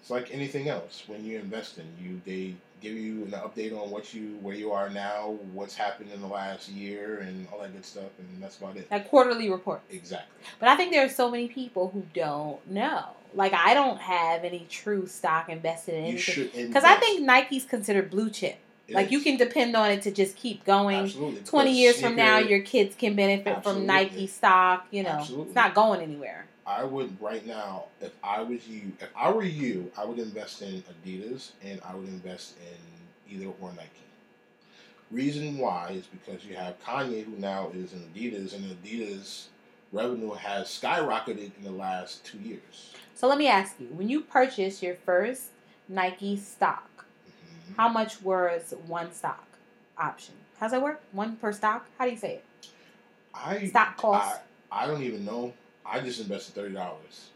it's 0.00 0.10
like 0.10 0.32
anything 0.32 0.68
else. 0.68 1.02
When 1.06 1.24
you 1.24 1.38
invest 1.38 1.78
in 1.78 1.86
you, 2.00 2.20
they 2.24 2.54
give 2.80 2.92
you 2.92 3.24
an 3.24 3.32
update 3.32 3.72
on 3.72 3.90
what 3.90 4.14
you 4.14 4.38
where 4.42 4.54
you 4.54 4.72
are 4.72 4.88
now, 4.90 5.36
what's 5.52 5.74
happened 5.74 6.10
in 6.12 6.20
the 6.20 6.26
last 6.26 6.68
year, 6.68 7.18
and 7.20 7.46
all 7.52 7.60
that 7.60 7.72
good 7.72 7.84
stuff, 7.84 8.10
and 8.18 8.42
that's 8.42 8.58
about 8.58 8.76
it. 8.76 8.90
Like 8.90 9.08
quarterly 9.08 9.50
report. 9.50 9.80
Exactly. 9.90 10.46
But 10.60 10.68
I 10.68 10.76
think 10.76 10.92
there 10.92 11.04
are 11.04 11.08
so 11.08 11.30
many 11.30 11.48
people 11.48 11.90
who 11.90 12.04
don't 12.14 12.64
know. 12.70 13.06
Like 13.36 13.52
I 13.52 13.74
don't 13.74 14.00
have 14.00 14.44
any 14.44 14.66
true 14.70 15.06
stock 15.06 15.48
invested 15.50 15.94
in 15.94 16.04
You 16.06 16.10
anything 16.10 16.68
because 16.68 16.84
I 16.84 16.96
think 16.96 17.22
Nike's 17.22 17.64
considered 17.64 18.10
blue 18.10 18.30
chip. 18.30 18.56
It 18.88 18.94
like 18.94 19.10
you 19.10 19.20
can 19.20 19.36
depend 19.36 19.76
on 19.76 19.90
it 19.90 20.02
to 20.02 20.10
just 20.10 20.36
keep 20.36 20.64
going. 20.64 21.04
Absolutely. 21.04 21.42
20 21.42 21.42
because 21.42 21.78
years 21.78 22.00
from 22.00 22.16
now, 22.16 22.38
your 22.38 22.60
kids 22.60 22.94
can 22.94 23.14
benefit 23.14 23.58
Absolutely. 23.58 23.80
from 23.82 23.86
Nike 23.86 24.26
stock. 24.26 24.86
You 24.90 25.02
know, 25.02 25.10
Absolutely. 25.10 25.46
it's 25.46 25.54
not 25.54 25.74
going 25.74 26.00
anywhere. 26.00 26.46
I 26.66 26.84
would 26.84 27.20
right 27.20 27.46
now, 27.46 27.84
if 28.00 28.12
I 28.24 28.42
was 28.42 28.66
you, 28.66 28.92
if 29.00 29.08
I 29.14 29.30
were 29.30 29.44
you, 29.44 29.92
I 29.96 30.04
would 30.04 30.18
invest 30.18 30.62
in 30.62 30.82
Adidas 30.82 31.52
and 31.62 31.80
I 31.86 31.94
would 31.94 32.08
invest 32.08 32.56
in 32.58 33.36
either 33.36 33.52
or 33.60 33.70
Nike. 33.72 33.90
Reason 35.10 35.58
why 35.58 35.90
is 35.90 36.06
because 36.06 36.44
you 36.44 36.56
have 36.56 36.82
Kanye, 36.82 37.24
who 37.24 37.36
now 37.36 37.70
is 37.72 37.92
in 37.92 38.00
Adidas, 38.00 38.54
and 38.54 38.64
Adidas 38.64 39.44
revenue 39.92 40.32
has 40.32 40.66
skyrocketed 40.66 41.50
in 41.56 41.64
the 41.64 41.70
last 41.70 42.24
two 42.24 42.38
years. 42.38 42.92
So 43.16 43.26
let 43.26 43.38
me 43.38 43.48
ask 43.48 43.80
you: 43.80 43.86
When 43.86 44.08
you 44.10 44.20
purchased 44.20 44.82
your 44.82 44.94
first 44.94 45.46
Nike 45.88 46.36
stock, 46.36 47.06
Mhm. 47.70 47.76
how 47.76 47.88
much 47.88 48.20
was 48.22 48.74
one 48.86 49.10
stock 49.12 49.46
option? 49.96 50.34
How's 50.60 50.72
that 50.72 50.82
work? 50.82 51.00
One 51.12 51.36
per 51.36 51.52
stock? 51.52 51.86
How 51.98 52.04
do 52.04 52.10
you 52.10 52.16
say 52.18 52.34
it? 52.36 52.44
I 53.34 53.66
Stock 53.66 53.96
cost. 53.96 54.40
I, 54.70 54.84
I 54.84 54.86
don't 54.86 55.02
even 55.02 55.24
know. 55.24 55.54
I 55.84 56.00
just 56.00 56.20
invested 56.20 56.54
thirty 56.54 56.74
dollars. 56.74 57.30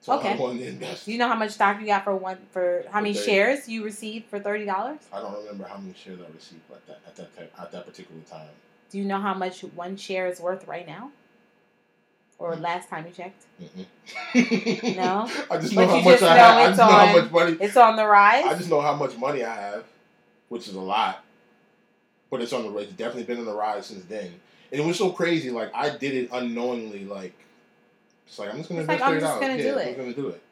So 0.00 0.14
Okay. 0.14 0.32
I 0.32 0.36
to 0.36 0.66
invest. 0.66 1.04
Do 1.04 1.12
you 1.12 1.18
know 1.18 1.28
how 1.28 1.34
much 1.36 1.52
stock 1.52 1.78
you 1.78 1.86
got 1.86 2.04
for 2.04 2.16
one 2.16 2.38
for 2.50 2.84
how 2.90 2.98
For 2.98 3.02
many 3.02 3.14
30. 3.14 3.26
shares 3.26 3.68
you 3.68 3.84
received 3.84 4.26
for 4.28 4.40
thirty 4.40 4.64
dollars? 4.64 4.98
I 5.12 5.20
don't 5.20 5.36
remember 5.36 5.64
how 5.68 5.76
many 5.76 5.94
shares 5.94 6.18
I 6.20 6.34
received 6.34 6.62
at 6.72 6.86
that 6.86 7.00
at 7.06 7.16
that 7.16 7.52
at 7.58 7.72
that 7.72 7.86
particular 7.86 8.20
time. 8.22 8.48
Do 8.90 8.98
you 8.98 9.04
know 9.04 9.20
how 9.20 9.34
much 9.34 9.60
one 9.62 9.96
share 9.96 10.26
is 10.26 10.40
worth 10.40 10.66
right 10.66 10.86
now? 10.86 11.12
Or 12.40 12.56
last 12.56 12.88
time 12.88 13.04
you 13.06 13.12
checked? 13.12 13.44
No? 14.96 15.28
I 15.50 15.58
just 15.58 15.74
But 15.74 15.82
know 15.82 15.88
how 15.88 16.00
much 16.00 16.22
I 16.22 16.36
have. 16.36 16.56
I 16.56 16.68
it's 16.68 16.76
just 16.78 16.78
know 16.78 16.96
how 16.96 17.12
much 17.20 17.30
money. 17.30 17.56
It's 17.60 17.76
on 17.76 17.96
the 17.96 18.06
rise. 18.06 18.44
I 18.46 18.54
just 18.56 18.70
know 18.70 18.80
how 18.80 18.94
much 18.96 19.16
money 19.18 19.44
I 19.44 19.54
have, 19.54 19.84
which 20.48 20.66
is 20.66 20.74
a 20.74 20.80
lot. 20.80 21.22
But 22.30 22.40
it's 22.40 22.54
on 22.54 22.62
the 22.62 22.70
rise. 22.70 22.84
It's 22.86 22.94
definitely 22.94 23.24
been 23.24 23.40
on 23.40 23.44
the 23.44 23.54
rise 23.54 23.86
since 23.86 24.04
then. 24.06 24.32
And 24.72 24.80
it 24.80 24.86
was 24.86 24.96
so 24.96 25.10
crazy. 25.10 25.50
Like 25.50 25.70
I 25.74 25.90
did 25.96 26.14
it 26.14 26.30
unknowingly. 26.32 27.04
Like 27.04 27.34
it's 28.26 28.38
like 28.38 28.48
I'm 28.48 28.56
just 28.56 28.70
gonna 28.70 28.80
It's 28.80 28.88
like, 28.88 29.02
I'm 29.02 29.20
just 29.20 29.40
gonna 29.40 29.56
Yeah, 29.56 29.62
do 29.62 29.72
I'm 29.78 29.88
it. 29.88 29.96
gonna 29.98 30.14
do 30.14 30.28
it. 30.28 30.42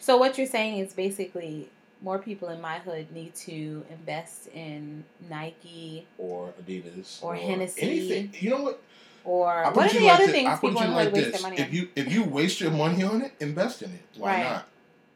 So 0.00 0.16
what 0.16 0.38
you're 0.38 0.46
saying 0.46 0.78
is 0.78 0.94
basically 0.94 1.68
more 2.00 2.18
people 2.18 2.48
in 2.48 2.62
my 2.62 2.78
hood 2.78 3.12
need 3.12 3.34
to 3.34 3.84
invest 3.90 4.48
in 4.54 5.04
Nike 5.28 6.06
Or 6.16 6.54
Adidas. 6.62 7.22
Or 7.22 7.34
Hennessy. 7.34 7.82
Anything. 7.82 8.30
You 8.40 8.50
know 8.50 8.62
what? 8.62 8.82
Or 9.26 9.48
I 9.64 9.66
put 9.68 9.76
what 9.76 9.90
are 9.90 9.94
you 9.94 10.00
the 10.00 10.06
like 10.06 10.14
other 10.14 10.26
thi- 10.26 10.32
things 10.32 10.60
people 10.60 10.80
you 10.82 10.86
in 10.88 10.94
like 10.94 11.12
waste 11.12 11.32
this. 11.32 11.42
their 11.42 11.50
money 11.50 11.62
If 11.62 11.68
on? 11.68 11.74
you 11.74 11.88
if 11.96 12.12
you 12.12 12.24
waste 12.24 12.60
your 12.60 12.70
money 12.70 13.02
on 13.02 13.22
it, 13.22 13.32
invest 13.40 13.82
in 13.82 13.90
it. 13.92 14.02
Why 14.16 14.34
Right. 14.34 14.42
not? 14.44 14.68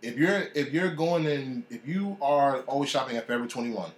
If 0.03 0.17
you're 0.17 0.43
if 0.55 0.73
you're 0.73 0.95
going 0.95 1.25
in 1.27 1.65
if 1.71 1.87
you 1.87 2.17
are 2.21 2.61
always 2.63 2.91
shopping 2.91 3.17
at 3.17 3.27
Forever 3.27 3.47
Twenty 3.47 3.71
One, 3.71 3.91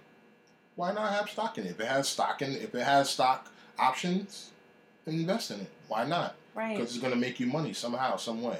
why 0.75 0.93
not 0.93 1.11
have 1.13 1.29
stock 1.29 1.57
in 1.57 1.65
it? 1.65 1.71
If 1.71 1.79
it 1.79 1.87
has 1.87 2.07
stock 2.07 2.41
in 2.41 2.51
if 2.53 2.73
it 2.75 2.83
has 2.83 3.09
stock 3.09 3.51
options, 3.79 4.51
invest 5.07 5.51
in 5.51 5.59
it. 5.61 5.69
Why 5.87 6.05
not? 6.05 6.35
Right. 6.55 6.77
Because 6.77 6.91
it's 6.91 6.99
going 6.99 7.13
to 7.13 7.19
make 7.19 7.39
you 7.39 7.47
money 7.47 7.73
somehow, 7.73 8.15
some 8.17 8.41
way. 8.43 8.59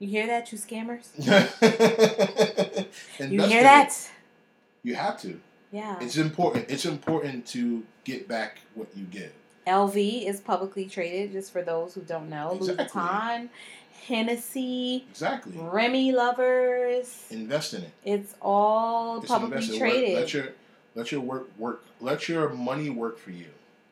You 0.00 0.08
hear 0.08 0.26
that, 0.26 0.52
you 0.52 0.58
scammers? 0.58 1.06
You 3.20 3.42
hear 3.46 3.62
that? 3.62 3.88
it. 3.88 4.10
You 4.82 4.94
have 4.96 5.18
to. 5.22 5.40
Yeah. 5.72 5.96
It's 6.00 6.16
important. 6.16 6.66
It's 6.68 6.84
important 6.84 7.46
to 7.48 7.84
get 8.04 8.28
back 8.28 8.58
what 8.74 8.88
you 8.94 9.04
give. 9.04 9.32
LV 9.66 10.26
is 10.26 10.40
publicly 10.40 10.86
traded, 10.86 11.32
just 11.32 11.52
for 11.52 11.62
those 11.62 11.94
who 11.94 12.02
don't 12.02 12.28
know. 12.28 12.52
Exactly. 12.52 12.74
Louis 12.76 12.88
Vuitton, 12.90 13.48
Hennessy, 14.06 15.06
Exactly. 15.10 15.54
Remy 15.56 16.12
lovers. 16.12 17.26
Invest 17.30 17.74
in 17.74 17.82
it. 17.82 17.90
It's 18.04 18.34
all 18.42 19.18
It's 19.18 19.28
publicly 19.28 19.56
invested. 19.58 19.78
traded. 19.78 20.14
Let 20.18 20.34
your 20.34 20.48
let 20.94 21.12
your 21.12 21.20
work 21.22 21.48
work. 21.58 21.84
Let 22.00 22.28
your 22.28 22.50
money 22.50 22.90
work 22.90 23.18
for 23.18 23.30
you. 23.30 23.46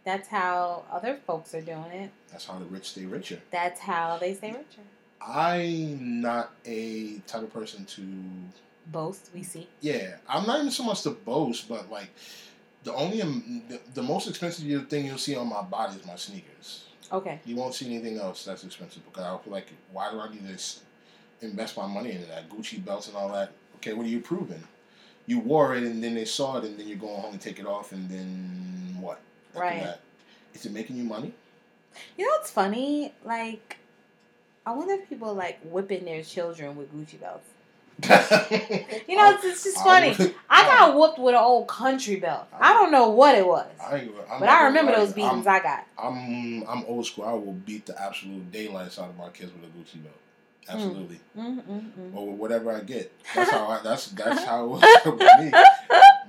That's 0.05 0.29
how 0.29 0.85
other 0.91 1.19
folks 1.27 1.55
are 1.55 1.61
doing 1.61 1.91
it. 1.93 2.11
That's 2.31 2.47
how 2.47 2.59
the 2.59 2.65
rich 2.67 2.91
stay 2.91 3.05
richer. 3.07 3.41
That's 3.51 3.81
how 3.81 4.19
they 4.19 4.35
stay 4.35 4.49
richer. 4.51 4.83
I'm 5.25 6.21
not 6.21 6.51
a 6.67 7.19
type 7.27 7.43
of 7.43 7.53
person 7.53 7.85
to. 7.87 8.03
Boast, 8.85 9.31
we 9.33 9.45
see. 9.45 9.69
Yeah, 9.81 10.17
I'm 10.29 10.45
not 10.45 10.59
even 10.59 10.73
so 10.73 10.83
much 10.83 11.03
to 11.03 11.11
boast, 11.11 11.69
but 11.69 11.89
like 11.91 12.11
the 12.85 12.95
only 12.95 13.23
um, 13.23 13.63
the, 13.69 13.81
the 13.95 14.03
most 14.03 14.29
expensive 14.29 14.89
thing 14.89 15.07
you'll 15.07 15.19
see 15.19 15.37
on 15.37 15.49
my 15.49 15.63
body 15.63 15.97
is 15.97 16.07
my 16.07 16.17
sneakers. 16.17 16.85
Okay. 17.13 17.41
You 17.45 17.57
won't 17.57 17.75
see 17.75 17.87
anything 17.87 18.19
else 18.19 18.45
that's 18.45 18.65
expensive 18.65 19.05
because 19.05 19.25
I 19.25 19.37
feel 19.43 19.53
like 19.53 19.67
why 19.93 20.11
do 20.11 20.21
I 20.21 20.31
need 20.31 20.47
to 20.47 21.47
invest 21.47 21.77
my 21.77 21.87
money 21.87 22.13
into 22.13 22.27
that 22.27 22.49
Gucci 22.49 22.83
belts 22.85 23.09
and 23.09 23.17
all 23.17 23.31
that? 23.33 23.53
Okay, 23.77 23.93
what 23.93 24.07
are 24.07 24.09
you 24.09 24.21
proving? 24.21 24.63
You 25.27 25.39
wore 25.41 25.77
it 25.77 25.83
and 25.83 26.03
then 26.03 26.15
they 26.15 26.25
saw 26.25 26.59
it 26.59 26.65
and 26.65 26.79
then 26.79 26.89
you're 26.89 26.99
going 26.99 27.21
home 27.21 27.33
and 27.33 27.41
take 27.41 27.59
it 27.59 27.67
off 27.67 27.93
and 27.93 28.09
then 28.09 28.97
what? 29.01 29.21
After 29.51 29.61
Right. 29.61 29.83
That? 29.83 30.01
Is 30.55 30.67
it 30.67 30.73
making 30.73 30.97
you 30.97 31.05
money? 31.05 31.33
You 32.17 32.25
know 32.25 32.33
what's 32.33 32.51
funny? 32.51 33.13
Like, 33.25 33.77
I 34.65 34.73
wonder 34.73 34.95
if 34.95 35.09
people 35.09 35.35
like 35.35 35.61
whipping 35.65 36.05
their 36.05 36.23
children 36.23 36.77
with 36.77 36.93
Gucci 36.95 37.21
belts. 37.21 37.49
You 39.09 39.17
know, 39.19 39.31
it's, 39.33 39.45
it's 39.45 39.65
just 39.65 39.77
funny. 39.79 40.17
I 40.49 40.63
got 40.65 40.97
whooped 40.97 41.19
with 41.19 41.35
an 41.35 41.41
old 41.41 41.69
country 41.69 42.17
belt. 42.17 42.47
I 42.59 42.73
don't 42.73 42.91
know 42.91 43.11
what 43.11 43.37
it 43.37 43.47
was, 43.47 43.67
I 43.81 44.09
but 44.39 44.49
I 44.49 44.65
remember 44.65 44.93
those 44.93 45.13
beatings 45.13 45.47
I'm, 45.47 45.55
I 45.55 45.61
got. 45.61 45.87
I'm 45.99 46.67
I'm 46.69 46.85
old 46.87 47.07
school. 47.07 47.25
I 47.25 47.33
will 47.33 47.53
beat 47.53 47.87
the 47.87 48.01
absolute 48.01 48.51
daylights 48.51 48.99
out 48.99 49.11
of 49.11 49.17
my 49.19 49.29
kids 49.29 49.53
with 49.53 49.65
a 49.65 49.67
Gucci 49.67 50.03
belt. 50.03 50.15
Hmm. 50.69 50.77
Absolutely. 50.77 51.21
Mm-mm-mm. 51.37 52.15
Or 52.15 52.29
with 52.29 52.39
whatever 52.39 52.73
I 52.73 52.81
get. 52.81 53.13
That's 53.35 53.51
how 53.51 53.67
I, 53.67 53.81
that's 53.83 54.07
that's 54.13 54.45
how 54.45 54.65
it 54.65 54.69
was 54.69 54.83
with 55.05 55.19
me. 55.53 55.53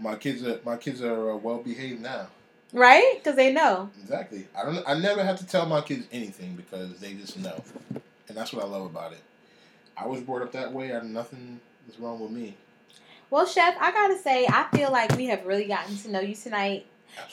My 0.02 0.15
kids 0.15 0.44
are 0.45 0.60
my 0.65 0.77
kids 0.77 1.02
are 1.02 1.31
uh, 1.31 1.35
well 1.38 1.60
behaved 1.60 2.02
now. 2.02 2.27
Right? 2.73 3.19
Because 3.19 3.35
they 3.35 3.53
know. 3.53 3.90
Exactly. 4.02 4.48
I 4.57 4.65
don't. 4.65 4.84
I 4.88 4.95
never 4.99 5.23
have 5.23 5.38
to 5.40 5.45
tell 5.45 5.65
my 5.68 5.81
kids 5.81 6.07
anything 6.11 6.56
because 6.56 6.99
they 6.99 7.14
just 7.14 7.38
know, 7.38 7.64
and 8.27 8.35
that's 8.35 8.52
what 8.52 8.65
I 8.65 8.68
love 8.68 8.85
about 8.88 9.14
it. 9.14 9.22
I 9.98 10.07
was 10.07 10.22
brought 10.22 10.41
up 10.41 10.52
that 10.53 10.72
way, 10.72 10.91
and 10.91 11.14
nothing 11.14 11.60
is 11.90 11.99
wrong 11.99 12.20
with 12.20 12.32
me. 12.32 12.56
Well, 13.30 13.45
Chef, 13.45 13.76
I 13.80 13.91
gotta 13.91 14.18
say, 14.18 14.45
I 14.48 14.68
feel 14.76 14.91
like 14.91 15.15
we 15.18 15.26
have 15.28 15.45
really 15.45 15.65
gotten 15.65 15.98
to 15.98 16.11
know 16.11 16.20
you 16.20 16.36
tonight. 16.36 16.86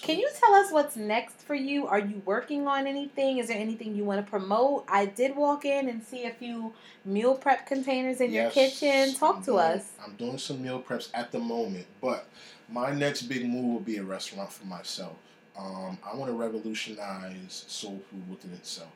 Can 0.03 0.19
you 0.19 0.29
tell 0.39 0.53
us 0.55 0.71
what's 0.71 0.95
next 0.97 1.41
for 1.41 1.55
you? 1.55 1.87
Are 1.87 1.99
you 1.99 2.21
working 2.27 2.67
on 2.69 2.87
anything? 2.87 3.39
Is 3.39 3.49
there 3.49 3.57
anything 3.57 3.95
you 3.97 4.05
want 4.05 4.25
to 4.25 4.31
promote? 4.31 4.85
I 4.89 5.07
did 5.07 5.35
walk 5.35 5.65
in 5.65 5.89
and 5.89 6.03
see 6.03 6.25
a 6.27 6.31
few 6.31 6.75
meal 7.07 7.35
prep 7.35 7.67
containers 7.67 8.21
in 8.21 8.31
Yes, 8.31 8.55
your 8.55 8.67
kitchen. 8.67 9.15
Talk 9.15 9.37
I'm 9.37 9.41
to 9.43 9.47
doing- 9.53 9.59
us. 9.61 9.93
I'm 10.05 10.17
doing 10.17 10.37
some 10.39 10.63
meal 10.63 10.83
preps 10.83 11.09
at 11.15 11.33
the 11.33 11.39
moment, 11.39 11.87
but 12.03 12.27
my 12.69 12.93
next 12.93 13.23
big 13.23 13.47
move 13.49 13.65
will 13.73 13.81
be 13.81 13.97
a 13.97 14.03
restaurant 14.03 14.53
for 14.53 14.67
myself. 14.67 15.17
Um, 15.59 15.97
I 16.05 16.15
want 16.15 16.31
to 16.31 16.37
revolutionize 16.37 17.65
soul 17.67 18.01
food 18.11 18.29
within 18.31 18.53
itself. 18.53 18.91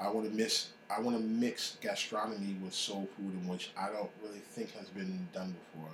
I 0.00 0.08
want 0.10 0.30
to 0.30 0.36
mix. 0.36 0.70
I 0.90 1.00
want 1.00 1.16
to 1.16 1.22
mix 1.22 1.76
gastronomy 1.80 2.56
with 2.62 2.74
soul 2.74 3.08
food, 3.16 3.32
in 3.34 3.48
which 3.48 3.70
I 3.76 3.88
don't 3.88 4.10
really 4.22 4.40
think 4.40 4.72
has 4.72 4.88
been 4.88 5.28
done 5.32 5.54
before. 5.72 5.90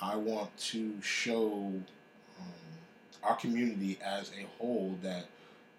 I 0.00 0.16
want 0.16 0.56
to 0.58 1.00
show 1.02 1.72
um, 2.40 2.68
our 3.22 3.36
community 3.36 3.98
as 4.04 4.30
a 4.30 4.46
whole 4.58 4.96
that 5.02 5.26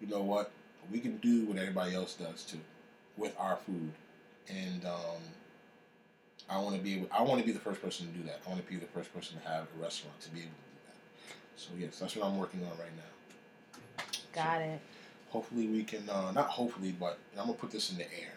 you 0.00 0.08
know 0.08 0.22
what 0.22 0.50
we 0.90 1.00
can 1.00 1.16
do 1.18 1.44
what 1.46 1.58
everybody 1.58 1.94
else 1.94 2.14
does 2.14 2.44
too 2.44 2.60
with 3.16 3.34
our 3.38 3.56
food, 3.56 3.92
and 4.48 4.84
um, 4.84 5.20
I 6.48 6.58
want 6.58 6.76
to 6.76 6.82
be 6.82 6.94
able. 6.96 7.08
I 7.12 7.22
want 7.22 7.40
to 7.40 7.46
be 7.46 7.52
the 7.52 7.60
first 7.60 7.82
person 7.82 8.06
to 8.06 8.12
do 8.18 8.24
that. 8.24 8.40
I 8.46 8.50
want 8.50 8.64
to 8.64 8.70
be 8.70 8.78
the 8.78 8.86
first 8.86 9.14
person 9.14 9.38
to 9.40 9.48
have 9.48 9.66
a 9.78 9.82
restaurant 9.82 10.20
to 10.20 10.30
be 10.30 10.40
able 10.40 10.50
to 10.50 10.54
do 10.54 10.80
that. 10.86 11.36
So 11.56 11.70
yes, 11.78 11.98
that's 11.98 12.16
what 12.16 12.26
I'm 12.26 12.38
working 12.38 12.60
on 12.62 12.70
right 12.78 12.96
now. 12.96 14.04
Got 14.32 14.62
it. 14.62 14.80
Hopefully 15.30 15.66
we 15.66 15.84
can. 15.84 16.08
Uh, 16.08 16.32
not 16.32 16.48
hopefully, 16.48 16.94
but 16.98 17.18
I'm 17.38 17.46
gonna 17.46 17.54
put 17.54 17.70
this 17.70 17.90
in 17.90 17.98
the 17.98 18.04
air. 18.04 18.34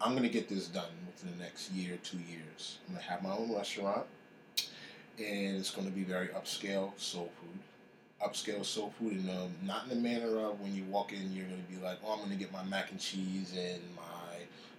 I'm 0.00 0.14
gonna 0.14 0.28
get 0.28 0.48
this 0.48 0.68
done 0.68 0.90
within 1.06 1.36
the 1.36 1.44
next 1.44 1.72
year, 1.72 1.98
two 2.02 2.18
years. 2.18 2.78
I'm 2.86 2.94
gonna 2.94 3.06
have 3.06 3.22
my 3.22 3.30
own 3.30 3.52
restaurant, 3.52 4.06
and 5.18 5.56
it's 5.56 5.70
gonna 5.70 5.90
be 5.90 6.04
very 6.04 6.28
upscale 6.28 6.92
soul 6.98 7.32
food. 7.40 7.58
Upscale 8.24 8.64
soul 8.64 8.92
food, 8.98 9.12
and 9.12 9.30
um, 9.30 9.54
not 9.64 9.84
in 9.84 9.88
the 9.88 9.96
manner 9.96 10.38
of 10.38 10.60
when 10.60 10.74
you 10.74 10.84
walk 10.84 11.12
in, 11.12 11.32
you're 11.32 11.46
gonna 11.46 11.62
be 11.68 11.84
like, 11.84 11.98
"Oh, 12.04 12.12
I'm 12.12 12.20
gonna 12.20 12.36
get 12.36 12.52
my 12.52 12.62
mac 12.62 12.92
and 12.92 13.00
cheese 13.00 13.52
and 13.56 13.82
my 13.96 14.36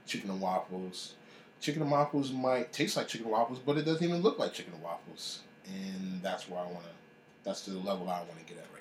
chicken 0.08 0.30
and 0.30 0.40
waffles." 0.40 1.16
Chicken 1.60 1.82
and 1.82 1.92
waffles 1.92 2.32
might 2.32 2.72
taste 2.72 2.96
like 2.96 3.08
chicken 3.08 3.26
and 3.26 3.34
waffles, 3.34 3.60
but 3.60 3.78
it 3.78 3.84
doesn't 3.84 4.04
even 4.04 4.22
look 4.22 4.40
like 4.40 4.54
chicken 4.54 4.74
and 4.74 4.84
waffles, 4.84 5.40
and 5.66 6.22
that's 6.22 6.48
where 6.50 6.62
I 6.62 6.66
wanna. 6.66 6.96
That's 7.44 7.62
the 7.62 7.74
level 7.74 8.10
I 8.10 8.20
want 8.20 8.40
to 8.40 8.54
get 8.54 8.58
at 8.58 8.75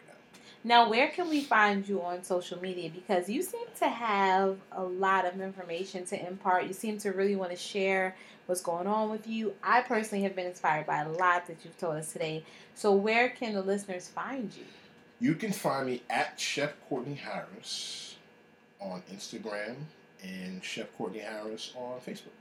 now. 0.64 0.88
Where 0.88 1.08
can 1.08 1.28
we 1.28 1.42
find 1.42 1.86
you 1.88 2.02
on 2.02 2.24
social 2.24 2.60
media? 2.60 2.90
Because 2.92 3.28
you 3.28 3.42
seem 3.42 3.66
to 3.78 3.88
have 3.88 4.56
a 4.72 4.82
lot 4.82 5.26
of 5.26 5.40
information 5.40 6.04
to 6.06 6.26
impart. 6.26 6.66
You 6.66 6.72
seem 6.72 6.98
to 6.98 7.12
really 7.12 7.36
want 7.36 7.50
to 7.50 7.56
share 7.56 8.16
what's 8.46 8.60
going 8.60 8.86
on 8.86 9.10
with 9.10 9.26
you. 9.26 9.54
I 9.62 9.82
personally 9.82 10.24
have 10.24 10.34
been 10.34 10.46
inspired 10.46 10.86
by 10.86 11.02
a 11.02 11.08
lot 11.08 11.46
that 11.46 11.58
you've 11.64 11.78
told 11.78 11.96
us 11.96 12.12
today. 12.12 12.44
So, 12.74 12.92
where 12.92 13.28
can 13.28 13.54
the 13.54 13.62
listeners 13.62 14.08
find 14.08 14.52
you? 14.56 14.64
You 15.20 15.34
can 15.34 15.52
find 15.52 15.86
me 15.86 16.02
at 16.10 16.38
Chef 16.40 16.72
Courtney 16.88 17.14
Harris 17.14 18.16
on 18.80 19.02
Instagram 19.12 19.76
and 20.22 20.62
Chef 20.62 20.86
Courtney 20.96 21.20
Harris 21.20 21.72
on 21.76 22.00
Facebook. 22.00 22.32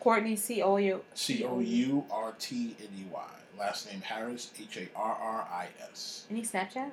Courtney 0.00 0.36
C 0.36 0.62
O 0.62 0.76
U 0.76 1.02
C 1.14 1.44
O 1.44 1.60
U 1.60 2.04
R 2.10 2.34
T 2.38 2.76
N 2.80 2.88
E 2.98 3.04
Y. 3.12 3.28
Last 3.58 3.90
name 3.90 4.00
Harris, 4.00 4.52
H 4.58 4.76
A 4.76 4.88
R 4.96 5.18
R 5.20 5.48
I 5.52 5.68
S. 5.90 6.26
Any 6.30 6.42
Snapchat? 6.42 6.90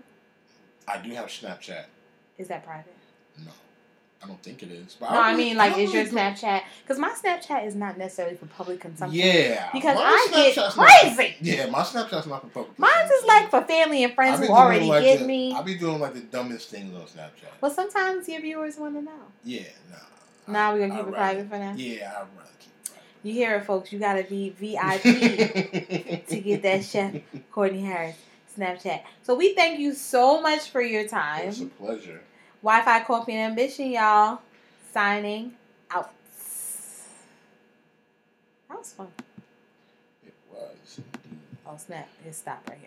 I 0.87 0.97
do 0.99 1.09
have 1.11 1.27
Snapchat. 1.27 1.85
Is 2.37 2.47
that 2.49 2.65
private? 2.65 2.93
No, 3.43 3.51
I 4.23 4.27
don't 4.27 4.41
think 4.43 4.61
it 4.63 4.71
is. 4.71 4.97
But 4.99 5.11
No, 5.11 5.19
I 5.21 5.29
don't 5.29 5.37
mean 5.37 5.57
like, 5.57 5.71
don't 5.73 5.81
is 5.81 5.93
your 5.93 6.03
really 6.03 6.15
go- 6.15 6.21
Snapchat? 6.21 6.61
Because 6.83 6.99
my 6.99 7.09
Snapchat 7.11 7.65
is 7.65 7.75
not 7.75 7.97
necessarily 7.97 8.35
for 8.35 8.45
public 8.47 8.79
consumption. 8.81 9.19
Yeah. 9.19 9.69
Because 9.73 9.97
I 9.99 10.27
get 10.31 10.55
Snapchat's 10.55 10.77
not- 10.77 10.87
crazy. 11.15 11.35
yeah, 11.41 11.65
my 11.67 11.79
Snapchat's 11.81 12.27
not 12.27 12.41
for 12.41 12.47
public. 12.49 12.77
Mine's 12.79 13.11
is 13.11 13.25
like 13.25 13.49
for 13.49 13.61
family 13.63 14.03
and 14.03 14.13
friends 14.13 14.41
I 14.41 14.45
who 14.47 14.53
already 14.53 14.85
like, 14.87 15.03
get 15.03 15.19
the- 15.19 15.25
me. 15.25 15.53
I 15.53 15.61
be 15.61 15.75
doing 15.75 15.99
like 15.99 16.13
the 16.13 16.21
dumbest 16.21 16.69
things 16.69 16.93
on 16.95 17.01
Snapchat. 17.03 17.61
Well, 17.61 17.71
sometimes 17.71 18.27
your 18.29 18.41
viewers 18.41 18.77
want 18.77 18.95
to 18.95 19.01
know. 19.01 19.11
Yeah, 19.43 19.61
nah. 19.91 19.97
Now 20.53 20.73
we're 20.73 20.87
gonna 20.87 20.93
I'd 20.93 20.97
keep 20.99 21.07
it 21.07 21.11
rather- 21.11 21.33
private 21.45 21.49
for 21.49 21.57
now. 21.57 21.73
Yeah, 21.75 22.11
I'd 22.17 22.37
rather 22.37 22.49
keep 22.59 22.71
it 22.85 23.01
You 23.23 23.33
hear 23.33 23.55
it, 23.55 23.65
folks. 23.65 23.91
You 23.91 23.99
gotta 23.99 24.23
be 24.23 24.49
VIP 24.49 25.01
to 26.27 26.39
get 26.39 26.61
that 26.63 26.83
chef 26.83 27.15
Courtney 27.51 27.81
Harris 27.81 28.15
Snapchat. 28.57 29.01
So 29.23 29.35
we 29.35 29.53
thank 29.53 29.79
you 29.79 29.93
so 29.93 30.41
much 30.41 30.69
for 30.69 30.81
your 30.81 31.07
time. 31.07 31.49
It's 31.49 31.61
a 31.61 31.65
pleasure. 31.65 32.21
Wi-Fi 32.63 33.03
Coffee 33.03 33.33
and 33.33 33.51
Ambition, 33.51 33.91
y'all. 33.91 34.39
Signing 34.93 35.53
out. 35.91 36.11
That 38.69 38.77
was 38.77 38.93
fun. 38.93 39.07
It 40.25 40.33
was. 40.51 40.97
indeed. 40.97 41.39
Oh 41.67 41.77
snap! 41.77 42.07
It 42.25 42.33
stopped 42.35 42.69
right 42.69 42.77
here. 42.77 42.83